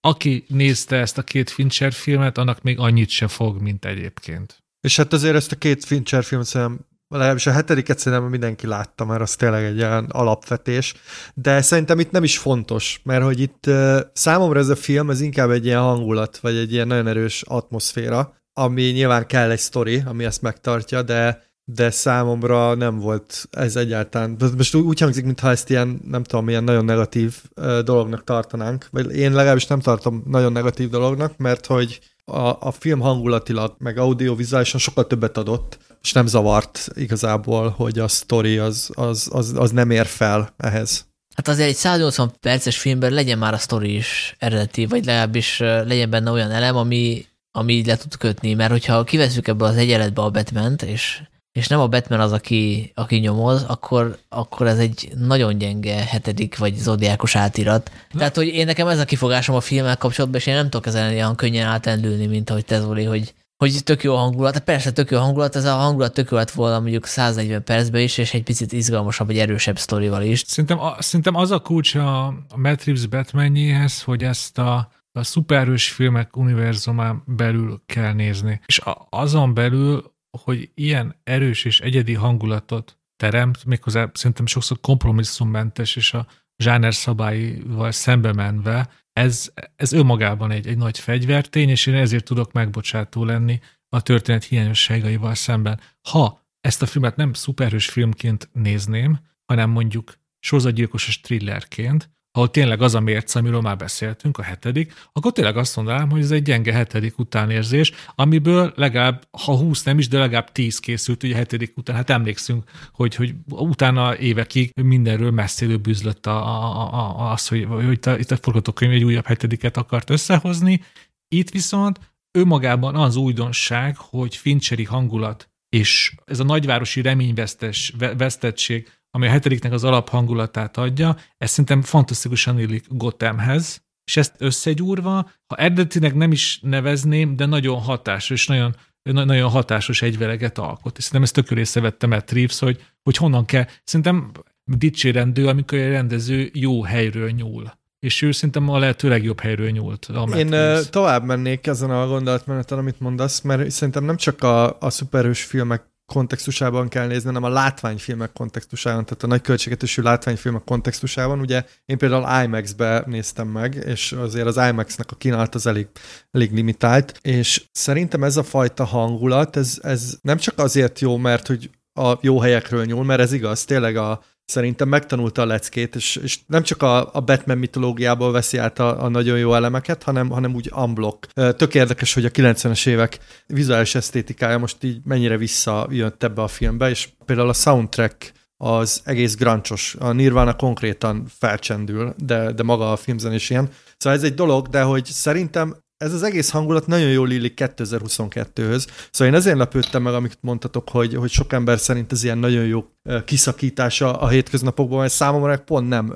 aki 0.00 0.44
nézte 0.48 0.96
ezt 0.96 1.18
a 1.18 1.22
két 1.22 1.50
Fincher 1.50 1.92
filmet, 1.92 2.38
annak 2.38 2.62
még 2.62 2.78
annyit 2.78 3.08
se 3.08 3.28
fog, 3.28 3.60
mint 3.60 3.84
egyébként. 3.84 4.62
És 4.80 4.96
hát 4.96 5.12
azért 5.12 5.34
ezt 5.34 5.52
a 5.52 5.56
két 5.56 5.84
Fincher 5.84 6.24
filmet 6.24 6.46
szerintem 6.46 6.86
legalábbis 7.08 7.46
a 7.46 7.52
hetediket 7.52 7.98
szerintem 7.98 8.28
mindenki 8.28 8.66
látta, 8.66 9.04
mert 9.04 9.20
az 9.20 9.36
tényleg 9.36 9.64
egy 9.64 9.78
olyan 9.78 10.04
alapvetés, 10.04 10.94
de 11.34 11.62
szerintem 11.62 11.98
itt 11.98 12.10
nem 12.10 12.24
is 12.24 12.38
fontos, 12.38 13.00
mert 13.04 13.24
hogy 13.24 13.40
itt 13.40 13.70
számomra 14.12 14.58
ez 14.58 14.68
a 14.68 14.76
film, 14.76 15.10
ez 15.10 15.20
inkább 15.20 15.50
egy 15.50 15.64
ilyen 15.64 15.80
hangulat, 15.80 16.36
vagy 16.38 16.56
egy 16.56 16.72
ilyen 16.72 16.86
nagyon 16.86 17.06
erős 17.06 17.42
atmoszféra, 17.42 18.36
ami 18.52 18.82
nyilván 18.82 19.26
kell 19.26 19.50
egy 19.50 19.58
sztori, 19.58 20.02
ami 20.06 20.24
ezt 20.24 20.42
megtartja, 20.42 21.02
de 21.02 21.47
de 21.74 21.90
számomra 21.90 22.74
nem 22.74 22.98
volt 22.98 23.48
ez 23.50 23.76
egyáltalán. 23.76 24.36
Most 24.56 24.74
úgy 24.74 25.00
hangzik, 25.00 25.24
mintha 25.24 25.50
ezt 25.50 25.70
ilyen, 25.70 26.00
nem 26.04 26.22
tudom, 26.22 26.48
ilyen 26.48 26.64
nagyon 26.64 26.84
negatív 26.84 27.42
dolognak 27.84 28.24
tartanánk, 28.24 28.88
vagy 28.90 29.16
én 29.16 29.32
legalábbis 29.32 29.66
nem 29.66 29.80
tartom 29.80 30.22
nagyon 30.26 30.52
negatív 30.52 30.88
dolognak, 30.88 31.36
mert 31.36 31.66
hogy 31.66 32.00
a, 32.24 32.56
a 32.60 32.70
film 32.78 33.00
hangulatilag, 33.00 33.74
meg 33.78 33.98
audiovizuálisan 33.98 34.80
sokkal 34.80 35.06
többet 35.06 35.36
adott, 35.36 35.78
és 36.02 36.12
nem 36.12 36.26
zavart 36.26 36.88
igazából, 36.94 37.68
hogy 37.68 37.98
a 37.98 38.08
sztori 38.08 38.58
az, 38.58 38.90
az, 38.94 39.28
az, 39.32 39.52
az 39.56 39.70
nem 39.70 39.90
ér 39.90 40.06
fel 40.06 40.54
ehhez. 40.56 41.06
Hát 41.34 41.48
azért 41.48 41.68
egy 41.68 41.74
180 41.74 42.32
perces 42.40 42.78
filmben 42.78 43.12
legyen 43.12 43.38
már 43.38 43.52
a 43.52 43.58
sztori 43.58 43.94
is 43.94 44.36
eredeti, 44.38 44.86
vagy 44.86 45.04
legalábbis 45.04 45.58
legyen 45.58 46.10
benne 46.10 46.30
olyan 46.30 46.50
elem, 46.50 46.76
ami, 46.76 47.26
ami 47.50 47.72
így 47.72 47.86
le 47.86 47.96
tud 47.96 48.16
kötni, 48.16 48.54
mert 48.54 48.70
hogyha 48.70 49.04
kiveszünk 49.04 49.48
ebből 49.48 49.68
az 49.68 49.76
egyenletbe 49.76 50.22
a 50.22 50.30
batman 50.30 50.76
és 50.84 51.22
és 51.52 51.66
nem 51.66 51.80
a 51.80 51.88
Batman 51.88 52.20
az, 52.20 52.32
aki, 52.32 52.92
aki 52.94 53.16
nyomoz, 53.16 53.62
akkor, 53.62 54.18
akkor 54.28 54.66
ez 54.66 54.78
egy 54.78 55.12
nagyon 55.14 55.58
gyenge 55.58 55.94
hetedik 55.94 56.58
vagy 56.58 56.74
zodiákos 56.74 57.36
átirat. 57.36 57.90
Na. 58.10 58.18
Tehát, 58.18 58.36
hogy 58.36 58.46
én 58.46 58.66
nekem 58.66 58.88
ez 58.88 58.98
a 58.98 59.04
kifogásom 59.04 59.54
a 59.56 59.60
filmmel 59.60 59.96
kapcsolatban, 59.96 60.40
és 60.40 60.46
én 60.46 60.54
nem 60.54 60.70
tudok 60.70 60.86
ezen 60.86 61.10
olyan 61.10 61.36
könnyen 61.36 61.66
átendülni, 61.66 62.26
mint 62.26 62.50
ahogy 62.50 62.64
te 62.64 62.80
Zoli, 62.80 63.04
hogy, 63.04 63.34
hogy 63.56 63.84
tök 63.84 64.02
jó 64.02 64.16
hangulat. 64.16 64.54
Hát 64.54 64.64
persze 64.64 64.92
tök 64.92 65.10
jó 65.10 65.18
hangulat, 65.18 65.56
ez 65.56 65.64
a 65.64 65.74
hangulat 65.74 66.14
tök 66.14 66.30
jó 66.30 66.36
lett 66.36 66.50
volna 66.50 66.80
mondjuk 66.80 67.06
140 67.06 67.64
percben 67.64 68.00
is, 68.00 68.18
és 68.18 68.34
egy 68.34 68.42
picit 68.42 68.72
izgalmasabb, 68.72 69.26
vagy 69.26 69.38
erősebb 69.38 69.78
sztorival 69.78 70.22
is. 70.22 70.42
Szerintem, 70.46 70.80
a, 70.80 70.96
szerintem 70.98 71.34
az 71.34 71.50
a 71.50 71.58
kulcs 71.58 71.94
a, 71.94 72.26
a 72.26 72.56
Matt 72.56 72.84
Reeves 72.84 73.06
Batmanjéhez, 73.06 74.02
hogy 74.02 74.24
ezt 74.24 74.58
a 74.58 74.96
a 75.12 75.24
szuperhős 75.24 75.90
filmek 75.90 76.36
univerzumán 76.36 77.22
belül 77.26 77.82
kell 77.86 78.12
nézni. 78.12 78.60
És 78.66 78.78
a, 78.78 79.06
azon 79.10 79.54
belül 79.54 80.16
hogy 80.30 80.70
ilyen 80.74 81.20
erős 81.24 81.64
és 81.64 81.80
egyedi 81.80 82.14
hangulatot 82.14 82.98
teremt, 83.16 83.64
méghozzá 83.64 84.10
szerintem 84.14 84.46
sokszor 84.46 84.80
kompromisszummentes 84.80 85.96
és 85.96 86.14
a 86.14 86.26
zsáner 86.62 86.94
szabályival 86.94 87.92
szembe 87.92 88.32
menve, 88.32 88.90
ez, 89.12 89.52
ez 89.76 89.92
önmagában 89.92 90.50
egy, 90.50 90.66
egy 90.66 90.76
nagy 90.76 90.98
fegyvertény, 90.98 91.68
és 91.68 91.86
én 91.86 91.94
ezért 91.94 92.24
tudok 92.24 92.52
megbocsátó 92.52 93.24
lenni 93.24 93.60
a 93.88 94.02
történet 94.02 94.44
hiányosságaival 94.44 95.34
szemben. 95.34 95.80
Ha 96.08 96.46
ezt 96.60 96.82
a 96.82 96.86
filmet 96.86 97.16
nem 97.16 97.32
szuperhős 97.32 97.88
filmként 97.88 98.48
nézném, 98.52 99.18
hanem 99.44 99.70
mondjuk 99.70 100.14
sorozatgyilkosos 100.38 101.20
thrillerként, 101.20 102.10
ahol 102.38 102.50
tényleg 102.50 102.82
az 102.82 102.94
a 102.94 103.00
mérce, 103.00 103.38
amiről 103.38 103.60
már 103.60 103.76
beszéltünk, 103.76 104.38
a 104.38 104.42
hetedik, 104.42 104.92
akkor 105.12 105.32
tényleg 105.32 105.56
azt 105.56 105.76
mondanám, 105.76 106.10
hogy 106.10 106.20
ez 106.20 106.30
egy 106.30 106.42
gyenge 106.42 106.72
hetedik 106.72 107.18
utánérzés, 107.18 107.92
amiből 108.14 108.72
legalább, 108.76 109.28
ha 109.30 109.56
húsz 109.56 109.82
nem 109.82 109.98
is, 109.98 110.08
de 110.08 110.18
legalább 110.18 110.52
tíz 110.52 110.78
készült 110.78 111.22
ugye 111.22 111.34
hetedik 111.34 111.76
után. 111.76 111.96
Hát 111.96 112.10
emlékszünk, 112.10 112.70
hogy, 112.92 113.14
hogy 113.14 113.34
utána 113.48 114.18
évekig 114.18 114.70
mindenről 114.82 115.30
messzélő 115.30 115.76
bűzlött 115.76 116.26
a, 116.26 116.46
a, 116.46 116.92
a, 116.92 117.32
az, 117.32 117.48
hogy, 117.48 117.64
hogy 117.64 117.90
itt 117.92 118.06
a, 118.06 118.18
itt 118.18 118.30
a 118.30 118.36
forgatókönyv 118.36 118.92
egy 118.92 119.04
újabb 119.04 119.26
hetediket 119.26 119.76
akart 119.76 120.10
összehozni. 120.10 120.80
Itt 121.28 121.50
viszont 121.50 121.98
önmagában 122.38 122.94
az 122.94 123.16
újdonság, 123.16 123.96
hogy 123.96 124.36
Fincheri 124.36 124.84
hangulat 124.84 125.48
és 125.68 126.14
ez 126.24 126.40
a 126.40 126.44
nagyvárosi 126.44 127.00
reményvesztes, 127.00 127.94
vesztettség 128.16 128.88
ami 129.10 129.26
a 129.26 129.30
hetediknek 129.30 129.72
az 129.72 129.84
alaphangulatát 129.84 130.76
adja, 130.76 131.16
ez 131.38 131.50
szerintem 131.50 131.82
fantasztikusan 131.82 132.58
illik 132.58 132.84
Gothamhez, 132.88 133.86
és 134.04 134.16
ezt 134.16 134.34
összegyúrva, 134.38 135.30
ha 135.46 135.56
eredetileg 135.56 136.14
nem 136.14 136.32
is 136.32 136.60
nevezném, 136.62 137.36
de 137.36 137.46
nagyon 137.46 137.80
hatásos, 137.80 138.30
és 138.40 138.46
nagyon, 138.46 138.74
nagyon 139.02 139.50
hatásos 139.50 140.02
egyveleget 140.02 140.58
alkot. 140.58 140.96
És 140.98 141.04
szerintem 141.04 141.22
ezt 141.22 141.34
tökéletesen 141.34 141.80
észrevette 141.80 142.06
Matt 142.06 142.30
Reeves, 142.30 142.58
hogy, 142.58 142.84
hogy 143.02 143.16
honnan 143.16 143.44
kell. 143.44 143.66
Szerintem 143.84 144.30
dicsérendő, 144.64 145.46
amikor 145.46 145.78
egy 145.78 145.90
rendező 145.90 146.50
jó 146.52 146.82
helyről 146.82 147.30
nyúl. 147.30 147.72
És 147.98 148.22
ő 148.22 148.32
szerintem 148.32 148.68
a 148.68 148.78
lehető 148.78 149.08
legjobb 149.08 149.40
helyről 149.40 149.70
nyúlt. 149.70 150.04
A 150.04 150.36
Én 150.36 150.48
Reeves. 150.48 150.90
tovább 150.90 151.24
mennék 151.24 151.66
ezen 151.66 151.90
a 151.90 152.06
gondolatmeneten, 152.06 152.78
amit 152.78 153.00
mondasz, 153.00 153.40
mert 153.40 153.70
szerintem 153.70 154.04
nem 154.04 154.16
csak 154.16 154.42
a, 154.42 154.80
a 154.80 154.90
szuperhős 154.90 155.44
filmek 155.44 155.82
kontextusában 156.12 156.88
kell 156.88 157.06
nézni, 157.06 157.26
hanem 157.26 157.42
a 157.42 157.48
látványfilmek 157.48 158.32
kontextusában, 158.32 159.04
tehát 159.04 159.22
a 159.22 159.26
nagy 159.26 159.40
költségetősű 159.40 160.02
látványfilmek 160.02 160.64
kontextusában. 160.64 161.40
Ugye 161.40 161.64
én 161.86 161.98
például 161.98 162.44
IMAX-be 162.44 163.02
néztem 163.06 163.48
meg, 163.48 163.74
és 163.74 164.12
azért 164.12 164.46
az 164.46 164.56
IMAX-nek 164.56 165.10
a 165.10 165.16
kínálat 165.16 165.54
az 165.54 165.66
elég, 165.66 165.86
elég 166.30 166.52
limitált, 166.52 167.18
és 167.22 167.64
szerintem 167.72 168.24
ez 168.24 168.36
a 168.36 168.42
fajta 168.42 168.84
hangulat, 168.84 169.56
ez, 169.56 169.78
ez 169.82 170.18
nem 170.22 170.36
csak 170.36 170.58
azért 170.58 171.00
jó, 171.00 171.16
mert 171.16 171.46
hogy 171.46 171.70
a 171.94 172.18
jó 172.20 172.40
helyekről 172.40 172.84
nyúl, 172.84 173.04
mert 173.04 173.20
ez 173.20 173.32
igaz, 173.32 173.64
tényleg 173.64 173.96
a, 173.96 174.22
szerintem 174.48 174.88
megtanulta 174.88 175.42
a 175.42 175.46
leckét, 175.46 175.94
és, 175.94 176.16
és 176.16 176.38
nem 176.46 176.62
csak 176.62 176.82
a, 176.82 177.14
a 177.14 177.20
Batman 177.20 177.58
mitológiából 177.58 178.32
veszi 178.32 178.56
át 178.56 178.78
a, 178.78 179.04
a 179.04 179.08
nagyon 179.08 179.38
jó 179.38 179.54
elemeket, 179.54 180.02
hanem, 180.02 180.30
hanem 180.30 180.54
úgy 180.54 180.70
unblock. 180.74 181.26
Tök 181.32 181.74
érdekes, 181.74 182.14
hogy 182.14 182.24
a 182.24 182.30
90-es 182.30 182.86
évek 182.86 183.18
vizuális 183.46 183.94
esztétikája 183.94 184.58
most 184.58 184.84
így 184.84 185.00
mennyire 185.04 185.36
visszajött 185.36 186.22
ebbe 186.22 186.42
a 186.42 186.48
filmbe, 186.48 186.90
és 186.90 187.08
például 187.24 187.48
a 187.48 187.52
soundtrack 187.52 188.32
az 188.56 189.00
egész 189.04 189.36
grancsos. 189.36 189.96
A 189.98 190.12
Nirvana 190.12 190.54
konkrétan 190.54 191.26
felcsendül, 191.38 192.14
de, 192.16 192.52
de 192.52 192.62
maga 192.62 192.92
a 192.92 192.96
filmzen 192.96 193.32
is 193.32 193.50
ilyen. 193.50 193.70
Szóval 193.96 194.18
ez 194.18 194.24
egy 194.24 194.34
dolog, 194.34 194.68
de 194.68 194.82
hogy 194.82 195.04
szerintem 195.04 195.76
ez 195.98 196.12
az 196.12 196.22
egész 196.22 196.50
hangulat 196.50 196.86
nagyon 196.86 197.10
jól 197.10 197.30
illik 197.30 197.60
2022-höz. 197.76 198.86
Szóval 199.10 199.34
én 199.34 199.40
ezért 199.40 199.56
lepődtem 199.56 200.02
meg, 200.02 200.14
amit 200.14 200.38
mondtatok, 200.40 200.88
hogy, 200.90 201.14
hogy 201.14 201.30
sok 201.30 201.52
ember 201.52 201.78
szerint 201.78 202.12
ez 202.12 202.24
ilyen 202.24 202.38
nagyon 202.38 202.64
jó 202.64 202.84
kiszakítása 203.24 204.12
a 204.12 204.28
hétköznapokban, 204.28 204.98
mert 204.98 205.12
számomra 205.12 205.58
pont 205.58 205.88
nem. 205.88 206.14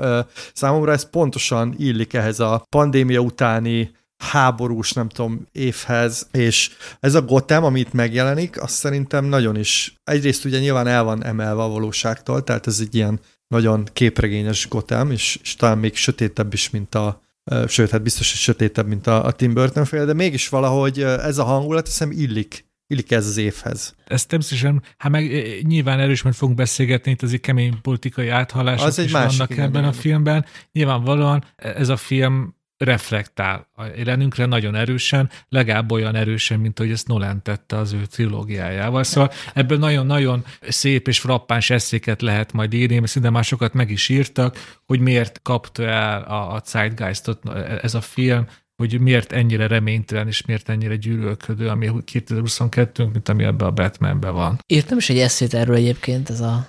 Számomra 0.54 0.92
ez 0.92 1.10
pontosan 1.10 1.74
illik 1.78 2.12
ehhez 2.12 2.40
a 2.40 2.64
pandémia 2.68 3.20
utáni 3.20 3.90
háborús, 4.16 4.92
nem 4.92 5.08
tudom, 5.08 5.46
évhez, 5.52 6.28
és 6.30 6.70
ez 7.00 7.14
a 7.14 7.22
Gotham, 7.22 7.64
amit 7.64 7.92
megjelenik, 7.92 8.62
azt 8.62 8.74
szerintem 8.74 9.24
nagyon 9.24 9.56
is, 9.56 9.94
egyrészt 10.04 10.44
ugye 10.44 10.58
nyilván 10.58 10.86
el 10.86 11.04
van 11.04 11.24
emelve 11.24 11.62
a 11.62 11.68
valóságtól, 11.68 12.44
tehát 12.44 12.66
ez 12.66 12.78
egy 12.80 12.94
ilyen 12.94 13.20
nagyon 13.48 13.88
képregényes 13.92 14.68
Gotham, 14.68 15.10
és, 15.10 15.38
és 15.42 15.54
talán 15.54 15.78
még 15.78 15.96
sötétebb 15.96 16.52
is, 16.52 16.70
mint 16.70 16.94
a, 16.94 17.21
sőt, 17.66 17.90
hát 17.90 18.02
biztos, 18.02 18.30
hogy 18.30 18.40
sötétebb, 18.40 18.86
mint 18.86 19.06
a, 19.06 19.24
a 19.24 19.32
Tim 19.32 19.54
Burton 19.54 19.84
fél, 19.84 20.06
de 20.06 20.12
mégis 20.12 20.48
valahogy 20.48 21.02
ez 21.02 21.38
a 21.38 21.44
hangulat, 21.44 21.86
hiszem 21.86 22.10
illik 22.10 22.70
illik 22.92 23.10
ez 23.10 23.26
az 23.26 23.36
évhez. 23.36 23.94
Ez 24.06 24.26
természetesen, 24.26 24.82
hát 24.96 25.12
meg 25.12 25.30
nyilván 25.62 26.00
erős, 26.00 26.22
mert 26.22 26.36
fogunk 26.36 26.56
beszélgetni, 26.58 27.10
itt 27.10 27.22
azért 27.22 27.42
kemény 27.42 27.80
politikai 27.80 28.28
áthallások 28.28 28.86
az 28.86 28.98
egy 28.98 29.04
is 29.04 29.12
másik, 29.12 29.38
vannak 29.38 29.50
igen, 29.50 29.64
ebben 29.64 29.80
igen. 29.80 29.94
a 29.94 29.96
filmben. 29.96 30.44
Nyilvánvalóan 30.72 31.44
ez 31.56 31.88
a 31.88 31.96
film 31.96 32.54
reflektál 32.84 33.68
a 33.74 33.84
jelenünkre 33.96 34.46
nagyon 34.46 34.74
erősen, 34.74 35.30
legalább 35.48 35.90
olyan 35.90 36.14
erősen, 36.14 36.60
mint 36.60 36.78
hogy 36.78 36.90
ezt 36.90 37.08
Nolan 37.08 37.42
tette 37.42 37.76
az 37.76 37.92
ő 37.92 38.04
trilógiájával. 38.04 39.04
Szóval 39.04 39.32
ebből 39.54 39.78
nagyon-nagyon 39.78 40.44
szép 40.68 41.08
és 41.08 41.20
frappáns 41.20 41.70
eszéket 41.70 42.22
lehet 42.22 42.52
majd 42.52 42.72
írni, 42.72 42.98
mert 42.98 43.10
szinte 43.10 43.30
másokat 43.30 43.72
meg 43.72 43.90
is 43.90 44.08
írtak, 44.08 44.78
hogy 44.86 45.00
miért 45.00 45.42
kapta 45.42 45.82
el 45.82 46.22
a, 46.22 46.54
a 46.54 46.62
Zeitgeistot 46.64 47.48
ez 47.82 47.94
a 47.94 48.00
film, 48.00 48.46
hogy 48.76 49.00
miért 49.00 49.32
ennyire 49.32 49.66
reménytelen 49.66 50.26
és 50.26 50.46
miért 50.46 50.68
ennyire 50.68 50.96
gyűlölködő, 50.96 51.68
ami 51.68 51.90
2022 52.04 53.04
mint 53.04 53.28
ami 53.28 53.44
ebben 53.44 53.68
a 53.68 53.70
Batmanben 53.70 54.34
van. 54.34 54.58
Írtam 54.66 54.98
is 54.98 55.10
egy 55.10 55.18
eszét 55.18 55.54
erről 55.54 55.76
egyébként, 55.76 56.30
ez 56.30 56.40
a 56.40 56.68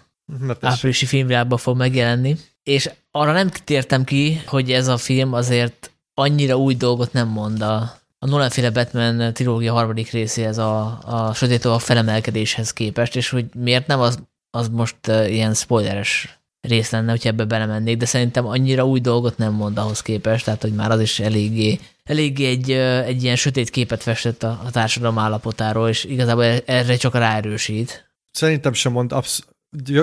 áprilisi 0.60 1.06
filmvilágban 1.06 1.57
fog 1.57 1.77
megjelenni, 1.77 2.35
és 2.64 2.90
arra 3.11 3.31
nem 3.31 3.49
tértem 3.49 4.03
ki, 4.03 4.41
hogy 4.45 4.72
ez 4.72 4.88
a 4.88 4.98
film 4.98 5.34
azért 5.34 5.93
annyira 6.14 6.57
új 6.57 6.76
dolgot 6.76 7.14
nem 7.14 7.27
mond 7.27 7.61
a, 7.61 7.76
a 8.19 8.26
Nolan-féle 8.26 8.69
Batman 8.69 9.34
trilógia 9.34 9.73
harmadik 9.73 10.11
részéhez 10.11 10.57
a, 10.57 10.99
a 11.06 11.34
sötét 11.34 11.65
a 11.65 11.80
felemelkedéshez 11.80 12.73
képest, 12.73 13.15
és 13.15 13.30
hogy 13.30 13.45
miért 13.56 13.88
nem, 13.88 13.99
az, 13.99 14.19
az 14.49 14.69
most 14.69 15.07
ilyen 15.07 15.53
spoileres 15.53 16.40
rész 16.61 16.91
lenne, 16.91 17.11
hogy 17.11 17.27
ebbe 17.27 17.45
belemennék, 17.45 17.98
de 17.98 18.06
szerintem 18.06 18.48
annyira 18.48 18.85
új 18.85 18.99
dolgot 18.99 19.38
nem 19.38 19.53
mond 19.53 19.77
ahhoz 19.77 20.02
képest, 20.02 20.45
tehát 20.45 20.61
hogy 20.61 20.73
már 20.73 20.91
az 20.91 20.99
is 20.99 21.19
eléggé, 21.19 21.80
eléggé 22.03 22.45
egy, 22.45 22.72
egy 23.06 23.23
ilyen 23.23 23.35
sötét 23.35 23.69
képet 23.69 24.03
festett 24.03 24.44
a, 24.44 24.61
a 24.65 24.72
társadalom 24.72 25.18
állapotáról, 25.18 25.90
és 25.90 26.03
igazából 26.03 26.44
erre 26.44 26.95
csak 26.95 27.14
ráerősít. 27.14 28.11
Szerintem 28.31 28.73
sem 28.73 28.91
mond 28.91 29.11
absz- 29.11 29.48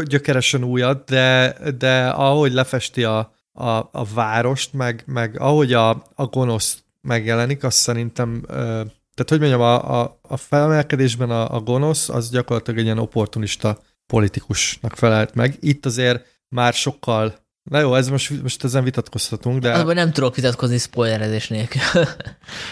gyökeresen 0.05 0.65
újat, 0.65 1.05
de, 1.05 1.57
de 1.78 2.09
ahogy 2.09 2.53
lefesti 2.53 3.05
a, 3.05 3.35
a, 3.52 3.89
a 3.93 4.05
várost, 4.14 4.72
meg, 4.72 5.02
meg 5.06 5.40
ahogy 5.40 5.72
a, 5.72 5.90
a 6.14 6.27
gonosz 6.31 6.82
megjelenik, 7.01 7.64
azt 7.64 7.77
szerintem, 7.77 8.43
tehát 8.47 9.28
hogy 9.28 9.39
mondjam, 9.39 9.60
a, 9.60 10.01
a, 10.01 10.18
a 10.22 10.36
felemelkedésben 10.36 11.31
a, 11.31 11.55
a 11.55 11.60
gonosz, 11.60 12.09
az 12.09 12.31
gyakorlatilag 12.31 12.78
egy 12.78 12.85
ilyen 12.85 12.98
opportunista 12.98 13.78
politikusnak 14.06 14.97
felelt 14.97 15.35
meg. 15.35 15.56
Itt 15.60 15.86
azért 15.86 16.27
már 16.48 16.72
sokkal 16.72 17.35
Na 17.70 17.81
jó, 17.81 17.94
ez 17.94 18.09
most, 18.09 18.43
most 18.43 18.64
ezen 18.64 18.85
vitatkozhatunk, 18.85 19.60
de... 19.60 19.72
Azonban 19.72 19.94
nem 19.94 20.12
tudok 20.12 20.35
vitatkozni 20.35 20.78
spoilerezés 20.78 21.48
nélkül. 21.48 21.81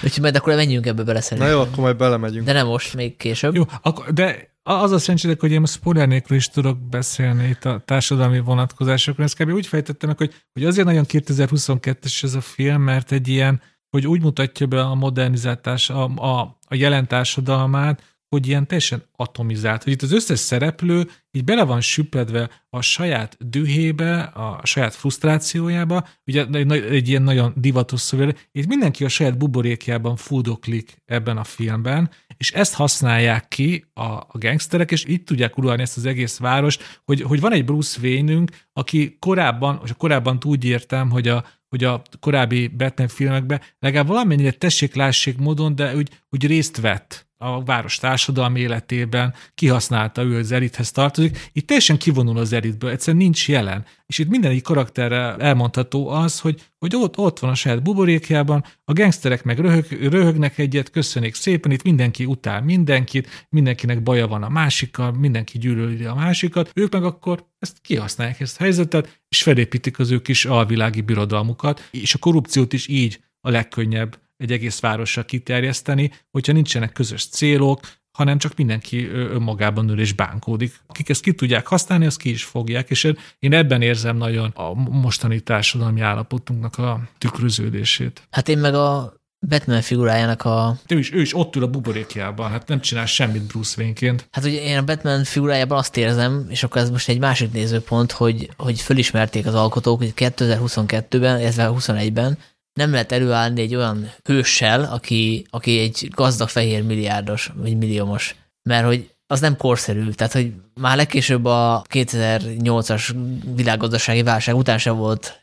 Úgyhogy 0.05 0.23
majd 0.23 0.37
akkor 0.37 0.55
menjünk 0.55 0.87
ebbe 0.87 1.03
bele 1.03 1.21
szerintem. 1.21 1.49
Na 1.49 1.55
jó, 1.55 1.61
akkor 1.61 1.79
majd 1.79 1.97
belemegyünk. 1.97 2.47
De 2.47 2.53
nem 2.53 2.67
most, 2.67 2.95
még 2.95 3.17
később. 3.17 3.55
Jó, 3.55 3.63
akkor, 3.83 4.13
de 4.13 4.48
az 4.75 4.93
a 4.93 4.99
szerencsétek, 4.99 5.41
hogy 5.41 5.53
én 5.53 5.67
spoiler 5.67 6.09
nélkül 6.09 6.37
is 6.37 6.49
tudok 6.49 6.79
beszélni 6.89 7.49
itt 7.49 7.65
a 7.65 7.83
társadalmi 7.85 8.39
vonatkozásokról. 8.39 9.27
Ezt 9.27 9.37
kb. 9.37 9.51
úgy 9.51 9.67
fejtettem 9.67 10.09
meg, 10.09 10.19
hogy, 10.19 10.35
hogy 10.53 10.65
azért 10.65 10.87
nagyon 10.87 11.05
2022-es 11.09 12.23
ez 12.23 12.35
a 12.35 12.41
film, 12.41 12.83
mert 12.83 13.13
egy 13.13 13.29
ilyen, 13.29 13.63
hogy 13.91 14.07
úgy 14.07 14.23
mutatja 14.23 14.67
be 14.67 14.81
a 14.81 14.95
modernizáltás, 14.95 15.91
a, 15.91 16.05
a, 16.05 16.59
a 16.67 16.75
jelen 16.75 17.07
társadalmát, 17.07 18.18
hogy 18.29 18.47
ilyen 18.47 18.67
teljesen 18.67 19.03
atomizált, 19.17 19.83
hogy 19.83 19.93
itt 19.93 20.03
az 20.03 20.13
összes 20.13 20.39
szereplő 20.39 21.11
így 21.31 21.45
bele 21.45 21.63
van 21.63 21.81
süppedve 21.81 22.51
a 22.71 22.81
saját 22.81 23.37
dühébe, 23.41 24.21
a 24.21 24.61
saját 24.65 24.95
frusztrációjába, 24.95 26.09
ugye 26.27 26.47
egy, 26.53 26.73
egy 26.73 27.09
ilyen 27.09 27.23
nagyon 27.23 27.53
divatos 27.57 28.01
szöveg, 28.01 28.49
itt 28.53 28.67
mindenki 28.67 29.05
a 29.05 29.09
saját 29.09 29.39
buborékjában 29.39 30.17
fúdoklik 30.17 31.03
ebben 31.05 31.37
a 31.37 31.45
filmben, 31.45 32.11
és 32.37 32.53
ezt 32.53 32.75
használják 32.75 33.49
ki 33.49 33.85
a, 33.95 34.03
a 34.03 34.29
gangsterek, 34.33 34.91
és 34.91 35.05
itt 35.05 35.27
tudják 35.27 35.59
uralni 35.59 35.83
ezt 35.83 35.97
az 35.97 36.05
egész 36.05 36.39
város, 36.39 36.79
hogy, 37.05 37.23
hogy 37.23 37.41
van 37.41 37.53
egy 37.53 37.65
Bruce 37.65 38.01
wayne 38.03 38.45
aki 38.73 39.17
korábban, 39.19 39.81
és 39.85 39.91
korábban 39.97 40.39
úgy 40.45 40.65
értem, 40.65 41.11
hogy 41.11 41.29
a, 41.29 41.45
hogy 41.69 41.85
a 41.85 42.03
korábbi 42.21 42.69
Batman 42.69 43.09
filmekben 43.09 43.61
legalább 43.79 44.07
valamennyire 44.07 44.51
tessék-lássék 44.51 45.39
módon, 45.39 45.75
de 45.75 45.97
úgy, 45.97 46.11
úgy 46.31 46.47
részt 46.47 46.81
vett 46.81 47.28
a 47.39 47.65
város 47.65 47.97
társadalmi 47.97 48.61
életében, 48.61 49.35
kihasználta 49.55 50.23
ő 50.23 50.39
az 50.39 50.53
elithez 50.53 50.91
tartozik, 50.91 51.51
itt 51.53 51.67
teljesen 51.67 51.99
kivonul 51.99 52.39
az 52.39 52.53
elitből, 52.53 52.91
egyszerűen 52.91 53.23
nincs 53.23 53.49
jelen. 53.49 53.85
És 54.07 54.19
itt 54.19 54.29
minden 54.29 54.51
egy 54.51 54.63
karakterre 54.63 55.37
elmondható 55.37 56.09
az, 56.09 56.41
hogy, 56.41 56.63
hogy 56.79 56.97
ott, 56.97 57.19
ott 57.19 57.39
van 57.39 57.51
a 57.51 57.55
saját 57.55 57.83
buborékjában, 57.83 58.65
a 58.85 58.93
gangsterek 58.93 59.45
meg 59.45 59.59
röhög, 59.59 59.87
röhögnek 59.91 60.59
egyet, 60.59 60.91
köszönik 60.91 61.35
szépen, 61.35 61.71
itt 61.71 61.83
mindenki 61.83 62.25
utál 62.25 62.63
mindenkit, 62.63 63.47
mindenkinek 63.49 64.03
baja 64.03 64.27
van 64.27 64.43
a 64.43 64.49
másikkal, 64.49 65.13
mindenki 65.13 65.59
gyűlöli 65.59 66.05
a 66.05 66.15
másikat, 66.15 66.71
ők 66.75 66.93
meg 66.93 67.05
akkor 67.05 67.47
ezt 67.59 67.77
kihasználják 67.81 68.41
ezt 68.41 68.61
a 68.61 68.63
helyzetet, 68.63 69.21
és 69.29 69.43
felépítik 69.43 69.99
az 69.99 70.11
ő 70.11 70.23
kis 70.23 70.45
alvilági 70.45 71.01
birodalmukat, 71.01 71.89
és 71.91 72.15
a 72.15 72.19
korrupciót 72.19 72.73
is 72.73 72.89
így 72.89 73.21
a 73.41 73.51
legkönnyebb 73.51 74.19
egy 74.39 74.53
egész 74.53 74.81
városra 74.81 75.25
kiterjeszteni, 75.25 76.13
hogyha 76.31 76.53
nincsenek 76.53 76.93
közös 76.93 77.27
célok, 77.27 77.81
hanem 78.19 78.39
csak 78.39 78.57
mindenki 78.57 79.07
önmagában 79.09 79.89
ül 79.89 80.01
és 80.01 80.13
bánkódik. 80.13 80.81
Akik 80.87 81.09
ezt 81.09 81.23
ki 81.23 81.33
tudják 81.33 81.67
használni, 81.67 82.07
azt 82.07 82.19
ki 82.19 82.31
is 82.31 82.45
fogják, 82.45 82.91
és 82.91 83.13
én 83.39 83.53
ebben 83.53 83.83
érzem 83.83 84.17
nagyon 84.17 84.51
a 84.55 84.75
mostani 84.75 85.41
társadalmi 85.41 86.01
állapotunknak 86.01 86.79
a 86.79 87.01
tükröződését. 87.19 88.27
Hát 88.31 88.49
én 88.49 88.59
meg 88.59 88.75
a 88.75 89.19
Batman 89.47 89.83
figurájának 89.83 90.45
a... 90.45 90.77
Ő 90.89 90.99
is, 90.99 91.13
ő 91.13 91.21
is 91.21 91.37
ott 91.37 91.57
ül 91.57 91.63
a 91.63 91.67
buborékjában, 91.67 92.51
hát 92.51 92.69
nem 92.69 92.81
csinál 92.81 93.07
semmit 93.07 93.43
Bruce 93.43 93.75
Wayne-ként. 93.81 94.29
Hát 94.31 94.45
ugye 94.45 94.63
én 94.63 94.79
a 94.79 94.85
Batman 94.85 95.25
figurájában 95.25 95.79
azt 95.79 95.97
érzem, 95.97 96.47
és 96.49 96.63
akkor 96.63 96.81
ez 96.81 96.91
most 96.91 97.09
egy 97.09 97.19
másik 97.19 97.53
nézőpont, 97.53 98.13
hogy, 98.13 98.51
hogy 98.57 98.81
fölismerték 98.81 99.47
az 99.47 99.55
alkotók, 99.55 99.99
hogy 99.99 100.13
2022-ben, 100.17 101.41
illetve 101.41 101.71
21-ben 101.75 102.39
nem 102.79 102.91
lehet 102.91 103.13
előállni 103.13 103.61
egy 103.61 103.75
olyan 103.75 104.11
hőssel, 104.25 104.85
aki, 104.93 105.47
aki 105.51 105.79
egy 105.79 106.09
gazdag 106.15 106.49
fehér 106.49 106.83
milliárdos, 106.83 107.53
vagy 107.57 107.77
milliómos. 107.77 108.35
Mert 108.63 108.87
hogy 108.87 109.11
az 109.27 109.41
nem 109.41 109.57
korszerű. 109.57 110.11
Tehát, 110.11 110.33
hogy 110.33 110.53
már 110.75 110.97
legkésőbb 110.97 111.45
a 111.45 111.85
2008-as 111.93 113.15
világgazdasági 113.55 114.23
válság 114.23 114.57
után 114.57 114.79
sem 114.79 114.97
volt 114.97 115.41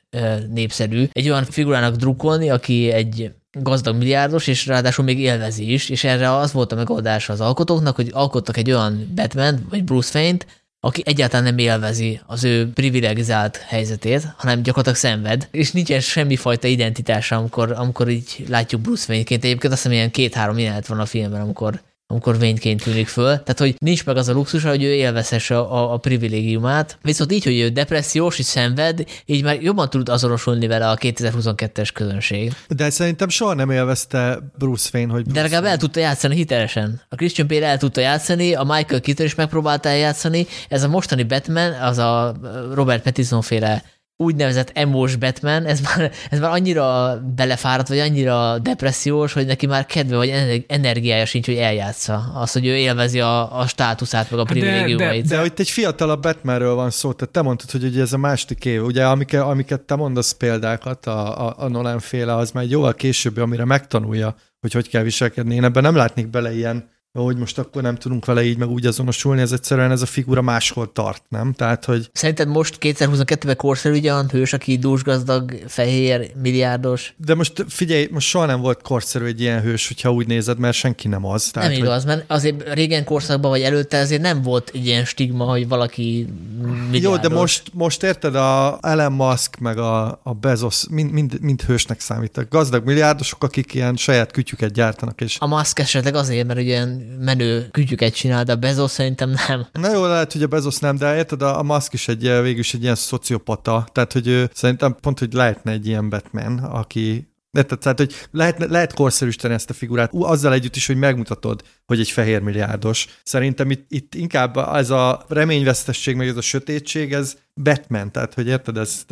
népszerű. 0.49 1.07
Egy 1.11 1.29
olyan 1.29 1.45
figurának 1.45 1.95
drukkolni, 1.95 2.49
aki 2.49 2.91
egy 2.91 3.31
gazdag 3.51 3.95
milliárdos, 3.95 4.47
és 4.47 4.65
ráadásul 4.65 5.05
még 5.05 5.19
élvezi 5.19 5.73
is, 5.73 5.89
és 5.89 6.03
erre 6.03 6.35
az 6.35 6.51
volt 6.51 6.71
a 6.71 6.75
megoldása 6.75 7.33
az 7.33 7.41
alkotóknak, 7.41 7.95
hogy 7.95 8.09
alkottak 8.13 8.57
egy 8.57 8.71
olyan 8.71 9.11
Batman, 9.15 9.65
vagy 9.69 9.83
Bruce 9.83 10.19
Wayne-t, 10.19 10.45
aki 10.85 11.01
egyáltalán 11.05 11.43
nem 11.43 11.57
élvezi 11.57 12.19
az 12.25 12.43
ő 12.43 12.69
privilegizált 12.73 13.57
helyzetét, 13.57 14.27
hanem 14.37 14.61
gyakorlatilag 14.61 14.97
szenved, 14.97 15.47
és 15.51 15.71
nincsen 15.71 15.99
semmifajta 15.99 16.67
identitása, 16.67 17.35
amikor, 17.35 17.71
amikor 17.71 18.09
így 18.09 18.45
látjuk 18.47 18.81
Bruce 18.81 19.05
Wayne-ként. 19.07 19.43
Egyébként 19.43 19.73
azt 19.73 19.81
hiszem 19.81 19.97
ilyen 19.97 20.11
két-három 20.11 20.57
jelenet 20.57 20.87
van 20.87 20.99
a 20.99 21.05
filmben, 21.05 21.41
amikor 21.41 21.81
amikor 22.07 22.39
vényként 22.39 22.83
tűnik 22.83 23.07
föl. 23.07 23.25
Tehát, 23.25 23.59
hogy 23.59 23.75
nincs 23.77 24.05
meg 24.05 24.17
az 24.17 24.27
a 24.27 24.33
luxus, 24.33 24.63
hogy 24.63 24.83
ő 24.83 24.93
élvezhesse 24.93 25.57
a, 25.57 25.73
a, 25.73 25.93
a 25.93 25.97
privilégiumát. 25.97 26.97
Viszont 27.01 27.31
így, 27.31 27.43
hogy 27.43 27.59
ő 27.59 27.69
depressziós, 27.69 28.39
és 28.39 28.45
szenved, 28.45 29.03
így 29.25 29.43
már 29.43 29.61
jobban 29.61 29.89
tud 29.89 30.09
azonosulni 30.09 30.67
vele 30.67 30.89
a 30.89 30.95
2022-es 30.95 31.89
közönség. 31.93 32.53
De 32.67 32.89
szerintem 32.89 33.29
soha 33.29 33.53
nem 33.53 33.69
élvezte 33.69 34.39
Bruce 34.57 34.89
Wayne, 34.93 35.11
hogy 35.11 35.23
Bruce 35.23 35.39
De 35.39 35.47
legalább 35.47 35.71
el 35.71 35.77
tudta 35.77 35.99
játszani 35.99 36.35
hitelesen. 36.35 37.01
A 37.09 37.15
Christian 37.15 37.47
Bale 37.47 37.65
el 37.65 37.77
tudta 37.77 38.01
játszani, 38.01 38.53
a 38.53 38.63
Michael 38.63 39.01
Keaton 39.01 39.25
is 39.25 39.35
megpróbálta 39.35 39.89
eljátszani. 39.89 40.47
Ez 40.69 40.83
a 40.83 40.87
mostani 40.87 41.23
Batman, 41.23 41.73
az 41.73 41.97
a 41.97 42.35
Robert 42.73 43.03
Pattinson 43.03 43.41
féle 43.41 43.83
úgynevezett 44.17 44.71
emos 44.73 45.15
Batman, 45.15 45.65
ez 45.65 45.79
már, 45.81 46.11
ez 46.29 46.39
már 46.39 46.51
annyira 46.51 47.19
belefáradt, 47.35 47.87
vagy 47.87 47.99
annyira 47.99 48.59
depressziós, 48.59 49.33
hogy 49.33 49.45
neki 49.45 49.65
már 49.65 49.85
kedve 49.85 50.15
vagy 50.15 50.63
energiája 50.67 51.25
sincs, 51.25 51.45
hogy 51.45 51.57
eljátsza. 51.57 52.31
Az, 52.33 52.51
hogy 52.51 52.65
ő 52.65 52.75
élvezi 52.75 53.19
a, 53.19 53.59
a 53.59 53.67
státuszát, 53.67 54.31
meg 54.31 54.39
a 54.39 54.43
privilégiumait. 54.43 55.21
De, 55.21 55.27
de, 55.29 55.35
de 55.35 55.41
hogy 55.41 55.51
egy 55.55 55.69
fiatalabb 55.69 56.21
Batmanről 56.21 56.73
van 56.75 56.89
szó, 56.89 57.13
tehát 57.13 57.33
te 57.33 57.41
mondtad, 57.41 57.71
hogy 57.71 57.83
ugye 57.83 58.01
ez 58.01 58.13
a 58.13 58.17
második 58.17 58.65
év, 58.65 58.83
ugye 58.83 59.05
amiket, 59.05 59.41
amiket 59.41 59.81
te 59.81 59.95
mondasz 59.95 60.31
példákat, 60.31 61.05
a, 61.05 61.47
a, 61.47 61.55
a 61.57 61.67
Nolan 61.67 61.99
féle, 61.99 62.35
az 62.35 62.51
már 62.51 62.63
egy 62.63 62.71
jóval 62.71 62.93
későbbi, 62.93 63.39
amire 63.39 63.65
megtanulja, 63.65 64.35
hogy 64.59 64.73
hogy 64.73 64.89
kell 64.89 65.03
viselkedni. 65.03 65.55
Én 65.55 65.63
ebben 65.63 65.83
nem 65.83 65.95
látnék 65.95 66.27
bele 66.27 66.55
ilyen 66.55 66.93
hogy 67.23 67.37
most 67.37 67.57
akkor 67.57 67.81
nem 67.81 67.95
tudunk 67.95 68.25
vele 68.25 68.43
így 68.43 68.57
meg 68.57 68.69
úgy 68.69 68.85
azonosulni, 68.85 69.41
ez 69.41 69.51
egyszerűen 69.51 69.91
ez 69.91 70.01
a 70.01 70.05
figura 70.05 70.41
máshol 70.41 70.91
tart, 70.91 71.23
nem? 71.29 71.53
Tehát, 71.53 71.85
hogy... 71.85 72.09
Szerinted 72.13 72.47
most 72.47 72.77
2022-ben 72.81 73.55
korszerű 73.55 73.95
egy 73.95 74.05
olyan 74.05 74.29
hős, 74.29 74.53
aki 74.53 74.77
dúsgazdag, 74.77 75.53
fehér, 75.67 76.31
milliárdos? 76.41 77.13
De 77.17 77.35
most 77.35 77.65
figyelj, 77.67 78.07
most 78.11 78.27
soha 78.27 78.45
nem 78.45 78.61
volt 78.61 78.81
korszerű 78.81 79.25
egy 79.25 79.41
ilyen 79.41 79.61
hős, 79.61 79.87
hogyha 79.87 80.11
úgy 80.11 80.27
nézed, 80.27 80.57
mert 80.57 80.75
senki 80.75 81.07
nem 81.07 81.25
az. 81.25 81.49
Tehát, 81.51 81.69
nem 81.69 81.77
igaz, 81.77 82.03
hogy... 82.03 82.05
mert 82.05 82.31
azért 82.31 82.73
régen 82.73 83.03
korszakban 83.03 83.49
vagy 83.51 83.61
előtte 83.61 83.99
azért 83.99 84.21
nem 84.21 84.41
volt 84.41 84.71
egy 84.73 84.85
ilyen 84.85 85.05
stigma, 85.05 85.43
hogy 85.43 85.67
valaki 85.67 86.27
milliárdos. 86.61 87.01
Jó, 87.01 87.17
de 87.17 87.29
most, 87.29 87.63
most 87.73 88.03
érted, 88.03 88.35
a 88.35 88.77
Elon 88.81 89.11
Musk 89.11 89.59
meg 89.59 89.77
a, 89.77 90.19
a 90.23 90.33
Bezos 90.33 90.85
mind, 90.89 91.11
mind, 91.11 91.37
mind 91.41 91.61
hősnek 91.61 91.99
számítanak. 91.99 92.49
Gazdag 92.49 92.85
milliárdosok, 92.85 93.43
akik 93.43 93.73
ilyen 93.73 93.95
saját 93.95 94.31
kütyüket 94.31 94.71
gyártanak. 94.71 95.21
És... 95.21 95.37
A 95.39 95.47
Musk 95.47 95.79
esetleg 95.79 96.15
azért, 96.15 96.47
mert 96.47 96.59
ugye 96.59 96.85
menő 97.19 97.67
kütyüket 97.71 98.13
csinál, 98.13 98.43
de 98.43 98.51
a 98.51 98.55
Bezos 98.55 98.91
szerintem 98.91 99.33
nem. 99.47 99.67
Na 99.71 99.93
jó, 99.93 100.05
lehet, 100.05 100.33
hogy 100.33 100.43
a 100.43 100.47
Bezos 100.47 100.77
nem, 100.77 100.97
de 100.97 101.15
érted, 101.15 101.41
a 101.41 101.63
Musk 101.63 101.93
is 101.93 102.07
egy, 102.07 102.21
végülis 102.21 102.73
egy 102.73 102.83
ilyen 102.83 102.95
szociopata, 102.95 103.87
tehát 103.91 104.13
hogy 104.13 104.27
ő, 104.27 104.49
szerintem 104.53 104.95
pont, 105.01 105.19
hogy 105.19 105.33
lehetne 105.33 105.71
egy 105.71 105.87
ilyen 105.87 106.09
Batman, 106.09 106.57
aki 106.57 107.33
Érted? 107.57 107.79
Tehát, 107.79 107.97
hogy 107.97 108.13
lehet, 108.31 108.65
lehet 108.69 108.93
korszerűsíteni 108.93 109.53
ezt 109.53 109.69
a 109.69 109.73
figurát, 109.73 110.11
azzal 110.13 110.53
együtt 110.53 110.75
is, 110.75 110.87
hogy 110.87 110.97
megmutatod, 110.97 111.63
hogy 111.85 111.99
egy 111.99 112.09
fehér 112.09 112.41
milliárdos. 112.41 113.07
Szerintem 113.23 113.71
itt, 113.71 113.85
itt 113.91 114.15
inkább 114.15 114.57
ez 114.57 114.89
a 114.89 115.25
reményvesztesség, 115.27 116.15
meg 116.15 116.27
ez 116.27 116.37
a 116.37 116.41
sötétség, 116.41 117.13
ez 117.13 117.37
Batman, 117.53 118.11
tehát, 118.11 118.33
hogy 118.33 118.47
érted, 118.47 118.77
ezt, 118.77 119.11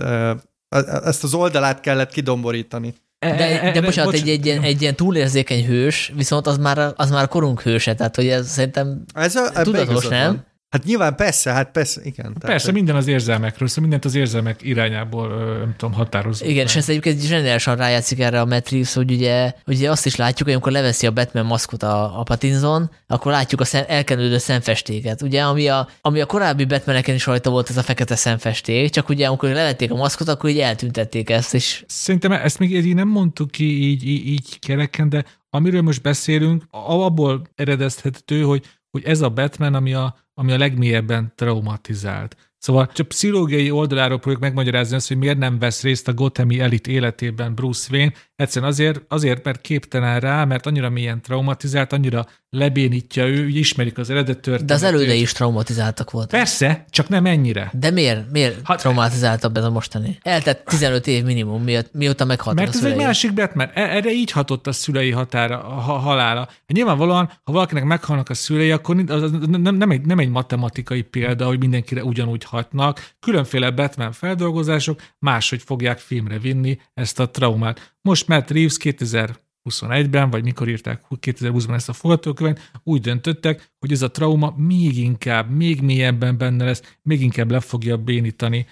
ezt 1.04 1.24
az 1.24 1.34
oldalát 1.34 1.80
kellett 1.80 2.12
kidomborítani. 2.12 2.94
De, 3.24 3.72
de, 3.74 3.82
bocsánat, 3.82 4.12
bocs... 4.12 4.22
egy, 4.22 4.30
egy, 4.30 4.46
ilyen, 4.46 4.62
egy 4.62 4.82
ilyen 4.82 4.96
túlérzékeny 4.96 5.66
hős, 5.66 6.12
viszont 6.16 6.48
az 6.48 6.58
már, 6.58 6.94
az 6.96 7.10
már 7.10 7.24
a 7.24 7.28
korunk 7.28 7.62
hőse, 7.62 7.96
tehát 7.96 8.16
hogy 8.16 8.28
ez 8.28 8.50
szerintem 8.50 9.04
ez 9.14 9.36
a, 9.36 9.62
tudatos, 9.62 10.08
nem? 10.08 10.26
Van. 10.26 10.46
Hát 10.74 10.84
nyilván 10.84 11.16
persze, 11.16 11.52
hát 11.52 11.72
persze, 11.72 12.02
igen. 12.04 12.34
Persze, 12.40 12.58
tehát, 12.58 12.72
minden 12.72 12.96
az 12.96 13.08
érzelmekről, 13.08 13.68
szóval 13.68 13.84
mindent 13.84 14.06
az 14.06 14.16
érzelmek 14.16 14.62
irányából, 14.62 15.28
nem 15.60 15.74
tudom, 15.78 15.94
határozó. 15.94 16.46
Igen, 16.46 16.66
és 16.66 16.76
ez 16.76 16.90
egyébként 16.90 17.22
zseniálisan 17.22 17.76
rájátszik 17.76 18.20
erre 18.20 18.42
a 18.42 18.46
Matrix, 18.46 18.94
hogy 18.94 19.12
ugye, 19.12 19.54
ugye 19.68 19.90
azt 19.90 20.06
is 20.06 20.16
látjuk, 20.16 20.44
hogy 20.44 20.52
amikor 20.52 20.72
leveszi 20.72 21.08
a 21.08 21.12
Batman 21.12 21.46
maszkot 21.46 21.84
a, 21.84 22.20
a 22.20 22.24
Pattinson, 22.24 22.90
akkor 23.08 23.32
látjuk 23.32 23.62
a 23.62 23.66
szem, 23.66 23.84
elkenődő 23.88 24.38
szemfestéket. 24.38 25.22
Ugye, 25.22 25.42
ami 25.42 25.68
a, 25.68 25.88
ami 26.02 26.22
a 26.22 26.26
korábbi 26.26 26.66
Batmaneken 26.66 27.16
is 27.16 27.26
rajta 27.26 27.50
volt 27.50 27.70
ez 27.70 27.78
a 27.78 27.84
fekete 27.84 28.16
szemfesték, 28.16 28.90
csak 28.90 29.10
ugye 29.10 29.28
amikor 29.28 29.50
levették 29.50 29.92
a 29.92 29.96
maszkot, 29.96 30.28
akkor 30.28 30.50
így 30.50 30.60
eltüntették 30.60 31.30
ezt. 31.30 31.54
És... 31.54 31.84
Szerintem 31.88 32.32
ezt 32.32 32.60
még 32.60 32.72
így 32.72 32.96
nem 32.96 33.08
mondtuk 33.08 33.52
ki 33.52 33.90
így, 33.90 34.08
így, 34.08 34.28
így 34.28 34.60
kereken, 34.60 35.10
de 35.10 35.24
amiről 35.50 35.82
most 35.82 36.02
beszélünk, 36.02 36.64
abból 36.72 37.42
eredezhető, 37.56 38.42
hogy, 38.42 38.66
hogy 38.94 39.04
ez 39.04 39.22
a 39.22 39.30
Batman, 39.30 39.74
ami 39.74 39.94
a, 39.94 40.16
ami 40.34 40.52
a 40.52 40.58
legmélyebben 40.58 41.34
traumatizált. 41.36 42.36
Szóval 42.58 42.88
csak 42.88 43.08
pszichológiai 43.08 43.72
oldaláról 43.72 44.18
próbáljuk 44.18 44.42
megmagyarázni 44.42 44.96
azt, 44.96 45.08
hogy 45.08 45.18
miért 45.18 45.38
nem 45.38 45.60
vesz 45.60 45.82
részt 45.82 46.08
a 46.08 46.14
Gothami 46.14 46.60
elit 46.60 46.88
életében 46.88 47.56
Bruce 47.56 47.88
Wayne. 47.92 48.14
Egyszerűen 48.44 48.72
azért, 48.72 49.02
azért, 49.08 49.44
mert 49.44 49.62
képtelen 49.62 50.20
rá, 50.20 50.46
mert 50.46 50.66
annyira 50.66 50.90
mélyen 50.90 51.22
traumatizált, 51.22 51.94
annyira 51.94 52.26
lebénítja 52.50 53.28
ő, 53.28 53.44
hogy 53.44 53.56
ismerik 53.56 53.98
az 53.98 54.10
eredet 54.10 54.40
történetet. 54.40 54.66
De 54.66 54.74
az 54.74 54.84
elődei 54.84 55.22
is 55.22 55.32
traumatizáltak 55.32 56.12
volt. 56.12 56.30
Persze, 56.30 56.86
csak 56.90 57.08
nem 57.08 57.26
ennyire. 57.26 57.72
De 57.74 57.92
miért? 57.92 58.32
Miért 58.32 58.60
hát, 58.64 58.80
traumatizáltabb 58.80 59.58
ez 59.58 59.64
a 59.64 59.70
mostani? 59.70 60.18
Eltett 60.22 60.66
15 60.66 61.08
év 61.08 61.24
minimum, 61.24 61.64
miatt, 61.64 61.94
mióta 61.94 62.26
meghalt 62.26 62.56
Mert 62.56 62.76
a 62.76 62.78
ez 62.78 62.84
egy 62.84 62.96
másik 62.96 63.34
Batman. 63.34 63.70
E- 63.74 63.96
erre 63.96 64.12
így 64.12 64.32
hatott 64.32 64.68
a 64.68 64.72
szülei 64.72 65.12
határa, 65.12 65.64
a 65.64 65.80
halála. 65.80 66.40
Hát 66.40 66.72
nyilvánvalóan, 66.74 67.32
ha 67.44 67.52
valakinek 67.52 67.84
meghalnak 67.84 68.30
a 68.30 68.34
szülei, 68.34 68.72
akkor 68.72 69.04
az 69.08 69.32
nem, 69.32 69.76
nem, 69.76 69.92
egy, 69.92 70.06
nem 70.06 70.20
egy 70.20 70.30
matematikai 70.30 71.02
példa, 71.02 71.46
hogy 71.46 71.60
mindenkire 71.60 72.04
ugyanúgy 72.04 72.44
hatnak. 72.44 73.10
Különféle 73.20 73.72
Batman 73.72 74.12
feldolgozások 74.12 75.02
máshogy 75.20 75.62
fogják 75.62 76.00
filmre 76.00 76.40
vinni 76.40 76.80
ezt 76.94 77.20
a 77.20 77.30
traumát. 77.30 77.93
Most 78.08 78.28
Matt 78.28 78.52
Reeves 78.52 78.78
2000 78.78 79.42
2021-ben, 79.70 80.30
vagy 80.30 80.44
mikor 80.44 80.68
írták 80.70 81.02
2020-ban 81.10 81.74
ezt 81.74 81.90
a 81.90 81.94
forgatókönyvet, 81.94 82.72
úgy 82.84 83.02
döntöttek, 83.02 83.72
hogy 83.80 83.92
ez 83.92 84.02
a 84.02 84.12
trauma 84.12 84.54
még 84.58 84.98
inkább, 84.98 85.50
még 85.50 85.82
mélyebben 85.82 86.38
benne 86.38 86.66
lesz, 86.66 86.98
még 87.02 87.22
inkább 87.22 87.52
le 87.52 87.60
fogja 87.60 87.98
bénítani 87.98 88.66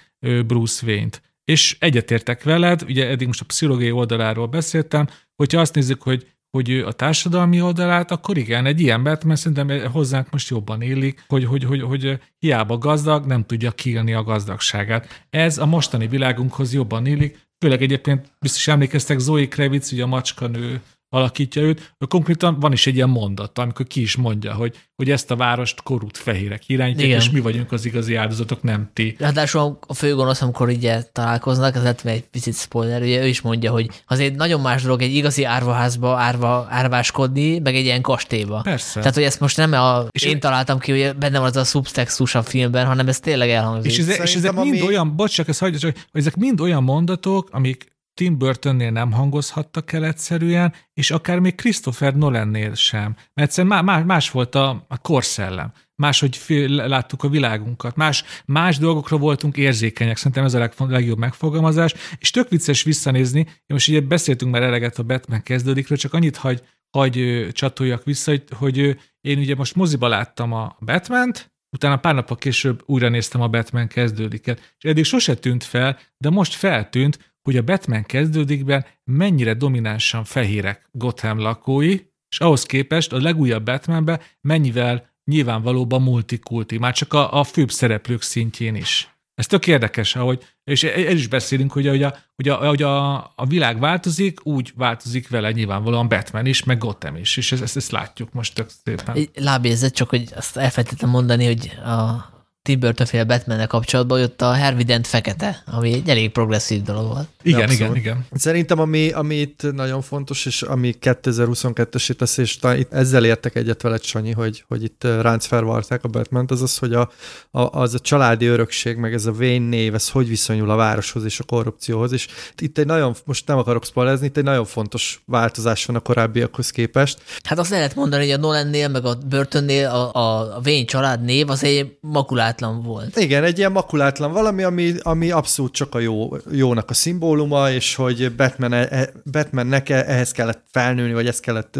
Bruce 0.46 0.86
Wayne-t. 0.86 1.22
És 1.44 1.76
egyetértek 1.80 2.42
veled, 2.42 2.82
ugye 2.82 3.08
eddig 3.08 3.26
most 3.26 3.40
a 3.40 3.44
pszichológiai 3.44 3.90
oldaláról 3.90 4.46
beszéltem, 4.46 5.08
hogyha 5.36 5.60
azt 5.60 5.74
nézzük, 5.74 6.02
hogy 6.02 6.26
hogy 6.56 6.70
a 6.70 6.92
társadalmi 6.92 7.60
oldalát, 7.60 8.10
akkor 8.10 8.36
igen, 8.36 8.66
egy 8.66 8.80
ilyen 8.80 9.00
mert 9.00 9.36
szerintem 9.36 9.90
hozzánk 9.90 10.30
most 10.30 10.48
jobban 10.48 10.82
élik, 10.82 11.24
hogy, 11.28 11.44
hogy, 11.44 11.64
hogy, 11.64 11.82
hogy 11.82 12.18
hiába 12.38 12.78
gazdag, 12.78 13.26
nem 13.26 13.44
tudja 13.44 13.70
kiélni 13.70 14.12
a 14.12 14.22
gazdagságát. 14.22 15.26
Ez 15.30 15.58
a 15.58 15.66
mostani 15.66 16.06
világunkhoz 16.06 16.72
jobban 16.72 17.06
élik, 17.06 17.38
Főleg 17.62 17.82
egyébként 17.82 18.32
biztos 18.40 18.68
emlékeztek, 18.68 19.18
Zoe 19.18 19.48
Kravitz, 19.48 19.92
ugye 19.92 20.02
a 20.02 20.06
macskanő 20.06 20.80
alakítja 21.12 21.62
őt, 21.62 21.94
konkrétan 22.08 22.60
van 22.60 22.72
is 22.72 22.86
egy 22.86 22.94
ilyen 22.94 23.08
mondat, 23.08 23.58
amikor 23.58 23.86
ki 23.86 24.00
is 24.00 24.16
mondja, 24.16 24.52
hogy, 24.54 24.76
hogy 24.96 25.10
ezt 25.10 25.30
a 25.30 25.36
várost 25.36 25.82
korút 25.82 26.16
fehérek 26.16 26.68
irányítják, 26.68 27.06
Igen. 27.06 27.18
és 27.18 27.30
mi 27.30 27.40
vagyunk 27.40 27.72
az 27.72 27.84
igazi 27.84 28.14
áldozatok, 28.14 28.62
nem 28.62 28.90
ti. 28.92 29.16
Ráadásul 29.18 29.78
a 29.86 29.94
főgonosz, 29.94 30.42
amikor 30.42 30.70
így 30.70 30.92
találkoznak, 31.12 31.76
ez 31.76 31.82
lehet 31.82 32.04
egy 32.04 32.28
picit 32.28 32.54
spoiler, 32.54 33.02
ugye 33.02 33.22
ő 33.22 33.26
is 33.26 33.40
mondja, 33.40 33.70
hogy 33.70 33.88
azért 34.06 34.36
nagyon 34.36 34.60
más 34.60 34.82
dolog 34.82 35.02
egy 35.02 35.14
igazi 35.14 35.44
árvaházba 35.44 36.16
árva, 36.16 36.66
árváskodni, 36.70 37.58
meg 37.58 37.74
egy 37.74 37.84
ilyen 37.84 38.02
kastélyba. 38.02 38.60
Persze. 38.60 38.98
Tehát, 38.98 39.14
hogy 39.14 39.24
ezt 39.24 39.40
most 39.40 39.56
nem 39.56 39.72
a, 39.72 40.06
és 40.10 40.22
én 40.22 40.40
találtam 40.40 40.78
ki, 40.78 40.90
hogy 41.00 41.16
benne 41.16 41.38
van 41.38 41.48
az 41.48 41.56
a 41.56 41.64
subtextus 41.64 42.34
a 42.34 42.42
filmben, 42.42 42.86
hanem 42.86 43.08
ez 43.08 43.20
tényleg 43.20 43.50
elhangzik. 43.50 43.92
És, 43.92 43.98
ez, 43.98 44.08
és 44.08 44.34
ezek 44.34 44.52
mind 44.52 44.80
ami... 44.80 44.82
olyan, 44.82 45.16
bocs, 45.16 45.32
csak 45.34 45.48
ezt 45.48 45.60
hagyja, 45.60 45.78
hogy 45.82 45.96
ezek 46.12 46.36
mind 46.36 46.60
olyan 46.60 46.82
mondatok, 46.82 47.48
amik 47.50 47.91
Tim 48.14 48.38
Burtonnél 48.38 48.90
nem 48.90 49.12
hangozhattak 49.12 49.92
el 49.92 50.04
egyszerűen, 50.04 50.72
és 50.94 51.10
akár 51.10 51.38
még 51.38 51.54
Christopher 51.54 52.16
Nolannél 52.16 52.74
sem. 52.74 53.14
Mert 53.34 53.48
egyszerűen 53.48 53.84
más, 53.84 54.04
más 54.04 54.30
volt 54.30 54.54
a, 54.54 54.84
a 54.88 54.98
korszellem. 54.98 55.72
Máshogy 55.94 56.38
láttuk 56.68 57.22
a 57.22 57.28
világunkat, 57.28 57.96
más, 57.96 58.24
más 58.44 58.78
dolgokra 58.78 59.16
voltunk 59.16 59.56
érzékenyek, 59.56 60.16
szerintem 60.16 60.44
ez 60.44 60.54
a 60.54 60.58
leg, 60.58 60.72
legjobb 60.78 61.18
megfogalmazás, 61.18 61.94
és 62.18 62.30
tök 62.30 62.48
vicces 62.48 62.82
visszanézni, 62.82 63.46
most 63.66 63.88
ugye 63.88 64.00
beszéltünk 64.00 64.52
már 64.52 64.62
eleget 64.62 64.98
a 64.98 65.02
Batman 65.02 65.42
kezdődikről, 65.42 65.98
csak 65.98 66.14
annyit 66.14 66.36
hagy, 66.36 66.62
hagy 66.90 67.46
csatoljak 67.52 68.04
vissza, 68.04 68.30
hogy, 68.30 68.44
hogy 68.56 68.98
én 69.20 69.38
ugye 69.38 69.54
most 69.54 69.74
moziba 69.74 70.08
láttam 70.08 70.52
a 70.52 70.76
Batman-t, 70.80 71.52
utána 71.70 71.96
pár 71.96 72.14
nappal 72.14 72.36
később 72.36 72.82
újra 72.86 73.08
néztem 73.08 73.40
a 73.40 73.48
Batman 73.48 73.88
kezdődiket, 73.88 74.74
és 74.78 74.90
eddig 74.90 75.04
sose 75.04 75.34
tűnt 75.34 75.64
fel, 75.64 75.98
de 76.16 76.30
most 76.30 76.54
feltűnt, 76.54 77.31
hogy 77.42 77.56
a 77.56 77.62
Batman 77.62 78.02
kezdődikben 78.02 78.84
mennyire 79.04 79.54
dominánsan 79.54 80.24
fehérek 80.24 80.88
Gotham 80.92 81.38
lakói, 81.38 81.98
és 82.28 82.40
ahhoz 82.40 82.62
képest 82.62 83.12
a 83.12 83.20
legújabb 83.20 83.64
Batmanben 83.64 84.20
mennyivel 84.40 85.10
nyilvánvalóban 85.24 86.02
multikulti, 86.02 86.78
már 86.78 86.94
csak 86.94 87.12
a, 87.12 87.38
a 87.38 87.44
főbb 87.44 87.70
szereplők 87.70 88.22
szintjén 88.22 88.74
is. 88.74 89.12
Ez 89.34 89.46
tök 89.46 89.66
érdekes, 89.66 90.16
ahogy, 90.16 90.44
és 90.64 90.82
el 90.82 91.16
is 91.16 91.26
beszélünk, 91.26 91.72
hogy, 91.72 91.88
hogy, 91.88 92.02
a, 92.02 92.16
hogy, 92.36 92.48
a, 92.48 92.54
hogy 92.54 92.82
a, 92.82 93.14
a 93.16 93.46
világ 93.46 93.78
változik, 93.78 94.46
úgy 94.46 94.72
változik 94.76 95.28
vele 95.28 95.52
nyilvánvalóan 95.52 96.08
Batman 96.08 96.46
is, 96.46 96.64
meg 96.64 96.78
Gotham 96.78 97.16
is, 97.16 97.36
és 97.36 97.52
ezt, 97.52 97.76
ezt 97.76 97.90
látjuk 97.90 98.32
most 98.32 98.54
tök 98.54 98.70
szépen. 98.84 99.28
Lábérzet, 99.34 99.94
csak 99.94 100.08
hogy 100.08 100.28
azt 100.34 100.56
elfelejtettem 100.56 101.08
mondani, 101.08 101.46
hogy 101.46 101.78
a 101.84 102.31
Tim 102.62 102.80
Burton 102.80 103.06
féle 103.06 103.24
batman 103.24 103.66
kapcsolatban, 103.66 104.18
hogy 104.18 104.26
ott 104.26 104.42
a 104.42 104.52
Hervident 104.52 105.06
fekete, 105.06 105.62
ami 105.66 105.92
egy 105.92 106.08
elég 106.08 106.30
progresszív 106.30 106.82
dolog 106.82 107.06
volt. 107.06 107.28
Igen, 107.42 107.70
igen, 107.70 107.96
igen. 107.96 108.26
Szerintem 108.32 108.78
ami, 108.78 109.10
ami 109.10 109.34
itt 109.34 109.72
nagyon 109.72 110.02
fontos, 110.02 110.46
és 110.46 110.62
ami 110.62 110.94
2022-es 111.00 112.16
tesz, 112.16 112.36
és 112.36 112.58
itt 112.76 112.92
ezzel 112.92 113.24
értek 113.24 113.54
egyet 113.54 113.82
veled, 113.82 114.02
Sanyi, 114.02 114.32
hogy, 114.32 114.64
hogy 114.68 114.82
itt 114.82 115.04
ránc 115.20 115.46
felvarták 115.46 116.04
a 116.04 116.08
batman 116.08 116.46
az 116.48 116.62
az, 116.62 116.78
hogy 116.78 116.94
a, 116.94 117.10
a, 117.50 117.80
az 117.80 117.94
a 117.94 117.98
családi 117.98 118.46
örökség, 118.46 118.96
meg 118.96 119.14
ez 119.14 119.26
a 119.26 119.30
Wayne 119.30 119.68
név, 119.68 119.94
ez 119.94 120.08
hogy 120.08 120.28
viszonyul 120.28 120.70
a 120.70 120.76
városhoz 120.76 121.24
és 121.24 121.40
a 121.40 121.44
korrupcióhoz, 121.44 122.12
és 122.12 122.26
itt 122.58 122.78
egy 122.78 122.86
nagyon, 122.86 123.14
most 123.24 123.46
nem 123.46 123.58
akarok 123.58 123.84
spoilerezni, 123.84 124.26
itt 124.26 124.36
egy 124.36 124.44
nagyon 124.44 124.64
fontos 124.64 125.22
változás 125.26 125.84
van 125.84 125.96
a 125.96 126.00
korábbiakhoz 126.00 126.70
képest. 126.70 127.18
Hát 127.42 127.58
azt 127.58 127.70
lehet 127.70 127.94
mondani, 127.94 128.24
hogy 128.24 128.32
a 128.32 128.38
Nolannél, 128.38 128.88
meg 128.88 129.04
a 129.04 129.14
Burtonnél 129.14 129.88
a, 129.88 130.10
a 130.12 130.60
Wayne 130.64 130.84
család 130.84 131.22
név 131.22 131.50
az 131.50 131.64
egy 131.64 131.96
makulát 132.00 132.51
makulátlan 132.60 132.82
volt. 132.82 133.16
Igen, 133.16 133.44
egy 133.44 133.58
ilyen 133.58 133.72
makulátlan 133.72 134.32
valami, 134.32 134.62
ami, 134.62 134.94
ami 135.02 135.30
abszolút 135.30 135.72
csak 135.72 135.94
a 135.94 135.98
jó, 135.98 136.36
jónak 136.50 136.90
a 136.90 136.94
szimbóluma, 136.94 137.70
és 137.70 137.94
hogy 137.94 138.34
Batman, 138.34 138.72
e, 138.72 139.08
Batmannek 139.30 139.88
e, 139.88 140.04
ehhez 140.06 140.30
kellett 140.30 140.64
felnőni, 140.70 141.12
vagy 141.12 141.26
ezt 141.26 141.40
kellett 141.40 141.78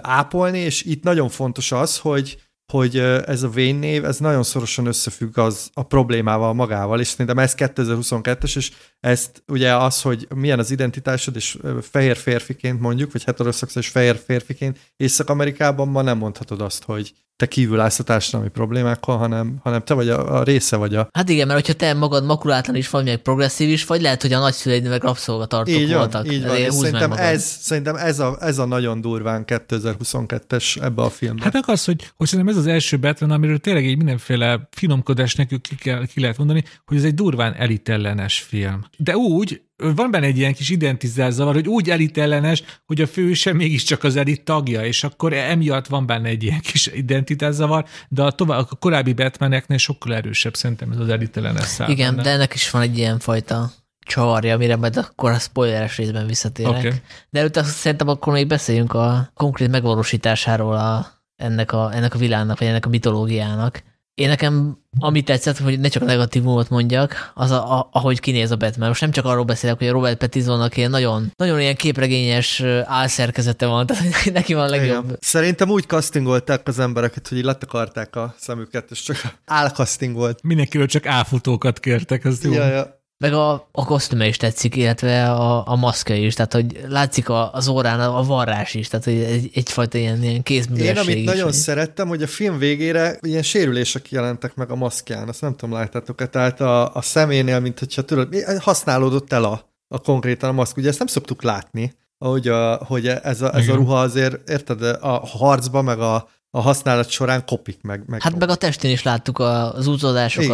ápolni, 0.00 0.58
és 0.58 0.82
itt 0.82 1.02
nagyon 1.02 1.28
fontos 1.28 1.72
az, 1.72 1.98
hogy 1.98 2.38
hogy 2.72 2.98
ez 3.26 3.42
a 3.42 3.50
Wayne 3.54 3.78
név, 3.78 4.04
ez 4.04 4.18
nagyon 4.18 4.42
szorosan 4.42 4.86
összefügg 4.86 5.38
az 5.38 5.70
a 5.74 5.82
problémával 5.82 6.52
magával, 6.52 7.00
és 7.00 7.06
szerintem 7.06 7.38
ez 7.38 7.54
2022-es, 7.56 8.56
és 8.56 8.72
ezt 9.00 9.42
ugye 9.46 9.76
az, 9.76 10.02
hogy 10.02 10.26
milyen 10.34 10.58
az 10.58 10.70
identitásod, 10.70 11.36
és 11.36 11.58
fehér 11.80 12.16
férfiként 12.16 12.80
mondjuk, 12.80 13.12
vagy 13.12 13.24
heteroszexuális 13.24 13.90
fehér 13.90 14.20
férfiként 14.24 14.78
Észak-Amerikában 14.96 15.88
ma 15.88 16.02
nem 16.02 16.18
mondhatod 16.18 16.60
azt, 16.60 16.84
hogy 16.84 17.14
te 17.36 17.46
kívül 17.46 17.80
állsz 17.80 17.98
a 17.98 18.02
társadalmi 18.02 18.48
problémákkal, 18.48 19.16
hanem, 19.16 19.56
hanem 19.62 19.82
te 19.82 19.94
vagy 19.94 20.08
a, 20.08 20.38
a 20.38 20.42
része 20.42 20.76
vagy 20.76 20.94
a... 20.94 21.08
Hát 21.12 21.28
igen, 21.28 21.46
mert 21.46 21.60
hogyha 21.60 21.86
te 21.86 21.94
magad 21.94 22.24
makulátlan 22.24 22.76
is 22.76 22.90
vagy, 22.90 23.04
meg 23.04 23.16
progresszív 23.16 23.68
is 23.68 23.84
vagy, 23.84 24.00
lehet, 24.00 24.22
hogy 24.22 24.32
a 24.32 24.38
nagyszüleid 24.38 24.88
meg 24.88 25.02
rabszolgatartók 25.02 25.74
így 25.74 25.88
van, 25.88 25.98
voltak. 25.98 26.32
Így 26.32 26.46
van, 26.46 26.56
és 26.56 26.72
szerintem, 26.72 27.12
ez, 27.12 27.42
szerintem 27.44 27.96
ez, 27.96 28.18
a, 28.18 28.36
ez 28.40 28.58
a 28.58 28.64
nagyon 28.64 29.00
durván 29.00 29.44
2022-es 29.46 30.82
ebbe 30.82 31.02
a 31.02 31.10
filmben. 31.10 31.52
Hát 31.52 31.68
az, 31.68 31.84
hogy, 31.84 32.12
hogy 32.16 32.28
szerintem 32.28 32.54
ez 32.54 32.60
az 32.60 32.66
első 32.66 32.98
Batman, 32.98 33.30
amiről 33.30 33.58
tényleg 33.58 33.86
egy 33.86 33.96
mindenféle 33.96 34.68
finomkodás 34.70 35.34
nekünk 35.34 35.62
ki, 35.62 35.74
kell, 35.74 36.06
ki 36.06 36.20
lehet 36.20 36.38
mondani, 36.38 36.64
hogy 36.86 36.96
ez 36.96 37.04
egy 37.04 37.14
durván 37.14 37.54
elitellenes 37.54 38.38
film. 38.38 38.84
De 38.96 39.16
úgy, 39.16 39.62
van 39.76 40.10
benne 40.10 40.26
egy 40.26 40.38
ilyen 40.38 40.54
kis 40.54 40.70
identizálzavar, 40.70 41.54
hogy 41.54 41.68
úgy 41.68 41.90
elitellenes, 41.90 42.62
hogy 42.86 43.00
a 43.00 43.06
főse 43.06 43.52
mégiscsak 43.52 44.04
az 44.04 44.16
elit 44.16 44.44
tagja, 44.44 44.84
és 44.84 45.04
akkor 45.04 45.32
emiatt 45.32 45.86
van 45.86 46.06
benne 46.06 46.28
egy 46.28 46.42
ilyen 46.42 46.60
kis 46.60 46.86
identitászavar, 46.86 47.84
de 48.08 48.22
a, 48.22 48.30
tovább, 48.30 48.66
a 48.70 48.76
korábbi 48.78 49.12
Batmaneknél 49.12 49.78
sokkal 49.78 50.14
erősebb 50.14 50.54
szerintem 50.54 50.90
ez 50.90 50.98
az 50.98 51.08
elitellenes 51.08 51.64
szám. 51.64 51.90
Igen, 51.90 52.10
benne. 52.10 52.22
de 52.22 52.30
ennek 52.30 52.54
is 52.54 52.70
van 52.70 52.82
egy 52.82 52.98
ilyen 52.98 53.18
fajta 53.18 53.72
csavarja, 54.06 54.54
amire 54.54 54.76
majd 54.76 54.96
akkor 54.96 55.30
a 55.30 55.38
spoileres 55.38 55.96
részben 55.96 56.26
visszatérek. 56.26 56.78
Okay. 56.78 56.92
De 57.30 57.38
előtte 57.38 57.62
szerintem 57.62 58.08
akkor 58.08 58.32
még 58.32 58.46
beszéljünk 58.46 58.92
a 58.92 59.30
konkrét 59.34 59.70
megvalósításáról 59.70 60.76
a, 60.76 61.06
ennek, 61.36 61.72
a, 61.72 61.94
ennek 61.94 62.14
a 62.14 62.18
világnak, 62.18 62.58
vagy 62.58 62.68
ennek 62.68 62.86
a 62.86 62.88
mitológiának. 62.88 63.82
Én 64.14 64.28
nekem, 64.28 64.78
ami 64.98 65.22
tetszett, 65.22 65.58
hogy 65.58 65.80
ne 65.80 65.88
csak 65.88 66.02
a 66.02 66.06
negatívumot 66.06 66.68
mondjak, 66.68 67.32
az 67.34 67.50
a, 67.50 67.78
a, 67.78 67.88
ahogy 67.92 68.20
kinéz 68.20 68.50
a 68.50 68.56
Batman. 68.56 68.88
Most 68.88 69.00
nem 69.00 69.10
csak 69.10 69.24
arról 69.24 69.44
beszélek, 69.44 69.78
hogy 69.78 69.86
a 69.86 69.92
Robert 69.92 70.18
Pattinsonnak 70.18 70.76
ilyen 70.76 70.90
nagyon, 70.90 71.32
nagyon 71.36 71.60
ilyen 71.60 71.74
képregényes 71.74 72.62
álszerkezete 72.84 73.66
van, 73.66 73.86
tehát 73.86 74.32
neki 74.32 74.54
van 74.54 74.64
a 74.64 74.68
legjobb. 74.68 75.04
Igen. 75.04 75.16
Szerintem 75.20 75.70
úgy 75.70 75.84
castingolták 75.84 76.68
az 76.68 76.78
embereket, 76.78 77.28
hogy 77.28 77.38
így 77.38 77.44
letakarták 77.44 78.16
a 78.16 78.34
szemüket, 78.38 78.90
és 78.90 79.02
csak 79.02 79.16
álkasting 79.44 80.14
volt. 80.14 80.42
Mindenkiről 80.42 80.86
csak 80.86 81.06
álfutókat 81.06 81.80
kértek, 81.80 82.24
az 82.24 82.44
jó. 82.44 82.52
Ja, 82.52 82.66
ja. 82.66 83.02
Meg 83.18 83.32
a, 83.32 83.68
a 83.72 83.84
kosztüme 83.84 84.26
is 84.26 84.36
tetszik, 84.36 84.76
illetve 84.76 85.32
a, 85.32 85.68
a 85.68 85.76
maszkja 85.76 86.16
is, 86.16 86.34
tehát 86.34 86.52
hogy 86.52 86.80
látszik 86.88 87.28
a, 87.28 87.52
az 87.52 87.68
órán 87.68 88.00
a 88.00 88.22
varrás 88.22 88.74
is, 88.74 88.88
tehát 88.88 89.04
hogy 89.04 89.18
egy, 89.18 89.50
egyfajta 89.54 89.98
ilyen, 89.98 90.22
ilyen 90.22 90.42
kézművesség 90.42 90.94
Én 90.94 90.98
amit 90.98 91.16
is, 91.16 91.24
nagyon 91.24 91.44
hogy... 91.44 91.52
szerettem, 91.52 92.08
hogy 92.08 92.22
a 92.22 92.26
film 92.26 92.58
végére 92.58 93.18
ilyen 93.20 93.42
sérülések 93.42 94.10
jelentek 94.10 94.54
meg 94.54 94.70
a 94.70 94.74
maszkján, 94.74 95.28
azt 95.28 95.40
nem 95.40 95.56
tudom, 95.56 95.74
láttátok-e, 95.74 96.26
tehát 96.26 96.60
a, 96.60 96.94
a 96.94 97.02
szeménél, 97.02 97.60
mint 97.60 97.78
hogyha 97.78 98.02
tudod, 98.02 98.34
használódott 98.58 99.32
el 99.32 99.44
a, 99.44 99.68
a 99.88 99.98
konkrétan 99.98 100.48
a 100.48 100.52
maszk, 100.52 100.76
ugye 100.76 100.88
ezt 100.88 100.98
nem 100.98 101.06
szoktuk 101.06 101.42
látni, 101.42 101.92
ahogy 102.18 102.48
a, 102.48 102.74
hogy 102.74 103.06
ez 103.06 103.42
a, 103.42 103.54
ez 103.54 103.68
a 103.68 103.74
ruha 103.74 104.00
azért, 104.00 104.50
érted, 104.50 104.82
a 104.82 105.26
harcba, 105.26 105.82
meg 105.82 105.98
a, 105.98 106.28
a 106.56 106.60
használat 106.60 107.10
során 107.10 107.44
kopik 107.46 107.78
meg. 107.82 108.02
meg 108.06 108.22
hát 108.22 108.38
meg 108.38 108.48
a 108.48 108.54
testén 108.54 108.90
is 108.90 109.02
láttuk 109.02 109.38
az 109.38 109.86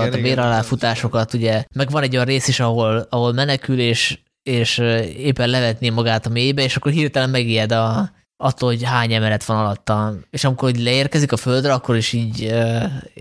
igen, 0.07 0.13
a 0.13 0.23
béraláfutásokat, 0.23 1.35
ugye, 1.35 1.65
meg 1.75 1.91
van 1.91 2.03
egy 2.03 2.15
olyan 2.15 2.27
rész 2.27 2.49
is, 2.49 2.61
ahol, 2.61 3.07
ahol 3.11 3.33
menekül, 3.33 3.79
és, 3.79 4.19
és 4.43 4.79
éppen 5.17 5.49
levetné 5.49 5.91
magát 5.91 6.27
a 6.27 6.29
mélybe, 6.29 6.63
és 6.63 6.77
akkor 6.77 6.93
hirtelen 6.93 7.31
megijed 7.31 7.73
a, 7.73 8.11
attól, 8.43 8.69
hogy 8.69 8.83
hány 8.83 9.13
emelet 9.13 9.45
van 9.45 9.59
alatta. 9.59 10.15
És 10.31 10.45
amikor 10.45 10.73
leérkezik 10.75 11.33
a 11.33 11.37
földre, 11.37 11.73
akkor 11.73 11.97
is 11.97 12.13
így 12.13 12.45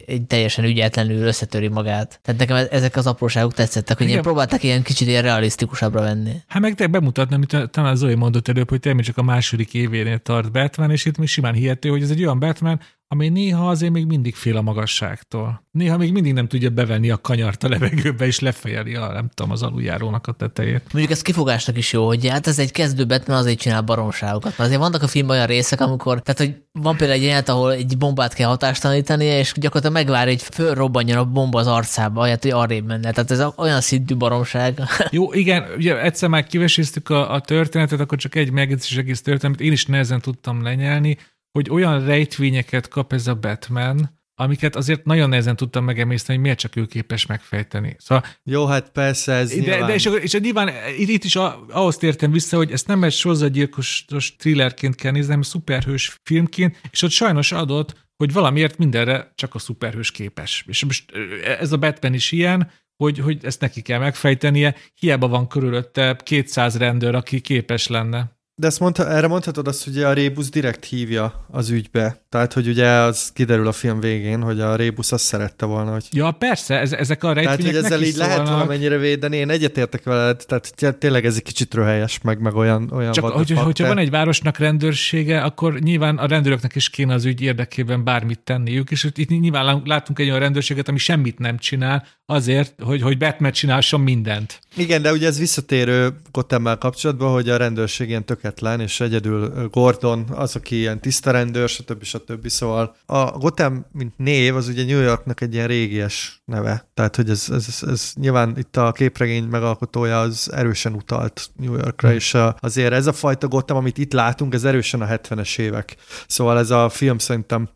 egy 0.07 0.21
teljesen 0.27 0.65
ügyetlenül 0.65 1.25
összetöri 1.25 1.67
magát. 1.67 2.19
Tehát 2.23 2.39
nekem 2.39 2.67
ezek 2.71 2.95
az 2.95 3.07
apróságok 3.07 3.53
tetszettek, 3.53 3.97
hogy 3.97 4.07
ilyen 4.07 4.21
próbálták 4.21 4.63
ilyen 4.63 4.83
kicsit 4.83 5.07
ilyen 5.07 5.21
realisztikusabbra 5.21 6.01
venni. 6.01 6.31
Hát 6.47 6.61
meg 6.61 6.75
te 6.75 6.87
bemutatni, 6.87 7.35
amit 7.35 7.69
talán 7.71 7.95
Zoe 7.95 8.15
mondott 8.15 8.47
előbb, 8.47 8.69
hogy 8.69 8.79
tényleg 8.79 9.03
csak 9.03 9.17
a 9.17 9.23
második 9.23 9.73
événél 9.73 10.17
tart 10.17 10.51
Batman, 10.51 10.91
és 10.91 11.05
itt 11.05 11.17
még 11.17 11.27
simán 11.27 11.53
hihető, 11.53 11.89
hogy 11.89 12.01
ez 12.01 12.09
egy 12.09 12.23
olyan 12.23 12.39
Batman, 12.39 12.79
ami 13.11 13.29
néha 13.29 13.69
azért 13.69 13.91
még 13.91 14.05
mindig 14.05 14.35
fél 14.35 14.57
a 14.57 14.61
magasságtól. 14.61 15.67
Néha 15.71 15.97
még 15.97 16.11
mindig 16.11 16.33
nem 16.33 16.47
tudja 16.47 16.69
bevenni 16.69 17.09
a 17.09 17.17
kanyart 17.17 17.63
a 17.63 17.69
levegőbe, 17.69 18.25
és 18.25 18.39
lefejeli 18.39 18.95
a, 18.95 19.11
nem 19.11 19.29
tudom, 19.33 19.51
az 19.51 19.63
aluljárónak 19.63 20.27
a 20.27 20.31
tetejét. 20.31 20.83
Mondjuk 20.91 21.11
ez 21.11 21.21
kifogásnak 21.21 21.77
is 21.77 21.93
jó, 21.93 22.05
hogy 22.05 22.27
hát 22.27 22.47
ez 22.47 22.59
egy 22.59 22.71
kezdőbet, 22.71 23.27
mert 23.27 23.39
azért 23.39 23.59
csinál 23.59 23.81
baromságokat. 23.81 24.43
Mert 24.43 24.59
azért 24.59 24.79
vannak 24.79 25.03
a 25.03 25.07
filmben 25.07 25.35
olyan 25.35 25.47
részek, 25.47 25.81
amikor, 25.81 26.21
tehát 26.21 26.39
hogy 26.39 26.61
van 26.71 26.97
például 26.97 27.19
egy 27.19 27.25
jelenet, 27.25 27.49
ahol 27.49 27.71
egy 27.71 27.97
bombát 27.97 28.33
kell 28.33 28.47
hatástalanítani, 28.47 29.25
és 29.25 29.53
gyakorlatilag 29.55 30.05
megvárja, 30.05 30.33
hogy 30.33 30.41
fölrobbanjon 30.41 31.17
a 31.17 31.25
bomba 31.25 31.59
az 31.59 31.67
arcába, 31.67 32.19
ahelyett, 32.21 32.41
hogy 32.41 32.51
arrébb 32.51 32.85
menne. 32.85 33.11
Tehát 33.11 33.31
ez 33.31 33.43
olyan 33.55 33.81
szintű 33.81 34.15
baromság. 34.15 34.81
Jó, 35.11 35.33
igen, 35.33 35.65
ugye 35.77 36.01
egyszer 36.01 36.29
már 36.29 36.43
kiveséztük 36.43 37.09
a, 37.09 37.33
a 37.33 37.39
történetet, 37.39 37.99
akkor 37.99 38.17
csak 38.17 38.35
egy 38.35 38.51
megjegyzés 38.51 38.97
egész 38.97 39.21
történet, 39.21 39.61
én 39.61 39.71
is 39.71 39.85
nehezen 39.85 40.21
tudtam 40.21 40.63
lenyelni, 40.63 41.17
hogy 41.51 41.69
olyan 41.69 42.05
rejtvényeket 42.05 42.87
kap 42.87 43.13
ez 43.13 43.27
a 43.27 43.35
Batman, 43.35 44.17
amiket 44.35 44.75
azért 44.75 45.05
nagyon 45.05 45.29
nehezen 45.29 45.55
tudtam 45.55 45.83
megemészteni, 45.83 46.33
hogy 46.33 46.43
miért 46.43 46.59
csak 46.59 46.75
ő 46.75 46.85
képes 46.85 47.25
megfejteni. 47.25 47.95
Szóval, 47.97 48.25
Jó, 48.43 48.65
hát 48.65 48.89
persze, 48.91 49.33
ez 49.33 49.49
de, 49.49 49.55
nyilván... 49.55 49.87
de 49.87 49.93
és, 49.93 50.09
és 50.21 50.33
nyilván 50.33 50.71
itt, 50.97 51.09
itt 51.09 51.23
is 51.23 51.35
a, 51.35 51.65
ahhoz 51.69 51.97
tértem 51.97 52.31
vissza, 52.31 52.57
hogy 52.57 52.71
ezt 52.71 52.87
nem 52.87 53.03
egy 53.03 53.11
sorozatgyilkos 53.11 54.05
thrillerként 54.37 54.95
kell 54.95 55.11
nézni, 55.11 55.27
hanem 55.27 55.41
szuperhős 55.41 56.19
filmként, 56.23 56.81
és 56.91 57.01
ott 57.01 57.11
sajnos 57.11 57.51
adott, 57.51 58.07
hogy 58.17 58.33
valamiért 58.33 58.77
mindenre 58.77 59.31
csak 59.35 59.55
a 59.55 59.59
szuperhős 59.59 60.11
képes. 60.11 60.63
És 60.67 60.83
most 60.85 61.11
ez 61.59 61.71
a 61.71 61.77
Batman 61.77 62.13
is 62.13 62.31
ilyen, 62.31 62.71
hogy, 63.03 63.19
hogy 63.19 63.45
ezt 63.45 63.61
neki 63.61 63.81
kell 63.81 63.99
megfejtenie, 63.99 64.75
hiába 64.95 65.27
van 65.27 65.47
körülötte 65.47 66.15
200 66.23 66.77
rendőr, 66.77 67.15
aki 67.15 67.41
képes 67.41 67.87
lenne. 67.87 68.38
De 68.59 68.67
ezt 68.67 68.79
mondta, 68.79 69.09
erre 69.09 69.27
mondhatod 69.27 69.67
azt, 69.67 69.83
hogy 69.83 70.03
a 70.03 70.13
Rébus 70.13 70.49
direkt 70.49 70.85
hívja 70.85 71.45
az 71.51 71.69
ügybe. 71.69 72.25
Tehát, 72.29 72.53
hogy 72.53 72.67
ugye 72.67 72.87
az 72.87 73.31
kiderül 73.33 73.67
a 73.67 73.71
film 73.71 73.99
végén, 73.99 74.41
hogy 74.41 74.59
a 74.59 74.75
Rébus 74.75 75.11
azt 75.11 75.23
szerette 75.23 75.65
volna, 75.65 75.91
hogy... 75.91 76.07
Ja, 76.11 76.31
persze, 76.31 76.79
ez, 76.79 76.91
ezek 76.91 77.23
a 77.23 77.33
rejtvények 77.33 77.59
Tehát, 77.59 77.75
hogy 77.75 77.85
ezzel 77.85 78.01
így 78.01 78.13
szólnak. 78.13 78.35
lehet 78.35 78.49
valamennyire 78.49 78.97
védeni. 78.97 79.37
Én 79.37 79.49
egyetértek 79.49 80.03
veled, 80.03 80.43
tehát 80.47 80.95
tényleg 80.99 81.25
ez 81.25 81.35
egy 81.35 81.43
kicsit 81.43 81.73
röhelyes, 81.73 82.21
meg, 82.21 82.39
meg 82.39 82.55
olyan, 82.55 82.91
olyan 82.93 83.11
Csak 83.11 83.25
hogy, 83.25 83.49
hogyha 83.51 83.83
de... 83.83 83.89
van 83.89 83.97
egy 83.97 84.09
városnak 84.09 84.57
rendőrsége, 84.57 85.41
akkor 85.41 85.79
nyilván 85.79 86.17
a 86.17 86.27
rendőröknek 86.27 86.75
is 86.75 86.89
kéne 86.89 87.13
az 87.13 87.25
ügy 87.25 87.41
érdekében 87.41 88.03
bármit 88.03 88.39
tenniük, 88.39 88.91
és 88.91 89.07
itt 89.15 89.29
nyilván 89.29 89.81
látunk 89.85 90.19
egy 90.19 90.27
olyan 90.27 90.39
rendőrséget, 90.39 90.87
ami 90.87 90.97
semmit 90.97 91.39
nem 91.39 91.57
csinál, 91.57 92.05
azért, 92.25 92.73
hogy, 92.81 93.01
hogy 93.01 93.17
Batman 93.17 93.51
csinálson 93.51 94.01
mindent. 94.01 94.59
Igen, 94.75 95.01
de 95.01 95.11
ugye 95.11 95.27
ez 95.27 95.39
visszatérő 95.39 96.13
Gotham-mel 96.31 96.77
kapcsolatban, 96.77 97.31
hogy 97.31 97.49
a 97.49 97.57
rendőrség 97.57 98.09
ilyen 98.09 98.25
töketlen, 98.49 98.79
és 98.79 98.99
egyedül 98.99 99.67
Gordon 99.71 100.25
az, 100.29 100.55
aki 100.55 100.75
ilyen 100.75 100.99
tiszta 100.99 101.31
rendőr, 101.31 101.69
stb. 101.69 102.03
stb. 102.03 102.47
Szóval 102.47 102.95
a 103.05 103.37
Gotham, 103.37 103.85
mint 103.91 104.13
név, 104.17 104.55
az 104.55 104.67
ugye 104.67 104.85
New 104.85 105.01
Yorknak 105.01 105.41
egy 105.41 105.53
ilyen 105.53 105.67
régies 105.67 106.41
neve. 106.45 106.89
Tehát, 106.93 107.15
hogy 107.15 107.29
ez, 107.29 107.47
ez, 107.51 107.65
ez, 107.67 107.89
ez 107.89 108.11
nyilván 108.15 108.57
itt 108.57 108.77
a 108.77 108.91
képregény 108.91 109.43
megalkotója 109.43 110.19
az 110.19 110.51
erősen 110.53 110.93
utalt 110.93 111.49
New 111.55 111.73
Yorkra, 111.73 112.07
hmm. 112.07 112.17
és 112.17 112.37
azért 112.59 112.93
ez 112.93 113.07
a 113.07 113.13
fajta 113.13 113.47
Gotham, 113.47 113.77
amit 113.77 113.97
itt 113.97 114.13
látunk, 114.13 114.53
ez 114.53 114.63
erősen 114.63 115.01
a 115.01 115.07
70-es 115.07 115.59
évek. 115.59 115.95
Szóval 116.27 116.57
ez 116.59 116.69
a 116.69 116.89
film 116.89 117.17
szerintem 117.17 117.69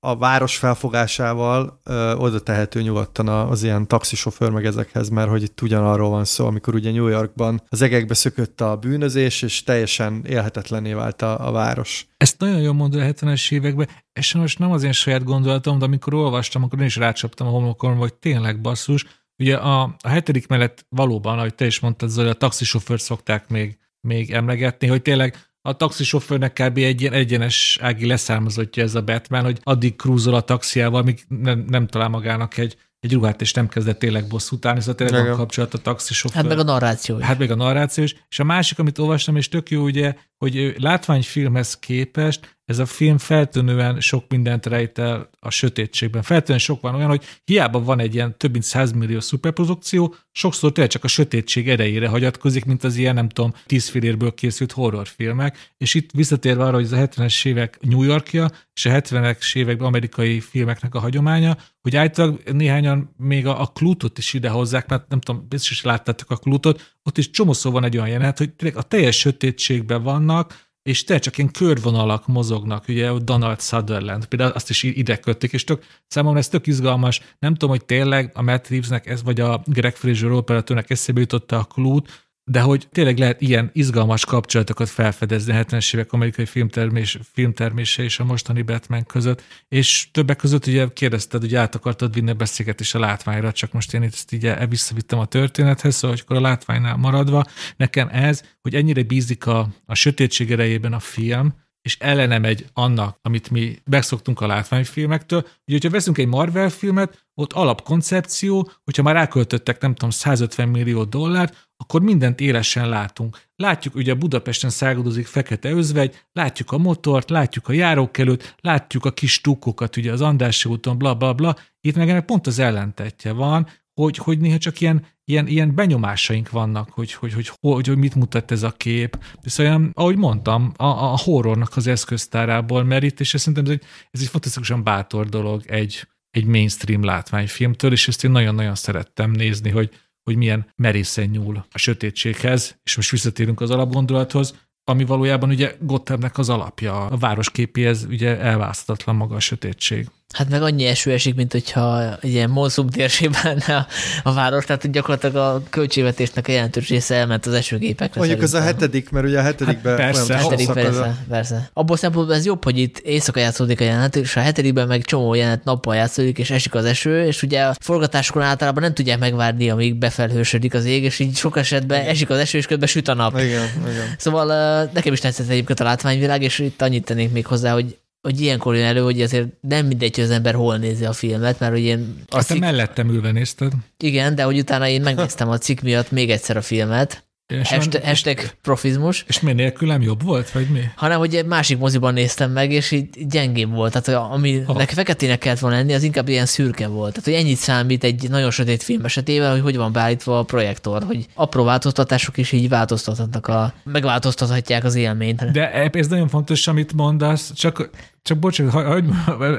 a 0.00 0.16
város 0.16 0.56
felfogásával 0.56 1.80
ö, 1.84 2.14
oda 2.14 2.40
tehető 2.40 2.82
nyugodtan 2.82 3.28
az 3.28 3.62
ilyen 3.62 3.86
taxisofőr 3.86 4.50
meg 4.50 4.64
ezekhez, 4.64 5.08
mert 5.08 5.28
hogy 5.28 5.42
itt 5.42 5.60
ugyanarról 5.60 6.10
van 6.10 6.24
szó, 6.24 6.46
amikor 6.46 6.74
ugye 6.74 6.90
New 6.90 7.06
Yorkban 7.06 7.62
az 7.68 7.82
egekbe 7.82 8.14
szökött 8.14 8.60
a 8.60 8.76
bűnözés, 8.76 9.42
és 9.42 9.62
teljesen 9.62 10.24
élhetetlenné 10.26 10.92
vált 10.92 11.22
a, 11.22 11.46
a 11.46 11.50
város. 11.50 12.06
Ezt 12.16 12.38
nagyon 12.38 12.60
jól 12.60 12.74
mondod 12.74 13.00
a 13.00 13.04
70-es 13.04 13.52
években, 13.52 13.88
és 14.12 14.34
most 14.34 14.58
nem 14.58 14.70
az 14.70 14.82
én 14.82 14.92
saját 14.92 15.24
gondolatom, 15.24 15.78
de 15.78 15.84
amikor 15.84 16.14
olvastam, 16.14 16.62
akkor 16.62 16.80
én 16.80 16.86
is 16.86 16.96
rácsaptam 16.96 17.46
a 17.46 17.50
homlokon, 17.50 17.96
hogy 17.96 18.14
tényleg 18.14 18.60
basszus. 18.60 19.04
Ugye 19.38 19.56
a, 19.56 19.82
a 19.82 20.08
hetedik 20.08 20.46
mellett 20.46 20.86
valóban, 20.88 21.38
ahogy 21.38 21.54
te 21.54 21.66
is 21.66 21.80
mondtad, 21.80 22.08
Zoli, 22.08 22.28
a 22.28 22.32
taxisofőrt 22.32 23.02
szokták 23.02 23.48
még, 23.48 23.78
még 24.00 24.30
emlegetni, 24.30 24.86
hogy 24.86 25.02
tényleg 25.02 25.45
a 25.66 25.76
taxisofőrnek 25.76 26.52
kb. 26.52 26.78
egy 26.78 27.00
ilyen 27.00 27.12
egyenes 27.12 27.78
ági 27.80 28.06
leszármazottja 28.06 28.82
ez 28.82 28.94
a 28.94 29.02
Batman, 29.02 29.44
hogy 29.44 29.60
addig 29.62 29.96
krúzol 29.96 30.34
a 30.34 30.40
taxiával, 30.40 31.02
míg 31.02 31.24
nem, 31.28 31.64
nem 31.68 31.86
talál 31.86 32.08
magának 32.08 32.56
egy, 32.58 32.76
egy 33.00 33.12
ruhát, 33.12 33.40
és 33.40 33.52
nem 33.52 33.68
kezdett 33.68 33.98
tényleg 33.98 34.26
bosszút 34.26 34.66
állni, 34.66 34.80
szóval 34.80 34.94
tényleg 34.94 35.26
van 35.26 35.36
kapcsolat 35.36 35.74
a 35.74 35.78
taxisofőr. 35.78 36.42
Hát 36.42 36.48
meg 36.48 36.58
a 36.58 36.62
narráció 36.62 37.18
is. 37.18 37.24
Hát 37.24 37.38
meg 37.38 37.50
a 37.50 37.54
narráció 37.54 38.04
is. 38.04 38.16
És 38.28 38.38
a 38.38 38.44
másik, 38.44 38.78
amit 38.78 38.98
olvastam, 38.98 39.36
és 39.36 39.48
tök 39.48 39.70
jó 39.70 39.82
ugye, 39.82 40.14
hogy 40.36 40.74
látványfilmhez 40.78 41.78
képest 41.78 42.55
ez 42.66 42.78
a 42.78 42.86
film 42.86 43.18
feltűnően 43.18 44.00
sok 44.00 44.24
mindent 44.28 44.66
rejtel 44.66 45.30
a 45.40 45.50
sötétségben. 45.50 46.22
Feltűnően 46.22 46.58
sok 46.58 46.80
van 46.80 46.94
olyan, 46.94 47.08
hogy 47.08 47.24
hiába 47.44 47.82
van 47.82 48.00
egy 48.00 48.14
ilyen 48.14 48.38
több 48.38 48.52
mint 48.52 48.64
100 48.64 48.92
millió 48.92 49.20
szuperprodukció, 49.20 50.14
sokszor 50.32 50.72
tényleg 50.72 50.92
csak 50.92 51.04
a 51.04 51.08
sötétség 51.08 51.68
erejére 51.68 52.08
hagyatkozik, 52.08 52.64
mint 52.64 52.84
az 52.84 52.96
ilyen, 52.96 53.14
nem 53.14 53.28
tudom, 53.28 53.52
tízfilérből 53.66 54.34
készült 54.34 54.72
horrorfilmek. 54.72 55.72
És 55.76 55.94
itt 55.94 56.10
visszatérve 56.10 56.64
arra, 56.64 56.74
hogy 56.74 56.84
ez 56.84 56.92
a 56.92 56.96
70-es 56.96 57.46
évek 57.46 57.78
New 57.80 58.02
Yorkja, 58.02 58.50
és 58.74 58.86
a 58.86 58.90
70-es 58.90 59.56
években 59.56 59.86
amerikai 59.86 60.40
filmeknek 60.40 60.94
a 60.94 61.00
hagyománya, 61.00 61.56
hogy 61.82 61.96
általában 61.96 62.40
néhányan 62.52 63.14
még 63.16 63.46
a, 63.46 63.60
a 63.60 63.66
Klutot 63.66 64.18
is 64.18 64.32
idehozzák, 64.32 64.88
mert 64.88 65.08
nem 65.08 65.20
tudom, 65.20 65.46
biztos 65.48 65.70
is 65.70 65.82
láttátok 65.82 66.30
a 66.30 66.36
Klutot, 66.36 66.94
ott 67.02 67.18
is 67.18 67.30
csomószó 67.30 67.70
van 67.70 67.84
egy 67.84 67.96
olyan 67.96 68.08
jelenet, 68.08 68.38
hogy 68.38 68.52
tényleg 68.52 68.78
a 68.78 68.82
teljes 68.82 69.18
sötétségben 69.18 70.02
vannak, 70.02 70.65
és 70.86 71.04
te 71.04 71.18
csak 71.18 71.38
ilyen 71.38 71.50
körvonalak 71.50 72.26
mozognak, 72.26 72.88
ugye 72.88 73.10
Donald 73.18 73.60
Sutherland, 73.60 74.26
például 74.26 74.50
azt 74.50 74.70
is 74.70 74.82
ide 74.82 75.16
kötték, 75.16 75.52
és 75.52 75.64
tök, 75.64 75.84
számomra 76.06 76.38
ez 76.38 76.48
tök 76.48 76.66
izgalmas, 76.66 77.20
nem 77.38 77.52
tudom, 77.52 77.70
hogy 77.70 77.84
tényleg 77.84 78.30
a 78.34 78.42
Matt 78.42 78.68
Reevesnek 78.68 79.06
ez, 79.06 79.22
vagy 79.22 79.40
a 79.40 79.62
Greg 79.64 79.96
Fraser 79.96 80.30
operatőrnek 80.30 80.90
eszébe 80.90 81.20
jutotta 81.20 81.58
a 81.58 81.64
klút, 81.64 82.25
de 82.50 82.60
hogy 82.60 82.88
tényleg 82.92 83.18
lehet 83.18 83.40
ilyen 83.40 83.70
izgalmas 83.72 84.24
kapcsolatokat 84.24 84.88
felfedezni 84.88 85.52
a 85.52 85.64
70-es 85.64 85.94
évek 85.94 86.12
amerikai 86.12 86.46
filmtermés, 86.46 87.18
filmtermése 87.32 88.02
és 88.02 88.18
a 88.18 88.24
mostani 88.24 88.62
Batman 88.62 89.04
között, 89.04 89.42
és 89.68 90.08
többek 90.10 90.36
között 90.36 90.66
ugye 90.66 90.86
kérdezted, 90.92 91.40
hogy 91.40 91.54
át 91.54 91.74
akartad 91.74 92.14
vinni 92.14 92.30
a 92.30 92.34
beszélgetés 92.34 92.94
a 92.94 92.98
látványra, 92.98 93.52
csak 93.52 93.72
most 93.72 93.94
én 93.94 94.02
ezt 94.02 94.32
így 94.32 94.52
visszavittem 94.68 95.18
a 95.18 95.26
történethez, 95.26 95.94
szóval 95.94 96.16
akkor 96.20 96.36
a 96.36 96.40
látványnál 96.40 96.96
maradva, 96.96 97.44
nekem 97.76 98.08
ez, 98.12 98.42
hogy 98.62 98.74
ennyire 98.74 99.02
bízik 99.02 99.46
a, 99.46 99.68
a 99.86 99.94
sötétség 99.94 100.52
erejében 100.52 100.92
a 100.92 101.00
film, 101.00 101.54
és 101.86 101.96
ellene 102.00 102.38
megy 102.38 102.66
annak, 102.72 103.18
amit 103.22 103.50
mi 103.50 103.78
megszoktunk 103.84 104.40
a 104.40 104.46
látványfilmektől. 104.46 105.40
Ugye, 105.40 105.72
hogyha 105.72 105.90
veszünk 105.90 106.18
egy 106.18 106.26
Marvel 106.26 106.68
filmet, 106.68 107.26
ott 107.34 107.52
alapkoncepció, 107.52 108.70
hogyha 108.84 109.02
már 109.02 109.14
ráköltöttek, 109.14 109.80
nem 109.80 109.94
tudom, 109.94 110.10
150 110.10 110.68
millió 110.68 111.04
dollárt, 111.04 111.65
akkor 111.76 112.02
mindent 112.02 112.40
élesen 112.40 112.88
látunk. 112.88 113.38
Látjuk, 113.56 113.94
ugye 113.94 114.14
Budapesten 114.14 114.70
száguldozik 114.70 115.26
fekete 115.26 115.70
özvegy, 115.70 116.24
látjuk 116.32 116.72
a 116.72 116.78
motort, 116.78 117.30
látjuk 117.30 117.68
a 117.68 117.72
járókelőt, 117.72 118.56
látjuk 118.60 119.04
a 119.04 119.12
kis 119.12 119.40
tukokat, 119.40 119.96
ugye 119.96 120.12
az 120.12 120.20
Andrássy 120.20 120.68
úton, 120.68 120.98
bla 120.98 121.14
bla 121.14 121.34
bla. 121.34 121.56
Itt 121.80 121.96
meg 121.96 122.08
ennek 122.08 122.24
pont 122.24 122.46
az 122.46 122.58
ellentetje 122.58 123.32
van, 123.32 123.66
hogy, 124.00 124.16
hogy 124.16 124.38
néha 124.38 124.58
csak 124.58 124.80
ilyen, 124.80 125.06
ilyen, 125.24 125.46
ilyen 125.46 125.74
benyomásaink 125.74 126.50
vannak, 126.50 126.90
hogy, 126.90 127.12
hogy, 127.12 127.32
hogy, 127.32 127.50
hogy, 127.60 127.86
hogy 127.86 127.96
mit 127.98 128.14
mutat 128.14 128.50
ez 128.50 128.62
a 128.62 128.70
kép. 128.70 129.18
Szóval, 129.42 129.90
ahogy 129.92 130.16
mondtam, 130.16 130.72
a, 130.76 130.84
a 130.84 131.16
horrornak 131.16 131.76
az 131.76 131.86
eszköztárából 131.86 132.84
merít, 132.84 133.20
és 133.20 133.28
szerintem 133.28 133.64
ez 133.64 133.70
egy, 133.70 133.82
ez 134.10 134.20
egy 134.20 134.28
fantasztikusan 134.28 134.84
bátor 134.84 135.28
dolog 135.28 135.62
egy, 135.66 136.08
egy 136.30 136.44
mainstream 136.44 137.04
látványfilmtől, 137.04 137.92
és 137.92 138.08
ezt 138.08 138.24
én 138.24 138.30
nagyon-nagyon 138.30 138.74
szerettem 138.74 139.30
nézni, 139.30 139.70
hogy, 139.70 139.90
hogy 140.26 140.36
milyen 140.36 140.66
merészen 140.76 141.28
nyúl 141.28 141.66
a 141.70 141.78
sötétséghez, 141.78 142.78
és 142.82 142.96
most 142.96 143.10
visszatérünk 143.10 143.60
az 143.60 143.70
alapgondolathoz, 143.70 144.54
ami 144.84 145.04
valójában 145.04 145.48
ugye 145.48 145.74
Gothamnek 145.80 146.38
az 146.38 146.48
alapja. 146.48 147.06
A 147.06 147.16
városképéhez 147.16 148.04
ugye 148.04 148.38
elválaszthatatlan 148.38 149.16
maga 149.16 149.34
a 149.34 149.40
sötétség. 149.40 150.08
Hát 150.32 150.48
meg 150.48 150.62
annyi 150.62 150.86
eső 150.86 151.12
esik, 151.12 151.34
mint 151.34 151.52
hogyha 151.52 152.16
egy 152.20 152.30
ilyen 152.30 152.50
monszum 152.50 152.88
térségben 152.88 153.58
a, 153.58 153.86
a 154.22 154.32
város, 154.32 154.64
tehát 154.64 154.90
gyakorlatilag 154.90 155.36
a 155.36 155.62
költségvetésnek 155.70 156.48
a 156.48 156.52
jelentős 156.52 156.88
része 156.88 157.14
elment 157.14 157.46
az 157.46 157.52
esőgépekre. 157.52 158.20
Mondjuk 158.20 158.42
az 158.42 158.54
a 158.54 158.60
hetedik, 158.60 159.10
mert 159.10 159.26
ugye 159.26 159.38
a 159.38 159.42
hetedikben 159.42 159.96
hát 159.96 160.12
persze, 160.12 160.34
a 160.34 160.36
hetedik, 160.36 160.72
persze, 160.72 161.16
persze. 161.28 161.70
Abból 161.72 161.96
szempontból 161.96 162.34
ez 162.34 162.44
jobb, 162.44 162.64
hogy 162.64 162.78
itt 162.78 162.98
éjszaka 162.98 163.40
játszódik 163.40 163.80
a 163.80 163.84
jelenet, 163.84 164.16
és 164.16 164.36
a 164.36 164.40
hetedikben 164.40 164.86
meg 164.86 165.04
csomó 165.04 165.34
jelenet 165.34 165.64
nappal 165.64 165.94
játszódik, 165.94 166.38
és 166.38 166.50
esik 166.50 166.74
az 166.74 166.84
eső, 166.84 167.26
és 167.26 167.42
ugye 167.42 167.62
a 167.62 167.74
forgatáskor 167.80 168.42
általában 168.42 168.82
nem 168.82 168.94
tudják 168.94 169.18
megvárni, 169.18 169.70
amíg 169.70 169.94
befelhősödik 169.94 170.74
az 170.74 170.84
ég, 170.84 171.02
és 171.02 171.18
így 171.18 171.36
sok 171.36 171.56
esetben 171.56 172.00
igen. 172.00 172.10
esik 172.10 172.30
az 172.30 172.38
eső, 172.38 172.58
és 172.58 172.66
közben 172.66 172.88
süt 172.88 173.08
a 173.08 173.14
nap. 173.14 173.38
Igen, 173.38 173.68
igen. 173.90 174.14
Szóval 174.18 174.84
nekem 174.92 175.12
is 175.12 175.20
tetszett 175.20 175.48
egyébként 175.48 175.80
a 175.80 175.84
látványvilág, 175.84 176.42
és 176.42 176.58
itt 176.58 176.82
annyit 176.82 177.04
tennék 177.04 177.32
még 177.32 177.46
hozzá, 177.46 177.72
hogy 177.72 177.96
hogy 178.26 178.40
ilyenkor 178.40 178.76
jön 178.76 178.84
elő, 178.84 179.00
hogy 179.00 179.22
azért 179.22 179.48
nem 179.60 179.86
mindegy, 179.86 180.14
hogy 180.14 180.24
az 180.24 180.30
ember 180.30 180.54
hol 180.54 180.76
nézi 180.76 181.04
a 181.04 181.12
filmet, 181.12 181.60
mert 181.60 181.72
hogy 181.72 181.82
én... 181.82 182.22
Azt 182.28 182.46
cik... 182.46 182.60
mellettem 182.60 183.08
ülve 183.08 183.32
nézted. 183.32 183.72
Igen, 183.98 184.34
de 184.34 184.42
hogy 184.42 184.58
utána 184.58 184.88
én 184.88 185.00
megnéztem 185.00 185.48
a 185.48 185.58
cikk 185.58 185.80
miatt 185.80 186.10
még 186.10 186.30
egyszer 186.30 186.56
a 186.56 186.62
filmet, 186.62 187.26
és 187.46 187.68
hashtag, 188.02 188.40
profizmus. 188.62 189.24
És 189.28 189.40
mi 189.40 189.52
nélkülem 189.52 190.02
jobb 190.02 190.22
volt, 190.22 190.50
vagy 190.50 190.68
mi? 190.68 190.80
Hanem, 190.96 191.18
hogy 191.18 191.34
egy 191.34 191.46
másik 191.46 191.78
moziban 191.78 192.12
néztem 192.12 192.50
meg, 192.50 192.72
és 192.72 192.90
így 192.90 193.26
gyengébb 193.28 193.70
volt. 193.70 194.02
Tehát 194.02 194.30
ami 194.32 194.62
oh. 194.66 194.82
feketének 194.82 195.38
kellett 195.38 195.58
volna 195.58 195.76
lenni, 195.76 195.94
az 195.94 196.02
inkább 196.02 196.28
ilyen 196.28 196.46
szürke 196.46 196.86
volt. 196.86 197.10
Tehát, 197.10 197.24
hogy 197.24 197.34
ennyit 197.34 197.56
számít 197.56 198.04
egy 198.04 198.28
nagyon 198.30 198.50
sötét 198.50 198.82
film 198.82 199.04
esetében, 199.04 199.50
hogy 199.50 199.60
hogy 199.60 199.76
van 199.76 199.92
beállítva 199.92 200.38
a 200.38 200.42
projektor, 200.42 201.02
hogy 201.02 201.26
apró 201.34 201.64
változtatások 201.64 202.36
is 202.36 202.52
így 202.52 202.68
változtathatnak 202.68 203.46
a, 203.46 203.74
megváltoztathatják 203.84 204.84
az 204.84 204.94
élményt. 204.94 205.50
De 205.50 205.90
ez 205.92 206.06
nagyon 206.06 206.28
fontos, 206.28 206.66
amit 206.66 206.92
mondasz, 206.92 207.52
csak 207.54 207.90
csak 208.26 208.38
bocsánat, 208.38 208.72
hogy 208.72 209.04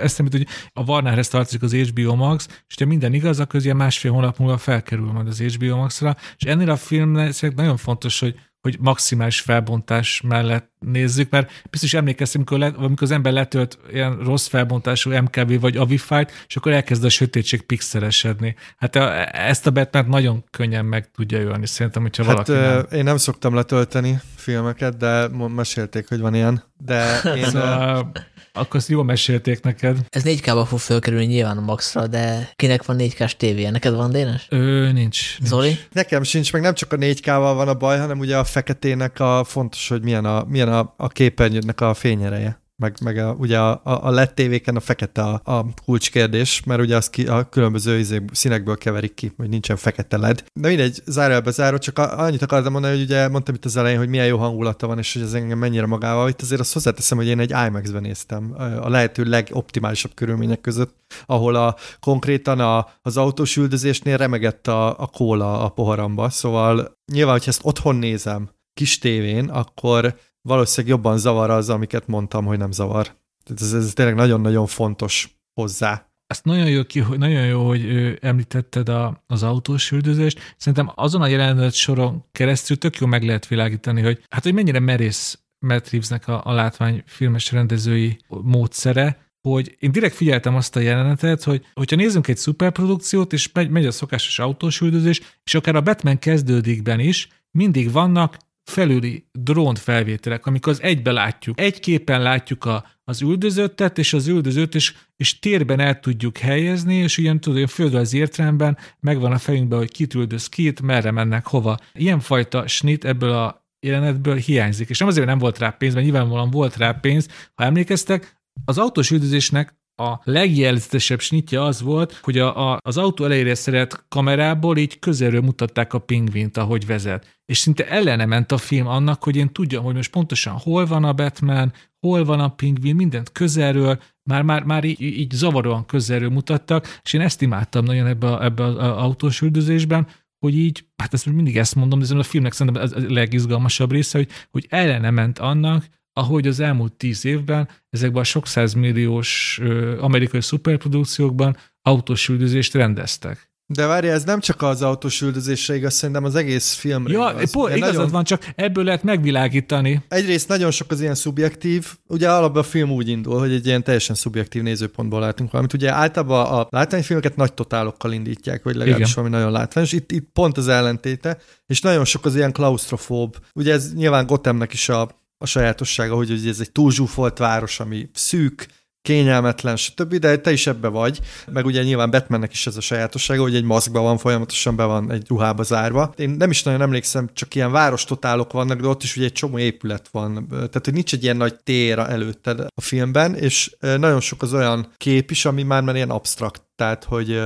ezt 0.02 0.18
hogy 0.32 0.48
a 0.74 0.84
Warnerhez 0.84 1.28
tartozik 1.28 1.62
az 1.62 1.74
HBO 1.74 2.16
Max, 2.16 2.48
és 2.68 2.76
ha 2.80 2.86
minden 2.86 3.14
igaz, 3.14 3.40
akkor 3.40 3.64
ilyen 3.64 3.76
másfél 3.76 4.12
hónap 4.12 4.38
múlva 4.38 4.58
felkerül 4.58 5.12
majd 5.12 5.28
az 5.28 5.40
HBO 5.40 5.76
Max-ra, 5.76 6.16
és 6.38 6.46
ennél 6.46 6.70
a 6.70 6.76
filmnek 6.76 7.56
nagyon 7.56 7.78
fontos, 7.78 8.20
hogy 8.20 8.36
hogy 8.62 8.78
maximális 8.80 9.40
felbontás 9.40 10.22
mellett 10.22 10.72
nézzük, 10.80 11.30
mert 11.30 11.52
biztos 11.70 11.94
emlékeztem, 11.94 12.42
amikor, 12.42 12.60
le, 12.60 12.84
amikor 12.86 13.04
az 13.04 13.12
ember 13.12 13.34
letölt 13.34 13.80
ilyen 13.92 14.18
rossz 14.18 14.48
felbontású 14.48 15.12
MKV 15.12 15.60
vagy 15.60 15.78
Avify-t, 15.78 16.32
és 16.48 16.56
akkor 16.56 16.72
elkezd 16.72 17.04
a 17.04 17.10
sötétség 17.10 17.62
pixelesedni. 17.62 18.56
Hát 18.78 18.96
a, 18.96 19.36
ezt 19.36 19.68
a 19.68 19.72
batman 19.72 20.06
nagyon 20.06 20.44
könnyen 20.52 20.86
meg 20.86 21.12
tudja 21.12 21.40
jönni, 21.40 21.68
szerintem, 21.68 22.02
hogyha 22.02 22.24
hát, 22.24 22.48
valaki 22.48 22.52
nem. 22.52 23.00
Én 23.00 23.04
nem 23.04 23.18
szoktam 23.18 23.54
letölteni 23.54 24.20
filmeket, 24.36 24.98
de 24.98 25.28
mesélték, 25.48 26.08
hogy 26.08 26.20
van 26.20 26.36
ilyen. 26.36 26.64
De 26.78 27.22
én... 27.36 27.44
Szóval, 27.44 28.12
akkor 28.58 28.76
azt 28.76 28.90
jól 28.90 29.04
mesélték 29.04 29.62
neked. 29.62 29.98
Ez 30.10 30.22
4K-ba 30.26 30.66
fog 30.68 30.80
fölkerülni 30.80 31.26
nyilván 31.26 31.58
a 31.58 31.62
Maxra, 31.62 32.08
de 32.08 32.52
kinek 32.56 32.86
van 32.86 32.98
4K-s 33.00 33.36
tévéje? 33.36 33.72
Neked 33.72 33.96
van, 33.96 34.12
Dénes? 34.12 34.48
Ő, 34.50 34.92
nincs. 34.92 35.38
Zoli? 35.42 35.68
Nincs. 35.68 35.88
Nekem 35.92 36.24
sincs, 36.24 36.54
meg 36.54 36.62
nem 36.62 36.74
csak 36.74 36.94
a 36.94 36.98
4K-val 36.98 37.54
van 37.56 37.68
a 37.68 37.74
baj, 37.74 38.00
hanem 38.00 38.20
ugye 38.20 38.38
a 38.38 38.44
feketének 38.44 39.20
a 39.20 39.44
fontos, 39.44 39.88
hogy 39.88 40.04
milyen 40.04 40.26
a, 40.26 40.46
milyen 40.48 40.74
a, 40.74 40.94
a 40.98 41.08
képernyőnek 41.08 41.82
a 41.82 41.94
fényereje 41.94 42.66
meg, 42.82 42.96
meg 43.04 43.18
a, 43.18 43.36
ugye 43.40 43.60
a, 43.60 43.82
a 43.84 44.10
LED 44.10 44.34
tévéken 44.34 44.76
a 44.76 44.80
fekete 44.80 45.22
a, 45.22 45.42
a 45.44 45.66
kulcskérdés, 45.86 46.64
mert 46.64 46.82
ugye 46.82 46.96
az 46.96 47.10
ki, 47.10 47.28
a 47.28 47.50
különböző 47.50 47.98
izé, 47.98 48.22
színekből 48.32 48.78
keverik 48.78 49.14
ki, 49.14 49.32
hogy 49.38 49.50
nincsen 49.50 49.76
fekete 49.76 50.18
LED. 50.18 50.44
De 50.54 50.68
mindegy, 50.68 51.02
zárjelbe 51.06 51.52
záró, 51.52 51.78
csak 51.78 51.98
annyit 51.98 52.42
akartam 52.42 52.72
mondani, 52.72 52.94
hogy 52.94 53.04
ugye 53.04 53.28
mondtam 53.28 53.56
itt 53.56 53.66
az 53.66 53.78
elején, 53.78 53.98
hogy 53.98 54.10
milyen 54.10 54.26
jó 54.26 54.38
hangulata 54.38 54.88
van, 54.88 54.98
és 54.98 55.14
hogy 55.14 55.22
ez 55.22 55.34
engem 55.34 55.58
mennyire 55.58 55.86
magával. 55.86 56.30
Itt 56.30 56.42
azért 56.42 56.62
azt 56.62 56.74
hozzáteszem, 56.74 57.18
hogy 57.18 57.28
én 57.28 57.40
egy 57.40 57.54
IMAX-ben 57.68 58.02
néztem 58.02 58.56
a 58.82 58.90
lehető 58.90 59.24
legoptimálisabb 59.24 60.14
körülmények 60.14 60.62
között, 60.62 60.96
ahol 61.26 61.56
a 61.56 61.76
konkrétan 62.00 62.60
a, 62.60 62.88
az 63.02 63.18
autós 63.18 63.58
üldözésnél 63.58 64.18
remegett 64.18 64.68
a, 64.68 65.00
a 65.00 65.08
kóla 65.08 65.62
a 65.64 65.70
poharamba, 65.70 66.30
szóval 66.30 66.92
nyilván, 67.12 67.34
hogyha 67.34 67.50
ezt 67.50 67.62
otthon 67.64 67.96
nézem, 67.96 68.50
kis 68.74 68.98
tévén, 68.98 69.50
akkor 69.50 70.16
valószínűleg 70.48 70.96
jobban 70.96 71.18
zavar 71.18 71.50
az, 71.50 71.70
amiket 71.70 72.08
mondtam, 72.08 72.46
hogy 72.46 72.58
nem 72.58 72.72
zavar. 72.72 73.16
Ez, 73.60 73.74
ez 73.74 73.94
tényleg 73.94 74.16
nagyon-nagyon 74.16 74.66
fontos 74.66 75.40
hozzá. 75.54 76.12
Ezt 76.28 76.46
nagyon 76.46 76.70
jó, 76.70 76.84
ki, 76.84 77.04
nagyon 77.18 77.46
jó, 77.46 77.68
hogy 77.68 77.86
említetted 78.22 78.90
a, 78.90 79.24
az 79.28 79.44
autós 79.44 79.92
üldözést. 79.92 80.56
Szerintem 80.58 80.92
azon 80.96 81.22
a 81.22 81.28
jelenet 81.28 81.74
soron 81.74 82.26
keresztül 82.32 82.78
tök 82.78 82.98
jó 82.98 83.08
meg 83.08 83.24
lehet 83.24 83.48
világítani, 83.48 84.02
hogy 84.02 84.24
hát, 84.30 84.44
hogy 84.44 84.54
mennyire 84.54 84.80
merész 84.80 85.40
Matt 85.60 85.90
Reevesnek 85.90 86.28
a, 86.28 86.42
a 86.46 86.54
látvány 86.54 87.04
filmes 87.06 87.52
rendezői 87.52 88.20
módszere, 88.28 89.26
hogy 89.42 89.76
én 89.80 89.92
direkt 89.92 90.16
figyeltem 90.16 90.56
azt 90.56 90.76
a 90.76 90.80
jelenetet, 90.80 91.44
hogy 91.44 91.66
hogyha 91.74 91.96
nézzünk 91.96 92.28
egy 92.28 92.38
szuperprodukciót, 92.38 93.34
és 93.34 93.52
megy, 93.52 93.70
megy 93.70 93.86
a 93.86 93.92
szokásos 93.92 94.40
autós 94.40 94.82
üldözés, 94.82 95.22
és 95.44 95.56
akár 95.56 95.76
a 95.76 95.82
Batman 95.82 96.20
kezdődikben 96.20 97.00
is, 97.00 97.28
mindig 97.52 97.92
vannak 97.92 98.38
felüli 98.68 99.28
drón 99.32 99.76
felvételek, 99.76 100.46
amikor 100.46 100.74
az 100.74 100.82
egybe 100.82 101.12
látjuk. 101.12 101.60
Egy 101.60 101.80
képen 101.80 102.22
látjuk 102.22 102.66
a, 102.66 102.86
az 103.04 103.22
üldözöttet, 103.22 103.98
és 103.98 104.14
az 104.14 104.28
üldözőt, 104.28 104.76
és, 104.76 104.94
és 105.16 105.40
térben 105.40 105.80
el 105.80 106.00
tudjuk 106.00 106.38
helyezni, 106.38 106.96
és 106.96 107.18
ilyen 107.18 107.40
tudod, 107.40 107.64
a 107.64 107.68
földrajzi 107.68 108.18
értelemben 108.18 108.78
megvan 109.00 109.32
a 109.32 109.38
fejünkben, 109.38 109.78
hogy 109.78 109.92
kit 109.92 110.14
üldöz 110.14 110.50
kit, 110.50 110.82
merre 110.82 111.12
mennek, 111.12 111.48
hova. 111.48 111.78
Ilyenfajta 111.94 112.68
snit 112.68 113.06
ebből 113.06 113.32
a 113.32 113.68
jelenetből 113.80 114.36
hiányzik. 114.36 114.90
És 114.90 115.00
nem 115.00 115.08
azért, 115.08 115.26
nem 115.26 115.38
volt 115.38 115.60
rá 115.60 115.70
pénz, 115.70 115.94
mert 115.94 116.06
nyilvánvalóan 116.06 116.50
volt 116.50 116.78
rá 116.78 116.92
pénz. 116.92 117.28
Ha 117.56 117.64
emlékeztek, 117.64 118.38
az 118.66 118.78
autós 118.78 119.12
üldözésnek 119.12 119.77
a 119.98 120.22
legjelzetesebb 120.24 121.20
snitje 121.20 121.64
az 121.64 121.82
volt, 121.82 122.14
hogy 122.14 122.38
a, 122.38 122.72
a, 122.72 122.80
az 122.82 122.98
autó 122.98 123.26
elejére 123.26 123.56
szeret 123.56 124.06
kamerából 124.08 124.78
így 124.78 125.00
közelről 125.00 125.42
mutatták 125.42 125.94
a 125.94 126.00
pingvint, 126.00 126.58
ahogy 126.58 126.86
vezet. 126.86 127.40
És 127.46 127.58
szinte 127.58 127.88
ellene 127.88 128.26
ment 128.26 128.52
a 128.52 128.58
film 128.58 128.88
annak, 128.88 129.24
hogy 129.24 129.36
én 129.36 129.52
tudjam, 129.52 129.84
hogy 129.84 129.96
most 129.96 130.12
pontosan 130.12 130.54
hol 130.54 130.86
van 130.86 131.04
a 131.04 131.14
Batman, 131.14 131.74
hol 132.00 132.26
van 132.26 132.40
a 132.40 132.50
pingvin, 132.50 132.96
mindent 132.96 133.32
közelről, 133.32 134.02
már, 134.30 134.42
már, 134.42 134.64
már 134.64 134.84
így, 134.84 135.02
így 135.02 135.32
zavaróan 135.32 135.86
közelről 135.86 136.30
mutattak, 136.30 137.00
és 137.04 137.14
én 137.14 137.22
ezt 137.22 137.42
imádtam 137.42 137.84
nagyon 137.84 138.08
ebbe, 138.08 138.28
a, 138.28 138.44
ebbe 138.44 138.64
az 138.64 138.76
autós 138.76 139.42
üldözésben, 139.42 140.08
hogy 140.40 140.58
így, 140.58 140.86
hát 140.96 141.14
ezt 141.14 141.26
mindig 141.26 141.58
ezt 141.58 141.76
mondom, 141.76 142.00
de 142.00 142.06
ez 142.06 142.12
a 142.12 142.24
filmnek 142.24 142.54
szerintem 142.54 142.90
a 142.96 143.00
legizgalmasabb 143.14 143.92
része, 143.92 144.18
hogy, 144.18 144.30
hogy 144.52 144.66
ellene 144.70 145.10
ment 145.10 145.40
annak, 145.40 145.86
ahogy 146.18 146.48
az 146.48 146.60
elmúlt 146.60 146.94
tíz 146.94 147.26
évben 147.26 147.70
ezekben 147.90 148.22
a 148.22 148.26
sok 148.26 148.48
százmilliós 148.48 149.62
amerikai 150.00 150.42
szuperprodukciókban 150.42 151.58
autós 151.82 152.28
üldözést 152.28 152.74
rendeztek. 152.74 153.52
De 153.74 153.86
várja, 153.86 154.12
ez 154.12 154.24
nem 154.24 154.40
csak 154.40 154.62
az 154.62 154.82
autós 154.82 155.22
üldözésre 155.22 155.76
igaz, 155.76 155.94
szerintem 155.94 156.24
az 156.24 156.36
egész 156.36 156.74
filmre 156.74 157.14
ja, 157.14 157.32
igaz. 157.36 157.52
Po, 157.52 157.68
igazad 157.68 157.96
nagyon... 157.96 158.10
van, 158.10 158.24
csak 158.24 158.46
ebből 158.56 158.84
lehet 158.84 159.04
megvilágítani. 159.04 160.04
Egyrészt 160.08 160.48
nagyon 160.48 160.72
sok 160.72 160.92
az 160.92 161.02
ilyen 161.02 161.16
szubjektív, 161.16 161.94
ugye 162.08 162.32
alapban 162.32 162.62
a 162.62 162.66
film 162.66 162.92
úgy 162.92 163.10
indul, 163.10 163.40
hogy 163.40 163.52
egy 163.52 163.66
ilyen 163.66 163.84
teljesen 163.84 164.16
szubjektív 164.16 164.62
nézőpontból 164.62 165.20
látunk 165.20 165.52
valamit. 165.52 165.74
Ugye 165.74 165.92
általában 165.92 166.46
a 166.46 166.68
látványfilmeket 166.70 167.36
nagy 167.36 167.54
totálokkal 167.54 168.12
indítják, 168.12 168.64
vagy 168.64 168.76
legalábbis 168.76 169.14
valami 169.14 169.34
nagyon 169.34 169.52
látványos. 169.52 169.92
Itt, 169.92 170.12
itt 170.12 170.30
pont 170.34 170.58
az 170.58 170.68
ellentéte, 170.68 171.38
és 171.66 171.82
nagyon 171.82 172.06
sok 172.06 172.26
az 172.26 172.36
ilyen 172.36 172.52
klaustrofób. 172.52 173.38
Ugye 173.54 173.74
ez 173.74 173.94
nyilván 173.94 174.26
Gothamnek 174.26 174.74
is 174.74 174.90
a 174.90 175.26
a 175.38 175.46
sajátossága, 175.46 176.16
hogy, 176.16 176.30
hogy 176.30 176.48
ez 176.48 176.60
egy 176.60 176.72
túlzsúfolt 176.72 177.38
város, 177.38 177.80
ami 177.80 178.10
szűk, 178.14 178.68
kényelmetlen, 179.02 179.76
stb., 179.76 180.16
de 180.16 180.38
te 180.38 180.52
is 180.52 180.68
ebbe 180.68 180.88
vagy. 180.88 181.20
Meg 181.52 181.66
ugye 181.66 181.84
nyilván 181.84 182.10
Batmannek 182.10 182.52
is 182.52 182.68
ez 182.68 182.78
a 182.78 182.82
sajátossága, 182.82 183.42
hogy 183.42 183.56
egy 183.56 183.64
maszkban 183.64 184.04
van, 184.04 184.18
folyamatosan 184.18 184.76
be 184.76 184.84
van 184.84 185.12
egy 185.12 185.28
ruhába 185.28 185.64
zárva. 185.64 186.14
Én 186.18 186.30
nem 186.30 186.50
is 186.50 186.64
nagyon 186.64 186.82
emlékszem, 186.82 187.30
csak 187.34 187.56
ilyen 187.56 187.72
várostotálok 187.72 188.52
vannak, 188.52 188.82
de 188.82 188.88
ott 188.88 189.04
is 189.04 189.16
ugye 189.16 189.26
egy 189.26 189.32
csomó 189.32 189.58
épület 189.58 190.08
van. 190.12 190.48
Tehát, 190.50 190.82
hogy 190.84 190.94
nincs 190.94 191.14
egy 191.14 191.24
ilyen 191.24 191.38
nagy 191.38 191.56
tér 191.64 192.00
előtted 192.00 192.60
a 192.60 192.82
filmben, 192.82 193.36
és 193.36 193.76
nagyon 193.80 194.20
sok 194.20 194.42
az 194.42 194.54
olyan 194.54 194.92
kép 194.98 195.32
is, 195.32 195.46
ami 195.46 195.64
már, 195.64 195.84
már 195.84 195.96
ilyen 195.96 196.10
absztrakt. 196.10 196.62
Tehát, 196.76 197.04
hogy 197.04 197.42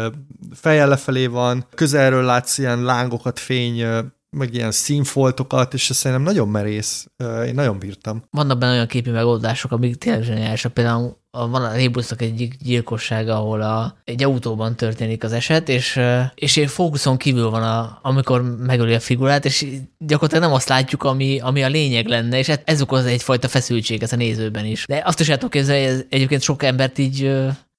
fejjel 0.53 0.87
lefelé 0.87 1.25
van, 1.25 1.65
közelről 1.75 2.23
látsz 2.23 2.57
ilyen 2.57 2.83
lángokat, 2.83 3.39
fény 3.39 3.85
meg 4.37 4.53
ilyen 4.53 4.71
színfoltokat, 4.71 5.73
és 5.73 5.89
ez 5.89 5.95
szerintem 5.95 6.25
nagyon 6.25 6.47
merész. 6.47 7.07
Én 7.45 7.53
nagyon 7.53 7.79
bírtam. 7.79 8.23
Vannak 8.29 8.57
benne 8.57 8.71
olyan 8.71 8.87
képi 8.87 9.09
megoldások, 9.09 9.71
amik 9.71 9.95
tényleg 9.95 10.23
zseniálisak. 10.23 10.73
Például 10.73 11.19
van 11.31 11.63
a 11.63 11.73
Rébusznak 11.73 12.21
egy 12.21 12.47
gyilkossága, 12.63 13.35
ahol 13.35 13.61
a, 13.61 13.97
egy 14.03 14.23
autóban 14.23 14.75
történik 14.75 15.23
az 15.23 15.31
eset, 15.31 15.69
és, 15.69 15.99
és 16.35 16.57
egy 16.57 16.69
fókuszon 16.69 17.17
kívül 17.17 17.49
van, 17.49 17.63
a, 17.63 17.99
amikor 18.01 18.57
megöli 18.57 18.93
a 18.93 18.99
figurát, 18.99 19.45
és 19.45 19.65
gyakorlatilag 19.97 20.43
nem 20.43 20.53
azt 20.53 20.69
látjuk, 20.69 21.03
ami, 21.03 21.39
ami 21.39 21.63
a 21.63 21.67
lényeg 21.67 22.07
lenne, 22.07 22.37
és 22.37 22.51
ez 22.63 22.81
okoz 22.81 23.05
egyfajta 23.05 23.47
feszültséget 23.47 24.11
a 24.11 24.15
nézőben 24.15 24.65
is. 24.65 24.85
De 24.87 25.01
azt 25.05 25.19
is 25.19 25.29
el 25.29 25.35
tudok 25.35 25.51
képzelni, 25.51 25.85
hogy 25.85 25.93
ez 25.93 26.03
egyébként 26.09 26.41
sok 26.41 26.63
embert 26.63 26.97
így 26.97 27.31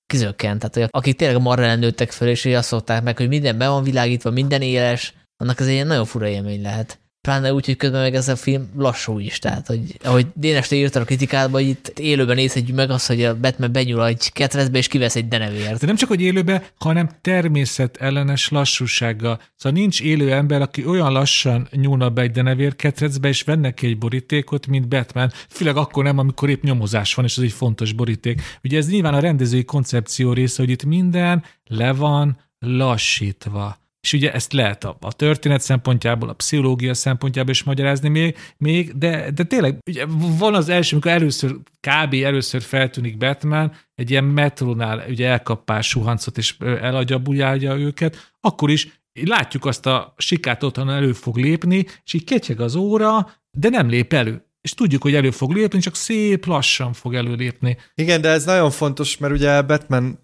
kizökkent. 0.07 0.71
Tehát, 0.71 0.91
akik 0.93 1.17
tényleg 1.17 1.41
marra 1.41 1.75
nőttek 1.75 2.11
fel, 2.11 2.29
és 2.29 2.45
azt 2.45 2.69
szokták 2.69 3.03
meg, 3.03 3.17
hogy 3.17 3.29
minden 3.29 3.59
be 3.59 3.69
van 3.69 3.83
világítva, 3.83 4.31
minden 4.31 4.63
éles, 4.63 5.15
annak 5.43 5.61
az 5.61 5.67
egy 5.67 5.87
nagyon 5.87 6.05
fura 6.05 6.29
élmény 6.29 6.63
lehet. 6.63 7.01
Pláne 7.21 7.53
úgy, 7.53 7.67
hogy 7.67 7.77
közben 7.77 8.01
meg 8.01 8.15
ez 8.15 8.29
a 8.29 8.37
film 8.37 8.71
lassú 8.77 9.19
is, 9.19 9.39
tehát, 9.39 9.67
hogy 9.67 9.97
ahogy 10.05 10.27
Dénes 10.35 10.69
te 10.69 10.77
írtad 10.77 11.03
a 11.03 11.05
kritikádba, 11.05 11.57
hogy 11.57 11.69
itt 11.69 11.99
élőben 11.99 12.37
nézhetjük 12.37 12.77
meg 12.77 12.91
azt, 12.91 13.07
hogy 13.07 13.25
a 13.25 13.39
Batman 13.41 13.73
benyúl 13.73 14.07
egy 14.07 14.33
ketrecbe, 14.33 14.79
és 14.79 14.89
kivesz 14.89 15.17
egy 15.17 15.29
denevért. 15.29 15.81
De 15.81 15.87
nem 15.87 15.97
csak, 15.97 16.09
hogy 16.09 16.21
élőben, 16.21 16.63
hanem 16.79 17.11
természet 17.21 17.97
ellenes 17.97 18.49
lassúsággal. 18.49 19.41
Szóval 19.57 19.79
nincs 19.79 20.01
élő 20.01 20.33
ember, 20.33 20.63
aki 20.63 20.87
olyan 20.87 21.13
lassan 21.13 21.69
nyúlna 21.71 22.11
be 22.11 22.23
egy 22.23 22.31
denevér 22.31 22.77
ketrecbe, 22.77 23.29
és 23.29 23.43
venne 23.43 23.71
ki 23.71 23.87
egy 23.87 23.99
borítékot, 23.99 24.67
mint 24.67 24.89
Batman. 24.89 25.33
Főleg 25.49 25.77
akkor 25.77 26.05
nem, 26.05 26.19
amikor 26.19 26.51
épp 26.51 26.63
nyomozás 26.63 27.15
van, 27.15 27.25
és 27.25 27.37
ez 27.37 27.43
egy 27.43 27.53
fontos 27.53 27.93
boríték. 27.93 28.43
Ugye 28.63 28.79
ez 28.79 28.89
nyilván 28.89 29.15
a 29.15 29.21
rendezői 29.21 29.65
koncepció 29.65 30.33
része, 30.33 30.63
hogy 30.63 30.71
itt 30.71 30.85
minden 30.85 31.45
le 31.65 31.93
van 31.93 32.39
lassítva 32.59 33.82
és 34.03 34.13
ugye 34.13 34.33
ezt 34.33 34.53
lehet 34.53 34.85
a, 34.85 34.97
a 35.01 35.13
történet 35.13 35.61
szempontjából, 35.61 36.29
a 36.29 36.33
pszichológia 36.33 36.95
szempontjából 36.95 37.51
is 37.51 37.63
magyarázni 37.63 38.09
még, 38.09 38.37
még 38.57 38.99
de, 38.99 39.31
de 39.31 39.45
tényleg 39.45 39.79
ugye 39.87 40.05
van 40.39 40.55
az 40.55 40.69
első, 40.69 40.93
amikor 40.93 41.11
először, 41.11 41.57
kb. 41.81 42.15
először 42.15 42.63
feltűnik 42.63 43.17
Batman, 43.17 43.73
egy 43.95 44.11
ilyen 44.11 44.25
metrónál 44.25 45.05
ugye 45.09 45.29
elkap 45.29 45.65
pár 45.65 45.83
suhancot, 45.83 46.39
és 46.39 46.57
eladja, 46.59 47.19
bujálja 47.19 47.77
őket, 47.77 48.33
akkor 48.41 48.71
is 48.71 49.01
látjuk 49.13 49.65
azt 49.65 49.87
a 49.87 50.15
sikát 50.17 50.63
otthon 50.63 50.91
elő 50.91 51.13
fog 51.13 51.37
lépni, 51.37 51.87
és 52.05 52.13
így 52.13 52.25
ketyeg 52.25 52.61
az 52.61 52.75
óra, 52.75 53.31
de 53.51 53.69
nem 53.69 53.89
lép 53.89 54.13
elő 54.13 54.47
és 54.63 54.75
tudjuk, 54.75 55.03
hogy 55.03 55.15
elő 55.15 55.31
fog 55.31 55.53
lépni, 55.53 55.81
csak 55.81 55.97
szép 55.97 56.47
lassan 56.47 56.93
fog 56.93 57.15
előlépni. 57.15 57.77
Igen, 57.95 58.21
de 58.21 58.29
ez 58.29 58.45
nagyon 58.45 58.71
fontos, 58.71 59.17
mert 59.19 59.33
ugye 59.33 59.63
Batman 59.63 60.19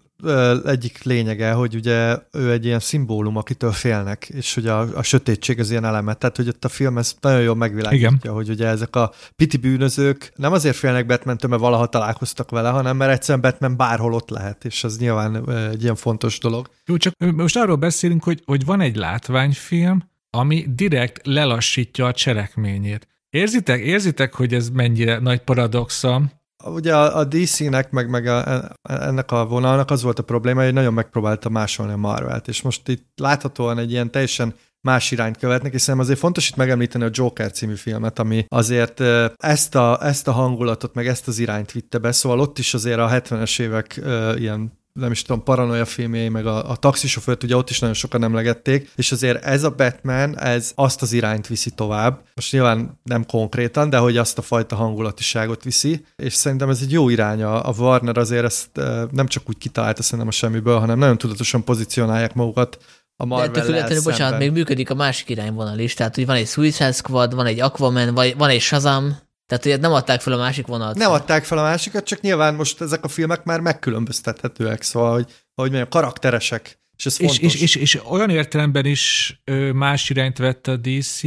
egyik 0.65 1.03
lényege, 1.03 1.51
hogy 1.51 1.75
ugye 1.75 2.17
ő 2.31 2.51
egy 2.51 2.65
ilyen 2.65 2.79
szimbólum, 2.79 3.35
akitől 3.35 3.71
félnek, 3.71 4.29
és 4.29 4.53
hogy 4.53 4.67
a, 4.67 4.79
a 4.79 5.03
sötétség 5.03 5.59
az 5.59 5.71
ilyen 5.71 5.85
elemet. 5.85 6.17
Tehát, 6.17 6.35
hogy 6.35 6.47
ott 6.47 6.65
a 6.65 6.69
film 6.69 6.97
ezt 6.97 7.17
nagyon 7.21 7.41
jól 7.41 7.55
megvilágítja, 7.55 8.09
Igen. 8.21 8.33
hogy 8.33 8.49
ugye 8.49 8.67
ezek 8.67 8.95
a 8.95 9.11
piti 9.35 9.57
bűnözők 9.57 10.31
nem 10.35 10.51
azért 10.51 10.75
félnek 10.75 11.05
batman 11.05 11.37
mert 11.47 11.61
valaha 11.61 11.85
találkoztak 11.85 12.49
vele, 12.49 12.69
hanem 12.69 12.97
mert 12.97 13.11
egyszerűen 13.11 13.41
Batman 13.41 13.77
bárhol 13.77 14.13
ott 14.13 14.29
lehet, 14.29 14.65
és 14.65 14.83
ez 14.83 14.97
nyilván 14.97 15.49
egy 15.49 15.83
ilyen 15.83 15.95
fontos 15.95 16.39
dolog. 16.39 16.69
Jó, 16.85 16.97
csak 16.97 17.13
most 17.17 17.57
arról 17.57 17.75
beszélünk, 17.75 18.23
hogy, 18.23 18.41
hogy 18.45 18.65
van 18.65 18.81
egy 18.81 18.95
látványfilm, 18.95 20.03
ami 20.29 20.65
direkt 20.75 21.25
lelassítja 21.25 22.05
a 22.05 22.13
cselekményét. 22.13 23.07
Érzitek, 23.29 23.79
érzitek, 23.79 24.33
hogy 24.33 24.53
ez 24.53 24.69
mennyire 24.69 25.19
nagy 25.19 25.39
paradoxa, 25.39 26.21
Ugye 26.65 26.95
a, 26.95 27.17
a 27.17 27.23
DC-nek, 27.23 27.91
meg, 27.91 28.09
meg 28.09 28.27
a, 28.27 28.69
ennek 28.81 29.31
a 29.31 29.45
vonalnak 29.45 29.91
az 29.91 30.03
volt 30.03 30.19
a 30.19 30.23
probléma, 30.23 30.63
hogy 30.63 30.73
nagyon 30.73 30.93
megpróbálta 30.93 31.49
másolni 31.49 31.93
a 31.93 31.97
Marvelt, 31.97 32.47
és 32.47 32.61
most 32.61 32.87
itt 32.87 33.07
láthatóan 33.15 33.77
egy 33.77 33.91
ilyen 33.91 34.11
teljesen 34.11 34.55
más 34.81 35.11
irányt 35.11 35.37
követnek, 35.37 35.71
hiszen 35.71 35.99
azért 35.99 36.19
fontos 36.19 36.49
itt 36.49 36.55
megemlíteni 36.55 37.03
a 37.03 37.09
Joker 37.11 37.51
című 37.51 37.75
filmet, 37.75 38.19
ami 38.19 38.45
azért 38.47 38.99
ezt 39.37 39.75
a, 39.75 40.05
ezt 40.05 40.27
a 40.27 40.31
hangulatot, 40.31 40.93
meg 40.93 41.07
ezt 41.07 41.27
az 41.27 41.39
irányt 41.39 41.71
vitte 41.71 41.97
be, 41.97 42.11
szóval 42.11 42.39
ott 42.39 42.57
is 42.57 42.73
azért 42.73 42.99
a 42.99 43.09
70-es 43.09 43.59
évek 43.59 44.01
ilyen 44.37 44.78
nem 44.93 45.11
is 45.11 45.21
tudom, 45.21 45.43
paranoia 45.43 45.85
filmjei, 45.85 46.29
meg 46.29 46.45
a, 46.45 46.69
a 46.69 46.75
taxisofőrt 46.75 47.43
ugye 47.43 47.55
ott 47.55 47.69
is 47.69 47.79
nagyon 47.79 47.95
sokan 47.95 48.23
emlegették, 48.23 48.91
és 48.95 49.11
azért 49.11 49.43
ez 49.43 49.63
a 49.63 49.69
Batman, 49.69 50.39
ez 50.39 50.71
azt 50.75 51.01
az 51.01 51.13
irányt 51.13 51.47
viszi 51.47 51.69
tovább. 51.69 52.21
Most 52.35 52.51
nyilván 52.51 52.99
nem 53.03 53.25
konkrétan, 53.25 53.89
de 53.89 53.97
hogy 53.97 54.17
azt 54.17 54.37
a 54.37 54.41
fajta 54.41 54.75
hangulatiságot 54.75 55.63
viszi, 55.63 56.05
és 56.15 56.33
szerintem 56.33 56.69
ez 56.69 56.79
egy 56.81 56.91
jó 56.91 57.09
irány. 57.09 57.43
A 57.43 57.73
Warner 57.77 58.17
azért 58.17 58.45
ezt 58.45 58.69
nem 59.11 59.27
csak 59.27 59.49
úgy 59.49 59.57
kitalálta 59.57 60.03
szerintem 60.03 60.27
a 60.27 60.31
semmiből, 60.31 60.79
hanem 60.79 60.99
nagyon 60.99 61.17
tudatosan 61.17 61.63
pozícionálják 61.63 62.33
magukat 62.33 62.77
a 63.15 63.25
Marvel 63.25 63.51
De 63.51 63.61
függetlenül, 63.61 64.03
bocsánat, 64.03 64.39
még 64.39 64.51
működik 64.51 64.89
a 64.89 64.95
másik 64.95 65.29
irányvonal 65.29 65.79
is, 65.79 65.93
tehát 65.93 66.15
hogy 66.15 66.25
van 66.25 66.35
egy 66.35 66.47
Suicide 66.47 66.91
Squad, 66.91 67.35
van 67.35 67.45
egy 67.45 67.59
Aquaman, 67.59 68.13
vagy 68.13 68.37
van 68.37 68.49
egy 68.49 68.61
Shazam, 68.61 69.17
tehát 69.49 69.65
ugye 69.65 69.77
nem 69.77 69.93
adták 69.93 70.21
fel 70.21 70.33
a 70.33 70.37
másik 70.37 70.67
vonalat. 70.67 70.95
Nem 70.95 71.11
adták 71.11 71.43
fel 71.43 71.57
a 71.57 71.61
másikat, 71.61 72.05
csak 72.05 72.21
nyilván 72.21 72.55
most 72.55 72.81
ezek 72.81 73.03
a 73.03 73.07
filmek 73.07 73.43
már 73.43 73.59
megkülönböztethetőek, 73.59 74.81
szóval, 74.81 75.13
hogy, 75.13 75.25
hogy 75.55 75.69
mondjam, 75.69 75.89
karakteresek. 75.89 76.79
És, 76.97 77.05
ez 77.05 77.21
és, 77.21 77.39
és, 77.39 77.61
és, 77.61 77.75
és 77.75 77.99
olyan 78.09 78.29
értelemben 78.29 78.85
is 78.85 79.33
más 79.73 80.09
irányt 80.09 80.37
vett 80.37 80.67
a 80.67 80.77
DC, 80.77 81.21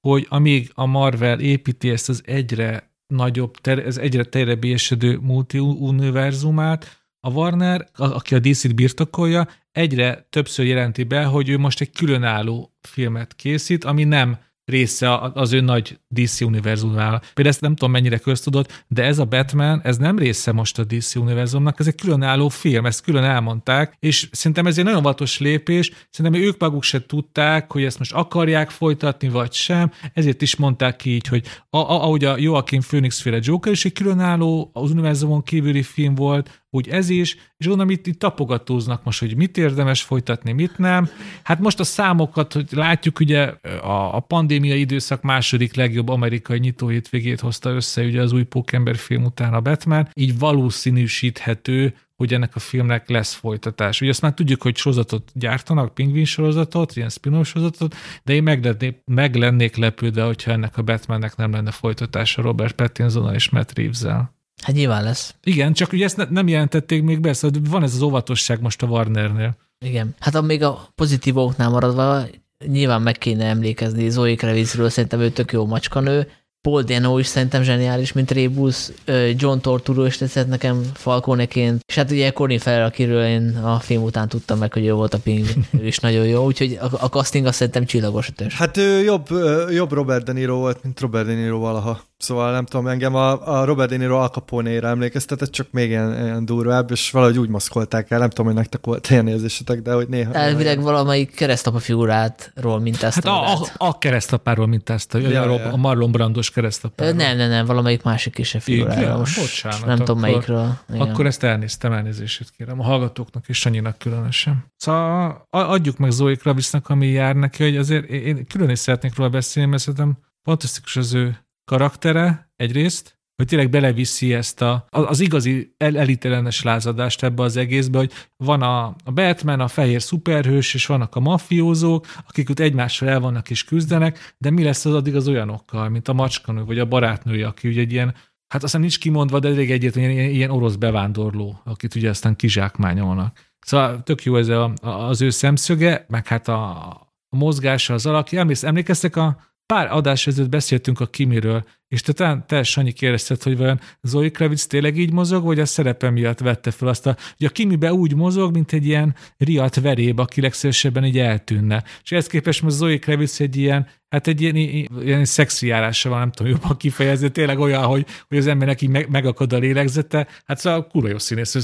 hogy 0.00 0.26
amíg 0.28 0.70
a 0.74 0.86
Marvel 0.86 1.40
építi 1.40 1.90
ezt 1.90 2.08
az 2.08 2.22
egyre 2.24 2.92
nagyobb, 3.06 3.56
ter, 3.56 3.78
ez 3.78 3.96
egyre 3.96 4.24
terjebb 4.24 4.64
esedő 4.64 5.18
multi-univerzumát, 5.22 7.00
a 7.20 7.30
Warner, 7.30 7.88
aki 7.96 8.34
a 8.34 8.38
DC-t 8.38 8.74
birtokolja, 8.74 9.48
egyre 9.72 10.26
többször 10.30 10.66
jelenti 10.66 11.02
be, 11.02 11.24
hogy 11.24 11.48
ő 11.48 11.58
most 11.58 11.80
egy 11.80 11.90
különálló 11.90 12.76
filmet 12.80 13.34
készít, 13.34 13.84
ami 13.84 14.04
nem 14.04 14.38
része 14.70 15.18
az 15.18 15.52
ő 15.52 15.60
nagy 15.60 15.98
DC 16.08 16.40
univerzumával. 16.40 17.18
Például 17.18 17.48
ezt 17.48 17.60
nem 17.60 17.74
tudom 17.74 17.90
mennyire 17.90 18.18
köztudott, 18.18 18.84
de 18.88 19.02
ez 19.02 19.18
a 19.18 19.24
Batman, 19.24 19.80
ez 19.84 19.96
nem 19.96 20.18
része 20.18 20.52
most 20.52 20.78
a 20.78 20.84
DC 20.84 21.14
univerzumnak, 21.14 21.80
ez 21.80 21.86
egy 21.86 21.94
különálló 21.94 22.48
film, 22.48 22.86
ezt 22.86 23.02
külön 23.02 23.24
elmondták, 23.24 23.96
és 23.98 24.28
szerintem 24.32 24.66
ez 24.66 24.78
egy 24.78 24.84
nagyon 24.84 25.02
vatos 25.02 25.38
lépés, 25.38 25.90
szerintem 26.10 26.42
ők 26.42 26.58
maguk 26.58 26.82
se 26.82 27.06
tudták, 27.06 27.72
hogy 27.72 27.84
ezt 27.84 27.98
most 27.98 28.12
akarják 28.12 28.70
folytatni, 28.70 29.28
vagy 29.28 29.52
sem, 29.52 29.90
ezért 30.14 30.42
is 30.42 30.56
mondták 30.56 30.96
ki 30.96 31.10
így, 31.10 31.26
hogy 31.26 31.46
a, 31.70 31.76
a, 31.76 32.02
ahogy 32.02 32.24
a 32.24 32.38
Joaquin 32.38 32.80
Phoenix 32.80 33.20
féle 33.20 33.38
Joker 33.40 33.72
is 33.72 33.84
egy 33.84 33.92
különálló, 33.92 34.70
az 34.72 34.90
univerzumon 34.90 35.42
kívüli 35.42 35.82
film 35.82 36.14
volt, 36.14 36.59
úgy 36.70 36.88
ez 36.88 37.08
is, 37.08 37.36
és 37.56 37.66
onnan 37.66 37.90
itt, 37.90 38.06
itt 38.06 38.18
tapogatóznak 38.18 39.04
most, 39.04 39.18
hogy 39.18 39.36
mit 39.36 39.56
érdemes 39.56 40.02
folytatni, 40.02 40.52
mit 40.52 40.78
nem. 40.78 41.08
Hát 41.42 41.60
most 41.60 41.80
a 41.80 41.84
számokat, 41.84 42.52
hogy 42.52 42.68
látjuk, 42.70 43.20
ugye 43.20 43.42
a, 43.82 44.16
a 44.16 44.20
pandémia 44.20 44.74
időszak 44.74 45.22
második 45.22 45.74
legjobb 45.74 46.08
amerikai 46.08 46.58
nyitó 46.58 46.88
hétvégét 46.88 47.40
hozta 47.40 47.70
össze 47.70 48.02
ugye 48.02 48.22
az 48.22 48.32
új 48.32 48.42
Pókember 48.42 48.96
film 48.96 49.24
után 49.24 49.54
a 49.54 49.60
Batman, 49.60 50.08
így 50.14 50.38
valószínűsíthető, 50.38 51.94
hogy 52.16 52.34
ennek 52.34 52.56
a 52.56 52.58
filmnek 52.58 53.08
lesz 53.08 53.34
folytatás. 53.34 54.00
Ugye 54.00 54.10
azt 54.10 54.22
már 54.22 54.34
tudjuk, 54.34 54.62
hogy 54.62 54.76
sorozatot 54.76 55.30
gyártanak, 55.34 55.94
pingvin 55.94 56.24
sorozatot, 56.24 56.96
ilyen 56.96 57.08
spin 57.08 57.44
sorozatot, 57.44 57.94
de 58.22 58.32
én 58.32 58.42
meg 58.42 58.64
lennék, 58.64 59.02
meg 59.04 59.34
lennék 59.34 59.76
lepődve, 59.76 60.22
hogyha 60.22 60.50
ennek 60.50 60.78
a 60.78 60.82
Batmannek 60.82 61.36
nem 61.36 61.52
lenne 61.52 61.70
folytatása 61.70 62.42
Robert 62.42 62.74
pattinson 62.74 63.34
és 63.34 63.50
Matt 63.50 63.72
Reeves-el. 63.78 64.39
Hát 64.60 64.74
nyilván 64.74 65.04
lesz. 65.04 65.34
Igen, 65.44 65.72
csak 65.72 65.92
ugye 65.92 66.04
ezt 66.04 66.16
ne, 66.16 66.24
nem 66.30 66.48
jelentették 66.48 67.02
még 67.02 67.20
be, 67.20 67.32
szóval 67.32 67.60
van 67.68 67.82
ez 67.82 67.94
az 67.94 68.02
óvatosság 68.02 68.60
most 68.60 68.82
a 68.82 68.86
Warnernél. 68.86 69.56
Igen. 69.84 70.14
Hát 70.18 70.34
a 70.34 70.40
még 70.42 70.62
a 70.62 70.88
pozitívoknál 70.94 71.70
maradva, 71.70 72.22
nyilván 72.66 73.02
meg 73.02 73.18
kéne 73.18 73.44
emlékezni 73.44 74.10
Zoe 74.10 74.34
Kravitzről, 74.34 74.88
szerintem 74.88 75.20
ő 75.20 75.30
tök 75.30 75.52
jó 75.52 75.66
macskanő, 75.66 76.28
Paul 76.68 76.82
Dano 76.82 77.18
is 77.18 77.26
szerintem 77.26 77.62
zseniális, 77.62 78.12
mint 78.12 78.30
Rebus, 78.30 78.88
John 79.36 79.58
Torturo 79.58 80.04
is 80.04 80.16
tetszett 80.16 80.48
nekem 80.48 80.82
Falconeként, 80.94 81.80
és 81.90 81.96
hát 81.96 82.10
ugye 82.10 82.30
Colin 82.30 82.58
Farrell, 82.58 82.84
akiről 82.84 83.24
én 83.24 83.56
a 83.56 83.78
film 83.78 84.02
után 84.02 84.28
tudtam 84.28 84.58
meg, 84.58 84.72
hogy 84.72 84.84
jó 84.84 84.96
volt 84.96 85.14
a 85.14 85.18
pingvin, 85.18 85.66
ő 85.80 85.86
is 85.86 85.98
nagyon 85.98 86.26
jó, 86.26 86.44
úgyhogy 86.44 86.78
a, 86.80 87.04
a 87.04 87.08
casting 87.08 87.46
azt 87.46 87.56
szerintem 87.56 87.84
csillagos 87.84 88.28
ötös. 88.28 88.56
Hát 88.56 88.76
ő 88.76 89.02
jobb, 89.02 89.26
jobb 89.70 89.92
Robert 89.92 90.24
De 90.24 90.32
Niro 90.32 90.56
volt, 90.56 90.82
mint 90.82 91.00
Robert 91.00 91.26
De 91.26 91.34
Niro 91.34 91.58
valaha. 91.58 92.00
Szóval 92.18 92.52
nem 92.52 92.64
tudom, 92.64 92.86
engem 92.86 93.14
a, 93.14 93.58
a 93.60 93.64
Robert 93.64 93.90
De 93.90 93.96
Niro 93.96 94.16
Al 94.16 94.28
Capone-ra 94.28 94.88
emlékeztetett, 94.88 95.50
csak 95.50 95.66
még 95.70 95.88
ilyen, 95.88 96.24
ilyen 96.24 96.44
durvább, 96.44 96.90
és 96.90 97.10
valahogy 97.10 97.38
úgy 97.38 97.48
maszkolták 97.48 98.10
el, 98.10 98.18
nem 98.18 98.28
tudom, 98.28 98.46
hogy 98.46 98.54
nektek 98.54 98.86
volt 98.86 99.10
ilyen 99.10 99.28
érzésetek, 99.28 99.82
de 99.82 99.92
hogy 99.92 100.08
néha... 100.08 100.32
Elvileg 100.32 100.76
néha... 100.76 100.90
valamelyik 100.90 101.34
keresztapa 101.34 101.78
figurátról 101.78 102.80
mintázta. 102.80 103.30
Hát 103.30 103.58
a, 103.58 103.62
a, 103.62 103.88
a 103.88 103.98
keresztapáról 103.98 104.66
mintázta, 104.66 105.18
ja, 105.18 105.42
a, 105.42 105.58
ja. 105.58 105.72
a 105.72 105.76
Marlon 105.76 106.12
Brandos 106.12 106.50
keresztapáról. 106.50 107.14
Nem, 107.14 107.36
nem, 107.36 107.48
nem, 107.48 107.66
valamelyik 107.66 108.02
másik 108.02 108.38
is 108.38 108.54
a 108.54 108.60
figuráról. 108.60 109.18
Most 109.18 109.40
Bocsánat, 109.40 109.86
nem 109.86 109.98
tudom 109.98 110.20
melyikről. 110.20 110.78
Igen. 110.92 111.00
Akkor 111.00 111.26
ezt 111.26 111.42
elnéztem, 111.42 111.79
elnézését 111.84 112.50
kérem 112.50 112.80
a 112.80 112.84
hallgatóknak 112.84 113.48
és 113.48 113.58
Sanyinak 113.58 113.98
különösen. 113.98 114.64
Szóval 114.76 115.46
adjuk 115.50 115.98
meg 115.98 116.10
Zoe 116.10 116.34
Kravitznak, 116.34 116.88
ami 116.88 117.06
jár 117.06 117.36
neki, 117.36 117.62
hogy 117.62 117.76
azért 117.76 118.08
én 118.08 118.46
külön 118.46 118.70
is 118.70 118.78
szeretnék 118.78 119.16
róla 119.16 119.30
beszélni, 119.30 119.70
mert 119.70 119.82
szerintem 119.82 120.18
fantasztikus 120.42 120.96
az 120.96 121.14
ő 121.14 121.38
karaktere 121.64 122.52
egyrészt, 122.56 123.18
hogy 123.40 123.48
tényleg 123.48 123.70
beleviszi 123.70 124.34
ezt 124.34 124.62
a, 124.62 124.86
az 124.90 125.20
igazi 125.20 125.74
el, 125.76 125.98
elitelenes 125.98 126.62
lázadást 126.62 127.22
ebbe 127.22 127.42
az 127.42 127.56
egészbe, 127.56 127.98
hogy 127.98 128.12
van 128.36 128.62
a, 128.62 128.84
a 129.04 129.12
Batman, 129.12 129.60
a 129.60 129.68
fehér 129.68 130.02
szuperhős, 130.02 130.74
és 130.74 130.86
vannak 130.86 131.14
a 131.14 131.20
mafiózók, 131.20 132.06
akik 132.28 132.50
ott 132.50 132.58
egymással 132.58 133.08
el 133.08 133.20
vannak 133.20 133.50
és 133.50 133.64
küzdenek, 133.64 134.34
de 134.38 134.50
mi 134.50 134.62
lesz 134.62 134.84
az 134.84 134.94
addig 134.94 135.16
az 135.16 135.28
olyanokkal, 135.28 135.88
mint 135.88 136.08
a 136.08 136.12
macskanő, 136.12 136.64
vagy 136.64 136.78
a 136.78 136.86
barátnője, 136.86 137.46
aki 137.46 137.68
ugye 137.68 137.80
egy 137.80 137.92
ilyen, 137.92 138.14
hát 138.50 138.62
aztán 138.62 138.80
nincs 138.80 138.98
kimondva, 138.98 139.38
de 139.38 139.48
elég 139.48 139.70
egyértelműen 139.70 140.14
ilyen, 140.14 140.30
ilyen 140.30 140.50
orosz 140.50 140.74
bevándorló, 140.74 141.60
akit 141.64 141.94
ugye 141.94 142.08
aztán 142.08 142.36
kizsákmányolnak. 142.36 143.38
Szóval 143.60 144.02
tök 144.02 144.22
jó 144.22 144.36
ez 144.36 144.48
a, 144.48 144.72
az 144.82 145.22
ő 145.22 145.30
szemszöge, 145.30 146.04
meg 146.08 146.26
hát 146.26 146.48
a, 146.48 146.88
a 147.28 147.36
mozgása, 147.36 147.94
az 147.94 148.06
alakja. 148.06 148.46
Emlékeztek 148.62 149.16
a 149.16 149.49
pár 149.70 149.92
adás 149.92 150.26
ezelőtt 150.26 150.50
beszéltünk 150.50 151.00
a 151.00 151.06
Kimiről, 151.06 151.64
és 151.88 152.00
te, 152.00 152.12
te, 152.12 152.44
te 152.46 152.62
Sanyi 152.62 152.92
kérdezted, 152.92 153.42
hogy 153.42 153.56
vajon 153.56 153.80
Zoe 154.02 154.30
Kravitz 154.30 154.66
tényleg 154.66 154.98
így 154.98 155.12
mozog, 155.12 155.44
vagy 155.44 155.60
a 155.60 155.64
szerepe 155.64 156.10
miatt 156.10 156.38
vette 156.38 156.70
fel 156.70 156.88
azt 156.88 157.06
a, 157.06 157.16
hogy 157.36 157.46
a 157.46 157.50
Kimibe 157.50 157.92
úgy 157.92 158.14
mozog, 158.14 158.52
mint 158.52 158.72
egy 158.72 158.86
ilyen 158.86 159.14
riadt 159.36 159.80
veréb, 159.80 160.18
aki 160.18 160.40
legszívesebben 160.40 161.04
így 161.04 161.18
eltűnne. 161.18 161.84
És 162.02 162.12
ezt 162.12 162.30
képest 162.30 162.62
most 162.62 162.76
Zoe 162.76 162.98
Kravitz 162.98 163.40
egy 163.40 163.56
ilyen, 163.56 163.86
hát 164.08 164.26
egy 164.26 164.40
ilyen, 164.40 164.56
ilyen 165.02 165.24
szexi 165.24 165.66
járása 165.66 166.08
van, 166.08 166.18
nem 166.18 166.30
tudom 166.30 166.52
jobban 166.52 166.76
kifejezni, 166.76 167.30
tényleg 167.30 167.58
olyan, 167.58 167.82
hogy, 167.82 168.06
hogy 168.28 168.38
az 168.38 168.46
embernek 168.46 168.82
így 168.82 168.88
meg, 168.88 169.08
megakad 169.10 169.52
a 169.52 169.58
lélegzete. 169.58 170.26
Hát 170.44 170.58
szóval 170.58 170.86
kurva 170.86 171.08
jó 171.08 171.18
színész 171.18 171.56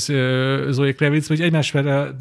Zoe 0.71 0.93
Kravitz, 0.93 1.27
hogy 1.27 1.41
egymás 1.41 1.71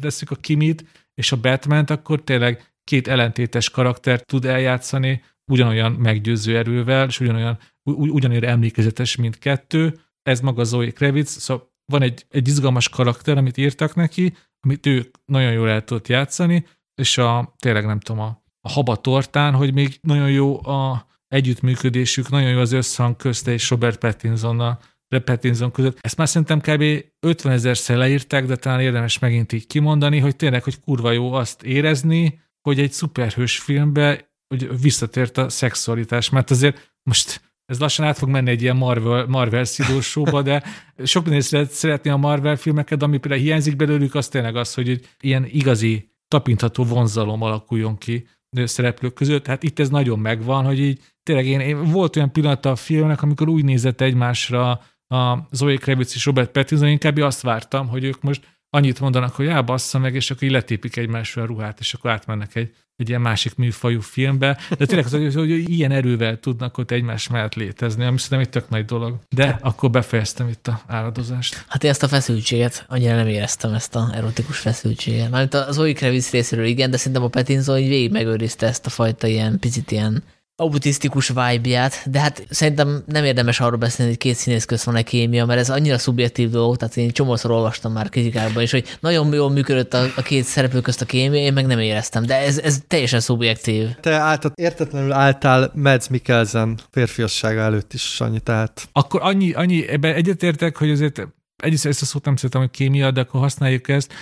veszük 0.00 0.30
a 0.30 0.36
Kimit 0.36 0.84
és 1.14 1.32
a 1.32 1.36
batman 1.36 1.84
akkor 1.84 2.22
tényleg 2.24 2.74
két 2.84 3.08
ellentétes 3.08 3.70
karakter 3.70 4.20
tud 4.20 4.44
eljátszani, 4.44 5.22
ugyanolyan 5.50 5.92
meggyőző 5.92 6.56
erővel, 6.56 7.06
és 7.06 7.20
ugyanolyan, 7.20 7.58
ugyanolyan 7.84 8.44
emlékezetes, 8.44 9.16
mint 9.16 9.38
kettő. 9.38 9.98
Ez 10.22 10.40
maga 10.40 10.64
Zoe 10.64 10.90
Kravitz, 10.90 11.40
szóval 11.40 11.74
van 11.92 12.02
egy, 12.02 12.26
egy 12.28 12.48
izgalmas 12.48 12.88
karakter, 12.88 13.36
amit 13.36 13.56
írtak 13.56 13.94
neki, 13.94 14.34
amit 14.60 14.86
ő 14.86 15.10
nagyon 15.24 15.52
jól 15.52 15.68
el 15.68 15.84
tudott 15.84 16.08
játszani, 16.08 16.66
és 16.94 17.18
a, 17.18 17.54
tényleg 17.58 17.86
nem 17.86 18.00
tudom, 18.00 18.20
a, 18.20 18.42
a 18.60 18.68
haba 18.68 18.96
tortán, 18.96 19.54
hogy 19.54 19.74
még 19.74 19.98
nagyon 20.00 20.30
jó 20.30 20.66
a 20.66 21.06
együttműködésük, 21.28 22.28
nagyon 22.28 22.50
jó 22.50 22.58
az 22.58 22.72
összhang 22.72 23.16
közte 23.16 23.52
és 23.52 23.70
Robert 23.70 23.98
Pattinsonnal, 23.98 24.78
Pattinson 25.08 25.70
között. 25.70 25.98
Ezt 26.00 26.16
már 26.16 26.28
szerintem 26.28 26.60
kb. 26.60 27.04
50 27.20 27.52
ezerszer 27.52 27.96
leírták, 27.96 28.46
de 28.46 28.56
talán 28.56 28.80
érdemes 28.80 29.18
megint 29.18 29.52
így 29.52 29.66
kimondani, 29.66 30.18
hogy 30.18 30.36
tényleg, 30.36 30.62
hogy 30.62 30.80
kurva 30.80 31.10
jó 31.12 31.32
azt 31.32 31.62
érezni, 31.62 32.40
hogy 32.60 32.80
egy 32.80 32.92
szuperhős 32.92 33.58
filmbe 33.58 34.34
hogy 34.48 34.80
visszatért 34.80 35.38
a 35.38 35.48
szexualitás, 35.48 36.30
mert 36.30 36.50
azért 36.50 36.94
most 37.02 37.40
ez 37.66 37.78
lassan 37.78 38.06
át 38.06 38.18
fog 38.18 38.28
menni 38.28 38.50
egy 38.50 38.62
ilyen 38.62 38.76
Marvel, 38.76 39.26
Marvel 39.26 39.64
szidósóba, 39.64 40.42
de 40.42 40.62
sok 41.04 41.22
mindenki 41.22 41.46
szeret, 41.46 41.70
szeretni 41.70 42.10
a 42.10 42.16
Marvel 42.16 42.56
filmeket, 42.56 43.02
ami 43.02 43.18
például 43.18 43.42
hiányzik 43.42 43.76
belőlük, 43.76 44.14
az 44.14 44.28
tényleg 44.28 44.56
az, 44.56 44.74
hogy 44.74 44.88
egy 44.88 45.08
ilyen 45.20 45.46
igazi, 45.46 46.10
tapintható 46.28 46.84
vonzalom 46.84 47.42
alakuljon 47.42 47.98
ki 47.98 48.26
szereplők 48.64 49.14
között. 49.14 49.46
Hát 49.46 49.62
itt 49.62 49.78
ez 49.78 49.88
nagyon 49.88 50.18
megvan, 50.18 50.64
hogy 50.64 50.80
így 50.80 51.00
tényleg 51.22 51.46
én, 51.46 51.60
én 51.60 51.84
volt 51.84 52.16
olyan 52.16 52.32
pillanata 52.32 52.70
a 52.70 52.76
filmnek, 52.76 53.22
amikor 53.22 53.48
úgy 53.48 53.64
nézett 53.64 54.00
egymásra 54.00 54.80
a 55.08 55.48
Zoe 55.50 55.76
Kravitz 55.76 56.14
és 56.14 56.24
Robert 56.24 56.50
Pattinson, 56.50 56.88
inkább 56.88 57.16
azt 57.16 57.40
vártam, 57.40 57.88
hogy 57.88 58.04
ők 58.04 58.22
most 58.22 58.56
annyit 58.70 59.00
mondanak, 59.00 59.34
hogy 59.34 59.46
já, 59.46 59.62
bassza 59.62 59.98
meg, 59.98 60.14
és 60.14 60.30
akkor 60.30 60.42
így 60.42 60.50
letépik 60.50 60.96
egymásra 60.96 61.42
a 61.42 61.46
ruhát, 61.46 61.80
és 61.80 61.94
akkor 61.94 62.10
átmennek 62.10 62.54
egy, 62.54 62.74
egy 62.96 63.08
ilyen 63.08 63.20
másik 63.20 63.54
műfajú 63.54 64.00
filmbe. 64.00 64.58
De 64.78 64.86
tényleg 64.86 65.04
az, 65.04 65.12
hogy, 65.12 65.34
hogy 65.34 65.70
ilyen 65.70 65.90
erővel 65.90 66.40
tudnak 66.40 66.78
ott 66.78 66.90
egymás 66.90 67.28
mellett 67.28 67.54
létezni, 67.54 68.04
ami 68.04 68.18
szerintem 68.18 68.40
egy 68.40 68.48
tök 68.48 68.68
nagy 68.68 68.84
dolog. 68.84 69.18
De 69.28 69.58
akkor 69.60 69.90
befejeztem 69.90 70.48
itt 70.48 70.66
a 70.66 70.80
áradozást. 70.86 71.64
Hát 71.68 71.84
én 71.84 71.90
ezt 71.90 72.02
a 72.02 72.08
feszültséget, 72.08 72.84
annyira 72.88 73.14
nem 73.14 73.26
éreztem 73.26 73.72
ezt 73.72 73.94
a 73.94 74.10
erotikus 74.14 74.58
feszültséget. 74.58 75.30
Mármint 75.30 75.54
az 75.54 75.74
Zoe 75.74 75.92
Kravitz 75.92 76.30
részéről 76.30 76.64
igen, 76.64 76.90
de 76.90 76.96
szerintem 76.96 77.22
a 77.22 77.28
Pattinson 77.28 77.78
így 77.78 77.88
végig 77.88 78.10
megőrizte 78.10 78.66
ezt 78.66 78.86
a 78.86 78.90
fajta 78.90 79.26
ilyen 79.26 79.58
picit 79.58 79.90
ilyen 79.90 80.22
autisztikus 80.56 81.28
vibe-ját, 81.28 82.10
de 82.10 82.20
hát 82.20 82.46
szerintem 82.50 83.02
nem 83.06 83.24
érdemes 83.24 83.60
arról 83.60 83.78
beszélni, 83.78 84.10
hogy 84.10 84.20
két 84.20 84.34
színész 84.34 84.64
közt 84.64 84.84
van 84.84 84.96
egy 84.96 85.04
kémia, 85.04 85.44
mert 85.44 85.60
ez 85.60 85.70
annyira 85.70 85.98
szubjektív 85.98 86.50
dolog, 86.50 86.76
tehát 86.76 86.96
én 86.96 87.10
csomószor 87.10 87.50
olvastam 87.50 87.92
már 87.92 88.08
kritikában 88.08 88.62
is, 88.62 88.70
hogy 88.70 88.96
nagyon 89.00 89.32
jól 89.32 89.50
működött 89.50 89.94
a, 89.94 90.04
a 90.16 90.22
két 90.22 90.44
szereplő 90.44 90.80
közt 90.80 91.00
a 91.00 91.04
kémia, 91.04 91.40
én 91.40 91.52
meg 91.52 91.66
nem 91.66 91.78
éreztem, 91.78 92.26
de 92.26 92.36
ez, 92.36 92.58
ez 92.58 92.78
teljesen 92.86 93.20
szubjektív. 93.20 93.88
Te 94.00 94.12
által, 94.12 94.52
értetlenül 94.54 95.12
álltál 95.12 95.72
Mads 95.74 96.08
Mikkelsen 96.08 96.78
férfiassága 96.90 97.60
előtt 97.60 97.92
is, 97.92 98.02
Sanyi, 98.02 98.40
tehát. 98.40 98.88
Akkor 98.92 99.20
annyi, 99.22 99.52
annyi 99.52 99.88
ebben 99.88 100.14
egyetértek, 100.14 100.76
hogy 100.76 100.90
azért 100.90 101.28
egyrészt 101.62 101.86
ezt 101.86 102.02
a 102.02 102.04
szót 102.04 102.24
nem 102.24 102.36
szeretem, 102.36 102.60
hogy 102.60 102.70
kémia, 102.70 103.10
de 103.10 103.20
akkor 103.20 103.40
használjuk 103.40 103.88
ezt, 103.88 104.12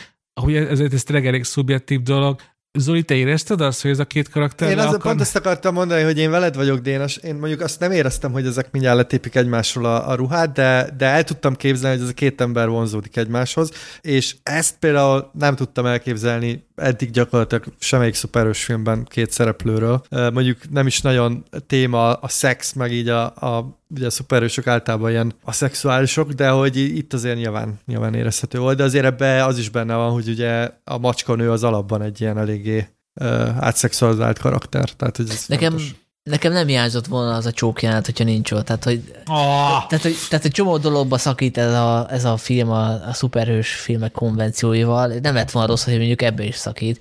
hogy 0.41 0.57
ez, 0.57 0.81
ez 0.81 1.03
tényleg 1.03 1.27
elég 1.27 1.45
szubjektív 1.45 2.03
dolog, 2.03 2.41
Zoli, 2.79 3.03
te 3.03 3.15
érezted 3.15 3.61
azt, 3.61 3.83
hogy 3.83 3.91
ez 3.91 3.99
a 3.99 4.05
két 4.05 4.29
karakter 4.29 4.71
Én 4.71 4.79
azért 4.79 5.03
pont 5.03 5.21
ezt 5.21 5.37
akartam 5.37 5.75
mondani, 5.75 6.03
hogy 6.03 6.19
én 6.19 6.31
veled 6.31 6.57
vagyok, 6.57 6.79
Dénes. 6.79 7.17
Én 7.17 7.35
mondjuk 7.35 7.61
azt 7.61 7.81
nem 7.81 7.93
éreztem, 7.93 8.33
hogy 8.33 8.47
ezek 8.47 8.71
mindjárt 8.71 8.97
letépik 8.97 9.35
egymásról 9.35 9.85
a, 9.85 10.09
a 10.09 10.15
ruhát, 10.15 10.53
de, 10.53 10.89
de 10.97 11.07
el 11.07 11.25
tudtam 11.25 11.55
képzelni, 11.55 11.97
hogy 11.97 12.05
ez 12.05 12.11
a 12.11 12.15
két 12.15 12.41
ember 12.41 12.69
vonzódik 12.69 13.17
egymáshoz, 13.17 13.71
és 14.01 14.37
ezt 14.43 14.77
például 14.79 15.31
nem 15.39 15.55
tudtam 15.55 15.87
elképzelni 15.87 16.67
eddig 16.77 17.11
gyakorlatilag 17.11 17.65
semmelyik 17.79 18.15
szuperős 18.15 18.65
filmben 18.65 19.05
két 19.05 19.31
szereplőről. 19.31 20.03
Mondjuk 20.11 20.71
nem 20.71 20.87
is 20.87 21.01
nagyon 21.01 21.45
téma 21.67 22.13
a 22.13 22.29
szex, 22.29 22.73
meg 22.73 22.93
így 22.93 23.09
a, 23.09 23.25
a 23.25 23.83
ugye 23.97 24.07
a 24.07 24.11
szuperősök 24.11 24.67
általában 24.67 25.11
ilyen 25.11 25.35
a 25.45 25.53
szexuálisok, 25.53 26.33
de 26.33 26.49
hogy 26.49 26.77
itt 26.77 27.13
azért 27.13 27.37
nyilván, 27.37 27.81
nyilván 27.87 28.15
érezhető 28.15 28.59
volt, 28.59 28.77
de 28.77 28.83
azért 28.85 29.05
ebbe 29.05 29.45
az 29.45 29.59
is 29.59 29.69
benne 29.69 29.95
van, 29.95 30.13
hogy 30.13 30.29
ugye 30.29 30.71
a 30.85 30.99
macskanő 30.99 31.51
az 31.51 31.63
alapban 31.63 32.03
egy 32.03 32.21
ilyen 32.21 32.39
eléggé 32.39 32.89
uh, 33.21 33.65
átszexualizált 33.65 34.39
karakter. 34.39 34.91
Tehát, 34.91 35.17
hogy 35.17 35.31
ez 35.31 35.45
Nekem 35.47 35.71
fontos. 35.71 35.95
Nekem 36.31 36.53
nem 36.53 36.67
hiányzott 36.67 37.07
volna 37.07 37.35
az 37.35 37.47
a 37.47 37.53
csókjánat, 37.53 38.05
hogyha 38.05 38.25
nincs 38.25 38.51
ott. 38.51 38.65
Tehát, 38.65 38.85
hogy, 38.85 39.03
oh. 39.27 39.87
tehát, 39.87 40.03
hogy, 40.03 40.17
tehát, 40.29 40.43
hogy 40.45 40.53
csomó 40.53 40.79
dologba 40.79 41.19
szakít 41.19 41.59
ez 41.59 41.73
a, 41.73 42.07
ez 42.11 42.25
a 42.25 42.37
film 42.37 42.71
a, 42.71 43.09
a 43.09 43.13
szuperhős 43.13 43.73
filmek 43.73 44.13
konvencióival. 44.13 45.07
Nem 45.23 45.35
lett 45.35 45.51
volna 45.51 45.69
rossz, 45.69 45.85
hogy 45.85 45.97
mondjuk 45.97 46.23
ebbe 46.23 46.45
is 46.45 46.57
szakít. 46.57 47.01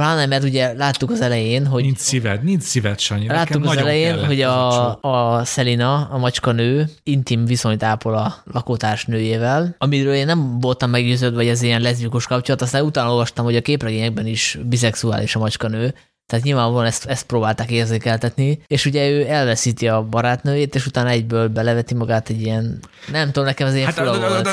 Pláne, 0.00 0.26
mert 0.26 0.44
ugye 0.44 0.72
láttuk 0.72 1.10
az 1.10 1.20
elején, 1.20 1.66
hogy... 1.66 1.82
Nincs 1.82 1.98
szíved, 1.98 2.42
nincs 2.42 2.62
szíved, 2.62 2.98
Sanyi. 2.98 3.26
Láttuk 3.26 3.64
az 3.64 3.76
elején, 3.76 4.26
hogy 4.26 4.40
a, 4.40 4.98
a 5.00 5.44
Selina, 5.44 6.08
a 6.10 6.18
macska 6.18 6.52
nő 6.52 6.88
intim 7.02 7.44
viszonyt 7.44 7.82
ápol 7.82 8.14
a 8.14 8.34
lakótárs 8.44 9.04
nőjével, 9.04 9.74
amiről 9.78 10.14
én 10.14 10.26
nem 10.26 10.60
voltam 10.60 10.90
meggyőződve, 10.90 11.36
hogy 11.36 11.48
ez 11.48 11.62
ilyen 11.62 11.80
leszbikus 11.80 12.26
kapcsolat, 12.26 12.62
aztán 12.62 12.84
utána 12.84 13.10
olvastam, 13.10 13.44
hogy 13.44 13.56
a 13.56 13.62
képregényekben 13.62 14.26
is 14.26 14.58
biszexuális 14.64 15.36
a 15.36 15.38
macska 15.38 15.68
nő, 15.68 15.94
tehát 16.32 16.46
nyilvánvalóan 16.46 16.86
ezt, 16.86 17.04
ezt 17.04 17.26
próbálták 17.26 17.70
érzékeltetni, 17.70 18.60
és 18.66 18.86
ugye 18.86 19.10
ő 19.10 19.26
elveszíti 19.28 19.88
a 19.88 20.02
barátnőjét, 20.02 20.74
és 20.74 20.86
utána 20.86 21.08
egyből 21.08 21.48
beleveti 21.48 21.94
magát 21.94 22.28
egy 22.28 22.42
ilyen, 22.42 22.78
nem 23.10 23.26
tudom, 23.26 23.44
nekem 23.44 23.66
ez 23.66 23.74
ilyen 23.74 23.86
hát, 23.86 23.94
fura 23.94 24.18
volt. 24.18 24.48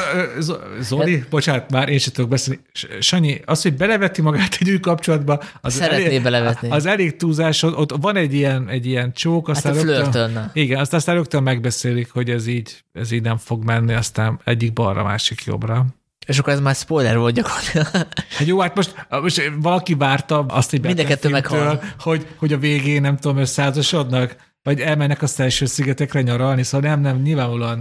Zoli, 0.82 1.18
hát, 1.18 1.30
bocsánat, 1.30 1.72
már 1.72 1.90
én 1.90 1.98
sem 1.98 2.14
tudok 2.14 2.30
beszélni. 2.30 2.62
Sanyi, 3.00 3.42
az, 3.46 3.62
hogy 3.62 3.74
beleveti 3.74 4.22
magát 4.22 4.58
egy 4.60 4.70
új 4.70 4.80
kapcsolatba, 4.80 5.42
az 5.62 5.74
Szeretné 5.74 6.06
elég, 6.06 6.24
belevetni. 6.24 6.70
Az 6.70 6.86
elég 6.86 7.16
túlzás, 7.16 7.64
ott 7.64 7.96
van 8.02 8.16
egy 8.16 8.34
ilyen, 8.34 8.70
egy 8.70 8.86
ilyen 8.86 9.14
csók, 9.14 9.48
hát 9.48 9.56
aztán 9.56 9.76
hát 9.76 9.84
a 9.84 9.86
rögtön, 9.86 10.52
Igen, 10.54 10.80
aztán, 10.80 11.00
aztán 11.00 11.16
rögtön 11.16 11.44
megbeszélik, 11.44 12.12
hogy 12.12 12.30
ez 12.30 12.48
így, 12.48 12.84
ez 12.94 13.12
így 13.12 13.22
nem 13.22 13.38
fog 13.38 13.64
menni, 13.64 13.94
aztán 13.94 14.40
egyik 14.44 14.74
balra, 14.74 15.04
másik 15.04 15.44
jobbra. 15.44 15.86
És 16.30 16.40
akkor 16.40 16.54
ez 16.54 16.60
már 16.60 16.76
spoiler 16.76 17.18
volt 17.18 17.36
gyakorlatilag. 17.36 17.88
Hát 18.30 18.48
jó, 18.48 18.60
hát 18.60 18.76
most, 18.76 19.08
most 19.10 19.52
valaki 19.62 19.94
várta 19.94 20.40
azt, 20.40 20.70
hogy 20.70 20.82
Mindenkettő 20.82 21.30
meghal. 21.30 21.84
Hogy, 22.00 22.28
hogy 22.36 22.54
a 22.54 22.58
végén 22.58 23.02
nem 23.02 23.18
tudom, 23.18 23.38
összeházasodnak, 23.38 24.36
vagy 24.64 24.80
elmennek 24.80 25.22
a 25.22 25.28
első 25.38 25.66
szigetekre 25.66 26.22
nyaralni, 26.22 26.64
szóval 26.64 26.90
nem, 26.90 27.00
nem, 27.02 27.22
nyilvánvalóan 27.22 27.80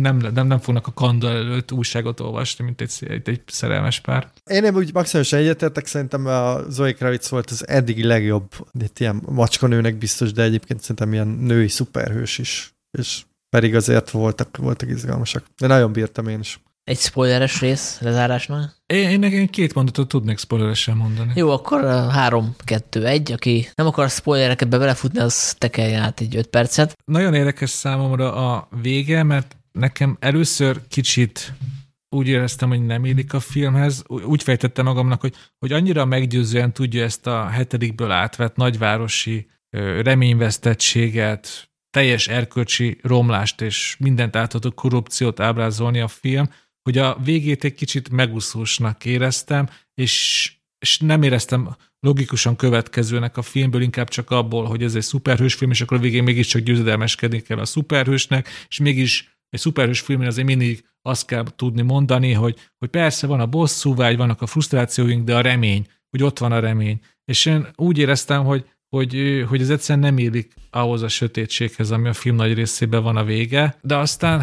nem, 0.00 0.16
nem, 0.16 0.46
nem 0.46 0.58
fognak 0.58 0.86
a 0.86 0.92
kanda 0.92 1.28
előtt 1.28 1.72
újságot 1.72 2.20
olvasni, 2.20 2.64
mint 2.64 2.80
egy, 2.80 2.92
egy, 3.08 3.28
egy 3.28 3.42
szerelmes 3.46 4.00
pár. 4.00 4.30
Én 4.44 4.62
nem 4.62 4.74
úgy 4.74 4.92
maximálisan 4.92 5.38
egyetértek, 5.38 5.86
szerintem 5.86 6.26
a 6.26 6.70
Zoe 6.70 6.92
Kravitz 6.92 7.30
volt 7.30 7.50
az 7.50 7.68
eddigi 7.68 8.04
legjobb, 8.04 8.52
itt 8.80 8.98
ilyen 8.98 9.22
macskanőnek 9.26 9.96
biztos, 9.96 10.32
de 10.32 10.42
egyébként 10.42 10.80
szerintem 10.80 11.12
ilyen 11.12 11.28
női 11.28 11.68
szuperhős 11.68 12.38
is, 12.38 12.74
és 12.98 13.22
pedig 13.56 13.74
azért 13.74 14.10
voltak, 14.10 14.56
voltak 14.56 14.88
izgalmasak. 14.88 15.44
De 15.58 15.66
nagyon 15.66 15.92
bírtam 15.92 16.28
én 16.28 16.40
is. 16.40 16.60
Egy 16.84 16.98
spoileres 16.98 17.60
rész 17.60 17.98
lezárásnál? 18.00 18.74
Én, 18.86 19.08
én 19.08 19.18
nekem 19.18 19.46
két 19.46 19.74
mondatot 19.74 20.08
tudnék 20.08 20.38
spoileresen 20.38 20.96
mondani. 20.96 21.32
Jó, 21.34 21.50
akkor 21.50 21.84
3, 22.10 22.54
2, 22.64 23.06
1, 23.06 23.32
aki 23.32 23.68
nem 23.74 23.86
akar 23.86 24.10
spoilereket 24.10 24.68
be 24.68 24.78
belefutni, 24.78 25.18
az 25.18 25.54
tekeljen 25.58 26.02
át 26.02 26.20
egy 26.20 26.36
5 26.36 26.46
percet. 26.46 26.96
Nagyon 27.04 27.34
érdekes 27.34 27.70
számomra 27.70 28.34
a 28.34 28.68
vége, 28.82 29.22
mert 29.22 29.56
nekem 29.72 30.16
először 30.20 30.80
kicsit 30.88 31.52
úgy 32.08 32.28
éreztem, 32.28 32.68
hogy 32.68 32.86
nem 32.86 33.04
élik 33.04 33.32
a 33.32 33.40
filmhez. 33.40 34.04
Úgy 34.06 34.42
fejtettem 34.42 34.84
magamnak, 34.84 35.20
hogy, 35.20 35.34
hogy 35.58 35.72
annyira 35.72 36.04
meggyőzően 36.04 36.72
tudja 36.72 37.04
ezt 37.04 37.26
a 37.26 37.46
hetedikből 37.46 38.10
átvett 38.10 38.56
nagyvárosi 38.56 39.46
reményvesztettséget, 40.02 41.70
teljes 41.90 42.28
erkölcsi 42.28 42.98
romlást 43.02 43.60
és 43.60 43.96
mindent 43.98 44.36
átadó 44.36 44.70
korrupciót 44.70 45.40
ábrázolni 45.40 46.00
a 46.00 46.08
film, 46.08 46.48
hogy 46.82 46.98
a 46.98 47.18
végét 47.24 47.64
egy 47.64 47.74
kicsit 47.74 48.10
megúszósnak 48.10 49.04
éreztem, 49.04 49.68
és, 49.94 50.52
és 50.78 50.98
nem 50.98 51.22
éreztem 51.22 51.76
logikusan 52.00 52.56
következőnek 52.56 53.36
a 53.36 53.42
filmből, 53.42 53.82
inkább 53.82 54.08
csak 54.08 54.30
abból, 54.30 54.64
hogy 54.64 54.82
ez 54.82 54.94
egy 54.94 55.02
szuperhős 55.02 55.54
film, 55.54 55.70
és 55.70 55.80
akkor 55.80 55.96
a 55.96 56.00
végén 56.00 56.22
mégiscsak 56.22 56.62
győzedelmeskedni 56.62 57.40
kell 57.40 57.58
a 57.58 57.64
szuperhősnek, 57.64 58.48
és 58.68 58.78
mégis 58.78 59.38
egy 59.48 59.60
szuperhős 59.60 60.00
filmben 60.00 60.28
azért 60.28 60.46
mindig 60.46 60.84
azt 61.02 61.26
kell 61.26 61.44
tudni 61.56 61.82
mondani, 61.82 62.32
hogy, 62.32 62.58
hogy 62.78 62.88
persze 62.88 63.26
van 63.26 63.40
a 63.40 63.46
bosszúvágy, 63.46 64.16
vannak 64.16 64.42
a 64.42 64.46
frusztrációink, 64.46 65.24
de 65.24 65.36
a 65.36 65.40
remény, 65.40 65.86
hogy 66.10 66.22
ott 66.22 66.38
van 66.38 66.52
a 66.52 66.60
remény. 66.60 67.00
És 67.24 67.46
én 67.46 67.66
úgy 67.74 67.98
éreztem, 67.98 68.44
hogy, 68.44 68.64
hogy, 68.88 69.44
hogy 69.48 69.60
ez 69.60 69.70
egyszerűen 69.70 70.04
nem 70.04 70.18
élik 70.18 70.54
ahhoz 70.70 71.02
a 71.02 71.08
sötétséghez, 71.08 71.90
ami 71.90 72.08
a 72.08 72.12
film 72.12 72.36
nagy 72.36 72.54
részében 72.54 73.02
van 73.02 73.16
a 73.16 73.24
vége, 73.24 73.78
de 73.82 73.96
aztán 73.96 74.42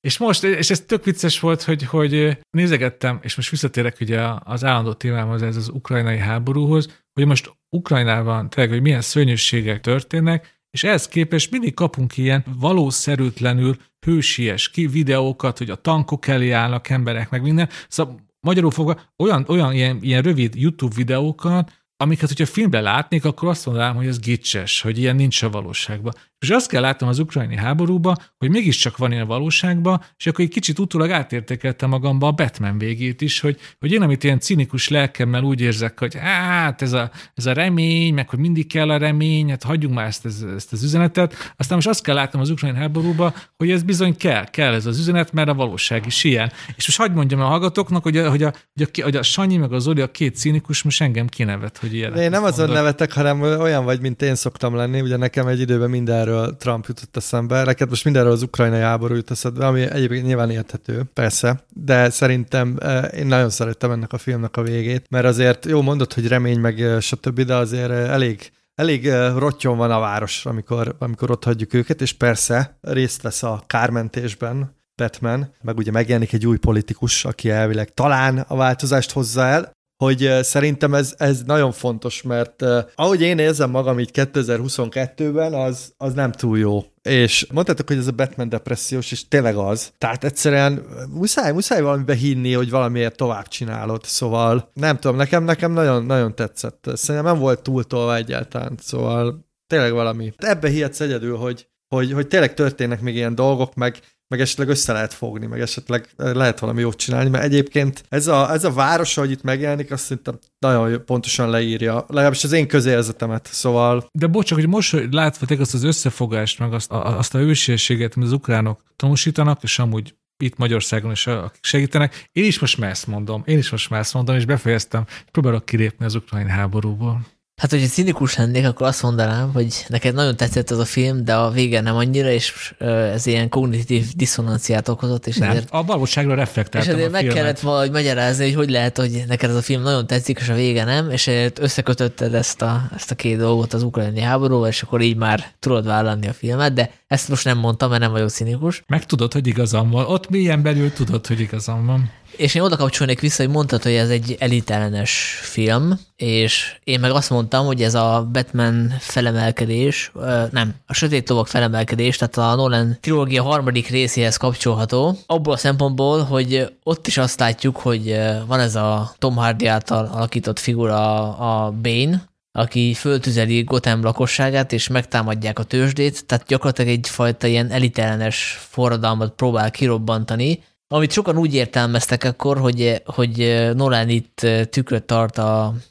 és 0.00 0.18
most, 0.18 0.44
és 0.44 0.70
ez 0.70 0.80
tök 0.80 1.04
vicces 1.04 1.40
volt, 1.40 1.62
hogy, 1.62 1.82
hogy 1.82 2.38
nézegettem, 2.50 3.18
és 3.22 3.36
most 3.36 3.50
visszatérek 3.50 3.96
ugye 4.00 4.22
az 4.44 4.64
állandó 4.64 4.92
témámhoz, 4.92 5.42
ez 5.42 5.56
az 5.56 5.68
ukrajnai 5.68 6.18
háborúhoz, 6.18 7.02
hogy 7.12 7.26
most 7.26 7.56
Ukrajnában 7.76 8.50
tényleg, 8.50 8.72
hogy 8.72 8.82
milyen 8.82 9.00
szörnyűségek 9.00 9.80
történnek, 9.80 10.54
és 10.70 10.84
ehhez 10.84 11.08
képest 11.08 11.50
mindig 11.50 11.74
kapunk 11.74 12.16
ilyen 12.16 12.44
valószerűtlenül 12.58 13.76
hősies 14.06 14.70
ki 14.70 14.86
videókat, 14.86 15.58
hogy 15.58 15.70
a 15.70 15.80
tankok 15.80 16.26
elé 16.26 16.50
állnak 16.50 16.88
emberek, 16.88 17.30
meg 17.30 17.42
minden. 17.42 17.68
Szóval 17.88 18.20
magyarul 18.40 18.70
fogva 18.70 19.00
olyan, 19.16 19.44
olyan 19.48 19.72
ilyen, 19.72 19.98
ilyen 20.02 20.22
rövid 20.22 20.54
YouTube 20.54 20.94
videókat, 20.94 21.72
amiket, 21.96 22.28
hogyha 22.28 22.46
filmben 22.46 22.82
látnék, 22.82 23.24
akkor 23.24 23.48
azt 23.48 23.66
mondanám, 23.66 23.94
hogy 23.94 24.06
ez 24.06 24.18
gicses, 24.18 24.80
hogy 24.80 24.98
ilyen 24.98 25.16
nincs 25.16 25.42
a 25.42 25.50
valóságban. 25.50 26.12
És 26.38 26.50
azt 26.50 26.68
kell 26.68 26.80
látnom 26.80 27.08
az 27.08 27.18
ukrajni 27.18 27.56
háborúba, 27.56 28.16
hogy 28.38 28.50
mégiscsak 28.50 28.96
van 28.96 29.10
ilyen 29.12 29.22
a 29.22 29.26
valóságban, 29.26 30.02
és 30.16 30.26
akkor 30.26 30.44
egy 30.44 30.50
kicsit 30.50 30.78
utólag 30.78 31.10
átértékeltem 31.10 31.88
magamba 31.88 32.26
a 32.26 32.32
Batman 32.32 32.78
végét 32.78 33.20
is, 33.20 33.40
hogy, 33.40 33.58
hogy 33.78 33.92
én, 33.92 34.02
amit 34.02 34.24
ilyen 34.24 34.40
cinikus 34.40 34.88
lelkemmel 34.88 35.42
úgy 35.42 35.60
érzek, 35.60 35.98
hogy 35.98 36.14
hát 36.14 36.82
ez 36.82 36.92
a, 36.92 37.10
ez 37.34 37.46
a 37.46 37.52
remény, 37.52 38.14
meg 38.14 38.28
hogy 38.28 38.38
mindig 38.38 38.66
kell 38.66 38.90
a 38.90 38.96
remény, 38.96 39.50
hát 39.50 39.62
hagyjunk 39.62 39.94
már 39.94 40.06
ezt, 40.06 40.26
ezt, 40.26 40.44
ezt 40.56 40.72
az 40.72 40.82
üzenetet. 40.82 41.54
Aztán 41.56 41.76
most 41.76 41.88
azt 41.88 42.02
kell 42.02 42.14
látnom 42.14 42.42
az 42.42 42.50
ukrajni 42.50 42.78
háborúba, 42.78 43.34
hogy 43.56 43.70
ez 43.70 43.82
bizony 43.82 44.16
kell, 44.16 44.44
kell 44.44 44.74
ez 44.74 44.86
az 44.86 44.98
üzenet, 44.98 45.32
mert 45.32 45.48
a 45.48 45.54
valóság 45.54 46.06
is 46.06 46.24
ilyen. 46.24 46.52
És 46.76 46.86
most 46.86 46.98
hagyd 46.98 47.14
mondjam 47.14 47.40
a 47.40 47.44
hallgatóknak, 47.44 48.02
hogy 48.02 48.16
a, 48.16 48.30
hogy 48.30 48.42
a, 48.42 48.52
hogy 48.74 48.88
a, 48.92 49.02
hogy 49.02 49.16
a 49.16 49.22
Sanyi 49.22 49.56
meg 49.56 49.72
a 49.72 49.78
Zoli, 49.78 50.00
a 50.00 50.10
két 50.10 50.36
cinikus 50.36 50.82
most 50.82 51.00
engem 51.00 51.26
kinevet, 51.26 51.78
hogy 51.78 51.94
ilyen. 51.94 52.16
Én 52.16 52.30
nem 52.30 52.44
azon 52.44 52.70
nevetek, 52.70 53.12
hanem 53.12 53.42
olyan 53.42 53.84
vagy, 53.84 54.00
mint 54.00 54.22
én 54.22 54.34
szoktam 54.34 54.74
lenni, 54.74 55.00
ugye 55.00 55.16
nekem 55.16 55.46
egy 55.46 55.60
időben 55.60 55.90
mindenről 55.90 56.25
mindenről 56.26 56.56
Trump 56.56 56.86
jutott 56.86 57.16
eszembe, 57.16 57.64
neked 57.64 57.88
most 57.88 58.04
mindenről 58.04 58.32
az 58.32 58.42
ukrajnai 58.42 58.80
háború 58.80 59.14
jut 59.14 59.30
eszedbe, 59.30 59.66
ami 59.66 59.80
egyébként 59.80 60.26
nyilván 60.26 60.50
érthető, 60.50 61.02
persze, 61.12 61.64
de 61.68 62.10
szerintem 62.10 62.76
eh, 62.80 63.04
én 63.18 63.26
nagyon 63.26 63.50
szerettem 63.50 63.90
ennek 63.90 64.12
a 64.12 64.18
filmnek 64.18 64.56
a 64.56 64.62
végét, 64.62 65.06
mert 65.10 65.24
azért 65.24 65.66
jó 65.66 65.82
mondod, 65.82 66.12
hogy 66.12 66.28
remény 66.28 66.58
meg 66.58 66.80
eh, 66.80 67.00
stb., 67.00 67.40
de 67.40 67.54
azért 67.54 67.90
eh, 67.90 68.12
elég 68.12 68.50
elég 68.74 69.10
rottyon 69.36 69.76
van 69.76 69.90
a 69.90 69.98
város, 69.98 70.46
amikor, 70.46 70.96
amikor 70.98 71.30
ott 71.30 71.44
hagyjuk 71.44 71.74
őket, 71.74 72.00
és 72.00 72.12
persze 72.12 72.78
részt 72.80 73.22
vesz 73.22 73.42
a 73.42 73.62
kármentésben 73.66 74.74
Batman, 74.96 75.54
meg 75.62 75.76
ugye 75.76 75.90
megjelenik 75.90 76.32
egy 76.32 76.46
új 76.46 76.56
politikus, 76.56 77.24
aki 77.24 77.50
elvileg 77.50 77.94
talán 77.94 78.38
a 78.38 78.56
változást 78.56 79.12
hozza 79.12 79.44
el, 79.44 79.72
hogy 79.96 80.30
szerintem 80.40 80.94
ez, 80.94 81.14
ez 81.16 81.42
nagyon 81.42 81.72
fontos, 81.72 82.22
mert 82.22 82.62
uh, 82.62 82.78
ahogy 82.94 83.20
én 83.20 83.38
érzem 83.38 83.70
magam 83.70 83.98
így 83.98 84.10
2022-ben, 84.12 85.54
az, 85.54 85.92
az 85.96 86.12
nem 86.12 86.32
túl 86.32 86.58
jó. 86.58 86.84
És 87.02 87.46
mondtátok, 87.52 87.88
hogy 87.88 87.96
ez 87.96 88.06
a 88.06 88.12
Batman 88.12 88.48
depressziós, 88.48 89.12
és 89.12 89.28
tényleg 89.28 89.56
az. 89.56 89.92
Tehát 89.98 90.24
egyszerűen 90.24 90.82
muszáj, 91.10 91.52
muszáj 91.52 91.80
valamibe 91.80 92.14
hinni, 92.14 92.52
hogy 92.52 92.70
valamiért 92.70 93.16
tovább 93.16 93.48
csinálod. 93.48 94.04
Szóval 94.04 94.70
nem 94.72 94.98
tudom, 94.98 95.16
nekem, 95.16 95.44
nekem 95.44 95.72
nagyon, 95.72 96.04
nagyon 96.04 96.34
tetszett. 96.34 96.90
Szerintem 96.94 97.32
nem 97.32 97.40
volt 97.40 97.62
túltolva 97.62 98.16
egyáltalán, 98.16 98.74
szóval 98.82 99.46
tényleg 99.66 99.92
valami. 99.92 100.32
Ebbe 100.36 100.68
hihetsz 100.68 101.00
egyedül, 101.00 101.36
hogy, 101.36 101.68
hogy, 101.88 102.12
hogy 102.12 102.28
tényleg 102.28 102.54
történnek 102.54 103.00
még 103.00 103.14
ilyen 103.14 103.34
dolgok, 103.34 103.74
meg 103.74 104.00
meg 104.28 104.40
esetleg 104.40 104.68
össze 104.68 104.92
lehet 104.92 105.14
fogni, 105.14 105.46
meg 105.46 105.60
esetleg 105.60 106.08
lehet 106.16 106.58
valami 106.58 106.80
jót 106.80 106.96
csinálni, 106.96 107.28
mert 107.30 107.44
egyébként 107.44 108.04
ez 108.08 108.26
a, 108.26 108.52
ez 108.52 108.64
a 108.64 108.72
város, 108.72 109.16
ahogy 109.16 109.30
itt 109.30 109.42
megjelenik, 109.42 109.90
azt 109.90 110.04
szerintem 110.04 110.38
nagyon 110.58 111.04
pontosan 111.04 111.50
leírja, 111.50 112.04
legalábbis 112.08 112.44
az 112.44 112.52
én 112.52 112.68
közérzetemet, 112.68 113.48
szóval... 113.52 114.08
De 114.12 114.26
bocs, 114.26 114.52
hogy 114.52 114.68
most 114.68 114.90
hogy 114.90 115.12
látva 115.12 115.56
azt 115.58 115.74
az 115.74 115.84
összefogást, 115.84 116.58
meg 116.58 116.72
azt 116.72 116.90
a, 116.90 117.18
azt 117.18 117.34
a 117.34 117.38
ősiességet, 117.38 118.14
amit 118.16 118.28
az 118.28 118.34
ukránok 118.34 118.82
tanúsítanak, 118.96 119.62
és 119.62 119.78
amúgy 119.78 120.14
itt 120.44 120.56
Magyarországon 120.56 121.10
is, 121.10 121.26
akik 121.26 121.64
segítenek. 121.64 122.28
Én 122.32 122.44
is 122.44 122.58
most 122.58 122.78
már 122.78 122.90
ezt 122.90 123.06
mondom, 123.06 123.42
én 123.46 123.58
is 123.58 123.70
most 123.70 123.90
már 123.90 124.00
ezt 124.00 124.14
mondom, 124.14 124.36
és 124.36 124.44
befejeztem, 124.44 125.06
próbálok 125.30 125.64
kilépni 125.64 126.04
az 126.04 126.14
ukrajn 126.14 126.48
háborúból. 126.48 127.26
Hát, 127.60 127.70
hogyha 127.70 127.86
cinikus 127.86 128.36
lennék, 128.36 128.66
akkor 128.66 128.86
azt 128.86 129.02
mondanám, 129.02 129.52
hogy 129.52 129.84
neked 129.88 130.14
nagyon 130.14 130.36
tetszett 130.36 130.70
az 130.70 130.78
a 130.78 130.84
film, 130.84 131.24
de 131.24 131.34
a 131.34 131.50
vége 131.50 131.80
nem 131.80 131.96
annyira, 131.96 132.30
és 132.30 132.74
ez 133.12 133.26
ilyen 133.26 133.48
kognitív 133.48 134.06
diszonanciát 134.14 134.88
okozott. 134.88 135.26
És 135.26 135.36
nem, 135.36 135.50
ezért, 135.50 135.68
a 135.70 135.84
valóságra 135.84 136.34
reflektáltam 136.34 136.90
És 136.90 136.96
ezért 136.96 137.12
meg 137.12 137.20
filmet. 137.20 137.38
kellett 137.38 137.60
valahogy 137.60 137.90
magyarázni, 137.90 138.44
hogy 138.44 138.54
hogy 138.54 138.70
lehet, 138.70 138.96
hogy 138.96 139.24
neked 139.28 139.50
ez 139.50 139.56
a 139.56 139.62
film 139.62 139.82
nagyon 139.82 140.06
tetszik, 140.06 140.38
és 140.38 140.48
a 140.48 140.54
vége 140.54 140.84
nem, 140.84 141.10
és 141.10 141.26
ezért 141.26 141.58
összekötötted 141.58 142.34
ezt 142.34 142.62
a, 142.62 142.88
ezt 142.96 143.10
a 143.10 143.14
két 143.14 143.38
dolgot 143.38 143.72
az 143.72 143.82
ukrajnai 143.82 144.22
háborúval, 144.22 144.68
és 144.68 144.82
akkor 144.82 145.00
így 145.00 145.16
már 145.16 145.46
tudod 145.58 145.86
vállalni 145.86 146.28
a 146.28 146.32
filmet, 146.32 146.72
de 146.72 146.90
ezt 147.06 147.28
most 147.28 147.44
nem 147.44 147.58
mondtam, 147.58 147.88
mert 147.90 148.02
nem 148.02 148.10
vagyok 148.10 148.30
cinikus. 148.30 148.82
Meg 148.86 149.06
tudod, 149.06 149.32
hogy 149.32 149.46
igazam 149.46 149.90
van. 149.90 150.04
Ott 150.04 150.30
mélyen 150.30 150.62
belül 150.62 150.92
tudod, 150.92 151.26
hogy 151.26 151.40
igazam 151.40 151.86
van. 151.86 152.10
És 152.36 152.54
én 152.54 152.62
oda 152.62 152.76
kapcsolnék 152.76 153.20
vissza, 153.20 153.42
hogy 153.42 153.52
mondtad, 153.52 153.82
hogy 153.82 153.92
ez 153.92 154.10
egy 154.10 154.36
elitellenes 154.38 155.38
film, 155.42 155.98
és 156.16 156.76
én 156.84 157.00
meg 157.00 157.10
azt 157.10 157.30
mondtam, 157.30 157.66
hogy 157.66 157.82
ez 157.82 157.94
a 157.94 158.28
Batman 158.32 158.92
felemelkedés, 158.98 160.12
nem, 160.50 160.74
a 160.86 160.94
Sötét 160.94 161.28
Lovak 161.28 161.46
felemelkedés, 161.46 162.16
tehát 162.16 162.36
a 162.36 162.54
Nolan 162.54 162.98
trilógia 163.00 163.42
harmadik 163.42 163.88
részéhez 163.88 164.36
kapcsolható, 164.36 165.18
abból 165.26 165.52
a 165.52 165.56
szempontból, 165.56 166.22
hogy 166.22 166.76
ott 166.82 167.06
is 167.06 167.18
azt 167.18 167.40
látjuk, 167.40 167.76
hogy 167.76 168.18
van 168.46 168.60
ez 168.60 168.74
a 168.74 169.14
Tom 169.18 169.36
Hardy 169.36 169.66
által 169.66 170.10
alakított 170.12 170.58
figura, 170.58 171.36
a 171.36 171.70
Bane, 171.70 172.28
aki 172.52 172.94
föltüzeli 172.94 173.62
Gotham 173.62 174.02
lakosságát, 174.02 174.72
és 174.72 174.88
megtámadják 174.88 175.58
a 175.58 175.62
tőzsdét, 175.62 176.26
tehát 176.26 176.46
gyakorlatilag 176.46 176.90
egyfajta 176.90 177.46
ilyen 177.46 177.70
elitellenes 177.70 178.58
forradalmat 178.70 179.34
próbál 179.34 179.70
kirobbantani, 179.70 180.62
amit 180.88 181.12
sokan 181.12 181.36
úgy 181.36 181.54
értelmeztek 181.54 182.24
akkor, 182.24 182.58
hogy, 182.58 183.02
hogy 183.04 183.66
Nolan 183.74 184.08
itt 184.08 184.46
tükröt 184.70 185.02
tart 185.02 185.40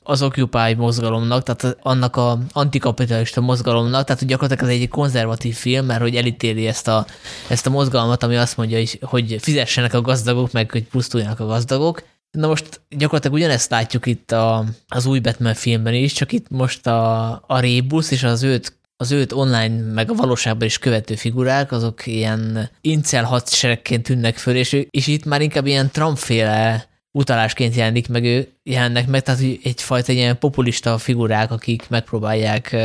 az 0.04 0.22
Occupy 0.22 0.74
mozgalomnak, 0.74 1.44
tehát 1.44 1.78
annak 1.82 2.16
a 2.16 2.40
antikapitalista 2.52 3.42
mozgalomnak, 3.42 4.04
tehát 4.04 4.22
hogy 4.22 4.30
gyakorlatilag 4.30 4.72
ez 4.72 4.80
egy 4.80 4.88
konzervatív 4.88 5.56
film, 5.56 5.86
mert 5.86 6.02
hogy 6.02 6.16
elítéli 6.16 6.68
ezt 6.68 6.88
a, 6.88 7.06
ezt 7.50 7.66
a 7.66 7.70
mozgalmat, 7.70 8.24
ami 8.24 8.36
azt 8.36 8.58
mondja, 8.58 8.84
hogy, 9.02 9.38
fizessenek 9.42 9.94
a 9.94 10.02
gazdagok, 10.02 10.52
meg 10.52 10.72
hogy 10.72 10.84
pusztuljanak 10.84 11.40
a 11.40 11.46
gazdagok, 11.46 12.04
Na 12.32 12.48
most 12.48 12.82
gyakorlatilag 12.90 13.38
ugyanezt 13.38 13.70
látjuk 13.70 14.06
itt 14.06 14.32
a, 14.32 14.66
az 14.88 15.06
új 15.06 15.20
Batman 15.20 15.54
filmben 15.54 15.94
is, 15.94 16.14
csak 16.14 16.32
itt 16.32 16.50
most 16.50 16.88
a, 16.88 17.32
a 17.48 17.60
Rebus 17.60 18.12
és 18.12 18.24
az 18.24 18.44
őt, 18.44 18.78
az 18.98 19.12
őt 19.12 19.32
online, 19.32 19.94
meg 19.94 20.12
a 20.12 20.14
valóságban 20.14 20.68
is 20.68 20.78
követő 20.78 21.16
figurák, 21.16 21.72
azok 21.72 22.08
ilyen 22.08 22.70
incel 22.82 23.24
hadseregként 23.24 24.04
tűnnek 24.04 24.38
föl, 24.38 24.56
és, 24.56 24.86
és 24.90 25.08
itt 25.08 25.26
már 25.26 25.42
inkább 25.42 25.66
ilyen 25.66 25.92
Trump-féle 25.92 26.88
utalásként 27.12 27.76
jelenik 27.76 28.08
meg, 28.08 28.24
ő, 28.24 28.48
jelennek 28.64 29.08
meg, 29.08 29.22
tehát 29.22 29.42
egyfajta 29.64 30.12
ilyen 30.12 30.40
populista 30.40 30.98
figurák, 30.98 31.52
akik 31.52 31.90
megpróbálják 31.90 32.76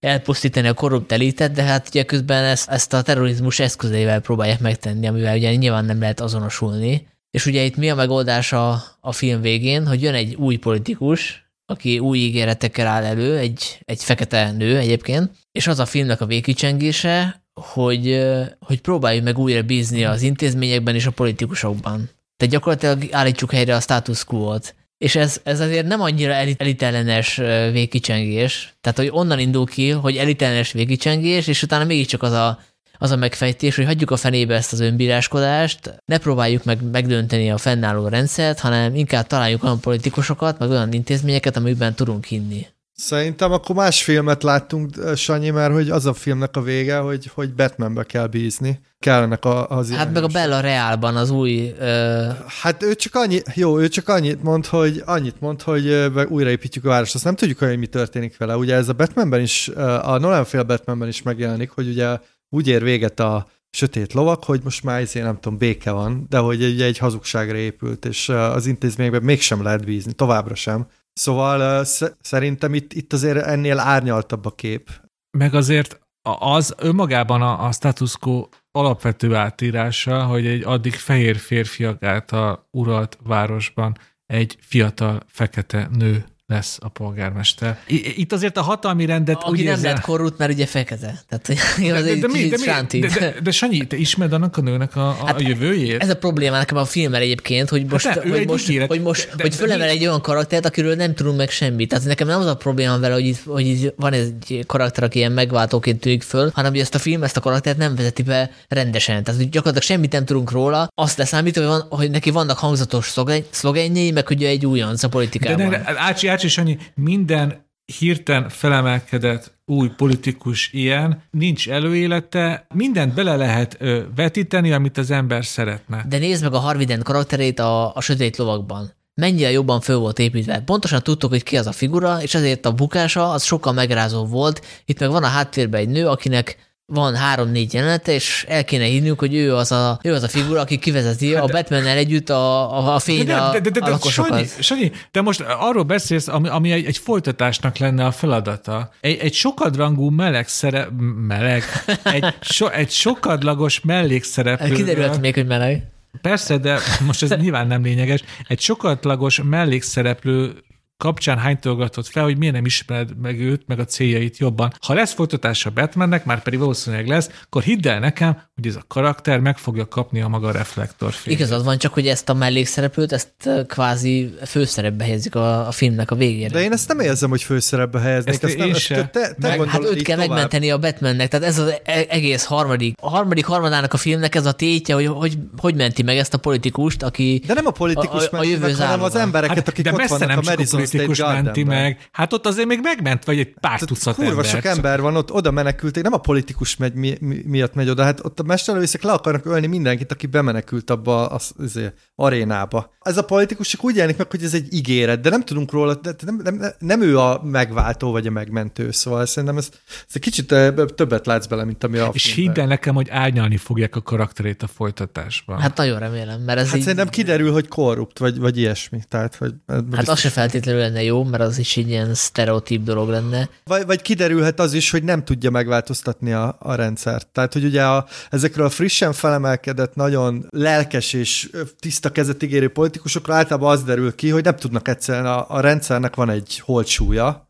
elpusztítani 0.00 0.68
a 0.68 0.74
korrupt 0.74 1.12
elitet, 1.12 1.52
de 1.52 1.62
hát 1.62 1.88
ugye 1.88 2.04
közben 2.04 2.44
ezt, 2.44 2.70
ezt 2.70 2.92
a 2.92 3.02
terrorizmus 3.02 3.58
eszközével 3.58 4.20
próbálják 4.20 4.60
megtenni, 4.60 5.06
amivel 5.06 5.36
ugye 5.36 5.54
nyilván 5.54 5.84
nem 5.84 6.00
lehet 6.00 6.20
azonosulni. 6.20 7.06
És 7.30 7.46
ugye 7.46 7.62
itt 7.62 7.76
mi 7.76 7.90
a 7.90 7.94
megoldás 7.94 8.52
a, 8.52 8.82
a 9.00 9.12
film 9.12 9.40
végén, 9.40 9.86
hogy 9.86 10.02
jön 10.02 10.14
egy 10.14 10.34
új 10.34 10.56
politikus, 10.56 11.47
aki 11.70 11.98
új 11.98 12.18
ígéretekkel 12.18 12.86
áll 12.86 13.04
elő, 13.04 13.36
egy, 13.36 13.80
egy 13.84 14.02
fekete 14.02 14.52
nő 14.52 14.76
egyébként, 14.76 15.30
és 15.52 15.66
az 15.66 15.78
a 15.78 15.86
filmnek 15.86 16.20
a 16.20 16.26
végkicsengése, 16.26 17.42
hogy, 17.60 18.26
hogy 18.60 18.80
próbáljuk 18.80 19.24
meg 19.24 19.38
újra 19.38 19.62
bízni 19.62 20.04
az 20.04 20.22
intézményekben 20.22 20.94
és 20.94 21.06
a 21.06 21.10
politikusokban. 21.10 22.10
Tehát 22.36 22.54
gyakorlatilag 22.54 23.08
állítsuk 23.10 23.52
helyre 23.52 23.74
a 23.74 23.80
status 23.80 24.24
quo-t. 24.24 24.74
És 24.98 25.16
ez, 25.16 25.40
ez 25.44 25.60
azért 25.60 25.86
nem 25.86 26.00
annyira 26.00 26.32
elitellenes 26.32 27.36
végkicsengés, 27.72 28.74
tehát 28.80 28.98
hogy 28.98 29.08
onnan 29.12 29.38
indul 29.38 29.66
ki, 29.66 29.90
hogy 29.90 30.16
elitellenes 30.16 30.72
végkicsengés, 30.72 31.46
és 31.46 31.62
utána 31.62 31.84
mégiscsak 31.84 32.22
az 32.22 32.32
a 32.32 32.58
az 32.98 33.10
a 33.10 33.16
megfejtés, 33.16 33.76
hogy 33.76 33.84
hagyjuk 33.84 34.10
a 34.10 34.16
fenébe 34.16 34.54
ezt 34.54 34.72
az 34.72 34.80
önbíráskodást, 34.80 36.02
ne 36.04 36.18
próbáljuk 36.18 36.64
meg 36.64 36.90
megdönteni 36.90 37.50
a 37.50 37.58
fennálló 37.58 38.08
rendszert, 38.08 38.60
hanem 38.60 38.94
inkább 38.94 39.26
találjuk 39.26 39.64
olyan 39.64 39.80
politikusokat, 39.80 40.58
meg 40.58 40.70
olyan 40.70 40.92
intézményeket, 40.92 41.56
amikben 41.56 41.94
tudunk 41.94 42.24
hinni. 42.24 42.66
Szerintem 43.00 43.52
akkor 43.52 43.74
más 43.74 44.02
filmet 44.02 44.42
láttunk, 44.42 44.90
Sanyi, 45.16 45.50
mert 45.50 45.72
hogy 45.72 45.90
az 45.90 46.06
a 46.06 46.14
filmnek 46.14 46.56
a 46.56 46.62
vége, 46.62 46.96
hogy, 46.96 47.30
hogy 47.34 47.54
Batmanbe 47.54 48.02
kell 48.02 48.26
bízni. 48.26 48.80
Kellenek 48.98 49.44
a, 49.44 49.68
az 49.68 49.92
Hát 49.92 50.12
meg 50.12 50.22
a 50.22 50.26
Bella 50.26 50.60
Realban 50.60 51.16
az 51.16 51.30
új... 51.30 51.74
Uh... 51.80 52.26
Hát 52.62 52.82
ő 52.82 52.94
csak 52.94 53.14
annyi, 53.14 53.40
jó, 53.54 53.80
ő 53.80 53.88
csak 53.88 54.08
annyit 54.08 54.42
mond, 54.42 54.66
hogy 54.66 55.02
annyit 55.06 55.40
mond, 55.40 55.62
hogy 55.62 56.10
újraépítjük 56.28 56.84
a 56.84 56.88
várost. 56.88 57.14
Azt 57.14 57.24
nem 57.24 57.34
tudjuk, 57.34 57.58
hogy 57.58 57.78
mi 57.78 57.86
történik 57.86 58.36
vele. 58.36 58.56
Ugye 58.56 58.74
ez 58.74 58.88
a 58.88 58.92
Batmanben 58.92 59.40
is, 59.40 59.68
a 60.02 60.18
Nolan 60.18 60.44
fél 60.44 60.62
Batmanben 60.62 61.08
is 61.08 61.22
megjelenik, 61.22 61.70
hogy 61.70 61.88
ugye 61.88 62.18
úgy 62.48 62.68
ér 62.68 62.82
véget 62.82 63.20
a 63.20 63.46
sötét 63.70 64.12
lovak, 64.12 64.44
hogy 64.44 64.60
most 64.64 64.84
már 64.84 65.00
ezért 65.00 65.24
nem 65.24 65.40
tudom, 65.40 65.58
béke 65.58 65.90
van, 65.90 66.26
de 66.28 66.38
hogy 66.38 66.62
egy, 66.62 66.82
egy 66.82 66.98
hazugságra 66.98 67.56
épült, 67.56 68.04
és 68.04 68.28
az 68.28 68.66
intézményekben 68.66 69.22
mégsem 69.22 69.62
lehet 69.62 69.84
bízni, 69.84 70.12
továbbra 70.12 70.54
sem. 70.54 70.86
Szóval 71.12 71.84
szerintem 72.20 72.74
itt, 72.74 72.92
itt 72.92 73.12
azért 73.12 73.46
ennél 73.46 73.78
árnyaltabb 73.78 74.44
a 74.44 74.50
kép. 74.54 74.90
Meg 75.38 75.54
azért 75.54 76.00
az 76.38 76.74
önmagában 76.78 77.42
a, 77.42 77.66
a 77.66 77.72
status 77.72 78.16
quo 78.16 78.48
alapvető 78.70 79.34
átírása, 79.34 80.24
hogy 80.24 80.46
egy 80.46 80.62
addig 80.62 80.94
fehér 80.94 81.36
férfiak 81.36 82.02
által 82.02 82.68
uralt 82.70 83.18
városban 83.24 83.98
egy 84.26 84.56
fiatal 84.60 85.22
fekete 85.26 85.88
nő 85.92 86.24
lesz 86.48 86.78
a 86.80 86.88
polgármester. 86.88 87.78
Itt 88.16 88.32
azért 88.32 88.56
a 88.56 88.62
hatalmi 88.62 89.06
rendet 89.06 89.36
Aki 89.36 89.50
úgy 89.50 89.64
nem 89.64 89.66
érzem... 89.66 89.92
lett 89.92 90.00
korrupt, 90.00 90.38
mert 90.38 90.52
ugye 90.52 90.66
fekete. 90.66 91.22
Tehát 91.28 91.46
de, 91.78 92.02
de, 92.02 92.14
de, 92.14 92.26
mi, 92.26 92.48
de, 92.48 92.56
mi, 92.90 92.98
de, 92.98 93.08
de, 93.18 93.34
de, 93.42 93.50
Sanyi, 93.50 93.86
te 93.86 93.96
ismered 93.96 94.32
annak 94.32 94.56
a 94.56 94.60
nőnek 94.60 94.96
a, 94.96 95.08
a 95.08 95.26
hát 95.26 95.42
jövőjét? 95.42 96.02
Ez 96.02 96.08
a 96.08 96.16
probléma 96.16 96.56
nekem 96.56 96.76
a 96.76 96.84
filmmel 96.84 97.20
egyébként, 97.20 97.68
hogy 97.68 97.86
most, 97.86 98.06
hát 98.06 98.22
hogy, 98.22 98.46
most 98.46 98.68
ígéret, 98.68 98.88
hogy 98.88 99.02
most, 99.02 99.36
de, 99.36 99.42
hogy 99.42 99.54
fölemel 99.54 99.88
egy 99.88 100.06
olyan 100.06 100.20
karaktert, 100.20 100.66
akiről 100.66 100.94
nem 100.94 101.14
tudunk 101.14 101.36
meg 101.36 101.50
semmit. 101.50 101.88
Tehát 101.88 102.04
nekem 102.04 102.26
nem 102.26 102.40
az 102.40 102.46
a 102.46 102.56
probléma 102.56 102.98
vele, 102.98 103.14
hogy 103.14 103.26
itt, 103.26 103.42
hogy 103.46 103.66
itt 103.66 103.94
van 103.96 104.12
egy 104.12 104.64
karakter, 104.66 105.04
aki 105.04 105.18
ilyen 105.18 105.32
megváltóként 105.32 106.00
tűnik 106.00 106.22
föl, 106.22 106.50
hanem 106.54 106.70
hogy 106.70 106.80
ezt 106.80 106.94
a 106.94 106.98
film, 106.98 107.22
ezt 107.22 107.36
a 107.36 107.40
karaktert 107.40 107.76
nem 107.76 107.94
vezeti 107.94 108.22
be 108.22 108.50
rendesen. 108.68 109.22
Tehát 109.22 109.40
hogy 109.40 109.50
gyakorlatilag 109.50 109.88
semmit 109.94 110.12
nem 110.12 110.24
tudunk 110.24 110.50
róla. 110.50 110.90
Azt 110.94 111.18
leszámít, 111.18 111.56
hogy, 111.56 111.66
van, 111.66 111.86
hogy 111.88 112.10
neki 112.10 112.30
vannak 112.30 112.58
hangzatos 112.58 113.14
szlogenjei, 113.50 114.10
meg 114.10 114.26
hogy 114.26 114.44
egy 114.44 114.66
újonc 114.66 115.02
a 115.02 115.08
politikában. 115.08 115.70
De, 115.70 115.78
de, 115.78 115.94
Ácsi, 115.96 116.26
Ácsi, 116.26 116.37
Sanyi, 116.46 116.78
minden 116.94 117.66
hirtelen 117.98 118.48
felemelkedett 118.48 119.58
új 119.66 119.88
politikus 119.96 120.72
ilyen, 120.72 121.22
nincs 121.30 121.68
előélete, 121.68 122.66
mindent 122.74 123.14
bele 123.14 123.36
lehet 123.36 123.76
ö, 123.78 124.02
vetíteni, 124.16 124.72
amit 124.72 124.98
az 124.98 125.10
ember 125.10 125.44
szeretne. 125.44 126.04
De 126.08 126.18
nézd 126.18 126.42
meg 126.42 126.52
a 126.52 126.58
Harviden 126.58 127.02
karakterét 127.02 127.58
a, 127.58 127.94
a 127.94 128.00
Sötét 128.00 128.36
Lovakban. 128.36 128.92
Mennyire 129.14 129.50
jobban 129.50 129.80
föl 129.80 129.96
volt 129.96 130.18
építve. 130.18 130.60
Pontosan 130.60 131.02
tudtuk, 131.02 131.30
hogy 131.30 131.42
ki 131.42 131.56
az 131.56 131.66
a 131.66 131.72
figura, 131.72 132.22
és 132.22 132.34
ezért 132.34 132.66
a 132.66 132.72
bukása 132.72 133.30
az 133.30 133.42
sokkal 133.42 133.72
megrázó 133.72 134.24
volt. 134.24 134.64
Itt 134.84 135.00
meg 135.00 135.10
van 135.10 135.24
a 135.24 135.26
háttérben 135.26 135.80
egy 135.80 135.88
nő, 135.88 136.08
akinek 136.08 136.67
van 136.92 137.16
három-négy 137.16 137.74
jelenete, 137.74 138.12
és 138.12 138.44
el 138.48 138.64
kéne 138.64 138.84
hívnunk, 138.84 139.18
hogy 139.18 139.34
ő 139.34 139.54
az 139.54 139.72
a, 139.72 139.98
ő 140.02 140.12
az 140.12 140.22
a 140.22 140.28
figura, 140.28 140.60
aki 140.60 140.78
kivezeti 140.78 141.34
hát, 141.34 141.42
a 141.42 141.46
batman 141.46 141.86
együtt 141.86 142.28
a, 142.28 142.76
a, 142.78 142.94
a 142.94 142.98
fényre 142.98 143.34
de, 143.34 143.60
de, 143.60 143.70
de, 143.70 143.80
de, 143.80 143.86
a 143.86 143.88
lakosokat. 143.88 144.30
Sanyi, 144.30 144.48
Sanyi, 144.60 144.92
te 145.10 145.20
most 145.20 145.40
arról 145.40 145.82
beszélsz, 145.82 146.28
ami, 146.28 146.48
ami 146.48 146.72
egy, 146.72 146.84
egy 146.84 146.98
folytatásnak 146.98 147.78
lenne 147.78 148.04
a 148.04 148.10
feladata. 148.10 148.90
Egy, 149.00 149.18
egy 149.18 149.34
sokadrangú 149.34 150.08
meleg 150.10 150.48
szerep, 150.48 150.88
meleg, 151.26 151.62
egy, 152.02 152.24
so, 152.40 152.68
egy 152.68 152.90
sokadlagos 152.90 153.80
mellékszereplő. 153.80 154.74
Kiderült 154.74 155.20
még, 155.20 155.34
hogy 155.34 155.46
meleg. 155.46 155.82
Persze, 156.22 156.58
de 156.58 156.78
most 157.06 157.22
ez 157.22 157.30
nyilván 157.30 157.66
nem 157.66 157.82
lényeges. 157.82 158.22
Egy 158.46 158.60
sokatlagos 158.60 159.42
mellékszereplő 159.44 160.62
kapcsán 160.98 161.38
hány 161.38 161.58
tolgatott 161.58 162.06
fel, 162.06 162.22
hogy 162.22 162.38
miért 162.38 162.54
nem 162.54 162.64
ismered 162.64 163.20
meg 163.20 163.40
őt, 163.40 163.62
meg 163.66 163.78
a 163.78 163.84
céljait 163.84 164.38
jobban. 164.38 164.72
Ha 164.86 164.94
lesz 164.94 165.12
folytatása 165.12 165.70
Batmannek, 165.70 166.24
már 166.24 166.42
pedig 166.42 166.58
valószínűleg 166.58 167.06
lesz, 167.06 167.30
akkor 167.44 167.62
hidd 167.62 167.88
el 167.88 167.98
nekem, 167.98 168.42
hogy 168.54 168.66
ez 168.66 168.76
a 168.76 168.82
karakter 168.88 169.40
meg 169.40 169.58
fogja 169.58 169.88
kapni 169.88 170.20
a 170.20 170.28
maga 170.28 170.50
reflektorfényt. 170.50 171.38
Igazad 171.38 171.64
van, 171.64 171.78
csak 171.78 171.94
hogy 171.94 172.06
ezt 172.06 172.28
a 172.28 172.34
mellékszereplőt, 172.34 173.12
ezt 173.12 173.32
kvázi 173.66 174.34
főszerepbe 174.46 175.04
helyezik 175.04 175.34
a, 175.34 175.66
a 175.66 175.70
filmnek 175.70 176.10
a 176.10 176.14
végére. 176.14 176.48
De 176.48 176.60
én 176.60 176.72
ezt 176.72 176.88
nem 176.88 177.00
érzem, 177.00 177.30
hogy 177.30 177.42
főszerepbe 177.42 178.00
helyeznék. 178.00 178.34
Ezt, 178.34 178.44
ezt 178.44 178.56
nem, 178.56 178.70
ezt 178.70 178.88
te, 178.88 179.08
te 179.10 179.36
meg, 179.40 179.64
hát 179.64 179.84
őt 179.84 180.02
kell 180.02 180.16
tovább. 180.16 180.28
megmenteni 180.28 180.70
a 180.70 180.78
Batmannek, 180.78 181.28
tehát 181.28 181.46
ez 181.46 181.58
az 181.58 181.74
e- 181.84 182.06
egész 182.08 182.44
harmadik, 182.44 182.94
a 183.00 183.08
harmadik 183.08 183.44
harmadának 183.44 183.92
a 183.92 183.96
filmnek 183.96 184.34
ez 184.34 184.46
a 184.46 184.52
tétje, 184.52 184.94
hogy 184.94 185.06
hogy, 185.06 185.38
hogy 185.56 185.74
menti 185.74 186.02
meg 186.02 186.16
ezt 186.16 186.34
a 186.34 186.38
politikust, 186.38 187.02
aki 187.02 187.42
De 187.46 187.54
nem 187.54 187.66
a 187.66 187.70
politikus 187.70 188.28
a, 188.28 188.36
a, 188.36 188.40
a 188.40 188.44
jövő 188.44 188.66
meg, 188.66 188.76
hanem 188.76 189.02
az 189.02 189.14
embereket, 189.14 189.56
hát, 189.56 189.68
akik 189.68 189.92
ott 189.92 190.06
vannak 190.06 190.38
a 190.38 190.42
Madison 190.44 190.86
politikus 190.90 191.18
menti 191.18 191.64
meg. 191.64 192.08
Hát 192.12 192.32
ott 192.32 192.46
azért 192.46 192.66
még 192.66 192.80
megment, 192.82 193.24
vagy 193.24 193.38
egy 193.38 193.54
pár 193.60 193.80
tucat 193.80 194.14
Kurva 194.14 194.30
ember. 194.30 194.44
sok 194.44 194.64
ember 194.64 195.00
van, 195.00 195.16
ott 195.16 195.32
oda 195.32 195.50
menekülték, 195.50 196.02
nem 196.02 196.12
a 196.12 196.18
politikus 196.18 196.76
megy, 196.76 196.94
mi, 196.94 197.16
mi, 197.20 197.42
miatt 197.44 197.74
megy 197.74 197.88
oda, 197.88 198.02
hát 198.02 198.24
ott 198.24 198.40
a 198.40 198.42
mesterlövészek 198.42 199.02
le 199.02 199.12
akarnak 199.12 199.46
ölni 199.46 199.66
mindenkit, 199.66 200.12
aki 200.12 200.26
bemenekült 200.26 200.90
abba 200.90 201.26
az, 201.26 201.52
az, 201.58 201.76
az 201.76 201.92
arénába. 202.14 202.92
Ez 203.00 203.16
a 203.16 203.24
politikus 203.24 203.68
csak 203.68 203.84
úgy 203.84 203.94
jelenik 203.94 204.16
meg, 204.16 204.30
hogy 204.30 204.42
ez 204.42 204.54
egy 204.54 204.72
ígéret, 204.74 205.20
de 205.20 205.30
nem 205.30 205.44
tudunk 205.44 205.72
róla, 205.72 205.94
de 205.94 206.14
nem, 206.24 206.40
nem, 206.44 206.72
nem 206.78 207.02
ő 207.02 207.18
a 207.18 207.40
megváltó 207.44 208.10
vagy 208.10 208.26
a 208.26 208.30
megmentő, 208.30 208.90
szóval 208.90 209.26
szerintem 209.26 209.58
ez, 209.58 209.68
ez 209.88 210.12
egy 210.12 210.20
kicsit 210.20 210.46
többet 210.94 211.26
látsz 211.26 211.46
bele, 211.46 211.64
mint 211.64 211.84
ami 211.84 211.98
a 211.98 212.10
És 212.12 212.34
hidd 212.34 212.60
el 212.60 212.66
nekem, 212.66 212.94
hogy 212.94 213.08
árnyalni 213.10 213.56
fogják 213.56 213.96
a 213.96 214.02
karakterét 214.02 214.62
a 214.62 214.66
folytatásban. 214.66 215.60
Hát 215.60 215.76
nagyon 215.76 215.98
remélem, 215.98 216.40
mert 216.40 216.58
ez 216.58 216.66
Hát 216.68 216.76
így... 216.76 216.82
szerintem 216.82 217.08
kiderül, 217.08 217.52
hogy 217.52 217.68
korrupt, 217.68 218.18
vagy, 218.18 218.38
vagy 218.38 218.58
ilyesmi. 218.58 219.00
Tehát, 219.08 219.34
hogy 219.34 219.54
hát 219.92 220.08
az 220.08 220.18
se 220.18 220.28
feltétlenül 220.28 220.77
lenne 220.78 221.02
jó, 221.02 221.24
mert 221.24 221.42
az 221.42 221.58
is 221.58 221.76
egy 221.76 221.88
ilyen 221.88 222.14
sztereotíp 222.14 222.82
dolog 222.82 223.08
lenne. 223.08 223.48
Vagy, 223.64 223.86
vagy 223.86 224.02
kiderülhet 224.02 224.60
az 224.60 224.72
is, 224.72 224.90
hogy 224.90 225.02
nem 225.02 225.24
tudja 225.24 225.50
megváltoztatni 225.50 226.32
a, 226.32 226.56
a 226.58 226.74
rendszert. 226.74 227.26
Tehát, 227.26 227.52
hogy 227.52 227.64
ugye 227.64 227.84
a, 227.84 228.06
ezekről 228.30 228.66
a 228.66 228.70
frissen 228.70 229.12
felemelkedett, 229.12 229.94
nagyon 229.94 230.46
lelkes 230.50 231.12
és 231.12 231.50
tiszta 231.78 232.12
kezet 232.12 232.42
ígérő 232.42 232.68
politikusokra 232.68 233.34
általában 233.34 233.70
az 233.70 233.82
derül 233.82 234.14
ki, 234.14 234.28
hogy 234.28 234.44
nem 234.44 234.56
tudnak 234.56 234.88
egyszerűen, 234.88 235.26
a, 235.26 235.46
a 235.48 235.60
rendszernek 235.60 236.14
van 236.14 236.30
egy 236.30 236.58
holtsúlya, 236.64 237.46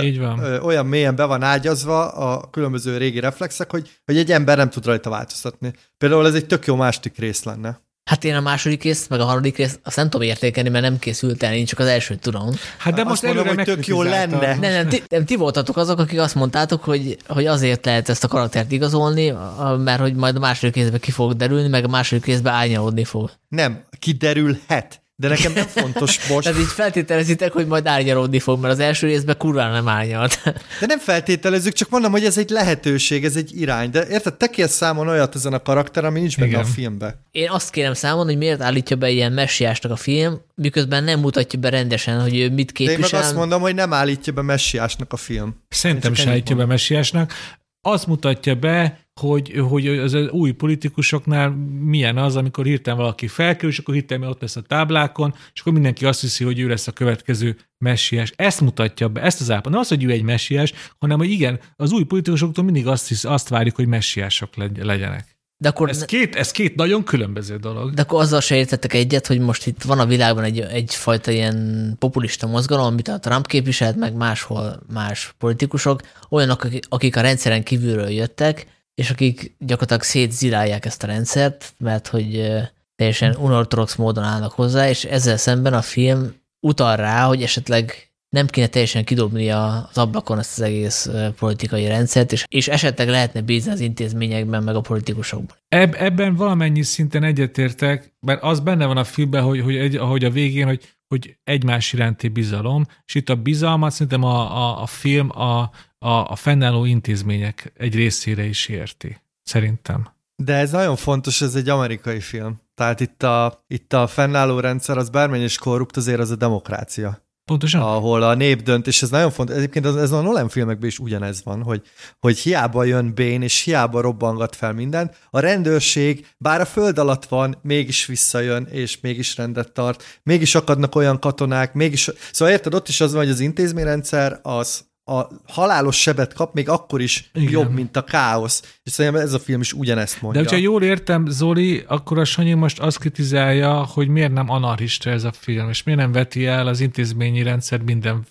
így 0.00 0.18
van. 0.18 0.38
Ö, 0.38 0.60
olyan 0.60 0.86
mélyen 0.86 1.16
be 1.16 1.24
van 1.24 1.42
ágyazva 1.42 2.08
a 2.08 2.50
különböző 2.50 2.96
régi 2.96 3.20
reflexek, 3.20 3.70
hogy, 3.70 3.90
hogy 4.04 4.16
egy 4.16 4.32
ember 4.32 4.56
nem 4.56 4.70
tud 4.70 4.84
rajta 4.84 5.10
változtatni. 5.10 5.72
Például 5.98 6.26
ez 6.26 6.34
egy 6.34 6.46
tök 6.46 6.66
jó 6.66 6.76
második 6.76 7.18
rész 7.18 7.42
lenne. 7.42 7.80
Hát 8.08 8.24
én 8.24 8.34
a 8.34 8.40
második 8.40 8.82
részt, 8.82 9.08
meg 9.08 9.20
a 9.20 9.24
harmadik 9.24 9.56
részt 9.56 9.80
azt 9.82 9.96
nem 9.96 10.10
tudom 10.10 10.26
értékelni, 10.26 10.68
mert 10.68 10.84
nem 10.84 10.98
készült 10.98 11.42
el, 11.42 11.54
én 11.54 11.64
csak 11.64 11.78
az 11.78 11.86
elsőt 11.86 12.20
tudom. 12.20 12.50
Hát 12.78 12.94
de 12.94 13.04
most 13.04 13.22
mondom, 13.22 13.46
hogy 13.46 13.64
tök 13.64 13.86
jó 13.86 14.02
lenne. 14.02 14.38
Nem, 14.38 14.60
nem, 14.60 14.88
ti, 14.88 15.02
nem, 15.08 15.24
ti 15.24 15.36
voltatok 15.36 15.76
azok, 15.76 15.98
akik 15.98 16.20
azt 16.20 16.34
mondtátok, 16.34 16.84
hogy, 16.84 17.16
hogy 17.26 17.46
azért 17.46 17.84
lehet 17.84 18.08
ezt 18.08 18.24
a 18.24 18.28
karaktert 18.28 18.72
igazolni, 18.72 19.34
mert 19.78 20.00
hogy 20.00 20.14
majd 20.14 20.36
a 20.36 20.38
második 20.38 20.74
részben 20.74 21.00
ki 21.00 21.10
fog 21.10 21.32
derülni, 21.32 21.68
meg 21.68 21.84
a 21.84 21.88
második 21.88 22.24
részben 22.24 22.54
árnyalódni 22.54 23.04
fog. 23.04 23.30
Nem, 23.48 23.84
kiderülhet. 23.98 25.02
De 25.20 25.28
nekem 25.28 25.52
nem 25.52 25.66
fontos 25.66 26.18
most. 26.30 26.46
Tehát 26.46 26.60
így 26.60 26.66
feltételezitek, 26.66 27.52
hogy 27.52 27.66
majd 27.66 27.86
árnyalódni 27.86 28.38
fog, 28.38 28.60
mert 28.60 28.72
az 28.72 28.80
első 28.80 29.06
részben 29.06 29.36
kurva 29.38 29.68
nem 29.68 29.88
árnyalt. 29.88 30.40
De 30.80 30.86
nem 30.86 30.98
feltételezzük, 30.98 31.72
csak 31.72 31.90
mondom, 31.90 32.10
hogy 32.10 32.24
ez 32.24 32.38
egy 32.38 32.50
lehetőség, 32.50 33.24
ez 33.24 33.36
egy 33.36 33.60
irány. 33.60 33.90
De 33.90 34.06
érted, 34.08 34.34
te 34.34 34.46
kérsz 34.46 34.72
számon 34.72 35.08
olyat 35.08 35.34
ezen 35.34 35.52
a 35.52 35.62
karakter, 35.62 36.04
ami 36.04 36.20
nincs 36.20 36.38
benne 36.38 36.58
a 36.58 36.64
filmbe. 36.64 37.22
Én 37.30 37.50
azt 37.50 37.70
kérem 37.70 37.94
számon, 37.94 38.24
hogy 38.24 38.36
miért 38.36 38.60
állítja 38.60 38.96
be 38.96 39.10
ilyen 39.10 39.32
messiásnak 39.32 39.92
a 39.92 39.96
film, 39.96 40.40
miközben 40.54 41.04
nem 41.04 41.20
mutatja 41.20 41.58
be 41.58 41.68
rendesen, 41.68 42.20
hogy 42.20 42.38
ő 42.38 42.50
mit 42.50 42.72
képvisel. 42.72 43.00
De 43.00 43.06
én 43.06 43.12
meg 43.12 43.22
azt 43.22 43.34
mondom, 43.34 43.60
hogy 43.60 43.74
nem 43.74 43.92
állítja 43.92 44.32
be 44.32 44.42
messiásnak 44.42 45.12
a 45.12 45.16
film. 45.16 45.62
Szerintem 45.68 46.14
se 46.14 46.30
állítja 46.30 46.56
be 46.56 46.66
messiásnak. 46.66 47.32
Azt 47.80 48.06
mutatja 48.06 48.54
be, 48.54 48.98
hogy, 49.18 49.52
hogy 49.68 49.86
az 49.86 50.14
új 50.14 50.50
politikusoknál 50.50 51.48
milyen 51.80 52.18
az, 52.18 52.36
amikor 52.36 52.64
hirtelen 52.64 52.98
valaki 52.98 53.26
felkerül, 53.26 53.70
és 53.70 53.78
akkor 53.78 53.94
hirtelen 53.94 54.28
ott 54.28 54.40
lesz 54.40 54.56
a 54.56 54.60
táblákon, 54.60 55.34
és 55.54 55.60
akkor 55.60 55.72
mindenki 55.72 56.04
azt 56.04 56.20
hiszi, 56.20 56.44
hogy 56.44 56.58
ő 56.58 56.68
lesz 56.68 56.86
a 56.86 56.92
következő 56.92 57.56
messiás. 57.78 58.32
Ezt 58.36 58.60
mutatja 58.60 59.08
be, 59.08 59.22
ezt 59.22 59.40
az 59.40 59.50
állapot. 59.50 59.72
Nem 59.72 59.80
az, 59.80 59.88
hogy 59.88 60.04
ő 60.04 60.10
egy 60.10 60.22
messiás, 60.22 60.72
hanem 60.98 61.18
hogy 61.18 61.30
igen, 61.30 61.60
az 61.76 61.92
új 61.92 62.04
politikusoktól 62.04 62.64
mindig 62.64 62.86
azt, 62.86 63.08
hisz, 63.08 63.24
azt 63.24 63.48
várjuk, 63.48 63.76
hogy 63.76 63.86
messiások 63.86 64.56
legyenek. 64.76 65.36
De 65.60 65.68
akkor 65.68 65.88
ez, 65.88 66.04
két, 66.04 66.36
ez 66.36 66.50
két 66.50 66.74
nagyon 66.74 67.04
különböző 67.04 67.56
dolog. 67.56 67.94
De 67.94 68.02
akkor 68.02 68.20
azzal 68.20 68.40
se 68.40 68.56
értettek 68.56 68.94
egyet, 68.94 69.26
hogy 69.26 69.38
most 69.38 69.66
itt 69.66 69.82
van 69.82 69.98
a 69.98 70.06
világban 70.06 70.44
egy, 70.44 70.60
egyfajta 70.60 71.30
ilyen 71.30 71.96
populista 71.98 72.46
mozgalom, 72.46 72.86
amit 72.86 73.08
a 73.08 73.18
Trump 73.18 73.46
képviselt, 73.46 73.96
meg 73.96 74.14
máshol 74.14 74.80
más 74.92 75.34
politikusok, 75.38 76.00
olyanok, 76.28 76.68
akik 76.88 77.16
a 77.16 77.20
rendszeren 77.20 77.62
kívülről 77.62 78.08
jöttek, 78.08 78.66
és 78.98 79.10
akik 79.10 79.54
gyakorlatilag 79.58 80.02
szétzilálják 80.02 80.84
ezt 80.84 81.02
a 81.02 81.06
rendszert, 81.06 81.74
mert 81.78 82.06
hogy 82.06 82.52
teljesen 82.96 83.36
unortodox 83.36 83.94
módon 83.96 84.24
állnak 84.24 84.52
hozzá, 84.52 84.88
és 84.88 85.04
ezzel 85.04 85.36
szemben 85.36 85.74
a 85.74 85.82
film 85.82 86.34
utal 86.60 86.96
rá, 86.96 87.26
hogy 87.26 87.42
esetleg 87.42 88.10
nem 88.28 88.46
kéne 88.46 88.66
teljesen 88.66 89.04
kidobni 89.04 89.50
az 89.50 89.98
ablakon 89.98 90.38
ezt 90.38 90.58
az 90.58 90.64
egész 90.64 91.10
politikai 91.38 91.86
rendszert, 91.86 92.32
és, 92.32 92.44
és 92.48 92.68
esetleg 92.68 93.08
lehetne 93.08 93.40
bízni 93.40 93.70
az 93.70 93.80
intézményekben, 93.80 94.62
meg 94.62 94.76
a 94.76 94.80
politikusokban. 94.80 95.56
Eb, 95.68 95.94
ebben 95.98 96.34
valamennyi 96.34 96.82
szinten 96.82 97.22
egyetértek, 97.22 98.12
mert 98.20 98.42
az 98.42 98.60
benne 98.60 98.86
van 98.86 98.96
a 98.96 99.04
filmben, 99.04 99.42
hogy, 99.42 99.60
hogy 99.60 99.76
egy, 99.76 99.96
ahogy 99.96 100.24
a 100.24 100.30
végén, 100.30 100.66
hogy, 100.66 100.96
hogy 101.08 101.36
egymás 101.44 101.92
iránti 101.92 102.28
bizalom, 102.28 102.86
és 103.06 103.14
itt 103.14 103.28
a 103.28 103.36
bizalmat 103.36 103.92
szerintem 103.92 104.22
a, 104.24 104.56
a, 104.56 104.82
a 104.82 104.86
film 104.86 105.30
a, 105.40 105.70
a, 105.98 106.08
a 106.08 106.36
fennálló 106.36 106.84
intézmények 106.84 107.72
egy 107.76 107.94
részére 107.94 108.44
is 108.44 108.68
érti, 108.68 109.20
szerintem. 109.42 110.08
De 110.36 110.54
ez 110.54 110.70
nagyon 110.70 110.96
fontos, 110.96 111.40
ez 111.40 111.54
egy 111.54 111.68
amerikai 111.68 112.20
film. 112.20 112.60
Tehát 112.74 113.00
itt 113.00 113.22
a, 113.22 113.64
itt 113.66 113.92
a 113.92 114.06
fennálló 114.06 114.60
rendszer, 114.60 114.96
az 114.96 115.08
bármennyi 115.08 115.44
is 115.44 115.58
korrupt, 115.58 115.96
azért 115.96 116.20
az 116.20 116.30
a 116.30 116.36
demokrácia. 116.36 117.26
Pontosan. 117.44 117.80
Ahol 117.80 118.22
a 118.22 118.34
nép 118.34 118.62
dönt, 118.62 118.86
és 118.86 119.02
ez 119.02 119.10
nagyon 119.10 119.30
fontos. 119.30 119.56
Egyébként 119.56 119.86
ez, 119.86 119.94
ez 119.94 120.10
a 120.10 120.20
Nolan 120.20 120.48
filmekben 120.48 120.88
is 120.88 120.98
ugyanez 120.98 121.44
van, 121.44 121.62
hogy, 121.62 121.82
hogy 122.18 122.38
hiába 122.38 122.84
jön 122.84 123.14
Bén, 123.14 123.42
és 123.42 123.62
hiába 123.62 124.00
robbangat 124.00 124.56
fel 124.56 124.72
mindent, 124.72 125.16
a 125.30 125.38
rendőrség, 125.38 126.26
bár 126.38 126.60
a 126.60 126.64
föld 126.64 126.98
alatt 126.98 127.24
van, 127.24 127.58
mégis 127.62 128.06
visszajön, 128.06 128.66
és 128.70 129.00
mégis 129.00 129.36
rendet 129.36 129.72
tart, 129.72 130.20
mégis 130.22 130.54
akadnak 130.54 130.94
olyan 130.94 131.18
katonák, 131.18 131.74
mégis... 131.74 132.10
Szóval 132.32 132.54
érted, 132.54 132.74
ott 132.74 132.88
is 132.88 133.00
az 133.00 133.12
van, 133.12 133.22
hogy 133.22 133.32
az 133.32 133.40
intézményrendszer 133.40 134.40
az 134.42 134.87
a 135.08 135.28
halálos 135.46 136.00
sebet 136.00 136.32
kap, 136.32 136.54
még 136.54 136.68
akkor 136.68 137.00
is 137.00 137.30
Igen. 137.34 137.50
jobb, 137.50 137.70
mint 137.70 137.96
a 137.96 138.04
káosz. 138.04 138.78
És 138.82 138.92
szerintem 138.92 139.20
ez 139.20 139.32
a 139.32 139.38
film 139.38 139.60
is 139.60 139.72
ugyanezt 139.72 140.22
mondja. 140.22 140.42
De 140.42 140.48
hogyha 140.48 140.62
jól 140.62 140.82
értem, 140.82 141.26
Zoli, 141.26 141.84
akkor 141.86 142.18
a 142.18 142.24
Sanyi 142.24 142.54
most 142.54 142.80
azt 142.80 142.98
kritizálja, 142.98 143.84
hogy 143.84 144.08
miért 144.08 144.32
nem 144.32 144.48
anarchista 144.50 145.10
ez 145.10 145.24
a 145.24 145.32
film, 145.32 145.68
és 145.68 145.82
miért 145.82 146.00
nem 146.00 146.12
veti 146.12 146.46
el 146.46 146.66
az 146.66 146.80
intézményi 146.80 147.42
rendszer 147.42 147.80
minden 147.80 148.26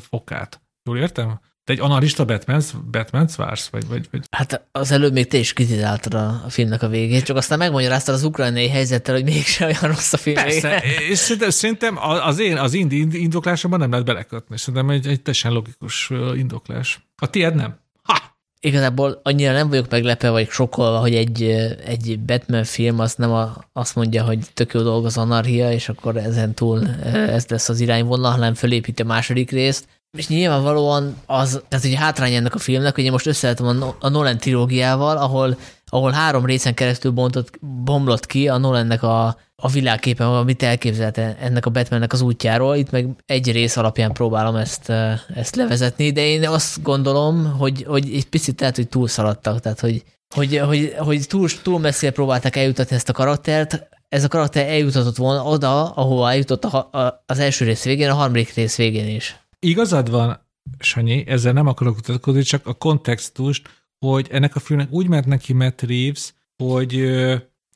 fokát. 0.00 0.60
Jól 0.84 0.98
értem? 0.98 1.40
Te 1.70 1.76
egy 1.76 1.82
analista 1.82 2.24
Batman, 2.24 2.62
Batman 2.90 3.28
vársz? 3.36 3.68
Vagy, 3.68 3.86
vagy, 3.86 4.08
vagy? 4.10 4.20
Hát 4.30 4.68
az 4.72 4.90
előbb 4.90 5.12
még 5.12 5.26
te 5.26 5.38
is 5.38 5.52
kritizáltad 5.52 6.14
a, 6.14 6.42
a 6.44 6.48
filmnek 6.48 6.82
a 6.82 6.88
végét, 6.88 7.24
csak 7.24 7.36
aztán 7.36 7.58
megmagyaráztad 7.58 8.14
az 8.14 8.22
ukrajnai 8.22 8.68
helyzettel, 8.68 9.14
hogy 9.14 9.24
mégse 9.24 9.64
olyan 9.64 9.80
rossz 9.80 10.12
a 10.12 10.16
film. 10.16 10.34
Persze, 10.34 10.82
és 11.08 11.18
szerintem, 11.18 11.50
szerintem 11.50 11.96
az 11.98 12.38
én 12.38 12.56
az 12.56 12.74
indi 12.74 13.20
indoklásomban 13.22 13.78
nem 13.78 13.90
lehet 13.90 14.06
belekötni. 14.06 14.58
Szerintem 14.58 14.90
egy, 14.90 15.06
egy 15.06 15.22
teljesen 15.22 15.52
logikus 15.52 16.10
indoklás. 16.34 17.00
A 17.16 17.30
tiéd 17.30 17.54
nem? 17.54 17.78
Ha! 18.02 18.38
Igazából 18.60 19.20
annyira 19.22 19.52
nem 19.52 19.68
vagyok 19.68 19.90
meglepve, 19.90 20.30
vagy 20.30 20.48
sokkolva, 20.48 20.98
hogy 20.98 21.14
egy, 21.14 21.42
egy 21.84 22.20
Batman 22.20 22.64
film 22.64 22.98
az 22.98 23.14
nem 23.14 23.32
a, 23.32 23.64
azt 23.72 23.94
mondja, 23.94 24.24
hogy 24.24 24.38
tök 24.54 24.72
jó 24.72 24.80
dolog 24.82 25.04
az 25.04 25.16
anarchia, 25.16 25.72
és 25.72 25.88
akkor 25.88 26.16
ezen 26.16 26.54
túl 26.54 26.88
ez 27.12 27.46
lesz 27.46 27.68
az 27.68 27.80
irányvonal, 27.80 28.30
hanem 28.30 28.54
fölépíti 28.54 29.02
a 29.02 29.04
második 29.04 29.50
részt 29.50 29.88
és 30.18 30.28
nyilvánvalóan 30.28 31.16
az, 31.26 31.62
tehát 31.68 31.84
hogy 31.84 31.94
hátrány 31.94 32.34
ennek 32.34 32.54
a 32.54 32.58
filmnek, 32.58 32.94
hogy 32.94 33.04
én 33.04 33.10
most 33.12 33.26
összehetem 33.26 33.82
a, 33.82 33.96
a 34.00 34.08
Nolan 34.08 34.38
trilógiával, 34.38 35.16
ahol, 35.16 35.58
ahol 35.86 36.10
három 36.10 36.44
részen 36.44 36.74
keresztül 36.74 37.10
bontott, 37.10 37.58
bomlott 37.60 38.26
ki 38.26 38.48
a 38.48 38.58
Nolannek 38.58 39.02
a, 39.02 39.36
a 39.56 39.68
világképe, 39.68 40.26
amit 40.28 40.62
elképzelt 40.62 41.18
ennek 41.18 41.66
a 41.66 41.70
Batmannek 41.70 42.12
az 42.12 42.20
útjáról. 42.20 42.76
Itt 42.76 42.90
meg 42.90 43.08
egy 43.26 43.52
rész 43.52 43.76
alapján 43.76 44.12
próbálom 44.12 44.56
ezt, 44.56 44.88
ezt 45.34 45.56
levezetni, 45.56 46.10
de 46.10 46.26
én 46.26 46.48
azt 46.48 46.82
gondolom, 46.82 47.56
hogy, 47.58 47.84
hogy 47.88 48.14
egy 48.14 48.28
picit 48.28 48.60
lehet, 48.60 48.76
hogy 48.76 48.88
túlszaladtak, 48.88 49.60
tehát 49.60 49.80
hogy, 49.80 50.04
hogy, 50.34 50.58
hogy, 50.58 50.94
hogy 50.98 51.26
túl, 51.28 51.48
túl 51.62 51.78
messzire 51.78 52.12
próbálták 52.12 52.56
eljutatni 52.56 52.96
ezt 52.96 53.08
a 53.08 53.12
karaktert, 53.12 53.88
ez 54.08 54.24
a 54.24 54.28
karakter 54.28 54.68
eljutatott 54.68 55.16
volna 55.16 55.42
oda, 55.42 55.90
ahova 55.90 56.30
eljutott 56.30 56.64
a, 56.64 56.88
a, 56.92 57.22
az 57.26 57.38
első 57.38 57.64
rész 57.64 57.84
végén, 57.84 58.10
a 58.10 58.14
harmadik 58.14 58.54
rész 58.54 58.76
végén 58.76 59.14
is. 59.16 59.39
Igazad 59.66 60.10
van, 60.10 60.48
Sanyi, 60.78 61.26
ezzel 61.26 61.52
nem 61.52 61.66
akarok 61.66 61.94
mutatkozni, 61.94 62.42
csak 62.42 62.66
a 62.66 62.72
kontextust, 62.72 63.84
hogy 63.98 64.28
ennek 64.30 64.56
a 64.56 64.60
filmnek 64.60 64.92
úgy 64.92 65.08
ment 65.08 65.26
neki 65.26 65.52
Matt 65.52 65.80
Reeves, 65.80 66.34
hogy 66.62 67.10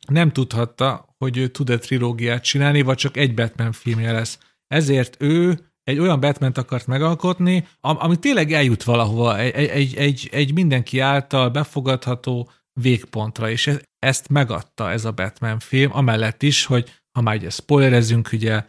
nem 0.09 0.33
tudhatta, 0.33 1.15
hogy 1.19 1.37
ő 1.37 1.49
tud-e 1.49 1.79
trilógiát 1.79 2.43
csinálni, 2.43 2.83
vagy 2.83 2.97
csak 2.97 3.17
egy 3.17 3.35
Batman 3.35 3.73
filmje 3.73 4.13
lesz. 4.13 4.39
Ezért 4.67 5.17
ő 5.19 5.59
egy 5.85 5.99
olyan 5.99 6.21
batman 6.21 6.53
akart 6.55 6.87
megalkotni, 6.87 7.67
ami 7.81 8.17
tényleg 8.17 8.53
eljut 8.53 8.83
valahova, 8.83 9.39
egy, 9.39 9.69
egy, 9.69 9.97
egy, 9.97 10.29
egy 10.33 10.53
mindenki 10.55 10.99
által 10.99 11.49
befogadható 11.49 12.51
végpontra, 12.81 13.51
és 13.51 13.67
e, 13.67 13.81
ezt 13.99 14.29
megadta 14.29 14.91
ez 14.91 15.05
a 15.05 15.13
Batman 15.13 15.59
film, 15.59 15.91
amellett 15.93 16.43
is, 16.43 16.65
hogy 16.65 16.93
ha 17.13 17.21
már 17.21 17.37
ugye 17.37 17.51
spoilerezünk, 17.51 18.29
ugye 18.33 18.65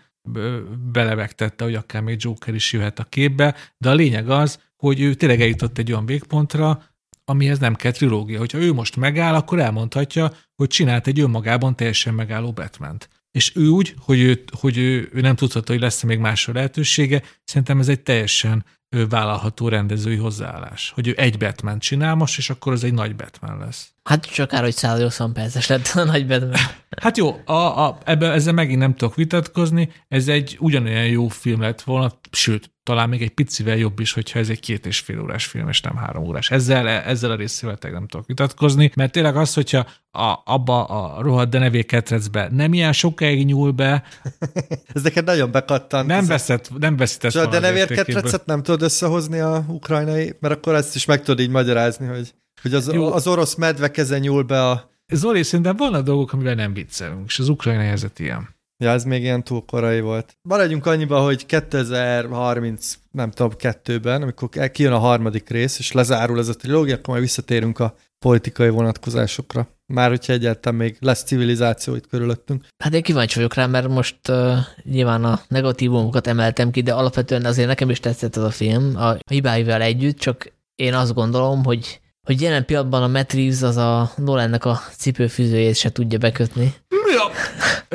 belevegtette, 0.91 1.63
hogy 1.63 1.75
akár 1.75 2.01
még 2.01 2.17
Joker 2.19 2.53
is 2.53 2.73
jöhet 2.73 2.99
a 2.99 3.03
képbe, 3.03 3.55
de 3.77 3.89
a 3.89 3.93
lényeg 3.93 4.29
az, 4.29 4.59
hogy 4.75 5.01
ő 5.01 5.13
tényleg 5.13 5.41
eljutott 5.41 5.77
egy 5.77 5.91
olyan 5.91 6.05
végpontra, 6.05 6.83
amihez 7.25 7.59
nem 7.59 7.75
kell 7.75 7.91
trilógia. 7.91 8.39
Hogyha 8.39 8.57
ő 8.57 8.73
most 8.73 8.95
megáll, 8.95 9.35
akkor 9.35 9.59
elmondhatja, 9.59 10.31
hogy 10.55 10.67
csinált 10.67 11.07
egy 11.07 11.19
önmagában 11.19 11.75
teljesen 11.75 12.13
megálló 12.13 12.51
batman. 12.51 12.97
És 13.31 13.55
ő 13.55 13.67
úgy, 13.67 13.93
hogy, 13.99 14.19
ő, 14.19 14.43
hogy 14.59 14.77
ő, 14.77 15.09
ő 15.13 15.21
nem 15.21 15.35
tudhatta, 15.35 15.71
hogy 15.71 15.81
lesz 15.81 16.03
még 16.03 16.19
másra 16.19 16.53
lehetősége, 16.53 17.21
szerintem 17.43 17.79
ez 17.79 17.89
egy 17.89 18.01
teljesen 18.01 18.65
vállalható 19.09 19.67
rendezői 19.67 20.15
hozzáállás. 20.15 20.91
Hogy 20.95 21.07
ő 21.07 21.13
egy 21.17 21.37
Batman 21.37 21.79
csinál 21.79 22.15
most, 22.15 22.37
és 22.37 22.49
akkor 22.49 22.73
az 22.73 22.83
egy 22.83 22.93
nagy 22.93 23.15
Batman 23.15 23.57
lesz. 23.57 23.89
Hát 24.03 24.25
csak 24.25 24.51
akár, 24.51 24.63
hogy 24.63 24.75
180 24.75 25.33
perces 25.33 25.67
lett 25.67 25.91
a 25.93 26.03
nagy 26.03 26.27
Batman. 26.27 26.59
Hát 27.01 27.17
jó, 27.17 27.41
a, 27.45 27.53
a, 27.53 27.97
ebben, 28.03 28.31
ezzel 28.31 28.53
megint 28.53 28.79
nem 28.79 28.95
tudok 28.95 29.15
vitatkozni, 29.15 29.91
ez 30.07 30.27
egy 30.27 30.57
ugyanolyan 30.59 31.05
jó 31.05 31.27
film 31.27 31.61
lett 31.61 31.81
volna, 31.81 32.11
sőt, 32.31 32.74
talán 32.85 33.09
még 33.09 33.21
egy 33.21 33.29
picivel 33.29 33.77
jobb 33.77 33.99
is, 33.99 34.13
hogyha 34.13 34.39
ez 34.39 34.49
egy 34.49 34.59
két 34.59 34.85
és 34.85 34.99
fél 34.99 35.21
órás 35.21 35.45
film, 35.45 35.67
és 35.69 35.81
nem 35.81 35.95
három 35.95 36.23
órás. 36.23 36.51
Ezzel, 36.51 36.87
ezzel 36.87 37.31
a 37.31 37.35
részével 37.35 37.77
nem 37.81 38.07
tudok 38.07 38.27
vitatkozni, 38.27 38.91
mert 38.95 39.11
tényleg 39.11 39.35
az, 39.35 39.53
hogyha 39.53 39.85
a, 40.11 40.41
abba 40.45 40.83
a 40.83 41.21
rohadt 41.21 41.49
denevé 41.49 41.83
ketrecbe 41.83 42.49
nem 42.51 42.73
ilyen 42.73 42.93
sokáig 42.93 43.45
nyúl 43.45 43.71
be. 43.71 44.03
ez 44.93 45.03
neked 45.03 45.25
nagyon 45.25 45.51
bekattant. 45.51 46.07
Nem, 46.07 46.25
veszett, 46.25 46.71
nem 46.77 46.97
veszített 46.97 47.31
És 47.31 47.37
a 47.37 47.45
denevér 47.45 47.87
ketrecet 47.87 48.45
nem 48.45 48.63
tudod 48.63 48.81
összehozni 48.81 49.39
a 49.39 49.65
ukrajnai, 49.67 50.35
mert 50.39 50.53
akkor 50.53 50.75
ezt 50.75 50.95
is 50.95 51.05
meg 51.05 51.23
tudod 51.23 51.39
így 51.39 51.49
magyarázni, 51.49 52.07
hogy, 52.07 52.33
hogy 52.61 52.73
az, 52.73 52.87
az 53.11 53.27
orosz 53.27 53.55
medve 53.55 53.91
keze 53.91 54.19
nyúl 54.19 54.43
be 54.43 54.63
a... 54.63 54.89
Zoli, 55.07 55.43
szerintem 55.43 55.75
vannak 55.75 56.03
dolgok, 56.03 56.33
amivel 56.33 56.55
nem 56.55 56.73
viccelünk, 56.73 57.25
és 57.27 57.39
az 57.39 57.49
ukrajnai 57.49 57.85
helyzet 57.85 58.19
ilyen. 58.19 58.54
Ja, 58.77 58.89
ez 58.89 59.03
még 59.03 59.21
ilyen 59.21 59.43
túl 59.43 59.65
korai 59.65 60.01
volt. 60.01 60.37
Maradjunk 60.41 60.85
annyiba, 60.85 61.19
hogy 61.19 61.45
2030, 61.45 62.93
nem 63.11 63.31
tudom, 63.31 63.51
kettőben, 63.55 64.21
amikor 64.21 64.49
kijön 64.71 64.93
a 64.93 64.97
harmadik 64.97 65.49
rész, 65.49 65.79
és 65.79 65.91
lezárul 65.91 66.39
ez 66.39 66.47
a 66.47 66.55
trilógia, 66.55 66.95
akkor 66.95 67.09
majd 67.09 67.21
visszatérünk 67.21 67.79
a 67.79 67.95
politikai 68.19 68.69
vonatkozásokra. 68.69 69.67
Már 69.85 70.09
hogyha 70.09 70.33
egyáltalán 70.33 70.79
még 70.79 70.97
lesz 70.99 71.23
civilizáció 71.23 71.95
itt 71.95 72.07
körülöttünk. 72.07 72.65
Hát 72.83 72.93
én 72.93 73.01
kíváncsi 73.01 73.35
vagyok 73.35 73.53
rá, 73.53 73.65
mert 73.65 73.87
most 73.87 74.29
uh, 74.29 74.57
nyilván 74.83 75.23
a 75.23 75.41
negatívumokat 75.47 76.27
emeltem 76.27 76.71
ki, 76.71 76.81
de 76.81 76.93
alapvetően 76.93 77.45
azért 77.45 77.67
nekem 77.67 77.89
is 77.89 77.99
tetszett 77.99 78.35
ez 78.35 78.43
a 78.43 78.49
film, 78.49 78.95
a 78.95 79.15
hibáival 79.29 79.81
együtt, 79.81 80.17
csak 80.17 80.53
én 80.75 80.93
azt 80.93 81.13
gondolom, 81.13 81.63
hogy 81.63 81.99
hogy 82.25 82.41
jelen 82.41 82.65
pillanatban 82.65 83.03
a 83.03 83.07
Matt 83.07 83.33
Reeves 83.33 83.61
az 83.61 83.77
a 83.77 84.11
Nolannek 84.17 84.65
a 84.65 84.81
cipőfűzőjét 84.97 85.75
se 85.75 85.91
tudja 85.91 86.17
bekötni. 86.17 86.73
Ja. 86.89 87.31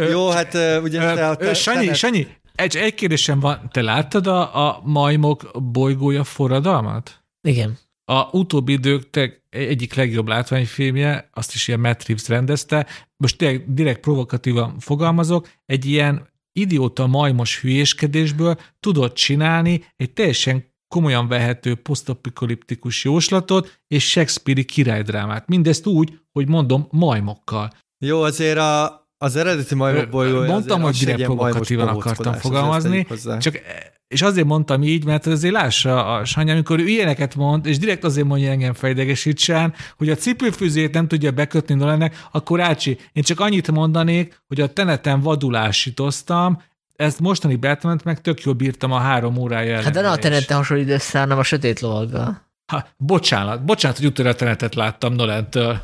Jó, 0.09 0.29
hát 0.29 0.55
ugye 0.83 0.99
te 1.15 1.29
a 1.29 1.37
te, 1.37 1.55
Sanyi, 1.55 1.87
te, 1.87 1.95
Sanyi, 1.95 2.27
egy, 2.55 2.77
egy 2.77 2.95
kérdésem 2.95 3.41
van. 3.41 3.69
Te 3.73 3.83
láttad 3.83 4.27
a, 4.27 4.69
a 4.69 4.81
majmok 4.85 5.51
bolygója 5.73 6.25
forradalmat? 6.25 7.25
Igen. 7.49 7.79
A 8.05 8.29
utóbbi 8.31 8.73
idők 8.73 9.11
te 9.11 9.43
egyik 9.51 9.95
legjobb 9.95 10.29
látványfilmje, 10.29 11.29
azt 11.33 11.55
is 11.55 11.69
ilyen 11.69 11.81
Matt 11.81 12.07
Reeves 12.07 12.29
rendezte, 12.29 12.87
most 13.17 13.37
direkt, 13.37 13.75
direkt 13.75 14.01
provokatívan 14.01 14.79
fogalmazok, 14.79 15.49
egy 15.67 15.87
ilyen 15.87 16.29
idióta 16.53 17.07
majmos 17.07 17.61
hülyéskedésből 17.61 18.59
tudott 18.81 19.15
csinálni 19.15 19.85
egy 19.97 20.13
teljesen 20.13 20.65
komolyan 20.91 21.29
vehető 21.29 21.75
posztapokaliptikus 21.75 23.05
jóslatot 23.05 23.81
és 23.87 24.11
Shakespeare-i 24.11 24.65
királydrámát. 24.65 25.49
Mindezt 25.49 25.87
úgy, 25.87 26.21
hogy 26.33 26.49
mondom, 26.49 26.87
majmokkal. 26.91 27.71
Jó, 27.99 28.23
azért 28.23 28.59
a, 28.59 29.07
az 29.19 29.37
eredeti 29.37 29.75
majmok 29.75 30.09
bolygója 30.09 30.51
Mondtam, 30.51 30.83
hogy 30.83 30.97
direkt 30.97 31.23
provokatívan 31.23 31.89
akartam 31.89 32.33
fogalmazni, 32.33 33.07
csak 33.39 33.61
és 34.09 34.23
azért 34.23 34.47
mondtam 34.47 34.83
így, 34.83 35.05
mert 35.05 35.27
azért 35.27 35.55
lássa 35.55 36.15
a 36.15 36.25
Sanya, 36.25 36.53
amikor 36.53 36.79
ő 36.79 36.87
ilyeneket 36.87 37.35
mond, 37.35 37.67
és 37.67 37.79
direkt 37.79 38.05
azért 38.05 38.27
mondja 38.27 38.51
engem 38.51 38.75
fejdegesítsen, 38.75 39.75
hogy 39.97 40.11
a 40.11 40.15
cipőfűzét 40.15 40.95
nem 40.95 41.09
tudja 41.09 41.31
bekötni 41.31 41.75
Nolannek, 41.75 42.27
akkor 42.33 42.61
Ácsi, 42.61 42.99
én 43.13 43.23
csak 43.23 43.41
annyit 43.41 43.71
mondanék, 43.71 44.43
hogy 44.47 44.61
a 44.61 44.73
teneten 44.73 45.21
vadulásítoztam, 45.21 46.63
ezt 47.01 47.21
mostani 47.21 47.57
batman 47.57 48.01
meg 48.05 48.21
tök 48.21 48.43
jól 48.43 48.55
bírtam 48.55 48.93
a 48.93 48.99
három 48.99 49.37
órája 49.37 49.83
Hát 49.83 49.93
de 49.93 50.01
ne 50.01 50.11
a 50.11 50.17
tenete 50.17 50.55
hasonlít 50.55 50.89
össze, 50.89 51.19
hanem 51.19 51.39
a 51.39 51.43
sötét 51.43 51.81
lovaggal. 51.81 52.49
Ha, 52.73 52.87
bocsánat, 52.97 53.65
bocsánat, 53.65 53.97
hogy 53.97 54.07
utoljára 54.07 54.37
a 54.37 54.39
tenetet 54.39 54.75
láttam 54.75 55.13
Nolentől. 55.13 55.81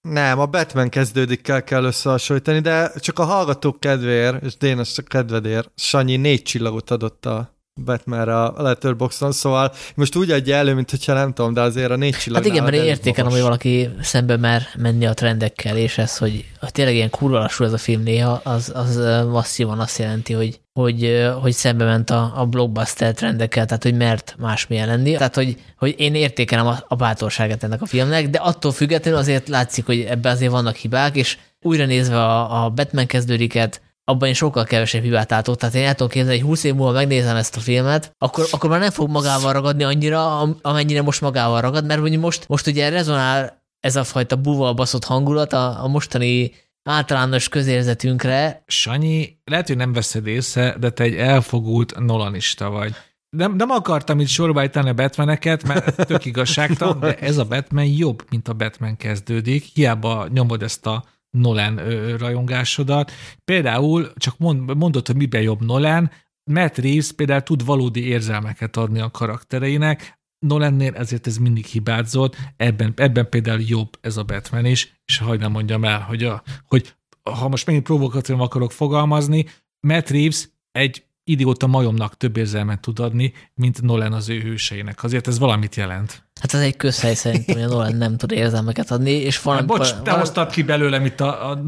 Nem, 0.00 0.38
a 0.38 0.46
Batman 0.46 0.88
kezdődik 0.88 1.40
kell, 1.42 1.60
kell 1.60 1.84
összehasonlítani, 1.84 2.60
de 2.60 2.92
csak 2.96 3.18
a 3.18 3.24
hallgatók 3.24 3.80
kedvéért, 3.80 4.42
és 4.42 4.56
Dénes 4.56 4.92
csak 4.92 5.04
kedvedért, 5.04 5.70
Sanyi 5.76 6.16
négy 6.16 6.42
csillagot 6.42 6.90
adott 6.90 7.26
a 7.26 7.53
batman 7.82 8.28
a 8.28 8.62
Letterboxdon, 8.62 9.32
szóval 9.32 9.72
most 9.94 10.16
úgy 10.16 10.30
adja 10.30 10.56
elő, 10.56 10.74
mint 10.74 10.90
hogyha 10.90 11.12
nem 11.12 11.32
tudom, 11.32 11.54
de 11.54 11.60
azért 11.60 11.90
a 11.90 11.96
négy 11.96 12.16
csillag. 12.16 12.42
Hát 12.42 12.52
igen, 12.52 12.64
mert 12.64 12.76
értékelem, 12.76 13.30
hogy 13.30 13.40
valaki 13.40 13.90
szembe 14.00 14.36
mer 14.36 14.62
menni 14.78 15.06
a 15.06 15.14
trendekkel, 15.14 15.76
és 15.76 15.98
ez, 15.98 16.16
hogy 16.16 16.44
tényleg 16.60 16.94
ilyen 16.94 17.10
kurva 17.10 17.38
lassú 17.38 17.64
ez 17.64 17.72
a 17.72 17.78
film 17.78 18.02
néha, 18.02 18.40
az, 18.44 18.72
az 18.74 18.96
masszívan 19.28 19.78
azt 19.78 19.98
jelenti, 19.98 20.32
hogy, 20.32 20.60
hogy, 20.72 21.28
hogy 21.40 21.52
szembe 21.52 21.84
ment 21.84 22.10
a, 22.10 22.32
a 22.36 22.46
blockbuster 22.46 23.14
trendekkel, 23.14 23.66
tehát 23.66 23.82
hogy 23.82 23.96
mert 23.96 24.34
másmilyen 24.38 24.86
lenni. 24.86 25.12
Tehát, 25.12 25.34
hogy, 25.34 25.56
hogy 25.76 25.94
én 25.98 26.14
értékelem 26.14 26.66
a, 26.66 26.76
a 26.88 26.94
bátorságát 26.94 27.62
ennek 27.62 27.82
a 27.82 27.86
filmnek, 27.86 28.28
de 28.28 28.38
attól 28.38 28.72
függetlenül 28.72 29.18
azért 29.18 29.48
látszik, 29.48 29.86
hogy 29.86 30.00
ebben 30.00 30.32
azért 30.32 30.50
vannak 30.50 30.76
hibák, 30.76 31.16
és 31.16 31.38
újra 31.62 31.86
nézve 31.86 32.24
a, 32.24 32.64
a 32.64 32.70
Batman 32.70 33.06
kezdődiket, 33.06 33.80
abban 34.04 34.28
én 34.28 34.34
sokkal 34.34 34.64
kevesebb 34.64 35.02
hibát 35.02 35.30
látok. 35.30 35.56
Tehát 35.56 35.74
én 35.74 35.84
el 35.84 35.94
tudom 35.94 36.08
képzelni, 36.08 36.38
hogy 36.38 36.48
20 36.48 36.64
év 36.64 36.74
múlva 36.74 36.92
megnézem 36.92 37.36
ezt 37.36 37.56
a 37.56 37.60
filmet, 37.60 38.14
akkor, 38.18 38.46
akkor 38.50 38.70
már 38.70 38.80
nem 38.80 38.90
fog 38.90 39.10
magával 39.10 39.52
ragadni 39.52 39.82
annyira, 39.82 40.40
amennyire 40.62 41.02
most 41.02 41.20
magával 41.20 41.60
ragad, 41.60 41.86
mert 41.86 42.00
hogy 42.00 42.18
most, 42.18 42.48
most 42.48 42.66
ugye 42.66 42.88
rezonál 42.88 43.62
ez 43.80 43.96
a 43.96 44.04
fajta 44.04 44.36
buval 44.36 44.72
baszott 44.72 45.04
hangulat 45.04 45.52
a, 45.52 45.84
a 45.84 45.88
mostani 45.88 46.52
általános 46.82 47.48
közérzetünkre. 47.48 48.62
Sanyi, 48.66 49.38
lehet, 49.44 49.66
hogy 49.66 49.76
nem 49.76 49.92
veszed 49.92 50.26
észre, 50.26 50.76
de 50.78 50.90
te 50.90 51.04
egy 51.04 51.14
elfogult 51.14 51.98
nolanista 51.98 52.70
vagy. 52.70 52.94
Nem, 53.36 53.56
nem 53.56 53.70
akartam 53.70 54.20
itt 54.20 54.28
sorba 54.28 54.62
a 54.72 54.92
Batmaneket, 54.92 55.66
mert 55.66 56.06
tök 56.06 56.24
igazságtalan, 56.24 57.00
de 57.00 57.14
ez 57.18 57.38
a 57.38 57.44
Batman 57.44 57.84
jobb, 57.84 58.24
mint 58.30 58.48
a 58.48 58.52
Batman 58.52 58.96
kezdődik. 58.96 59.64
Hiába 59.64 60.28
nyomod 60.32 60.62
ezt 60.62 60.86
a 60.86 61.04
Nolan 61.34 61.76
rajongásodat. 62.16 63.12
Például, 63.44 64.12
csak 64.16 64.38
mond, 64.38 64.76
mondod, 64.76 65.06
hogy 65.06 65.16
miben 65.16 65.42
jobb 65.42 65.64
Nolan, 65.64 66.10
Matt 66.50 66.76
Reeves 66.76 67.12
például 67.12 67.42
tud 67.42 67.64
valódi 67.64 68.06
érzelmeket 68.06 68.76
adni 68.76 69.00
a 69.00 69.10
karaktereinek, 69.10 70.22
Nolannél 70.46 70.94
ezért 70.94 71.26
ez 71.26 71.36
mindig 71.36 71.64
hibázott, 71.64 72.36
ebben, 72.56 72.92
ebben 72.96 73.28
például 73.28 73.60
jobb 73.60 73.98
ez 74.00 74.16
a 74.16 74.22
Batman 74.22 74.64
is, 74.64 75.00
és 75.04 75.18
hagyd 75.18 75.50
mondjam 75.50 75.84
el, 75.84 76.00
hogy, 76.00 76.24
a, 76.24 76.42
hogy 76.66 76.94
ha 77.22 77.48
most 77.48 77.66
megint 77.66 77.84
provokatívan 77.84 78.40
akarok 78.40 78.72
fogalmazni, 78.72 79.44
Matt 79.80 80.08
Reeves 80.08 80.48
egy 80.72 81.04
idióta 81.24 81.66
majomnak 81.66 82.16
több 82.16 82.36
érzelmet 82.36 82.80
tud 82.80 82.98
adni, 82.98 83.32
mint 83.54 83.82
Nolan 83.82 84.12
az 84.12 84.28
ő 84.28 84.40
hőseinek. 84.40 85.02
Azért 85.02 85.26
ez 85.26 85.38
valamit 85.38 85.74
jelent. 85.74 86.23
Hát 86.40 86.54
ez 86.54 86.60
egy 86.60 86.76
közhely 86.76 87.14
szerintem, 87.14 87.54
hogy 87.54 87.64
a 87.64 87.68
Nolan 87.68 87.94
nem 87.94 88.16
tud 88.16 88.32
érzelmeket 88.32 88.90
adni, 88.90 89.10
és 89.10 89.42
van... 89.42 89.56
Hát, 89.56 89.66
bocs, 89.66 89.94
te 90.02 90.10
hoztad 90.10 90.50
ki 90.50 90.62
belőlem 90.62 91.04
itt 91.04 91.20
a... 91.20 91.50
a... 91.50 91.62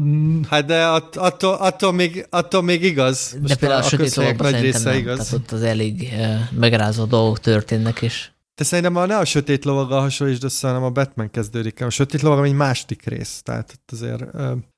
Hát 0.49 0.65
de 0.65 0.85
att, 0.85 1.15
attól, 1.15 1.53
attól, 1.53 1.93
még, 1.93 2.27
attól 2.29 2.61
még 2.61 2.83
igaz. 2.83 3.37
Most 3.41 3.53
de 3.53 3.55
például 3.59 3.81
a, 3.81 3.85
a 3.85 3.89
sötét 3.89 4.37
nagy 4.41 4.61
része 4.61 4.89
nem. 4.89 4.97
igaz. 4.97 5.17
Tehát 5.17 5.33
ott 5.33 5.51
az 5.51 5.61
elég 5.61 6.13
uh, 6.17 6.35
megrázó 6.51 7.05
dolgok 7.05 7.39
történnek, 7.39 8.01
és 8.01 8.29
de 8.57 8.63
szerintem 8.63 8.95
a, 8.95 9.05
ne 9.05 9.17
a 9.17 9.25
sötét 9.25 9.65
lovaggal 9.65 10.01
hasonlítsd 10.01 10.43
össze, 10.43 10.67
hanem 10.67 10.83
a 10.83 10.89
Batman 10.89 11.31
kezdődik. 11.31 11.81
A 11.81 11.89
sötét 11.89 12.21
lovag 12.21 12.45
egy 12.45 12.53
második 12.53 13.05
rész. 13.05 13.41
Tehát 13.43 13.79
azért, 13.91 14.23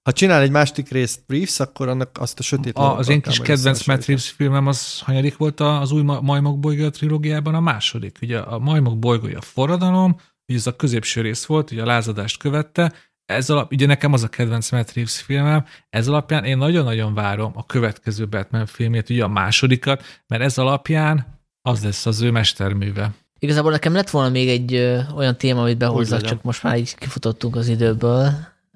ha 0.03 0.11
csinál 0.11 0.41
egy 0.41 0.51
második 0.51 0.89
részt 0.89 1.22
Reeves, 1.27 1.60
akkor 1.60 1.88
annak 1.88 2.10
azt 2.19 2.39
a 2.39 2.43
sötét 2.43 2.77
a, 2.77 2.97
Az 2.97 3.10
én 3.10 3.22
kis 3.22 3.39
kedvenc 3.39 3.85
Matt 3.85 4.06
Reeves 4.06 4.30
filmem 4.30 4.68
az 4.68 4.99
hanyadik 4.99 5.38
volt 5.38 5.60
az 5.60 5.91
új 5.91 6.01
Majmok 6.01 6.60
bolygója 6.60 6.89
trilógiában 6.89 7.56
a 7.56 7.60
második. 7.60 8.18
Ugye 8.22 8.39
a 8.39 8.60
Majmok 8.60 8.99
bolygója 8.99 9.41
forradalom, 9.41 10.15
ugye 10.47 10.57
ez 10.57 10.68
a 10.68 10.76
középső 10.76 11.22
rész 11.22 11.45
volt, 11.45 11.72
ugye 11.72 11.81
a 11.81 11.85
lázadást 11.85 12.38
követte, 12.38 12.93
ez 13.26 13.49
alap, 13.49 13.72
ugye 13.72 13.85
nekem 13.85 14.14
az 14.14 14.23
a 14.23 14.27
kedvenc 14.27 14.72
Matt 14.72 14.93
Reeves 14.93 15.22
filmem, 15.22 15.65
ez 15.89 16.07
alapján 16.07 16.43
én 16.43 16.57
nagyon-nagyon 16.57 17.14
várom 17.14 17.51
a 17.56 17.65
következő 17.65 18.27
Batman 18.27 18.65
filmét, 18.65 19.10
ugye 19.10 19.23
a 19.23 19.27
másodikat, 19.27 20.03
mert 20.27 20.41
ez 20.41 20.57
alapján 20.57 21.39
az 21.61 21.84
lesz 21.84 22.06
az 22.06 22.22
ő 22.22 22.31
mesterműve. 22.31 23.11
Igazából 23.40 23.72
nekem 23.72 23.94
lett 23.94 24.10
volna 24.10 24.30
még 24.30 24.49
egy 24.49 24.74
ö, 24.74 24.99
olyan 25.16 25.38
téma, 25.38 25.61
amit 25.61 25.78
behozzak, 25.78 26.22
csak 26.22 26.41
most 26.41 26.64
már 26.64 26.78
így 26.78 26.95
kifutottunk 26.95 27.56
az 27.56 27.68
időből, 27.68 28.32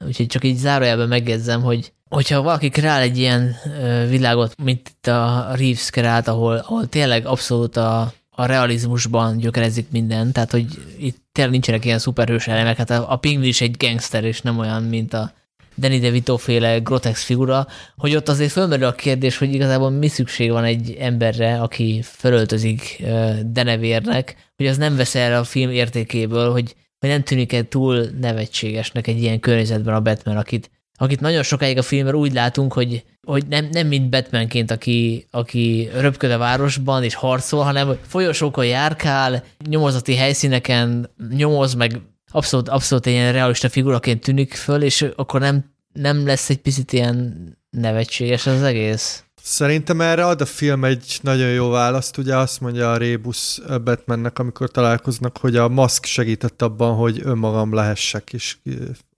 úgyhogy 0.05 0.27
csak 0.27 0.43
így 0.43 0.57
zárójelben 0.57 1.07
megjegyzem, 1.07 1.61
hogy 1.61 1.93
hogyha 2.09 2.41
valaki 2.41 2.69
kreál 2.69 3.01
egy 3.01 3.17
ilyen 3.17 3.55
ö, 3.81 4.07
világot, 4.07 4.55
mint 4.63 4.89
itt 4.89 5.07
a 5.07 5.51
Reeves 5.55 5.89
kreált, 5.89 6.27
ahol, 6.27 6.55
ahol 6.55 6.87
tényleg 6.87 7.25
abszolút 7.25 7.77
a, 7.77 8.13
a 8.29 8.45
realizmusban 8.45 9.37
gyökerezik 9.37 9.87
minden, 9.91 10.31
tehát 10.31 10.51
hogy 10.51 10.65
itt 10.97 11.17
tényleg 11.31 11.53
nincsenek 11.53 11.85
ilyen 11.85 11.99
szuperhős 11.99 12.47
elemek, 12.47 12.77
hát 12.77 12.89
a, 12.89 13.11
a 13.11 13.15
Pingvin 13.15 13.49
is 13.49 13.61
egy 13.61 13.75
gangster, 13.77 14.23
és 14.23 14.41
nem 14.41 14.57
olyan, 14.57 14.83
mint 14.83 15.13
a 15.13 15.31
Danny 15.77 15.99
DeVito 15.99 16.37
féle 16.37 16.79
grotex 16.79 17.23
figura, 17.23 17.67
hogy 17.97 18.15
ott 18.15 18.29
azért 18.29 18.51
fölmerül 18.51 18.85
a 18.85 18.93
kérdés, 18.93 19.37
hogy 19.37 19.53
igazából 19.53 19.89
mi 19.89 20.07
szükség 20.07 20.51
van 20.51 20.63
egy 20.63 20.95
emberre, 20.99 21.61
aki 21.61 22.01
fölöltözik 22.01 23.03
denevérnek, 23.45 24.35
hogy 24.55 24.67
az 24.67 24.77
nem 24.77 24.95
vesz 24.95 25.15
el 25.15 25.39
a 25.39 25.43
film 25.43 25.71
értékéből, 25.71 26.51
hogy, 26.51 26.75
hogy 26.99 27.09
nem 27.09 27.23
tűnik 27.23 27.53
egy 27.53 27.67
túl 27.67 28.05
nevetségesnek 28.19 29.07
egy 29.07 29.21
ilyen 29.21 29.39
környezetben 29.39 29.95
a 29.95 30.01
Batman, 30.01 30.37
akit, 30.37 30.71
akit 30.97 31.19
nagyon 31.19 31.43
sokáig 31.43 31.77
a 31.77 31.81
filmben 31.81 32.15
úgy 32.15 32.33
látunk, 32.33 32.73
hogy, 32.73 33.03
hogy 33.27 33.47
nem, 33.47 33.67
nem 33.71 33.87
mint 33.87 34.09
Batmanként, 34.09 34.71
aki, 34.71 35.27
aki 35.31 35.89
röpköd 35.99 36.31
a 36.31 36.37
városban 36.37 37.03
és 37.03 37.15
harcol, 37.15 37.63
hanem 37.63 37.97
folyosókon 38.07 38.65
járkál, 38.65 39.43
nyomozati 39.69 40.15
helyszíneken 40.15 41.09
nyomoz, 41.29 41.73
meg 41.73 42.01
abszolút, 42.33 42.69
abszolút 42.69 43.05
egy 43.05 43.13
ilyen 43.13 43.33
realista 43.33 43.69
figuraként 43.69 44.21
tűnik 44.21 44.53
föl, 44.53 44.81
és 44.81 45.05
akkor 45.15 45.39
nem, 45.39 45.73
nem 45.93 46.25
lesz 46.25 46.49
egy 46.49 46.61
picit 46.61 46.93
ilyen 46.93 47.47
nevetséges 47.69 48.47
az 48.47 48.61
egész? 48.61 49.23
Szerintem 49.41 50.01
erre 50.01 50.25
ad 50.25 50.41
a 50.41 50.45
film 50.45 50.85
egy 50.85 51.19
nagyon 51.21 51.49
jó 51.49 51.69
választ, 51.69 52.17
ugye 52.17 52.37
azt 52.37 52.61
mondja 52.61 52.91
a 52.91 52.97
Rébus 52.97 53.61
Batmannek, 53.83 54.39
amikor 54.39 54.71
találkoznak, 54.71 55.37
hogy 55.37 55.55
a 55.55 55.67
maszk 55.67 56.05
segített 56.05 56.61
abban, 56.61 56.95
hogy 56.95 57.21
önmagam 57.23 57.73
lehessek, 57.73 58.33
és 58.33 58.57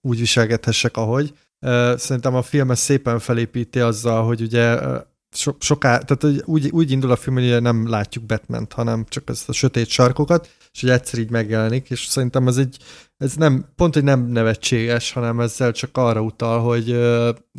úgy 0.00 0.18
viselgethessek, 0.18 0.96
ahogy. 0.96 1.32
Szerintem 1.96 2.34
a 2.34 2.42
film 2.42 2.70
ezt 2.70 2.82
szépen 2.82 3.18
felépíti 3.18 3.80
azzal, 3.80 4.24
hogy 4.24 4.40
ugye 4.40 4.78
so, 5.30 5.52
soká, 5.58 5.98
tehát 5.98 6.44
úgy, 6.44 6.68
úgy 6.70 6.90
indul 6.90 7.10
a 7.10 7.16
film, 7.16 7.36
hogy 7.36 7.62
nem 7.62 7.88
látjuk 7.88 8.24
batman 8.24 8.66
hanem 8.74 9.04
csak 9.08 9.28
ezt 9.28 9.48
a 9.48 9.52
sötét 9.52 9.88
sarkokat, 9.88 10.50
és 10.72 10.80
hogy 10.80 10.90
egyszer 10.90 11.18
így 11.18 11.30
megjelenik, 11.30 11.90
és 11.90 12.04
szerintem 12.04 12.48
ez 12.48 12.56
egy, 12.56 12.76
ez 13.16 13.34
nem, 13.34 13.66
pont, 13.76 13.94
hogy 13.94 14.04
nem 14.04 14.26
nevetséges, 14.26 15.12
hanem 15.12 15.40
ezzel 15.40 15.72
csak 15.72 15.96
arra 15.96 16.20
utal, 16.20 16.60
hogy, 16.60 16.98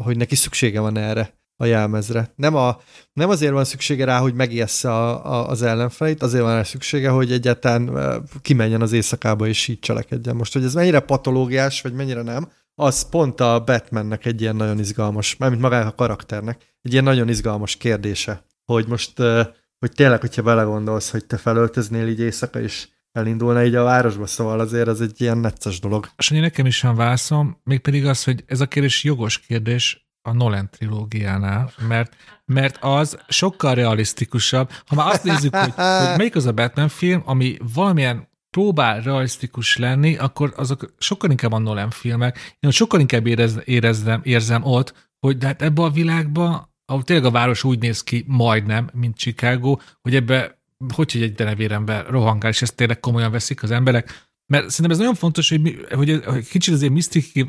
hogy 0.04 0.18
neki 0.18 0.36
szüksége 0.36 0.80
van 0.80 0.98
erre 0.98 1.36
a 1.58 1.66
jelmezre. 1.66 2.34
Nem, 2.36 2.56
a, 2.56 2.80
nem 3.14 3.30
azért 3.30 3.52
van 3.52 3.66
szüksége 3.66 4.06
rá, 4.06 4.20
hogy 4.20 4.34
megijessze 4.34 4.92
a, 4.92 5.26
a, 5.34 5.50
az 5.50 5.62
ellenfeleit, 5.62 6.22
azért 6.22 6.44
van 6.44 6.54
rá 6.54 6.64
szüksége, 6.64 7.10
hogy 7.10 7.32
egyáltalán 7.32 8.24
kimenjen 8.42 8.82
az 8.82 8.92
éjszakába 8.92 9.48
és 9.48 9.68
így 9.68 9.80
cselekedjen. 9.80 10.36
Most, 10.36 10.54
hogy 10.54 10.64
ez 10.64 10.74
mennyire 10.74 11.00
patológiás, 11.00 11.82
vagy 11.82 11.94
mennyire 11.94 12.22
nem, 12.22 12.52
az 12.80 13.10
pont 13.10 13.40
a 13.40 13.64
Batmannek 13.64 14.26
egy 14.26 14.42
ilyen 14.42 14.56
nagyon 14.56 14.80
izgalmas, 14.80 15.36
mármint 15.38 15.62
magának 15.62 15.88
a 15.88 15.96
karakternek, 15.96 16.76
egy 16.82 16.92
ilyen 16.92 17.04
nagyon 17.04 17.30
izgalmas 17.30 17.76
kérdése, 17.76 18.46
hogy 18.66 18.88
most, 18.88 19.18
hogy 19.80 19.92
tényleg, 19.96 20.20
hogyha 20.20 20.42
belegondolsz, 20.42 21.12
hogy 21.12 21.26
te 21.26 21.38
felöltöznél 21.38 22.08
így 22.08 22.20
éjszaka, 22.20 22.62
és 22.62 22.88
elindulna 23.12 23.64
így 23.64 23.76
a 23.76 23.84
városba, 23.84 24.26
szóval 24.26 24.60
azért 24.60 24.88
ez 24.88 25.00
egy 25.00 25.22
ilyen 25.22 25.38
necces 25.38 25.80
dolog. 25.80 26.10
És 26.18 26.30
nekem 26.30 26.66
is 26.66 26.82
van 26.82 26.96
válaszom, 26.96 27.62
mégpedig 27.64 28.06
az, 28.06 28.24
hogy 28.24 28.44
ez 28.48 28.62
a 28.62 28.68
kérdés 28.68 29.04
jogos 29.04 29.40
kérdés, 29.40 30.08
a 30.22 30.34
Nolan 30.34 30.70
trilógiánál, 30.70 31.72
mert, 31.88 32.16
mert 32.46 32.78
az 32.82 33.18
sokkal 33.28 33.76
realisztikusabb. 33.76 34.72
Ha 34.86 34.96
már 34.96 35.14
azt 35.14 35.24
nézzük, 35.24 35.56
hogy, 35.56 35.74
hogy 35.74 36.18
melyik 36.18 36.36
az 36.36 36.46
a 36.46 36.52
Batman 36.52 36.88
film, 36.88 37.22
ami 37.26 37.58
valamilyen 37.74 38.28
próbál 38.58 39.02
realisztikus 39.02 39.78
lenni, 39.78 40.16
akkor 40.16 40.54
azok 40.56 40.94
sokkal 40.98 41.30
inkább 41.30 41.52
a 41.52 41.58
Nolan 41.58 41.90
filmek. 41.90 42.56
Én 42.60 42.72
sokkal 42.72 43.00
inkább 43.00 43.28
érez, 43.28 43.60
érezzem, 43.66 44.22
érzem 44.24 44.64
ott, 44.64 45.10
hogy 45.20 45.38
de 45.38 45.46
hát 45.46 45.62
ebbe 45.62 45.82
a 45.82 45.90
világba, 45.90 46.74
ahol 46.86 47.04
tényleg 47.04 47.26
a 47.26 47.32
város 47.32 47.64
úgy 47.64 47.80
néz 47.80 48.04
ki 48.04 48.24
majdnem, 48.28 48.90
mint 48.94 49.18
Chicago, 49.18 49.78
hogy 50.02 50.16
ebbe 50.16 50.60
hogy, 50.94 51.12
hogy 51.12 51.22
egy 51.22 51.34
denevérember 51.34 52.06
rohangál, 52.10 52.52
és 52.52 52.62
ezt 52.62 52.76
tényleg 52.76 53.00
komolyan 53.00 53.32
veszik 53.32 53.64
az 53.64 53.72
emberek, 53.72 54.28
mert 54.46 54.70
szerintem 54.70 54.92
ez 54.92 54.98
nagyon 54.98 55.16
fontos, 55.16 55.50
hogy, 55.50 55.86
hogy, 55.90 56.22
hogy 56.26 56.48
kicsit 56.48 56.74
azért 56.74 56.94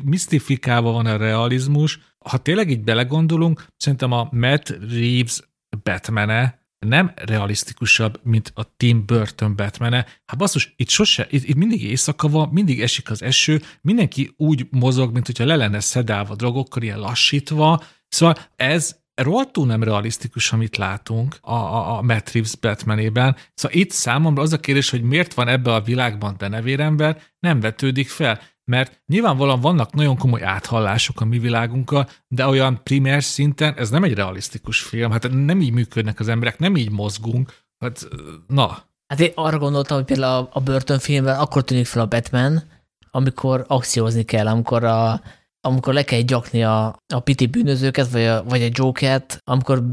misztifikálva 0.03 0.91
van 0.91 1.05
a 1.05 1.17
realizmus. 1.17 1.99
Ha 2.25 2.37
tényleg 2.37 2.69
így 2.69 2.83
belegondolunk, 2.83 3.65
szerintem 3.77 4.11
a 4.11 4.29
Matt 4.31 4.69
Reeves 4.89 5.39
batman 5.83 6.58
nem 6.79 7.11
realisztikusabb, 7.15 8.19
mint 8.23 8.51
a 8.55 8.75
Tim 8.77 9.05
Burton 9.05 9.55
batman 9.55 9.93
-e. 9.93 10.05
Hát 10.25 10.37
basszus, 10.37 10.73
itt 10.75 10.89
sose, 10.89 11.27
itt, 11.29 11.43
itt 11.43 11.55
mindig 11.55 11.83
éjszaka 11.83 12.27
van, 12.27 12.49
mindig 12.51 12.81
esik 12.81 13.09
az 13.09 13.21
eső, 13.21 13.61
mindenki 13.81 14.33
úgy 14.37 14.67
mozog, 14.69 15.13
mint 15.13 15.25
hogyha 15.25 15.45
le 15.45 15.55
lenne 15.55 15.79
szedálva 15.79 16.35
drogokkal, 16.35 16.83
ilyen 16.83 16.99
lassítva. 16.99 17.83
Szóval 18.07 18.37
ez 18.55 18.97
rohadtul 19.15 19.65
nem 19.65 19.83
realisztikus, 19.83 20.51
amit 20.51 20.77
látunk 20.77 21.37
a, 21.41 21.53
a, 21.53 21.97
a 21.97 22.01
Matt 22.01 22.31
Reeves 22.31 22.55
Batmanében. 22.55 23.35
Szóval 23.53 23.77
itt 23.77 23.91
számomra 23.91 24.41
az 24.41 24.53
a 24.53 24.59
kérdés, 24.59 24.89
hogy 24.89 25.01
miért 25.01 25.33
van 25.33 25.47
ebbe 25.47 25.73
a 25.73 25.81
világban 25.81 26.35
denevérember, 26.37 27.21
nem 27.39 27.59
vetődik 27.59 28.09
fel. 28.09 28.41
Mert 28.69 29.01
nyilvánvalóan 29.07 29.59
vannak 29.59 29.93
nagyon 29.93 30.17
komoly 30.17 30.43
áthallások 30.43 31.21
a 31.21 31.25
mi 31.25 31.39
világunkkal, 31.39 32.09
de 32.27 32.47
olyan 32.47 32.79
primer 32.83 33.23
szinten 33.23 33.73
ez 33.77 33.89
nem 33.89 34.03
egy 34.03 34.13
realisztikus 34.13 34.81
film. 34.81 35.11
Hát 35.11 35.29
nem 35.31 35.61
így 35.61 35.71
működnek 35.71 36.19
az 36.19 36.27
emberek, 36.27 36.59
nem 36.59 36.75
így 36.75 36.91
mozgunk. 36.91 37.53
Hát, 37.79 38.07
na. 38.47 38.77
Hát 39.07 39.19
én 39.19 39.31
arra 39.35 39.57
gondoltam, 39.57 39.97
hogy 39.97 40.05
például 40.05 40.43
a, 40.43 40.49
a 40.51 40.59
börtönfilmben 40.59 41.39
akkor 41.39 41.63
tűnik 41.63 41.85
fel 41.85 42.01
a 42.01 42.05
Batman, 42.05 42.63
amikor 43.11 43.65
akciózni 43.67 44.23
kell, 44.23 44.47
amikor 44.47 44.83
a, 44.83 45.21
amikor 45.61 45.93
le 45.93 46.03
kell 46.03 46.21
gyakni 46.21 46.63
a, 46.63 46.99
a 47.13 47.19
piti 47.19 47.47
bűnözőket, 47.47 48.09
vagy 48.11 48.25
a, 48.25 48.43
vagy 48.43 48.61
a 48.61 48.69
Jokert, 48.71 49.41
amikor 49.43 49.83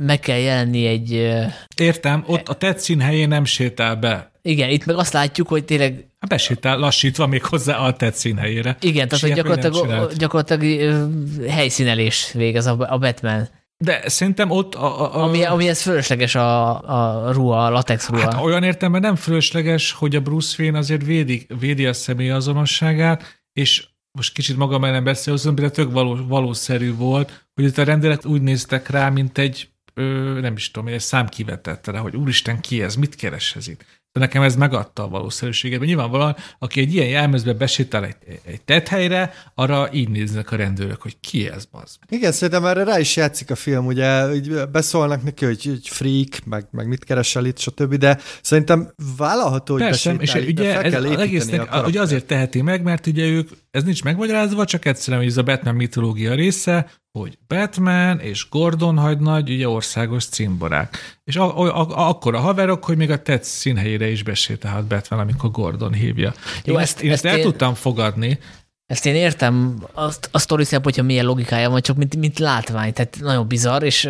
meg 0.00 0.20
kell 0.20 0.38
jelenni 0.38 0.86
egy... 0.86 1.12
Értem, 1.76 2.24
ott 2.26 2.48
a 2.48 2.54
tetszín 2.54 3.00
helyén 3.00 3.28
nem 3.28 3.44
sétál 3.44 3.96
be. 3.96 4.30
Igen, 4.42 4.68
itt 4.68 4.84
meg 4.84 4.96
azt 4.96 5.12
látjuk, 5.12 5.48
hogy 5.48 5.64
tényleg... 5.64 6.06
Hát 6.22 6.30
besétál 6.30 6.78
lassítva 6.78 7.26
még 7.26 7.44
hozzá 7.44 7.76
a 7.76 7.92
tetszín 7.92 8.36
helyére. 8.36 8.76
Igen, 8.80 9.08
tehát 9.08 9.24
hogy 9.24 9.32
gyakorlatilag, 9.32 10.12
gyakorlatilag 10.12 11.10
helyszínelés 11.48 12.30
végez 12.32 12.66
a, 12.66 12.76
Batman. 12.76 13.48
De 13.76 14.08
szerintem 14.08 14.50
ott... 14.50 14.74
A, 14.74 15.00
a, 15.00 15.14
a... 15.14 15.22
Ami, 15.22 15.44
ami 15.44 15.68
ez 15.68 15.82
fölösleges 15.82 16.34
a, 16.34 17.26
a 17.26 17.32
ruha, 17.32 17.64
a 17.64 17.70
latex 17.70 18.08
ruha. 18.08 18.22
Hát 18.22 18.42
olyan 18.42 18.62
értelemben 18.62 19.00
nem 19.00 19.16
fölösleges, 19.16 19.92
hogy 19.92 20.16
a 20.16 20.20
Bruce 20.20 20.62
Wayne 20.62 20.78
azért 20.78 21.04
védi, 21.04 21.46
védi 21.58 21.86
a 21.86 21.92
személyazonosságát, 21.92 23.42
és 23.52 23.86
most 24.12 24.34
kicsit 24.34 24.56
magam 24.56 24.84
ellen 24.84 25.04
beszélőzöm, 25.04 25.54
de 25.54 25.70
tök 25.70 25.92
való, 25.92 26.18
valószerű 26.26 26.94
volt, 26.94 27.46
hogy 27.54 27.64
itt 27.64 27.78
a 27.78 27.84
rendelet 27.84 28.24
úgy 28.24 28.42
néztek 28.42 28.88
rá, 28.88 29.08
mint 29.08 29.38
egy, 29.38 29.68
ö, 29.94 30.02
nem 30.40 30.56
is 30.56 30.70
tudom, 30.70 30.88
egy 30.88 31.00
szám 31.00 31.28
kivetette 31.28 31.90
rá, 31.90 31.98
hogy 31.98 32.16
úristen, 32.16 32.60
ki 32.60 32.82
ez, 32.82 32.94
mit 32.94 33.14
keres 33.14 33.56
ez 33.56 33.68
itt? 33.68 33.84
De 34.12 34.20
nekem 34.20 34.42
ez 34.42 34.56
megadta 34.56 35.02
a 35.02 35.08
valószerűséget. 35.08 35.78
Mert 35.78 35.90
nyilvánvalóan, 35.90 36.36
aki 36.58 36.80
egy 36.80 36.94
ilyen 36.94 37.08
jelmezbe 37.08 37.52
besétál 37.52 38.04
egy, 38.04 38.16
egy 38.44 38.62
tethelyre, 38.62 39.32
arra 39.54 39.92
így 39.92 40.08
néznek 40.08 40.52
a 40.52 40.56
rendőrök, 40.56 41.02
hogy 41.02 41.20
ki 41.20 41.48
ez 41.48 41.68
az. 41.70 41.98
Igen, 42.08 42.32
szerintem 42.32 42.64
erre 42.64 42.84
rá 42.84 42.98
is 42.98 43.16
játszik 43.16 43.50
a 43.50 43.54
film, 43.54 43.86
ugye 43.86 44.26
beszólnak 44.72 45.22
neki, 45.22 45.44
hogy, 45.44 45.64
hogy 45.64 45.88
freak, 45.88 46.44
meg, 46.44 46.66
meg 46.70 46.88
mit 46.88 47.04
keresel 47.04 47.44
itt, 47.44 47.58
stb., 47.58 47.94
de 47.94 48.18
szerintem 48.42 48.92
vállalható, 49.16 49.72
hogy 49.72 49.82
Persze, 49.82 50.12
és 50.12 50.34
ugye 50.34 50.80
ez 50.80 50.94
az 50.94 51.04
egésznek, 51.04 51.86
ugye 51.86 52.00
azért 52.00 52.26
teheti 52.26 52.62
meg, 52.62 52.82
mert 52.82 53.06
ugye 53.06 53.26
ők, 53.26 53.50
ez 53.70 53.84
nincs 53.84 54.02
megmagyarázva, 54.02 54.64
csak 54.64 54.84
egyszerűen, 54.84 55.22
hogy 55.22 55.30
ez 55.30 55.36
a 55.36 55.42
Batman 55.42 55.74
mitológia 55.74 56.34
része, 56.34 56.90
hogy 57.12 57.38
Batman 57.46 58.20
és 58.20 58.48
Gordon 58.48 58.98
hagynagy 58.98 59.50
ugye 59.50 59.68
országos 59.68 60.24
cimborák. 60.24 61.18
És 61.24 61.36
a, 61.36 61.58
a, 61.60 61.80
a, 61.80 62.08
akkor 62.08 62.34
a 62.34 62.38
haverok, 62.38 62.84
hogy 62.84 62.96
még 62.96 63.10
a 63.10 63.22
tetsz 63.22 63.48
színhelyére 63.48 64.08
is 64.08 64.22
besétálhat 64.22 64.86
Batman, 64.86 65.20
amikor 65.20 65.50
Gordon 65.50 65.92
hívja. 65.92 66.34
Jó, 66.64 66.74
én 66.74 66.80
ezt, 66.80 67.00
ezt, 67.00 67.12
ezt 67.12 67.24
el 67.24 67.36
én, 67.36 67.42
tudtam 67.42 67.74
fogadni. 67.74 68.38
Ezt 68.86 69.06
én 69.06 69.14
értem, 69.14 69.84
azt, 69.92 70.28
a 70.32 70.38
sztori 70.38 70.64
hogyha 70.82 71.02
milyen 71.02 71.24
logikája 71.24 71.70
van, 71.70 71.80
csak 71.80 71.96
mint, 71.96 72.16
mint 72.16 72.38
látvány, 72.38 72.92
tehát 72.92 73.18
nagyon 73.20 73.48
bizarr, 73.48 73.82
és 73.82 74.08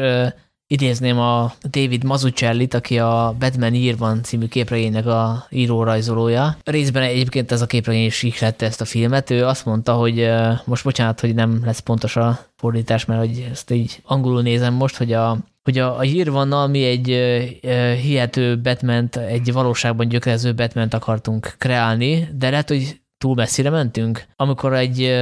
idézném 0.72 1.18
a 1.18 1.52
David 1.70 2.04
Mazzucchellit, 2.04 2.74
aki 2.74 2.98
a 2.98 3.34
Batman 3.38 3.74
írvan 3.74 4.22
című 4.22 4.46
képregénynek 4.46 5.06
a 5.06 5.46
író-rajzolója. 5.50 6.56
Részben 6.64 7.02
egyébként 7.02 7.52
ez 7.52 7.62
a 7.62 7.66
képregény 7.66 8.04
is 8.04 8.22
ihlette 8.22 8.66
ezt 8.66 8.80
a 8.80 8.84
filmet. 8.84 9.30
Ő 9.30 9.46
azt 9.46 9.64
mondta, 9.64 9.92
hogy 9.92 10.30
most 10.64 10.84
bocsánat, 10.84 11.20
hogy 11.20 11.34
nem 11.34 11.62
lesz 11.64 11.78
pontos 11.78 12.16
a 12.16 12.38
fordítás, 12.56 13.04
mert 13.04 13.20
hogy 13.20 13.48
ezt 13.50 13.70
így 13.70 14.00
angolul 14.04 14.42
nézem 14.42 14.74
most, 14.74 14.96
hogy 14.96 15.12
a 15.12 15.38
hogy 15.62 15.78
a, 15.78 15.96
a 15.96 16.00
Hírvannal 16.00 16.66
mi 16.66 16.84
egy 16.84 17.10
uh, 17.10 17.92
hihető 17.92 18.60
batman 18.60 19.08
egy 19.28 19.52
valóságban 19.52 20.08
gyökerező 20.08 20.54
batman 20.54 20.88
akartunk 20.90 21.54
kreálni, 21.58 22.28
de 22.38 22.50
lehet, 22.50 22.68
hogy 22.68 23.00
túl 23.22 23.34
messzire 23.34 23.70
mentünk. 23.70 24.24
Amikor 24.36 24.74
egy 24.74 25.14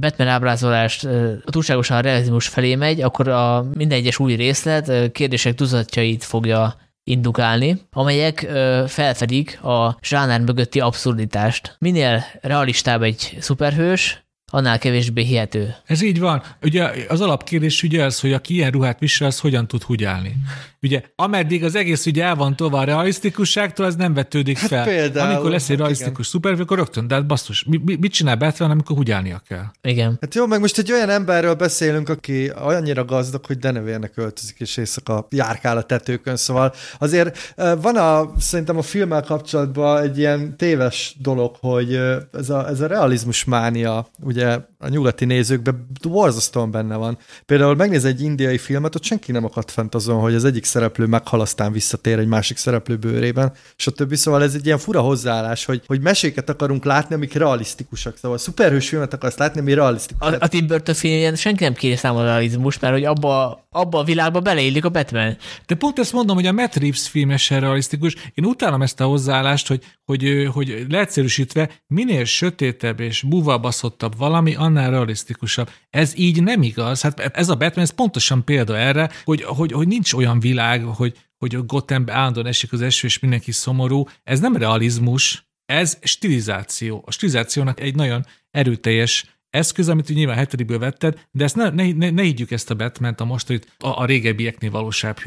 Batman 0.00 0.28
ábrázolást 0.28 1.08
túlságosan 1.44 1.96
a 1.96 2.00
realizmus 2.00 2.48
felé 2.48 2.74
megy, 2.74 3.00
akkor 3.00 3.28
a 3.28 3.66
minden 3.74 3.98
egyes 3.98 4.18
új 4.18 4.34
részlet 4.34 5.12
kérdések 5.12 5.54
tuzatjait 5.54 6.24
fogja 6.24 6.74
indukálni, 7.04 7.80
amelyek 7.92 8.42
ö, 8.42 8.84
felfedik 8.86 9.62
a 9.62 9.96
zsánár 10.02 10.40
mögötti 10.40 10.80
abszurditást. 10.80 11.76
Minél 11.78 12.24
realistább 12.40 13.02
egy 13.02 13.36
szuperhős, 13.40 14.24
annál 14.50 14.78
kevésbé 14.78 15.22
hihető. 15.22 15.74
Ez 15.86 16.02
így 16.02 16.20
van. 16.20 16.42
Ugye 16.62 16.90
az 17.08 17.20
alapkérdés 17.20 17.82
ugye 17.82 18.04
az, 18.04 18.20
hogy 18.20 18.32
aki 18.32 18.54
ilyen 18.54 18.70
ruhát 18.70 18.98
visel, 18.98 19.26
az 19.26 19.40
hogyan 19.40 19.66
tud 19.66 19.82
húgyálni. 19.82 20.36
Ugye, 20.82 21.02
ameddig 21.16 21.64
az 21.64 21.74
egész 21.74 22.06
ugye 22.06 22.24
el 22.24 22.34
van 22.34 22.56
tovább 22.56 22.84
realisztikusságtól, 22.84 23.86
az 23.86 23.96
nem 23.96 24.14
vetődik 24.14 24.58
hát 24.58 24.68
fel. 24.68 24.84
Például, 24.84 25.30
amikor 25.30 25.50
lesz 25.50 25.62
egy 25.62 25.68
hát 25.68 25.78
realisztikus 25.78 26.26
szuper, 26.26 26.60
akkor 26.60 26.76
rögtön, 26.76 27.06
de 27.06 27.14
hát 27.14 27.26
basszus, 27.26 27.64
mi, 27.64 27.80
mi, 27.84 27.96
mit 28.00 28.12
csinál 28.12 28.36
Batman, 28.36 28.70
amikor 28.70 28.96
húgyálnia 28.96 29.42
kell? 29.48 29.64
Igen. 29.82 30.18
Hát 30.20 30.34
jó, 30.34 30.46
meg 30.46 30.60
most 30.60 30.78
egy 30.78 30.92
olyan 30.92 31.08
emberről 31.08 31.54
beszélünk, 31.54 32.08
aki 32.08 32.48
annyira 32.48 33.04
gazdag, 33.04 33.46
hogy 33.46 33.58
denevérnek 33.58 34.12
öltözik, 34.14 34.60
és 34.60 34.76
éjszaka 34.76 35.26
járkál 35.30 35.76
a 35.76 35.82
tetőkön, 35.82 36.36
szóval 36.36 36.74
azért 36.98 37.54
van 37.80 37.96
a, 37.96 38.32
szerintem 38.38 38.76
a 38.78 38.82
filmmel 38.82 39.22
kapcsolatban 39.22 40.02
egy 40.02 40.18
ilyen 40.18 40.56
téves 40.56 41.16
dolog, 41.18 41.56
hogy 41.60 41.94
ez 42.32 42.50
a, 42.50 42.68
ez 42.68 42.80
a 42.80 42.86
realizmus 42.86 43.44
mánia, 43.44 44.06
ugye 44.22 44.39
a 44.78 44.88
nyugati 44.88 45.24
nézőkben 45.24 45.86
borzasztóan 46.08 46.70
benne 46.70 46.96
van. 46.96 47.18
Például 47.46 47.74
megnéz 47.74 48.04
egy 48.04 48.22
indiai 48.22 48.58
filmet, 48.58 48.94
ott 48.94 49.04
senki 49.04 49.32
nem 49.32 49.44
akadt 49.44 49.70
fent 49.70 49.94
azon, 49.94 50.20
hogy 50.20 50.34
az 50.34 50.44
egyik 50.44 50.64
szereplő 50.64 51.06
meghal, 51.06 51.40
aztán 51.40 51.72
visszatér 51.72 52.18
egy 52.18 52.26
másik 52.26 52.56
szereplő 52.56 52.96
bőrében, 52.96 53.52
és 53.76 53.86
a 53.86 53.90
többi. 53.90 54.16
Szóval 54.16 54.42
ez 54.42 54.54
egy 54.54 54.66
ilyen 54.66 54.78
fura 54.78 55.00
hozzáállás, 55.00 55.64
hogy, 55.64 55.82
hogy 55.86 56.00
meséket 56.00 56.48
akarunk 56.48 56.84
látni, 56.84 57.14
amik 57.14 57.32
realisztikusak. 57.34 58.16
Szóval 58.16 58.38
szuperhős 58.38 58.88
filmet 58.88 59.12
akarsz 59.12 59.36
látni, 59.36 59.60
ami 59.60 59.74
realisztikus. 59.74 60.28
A, 60.28 60.36
a 60.40 60.48
Tim 60.48 60.66
Burton 60.66 60.94
filmjen 60.94 61.34
senki 61.34 61.64
nem 61.64 61.74
kéri 61.74 61.96
számol 61.96 62.20
a 62.20 62.24
realizmus, 62.24 62.78
mert 62.78 62.94
hogy 62.94 63.04
abba, 63.04 63.66
abba 63.70 63.98
a 63.98 64.04
világba 64.04 64.40
beleillik 64.40 64.84
a 64.84 64.88
Batman. 64.88 65.36
De 65.66 65.74
pont 65.74 65.98
ezt 65.98 66.12
mondom, 66.12 66.36
hogy 66.36 66.46
a 66.46 66.52
Matt 66.52 66.74
Reeves 66.74 67.08
filme 67.08 67.36
sem 67.36 67.60
realisztikus. 67.60 68.14
Én 68.34 68.44
utálom 68.44 68.82
ezt 68.82 69.00
a 69.00 69.04
hozzáállást, 69.04 69.68
hogy, 69.68 69.84
hogy, 70.04 70.48
hogy 70.52 70.84
leegyszerűsítve 70.88 71.70
minél 71.86 72.24
sötétebb 72.24 73.00
és 73.00 73.22
búvalbaszottabb 73.22 74.16
valami, 74.16 74.29
annál 74.54 74.90
realisztikusabb. 74.90 75.70
Ez 75.90 76.12
így 76.16 76.42
nem 76.42 76.62
igaz. 76.62 77.00
Hát 77.00 77.20
ez 77.20 77.48
a 77.48 77.56
Batman, 77.56 77.84
ez 77.84 77.90
pontosan 77.90 78.44
példa 78.44 78.76
erre, 78.76 79.10
hogy, 79.24 79.42
hogy, 79.42 79.72
hogy 79.72 79.86
nincs 79.86 80.12
olyan 80.12 80.40
világ, 80.40 80.84
hogy, 80.84 81.16
hogy 81.38 81.54
a 81.54 81.64
állandóan 82.06 82.46
esik 82.46 82.72
az 82.72 82.82
eső, 82.82 83.06
és 83.06 83.18
mindenki 83.18 83.52
szomorú. 83.52 84.04
Ez 84.24 84.40
nem 84.40 84.56
realizmus, 84.56 85.50
ez 85.66 85.98
stilizáció. 86.02 87.02
A 87.06 87.10
stilizációnak 87.10 87.80
egy 87.80 87.94
nagyon 87.94 88.26
erőteljes 88.50 89.24
eszköz, 89.50 89.88
amit 89.88 90.08
nyilván 90.08 90.36
hetedikből 90.36 90.78
vetted, 90.78 91.26
de 91.30 91.44
ezt 91.44 91.56
ne, 91.56 91.70
ne, 91.70 92.10
ne, 92.10 92.22
higgyük 92.22 92.50
ezt 92.50 92.70
a 92.70 92.74
batman 92.74 93.14
a 93.16 93.24
mostanit 93.24 93.74
a, 93.78 94.00
a 94.00 94.04
régebbieknél 94.04 94.70
valósább 94.70 95.18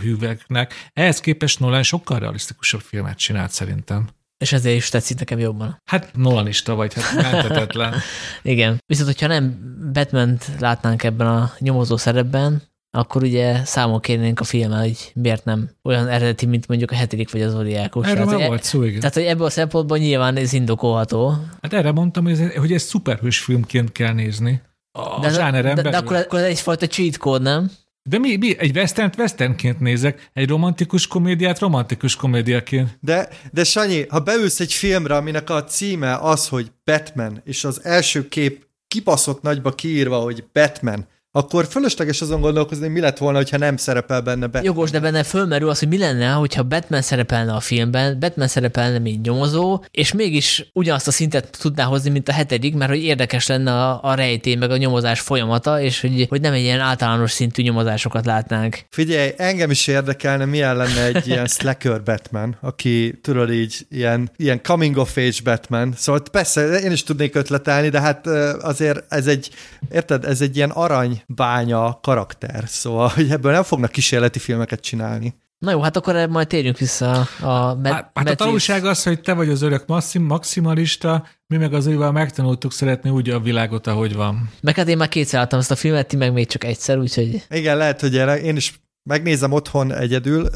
hűveknek. 0.00 0.90
Ehhez 0.92 1.20
képest 1.20 1.60
Nolan 1.60 1.82
sokkal 1.82 2.18
realisztikusabb 2.18 2.80
filmet 2.80 3.18
csinált 3.18 3.50
szerintem. 3.50 4.08
És 4.38 4.52
ezért 4.52 4.76
is 4.76 4.88
tetszik 4.88 5.18
nekem 5.18 5.38
jobban. 5.38 5.80
Hát 5.84 6.10
Nolanista 6.14 6.74
vagy, 6.74 6.94
hát 6.94 7.32
mentetetlen. 7.32 7.94
Igen. 8.42 8.82
Viszont, 8.86 9.06
hogyha 9.08 9.26
nem 9.26 9.58
batman 9.92 10.38
látnánk 10.58 11.02
ebben 11.02 11.26
a 11.26 11.52
nyomozó 11.58 11.96
szerepben, 11.96 12.62
akkor 12.90 13.22
ugye 13.22 13.64
számon 13.64 14.00
kérnénk 14.00 14.40
a 14.40 14.44
filmmel, 14.44 14.80
hogy 14.80 15.10
miért 15.14 15.44
nem 15.44 15.70
olyan 15.82 16.08
eredeti, 16.08 16.46
mint 16.46 16.68
mondjuk 16.68 16.90
a 16.90 16.94
hetedik 16.94 17.32
vagy 17.32 17.42
az 17.42 17.52
Zodiákos. 17.52 18.06
Erre 18.06 18.24
már 18.24 18.46
volt 18.46 18.62
szó, 18.62 18.82
igen. 18.82 18.98
Tehát, 18.98 19.14
hogy 19.14 19.24
ebből 19.24 19.46
a 19.46 19.50
szempontból 19.50 19.98
nyilván 19.98 20.36
ez 20.36 20.52
indokolható. 20.52 21.34
Hát 21.62 21.72
erre 21.72 21.92
mondtam, 21.92 22.24
hogy 22.24 22.32
ez, 22.32 22.54
hogy 22.54 22.72
ez 22.72 22.82
szuperhős 22.82 23.38
filmként 23.38 23.92
kell 23.92 24.12
nézni. 24.12 24.62
A 24.92 25.20
de, 25.20 25.50
de, 25.50 25.74
de, 25.74 25.82
de 25.82 25.96
akkor, 25.96 26.16
akkor 26.16 26.38
ez 26.38 26.44
egyfajta 26.44 26.86
cheat 26.86 27.16
code, 27.16 27.50
nem? 27.50 27.70
De 28.08 28.18
mi, 28.18 28.36
mi 28.36 28.58
egy 28.58 28.76
western 28.76 29.12
westernként 29.18 29.80
nézek, 29.80 30.30
egy 30.32 30.48
romantikus 30.48 31.06
komédiát 31.06 31.58
romantikus 31.58 32.16
komédiaként. 32.16 32.98
De, 33.00 33.28
de 33.52 33.64
Sanyi, 33.64 34.06
ha 34.08 34.20
beülsz 34.20 34.60
egy 34.60 34.72
filmre, 34.72 35.16
aminek 35.16 35.50
a 35.50 35.64
címe 35.64 36.16
az, 36.16 36.48
hogy 36.48 36.72
Batman, 36.84 37.40
és 37.44 37.64
az 37.64 37.84
első 37.84 38.28
kép 38.28 38.66
kibaszott 38.88 39.42
nagyba 39.42 39.70
kiírva, 39.70 40.16
hogy 40.18 40.44
Batman, 40.52 41.06
akkor 41.36 41.66
fölösleges 41.66 42.20
azon 42.20 42.40
gondolkozni, 42.40 42.88
mi 42.88 43.00
lett 43.00 43.18
volna, 43.18 43.42
ha 43.50 43.58
nem 43.58 43.76
szerepel 43.76 44.20
benne 44.20 44.46
Batman. 44.46 44.64
Jogos, 44.64 44.90
de 44.90 45.00
benne 45.00 45.22
fölmerül 45.22 45.68
az, 45.68 45.78
hogy 45.78 45.88
mi 45.88 45.98
lenne, 45.98 46.30
hogyha 46.30 46.62
Batman 46.62 47.02
szerepelne 47.02 47.52
a 47.52 47.60
filmben, 47.60 48.18
Batman 48.18 48.48
szerepelne, 48.48 48.98
mint 48.98 49.26
nyomozó, 49.26 49.84
és 49.90 50.12
mégis 50.12 50.70
ugyanazt 50.72 51.06
a 51.06 51.10
szintet 51.10 51.58
tudná 51.60 51.84
hozni, 51.84 52.10
mint 52.10 52.28
a 52.28 52.32
hetedik, 52.32 52.74
mert 52.74 52.90
hogy 52.90 53.02
érdekes 53.02 53.46
lenne 53.46 53.72
a, 53.72 54.00
a 54.02 54.14
rejtély, 54.14 54.54
meg 54.54 54.70
a 54.70 54.76
nyomozás 54.76 55.20
folyamata, 55.20 55.80
és 55.80 56.00
hogy, 56.00 56.26
hogy 56.28 56.40
nem 56.40 56.52
egy 56.52 56.62
ilyen 56.62 56.80
általános 56.80 57.30
szintű 57.30 57.62
nyomozásokat 57.62 58.26
látnánk. 58.26 58.78
Figyelj, 58.90 59.30
engem 59.36 59.70
is 59.70 59.86
érdekelne, 59.86 60.44
milyen 60.44 60.76
lenne 60.76 61.04
egy 61.04 61.26
ilyen 61.26 61.46
slacker 61.46 62.02
Batman, 62.02 62.56
aki 62.60 63.18
tudod 63.22 63.52
így 63.52 63.86
ilyen, 63.90 64.30
ilyen 64.36 64.62
coming 64.62 64.96
of 64.96 65.16
age 65.16 65.40
Batman. 65.44 65.94
Szóval 65.96 66.22
persze 66.32 66.78
én 66.78 66.92
is 66.92 67.02
tudnék 67.02 67.34
ötletelni, 67.34 67.88
de 67.88 68.00
hát 68.00 68.26
azért 68.60 69.04
ez 69.08 69.26
egy, 69.26 69.50
érted, 69.90 70.24
ez 70.24 70.40
egy 70.40 70.56
ilyen 70.56 70.70
arany 70.70 71.24
bánya 71.26 71.98
karakter, 72.02 72.64
szóval 72.66 73.08
hogy 73.08 73.30
ebből 73.30 73.52
nem 73.52 73.62
fognak 73.62 73.90
kísérleti 73.90 74.38
filmeket 74.38 74.80
csinálni. 74.80 75.34
Na 75.58 75.70
jó, 75.70 75.80
hát 75.80 75.96
akkor 75.96 76.28
majd 76.28 76.46
térjünk 76.46 76.78
vissza 76.78 77.26
a 77.40 77.74
med- 77.74 77.92
Hát, 77.92 78.10
hát 78.14 78.28
a 78.28 78.34
tanulság 78.34 78.84
az, 78.84 79.02
hogy 79.02 79.20
te 79.20 79.32
vagy 79.32 79.48
az 79.48 79.62
örök 79.62 79.86
maxim, 79.86 80.22
maximalista, 80.22 81.26
mi 81.46 81.56
meg 81.56 81.74
az 81.74 81.86
ővel 81.86 82.12
megtanultuk 82.12 82.72
szeretni 82.72 83.10
úgy 83.10 83.30
a 83.30 83.40
világot, 83.40 83.86
ahogy 83.86 84.14
van. 84.14 84.50
Meg 84.60 84.76
hát 84.76 84.88
én 84.88 84.96
már 84.96 85.08
kétszer 85.08 85.40
láttam 85.40 85.58
ezt 85.58 85.70
a 85.70 85.76
filmet, 85.76 86.06
ti 86.06 86.16
meg 86.16 86.32
még 86.32 86.46
csak 86.46 86.64
egyszer, 86.64 86.98
úgyhogy... 86.98 87.42
Igen, 87.50 87.76
lehet, 87.76 88.00
hogy 88.00 88.14
én 88.44 88.56
is 88.56 88.80
megnézem 89.02 89.52
otthon 89.52 89.92
egyedül, 89.92 90.48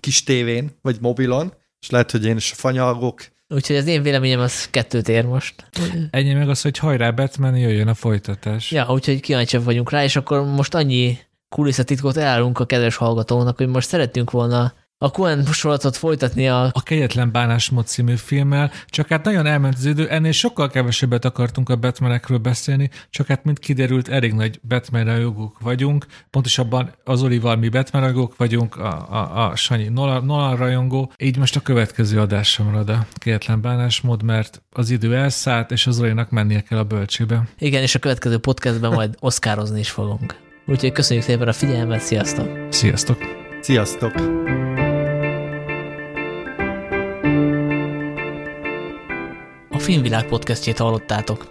kis 0.00 0.22
tévén, 0.22 0.70
vagy 0.82 0.96
mobilon, 1.00 1.52
és 1.80 1.90
lehet, 1.90 2.10
hogy 2.10 2.24
én 2.24 2.36
is 2.36 2.52
fanyalgok, 2.56 3.20
Úgyhogy 3.48 3.76
az 3.76 3.86
én 3.86 4.02
véleményem 4.02 4.40
az 4.40 4.70
kettőt 4.70 5.08
ér 5.08 5.24
most. 5.24 5.54
Ennyi 6.10 6.32
meg 6.32 6.48
az, 6.48 6.62
hogy 6.62 6.78
hajrá 6.78 7.10
Batman, 7.10 7.56
jöjjön 7.56 7.88
a 7.88 7.94
folytatás. 7.94 8.70
Ja, 8.70 8.86
úgyhogy 8.92 9.20
kíváncsiak 9.20 9.64
vagyunk 9.64 9.90
rá, 9.90 10.04
és 10.04 10.16
akkor 10.16 10.44
most 10.44 10.74
annyi 10.74 11.18
kulisszatitkot 11.48 12.16
elárulunk 12.16 12.58
a 12.58 12.66
kedves 12.66 12.96
hallgatónak, 12.96 13.56
hogy 13.56 13.68
most 13.68 13.88
szerettünk 13.88 14.30
volna 14.30 14.72
a 14.98 15.10
Coen 15.10 15.44
sorozatot 15.44 15.96
folytatni 15.96 16.48
a... 16.48 16.64
A 16.72 16.82
Kegyetlen 16.82 17.32
Bánásmód 17.32 17.86
című 17.86 18.14
filmmel, 18.14 18.70
csak 18.86 19.08
hát 19.08 19.24
nagyon 19.24 19.46
elment 19.46 19.74
az 19.74 19.84
idő, 19.84 20.08
ennél 20.08 20.32
sokkal 20.32 20.70
kevesebbet 20.70 21.24
akartunk 21.24 21.68
a 21.68 21.76
Batmanekről 21.76 22.38
beszélni, 22.38 22.90
csak 23.10 23.26
hát 23.26 23.44
mint 23.44 23.58
kiderült, 23.58 24.08
elég 24.08 24.32
nagy 24.32 24.60
Batman 24.68 25.04
rajongók 25.04 25.58
vagyunk, 25.60 26.06
pontosabban 26.30 26.94
az 27.04 27.22
Olival 27.22 27.56
mi 27.56 27.68
Batman 27.68 28.02
rajongók 28.02 28.36
vagyunk, 28.36 28.76
a, 28.76 29.06
a, 29.10 29.46
a 29.46 29.56
Sanyi 29.56 29.88
Nolan, 29.88 30.24
Nolan 30.24 30.56
rajongó, 30.56 31.12
így 31.18 31.36
most 31.36 31.56
a 31.56 31.60
következő 31.60 32.20
adásra 32.20 32.64
marad 32.64 32.88
a 32.88 33.06
Kegyetlen 33.14 33.60
Bánásmód, 33.60 34.22
mert 34.22 34.62
az 34.70 34.90
idő 34.90 35.16
elszállt, 35.16 35.70
és 35.70 35.86
az 35.86 36.00
Olinak 36.00 36.30
mennie 36.30 36.60
kell 36.60 36.78
a 36.78 36.84
bölcsébe. 36.84 37.48
Igen, 37.58 37.82
és 37.82 37.94
a 37.94 37.98
következő 37.98 38.38
podcastben 38.38 38.92
majd 38.92 39.14
oszkározni 39.20 39.78
is 39.78 39.90
fogunk. 39.90 40.36
Úgyhogy 40.66 40.92
köszönjük 40.92 41.24
szépen 41.24 41.48
a 41.48 41.52
figyelmet, 41.52 42.00
sziasztok! 42.00 42.48
Sziasztok! 42.70 43.18
Sziasztok! 43.60 44.12
Filmvilág 49.86 50.26
podcastjét 50.28 50.78
hallottátok. 50.78 51.46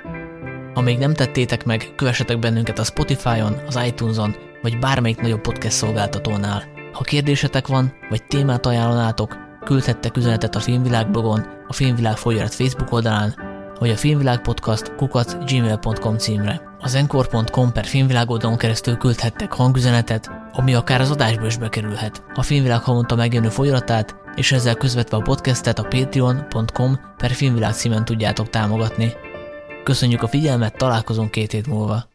Ha 0.74 0.82
még 0.82 0.98
nem 0.98 1.14
tettétek 1.14 1.66
meg, 1.66 1.94
kövessetek 1.96 2.40
bennünket 2.40 2.80
a 2.80 2.84
Spotify-on, 2.84 3.58
az 3.68 3.80
iTunes-on, 3.86 4.36
vagy 4.62 4.80
bármelyik 4.80 5.22
nagyobb 5.22 5.42
podcast 5.42 5.76
szolgáltatónál. 5.76 6.64
Ha 6.94 7.04
kérdésetek 7.04 7.68
van, 7.68 7.94
vagy 8.10 8.24
témát 8.24 8.66
ajánlanátok, 8.66 9.38
küldhettek 9.66 10.18
üzenetet 10.18 10.56
a 10.56 10.60
Filmvilág 10.60 11.12
blogon, 11.12 11.46
a 11.68 11.74
Filmvilág 11.74 12.18
folyarat 12.18 12.54
Facebook 12.54 12.92
oldalán, 12.92 13.36
vagy 13.80 13.90
a 13.90 13.98
Filmvilág 13.98 14.42
Podcast 14.42 14.96
kukat 14.96 15.38
gmail.com 15.46 16.18
címre. 16.18 16.62
Az 16.80 16.96
encore.com 16.96 17.72
per 17.72 17.86
filmvilág 17.86 18.30
oldalon 18.30 18.58
keresztül 18.58 18.98
küldhettek 18.98 19.54
hangüzenetet, 19.54 20.32
ami 20.52 20.74
akár 20.74 21.02
az 21.02 21.12
adásba 21.12 21.46
is 21.46 21.58
bekerülhet. 21.58 22.24
A 22.34 22.42
Filmvilág 22.42 22.82
havonta 22.82 23.16
megjelenő 23.16 23.50
folyaratát 23.50 24.16
és 24.36 24.52
ezzel 24.52 24.76
közvetve 24.76 25.18
a 25.18 25.22
podcastet 25.22 25.80
a 25.80 25.84
patreon.com 25.84 27.00
per 27.18 27.32
filmvilág 27.32 27.74
címen 27.74 28.06
tudjátok 28.06 28.50
támogatni. 28.50 29.14
Köszönjük 29.84 30.24
a 30.24 30.28
figyelmet, 30.28 30.78
találkozunk 30.78 31.32
két 31.32 31.52
hét 31.52 31.68
múlva. 31.68 32.14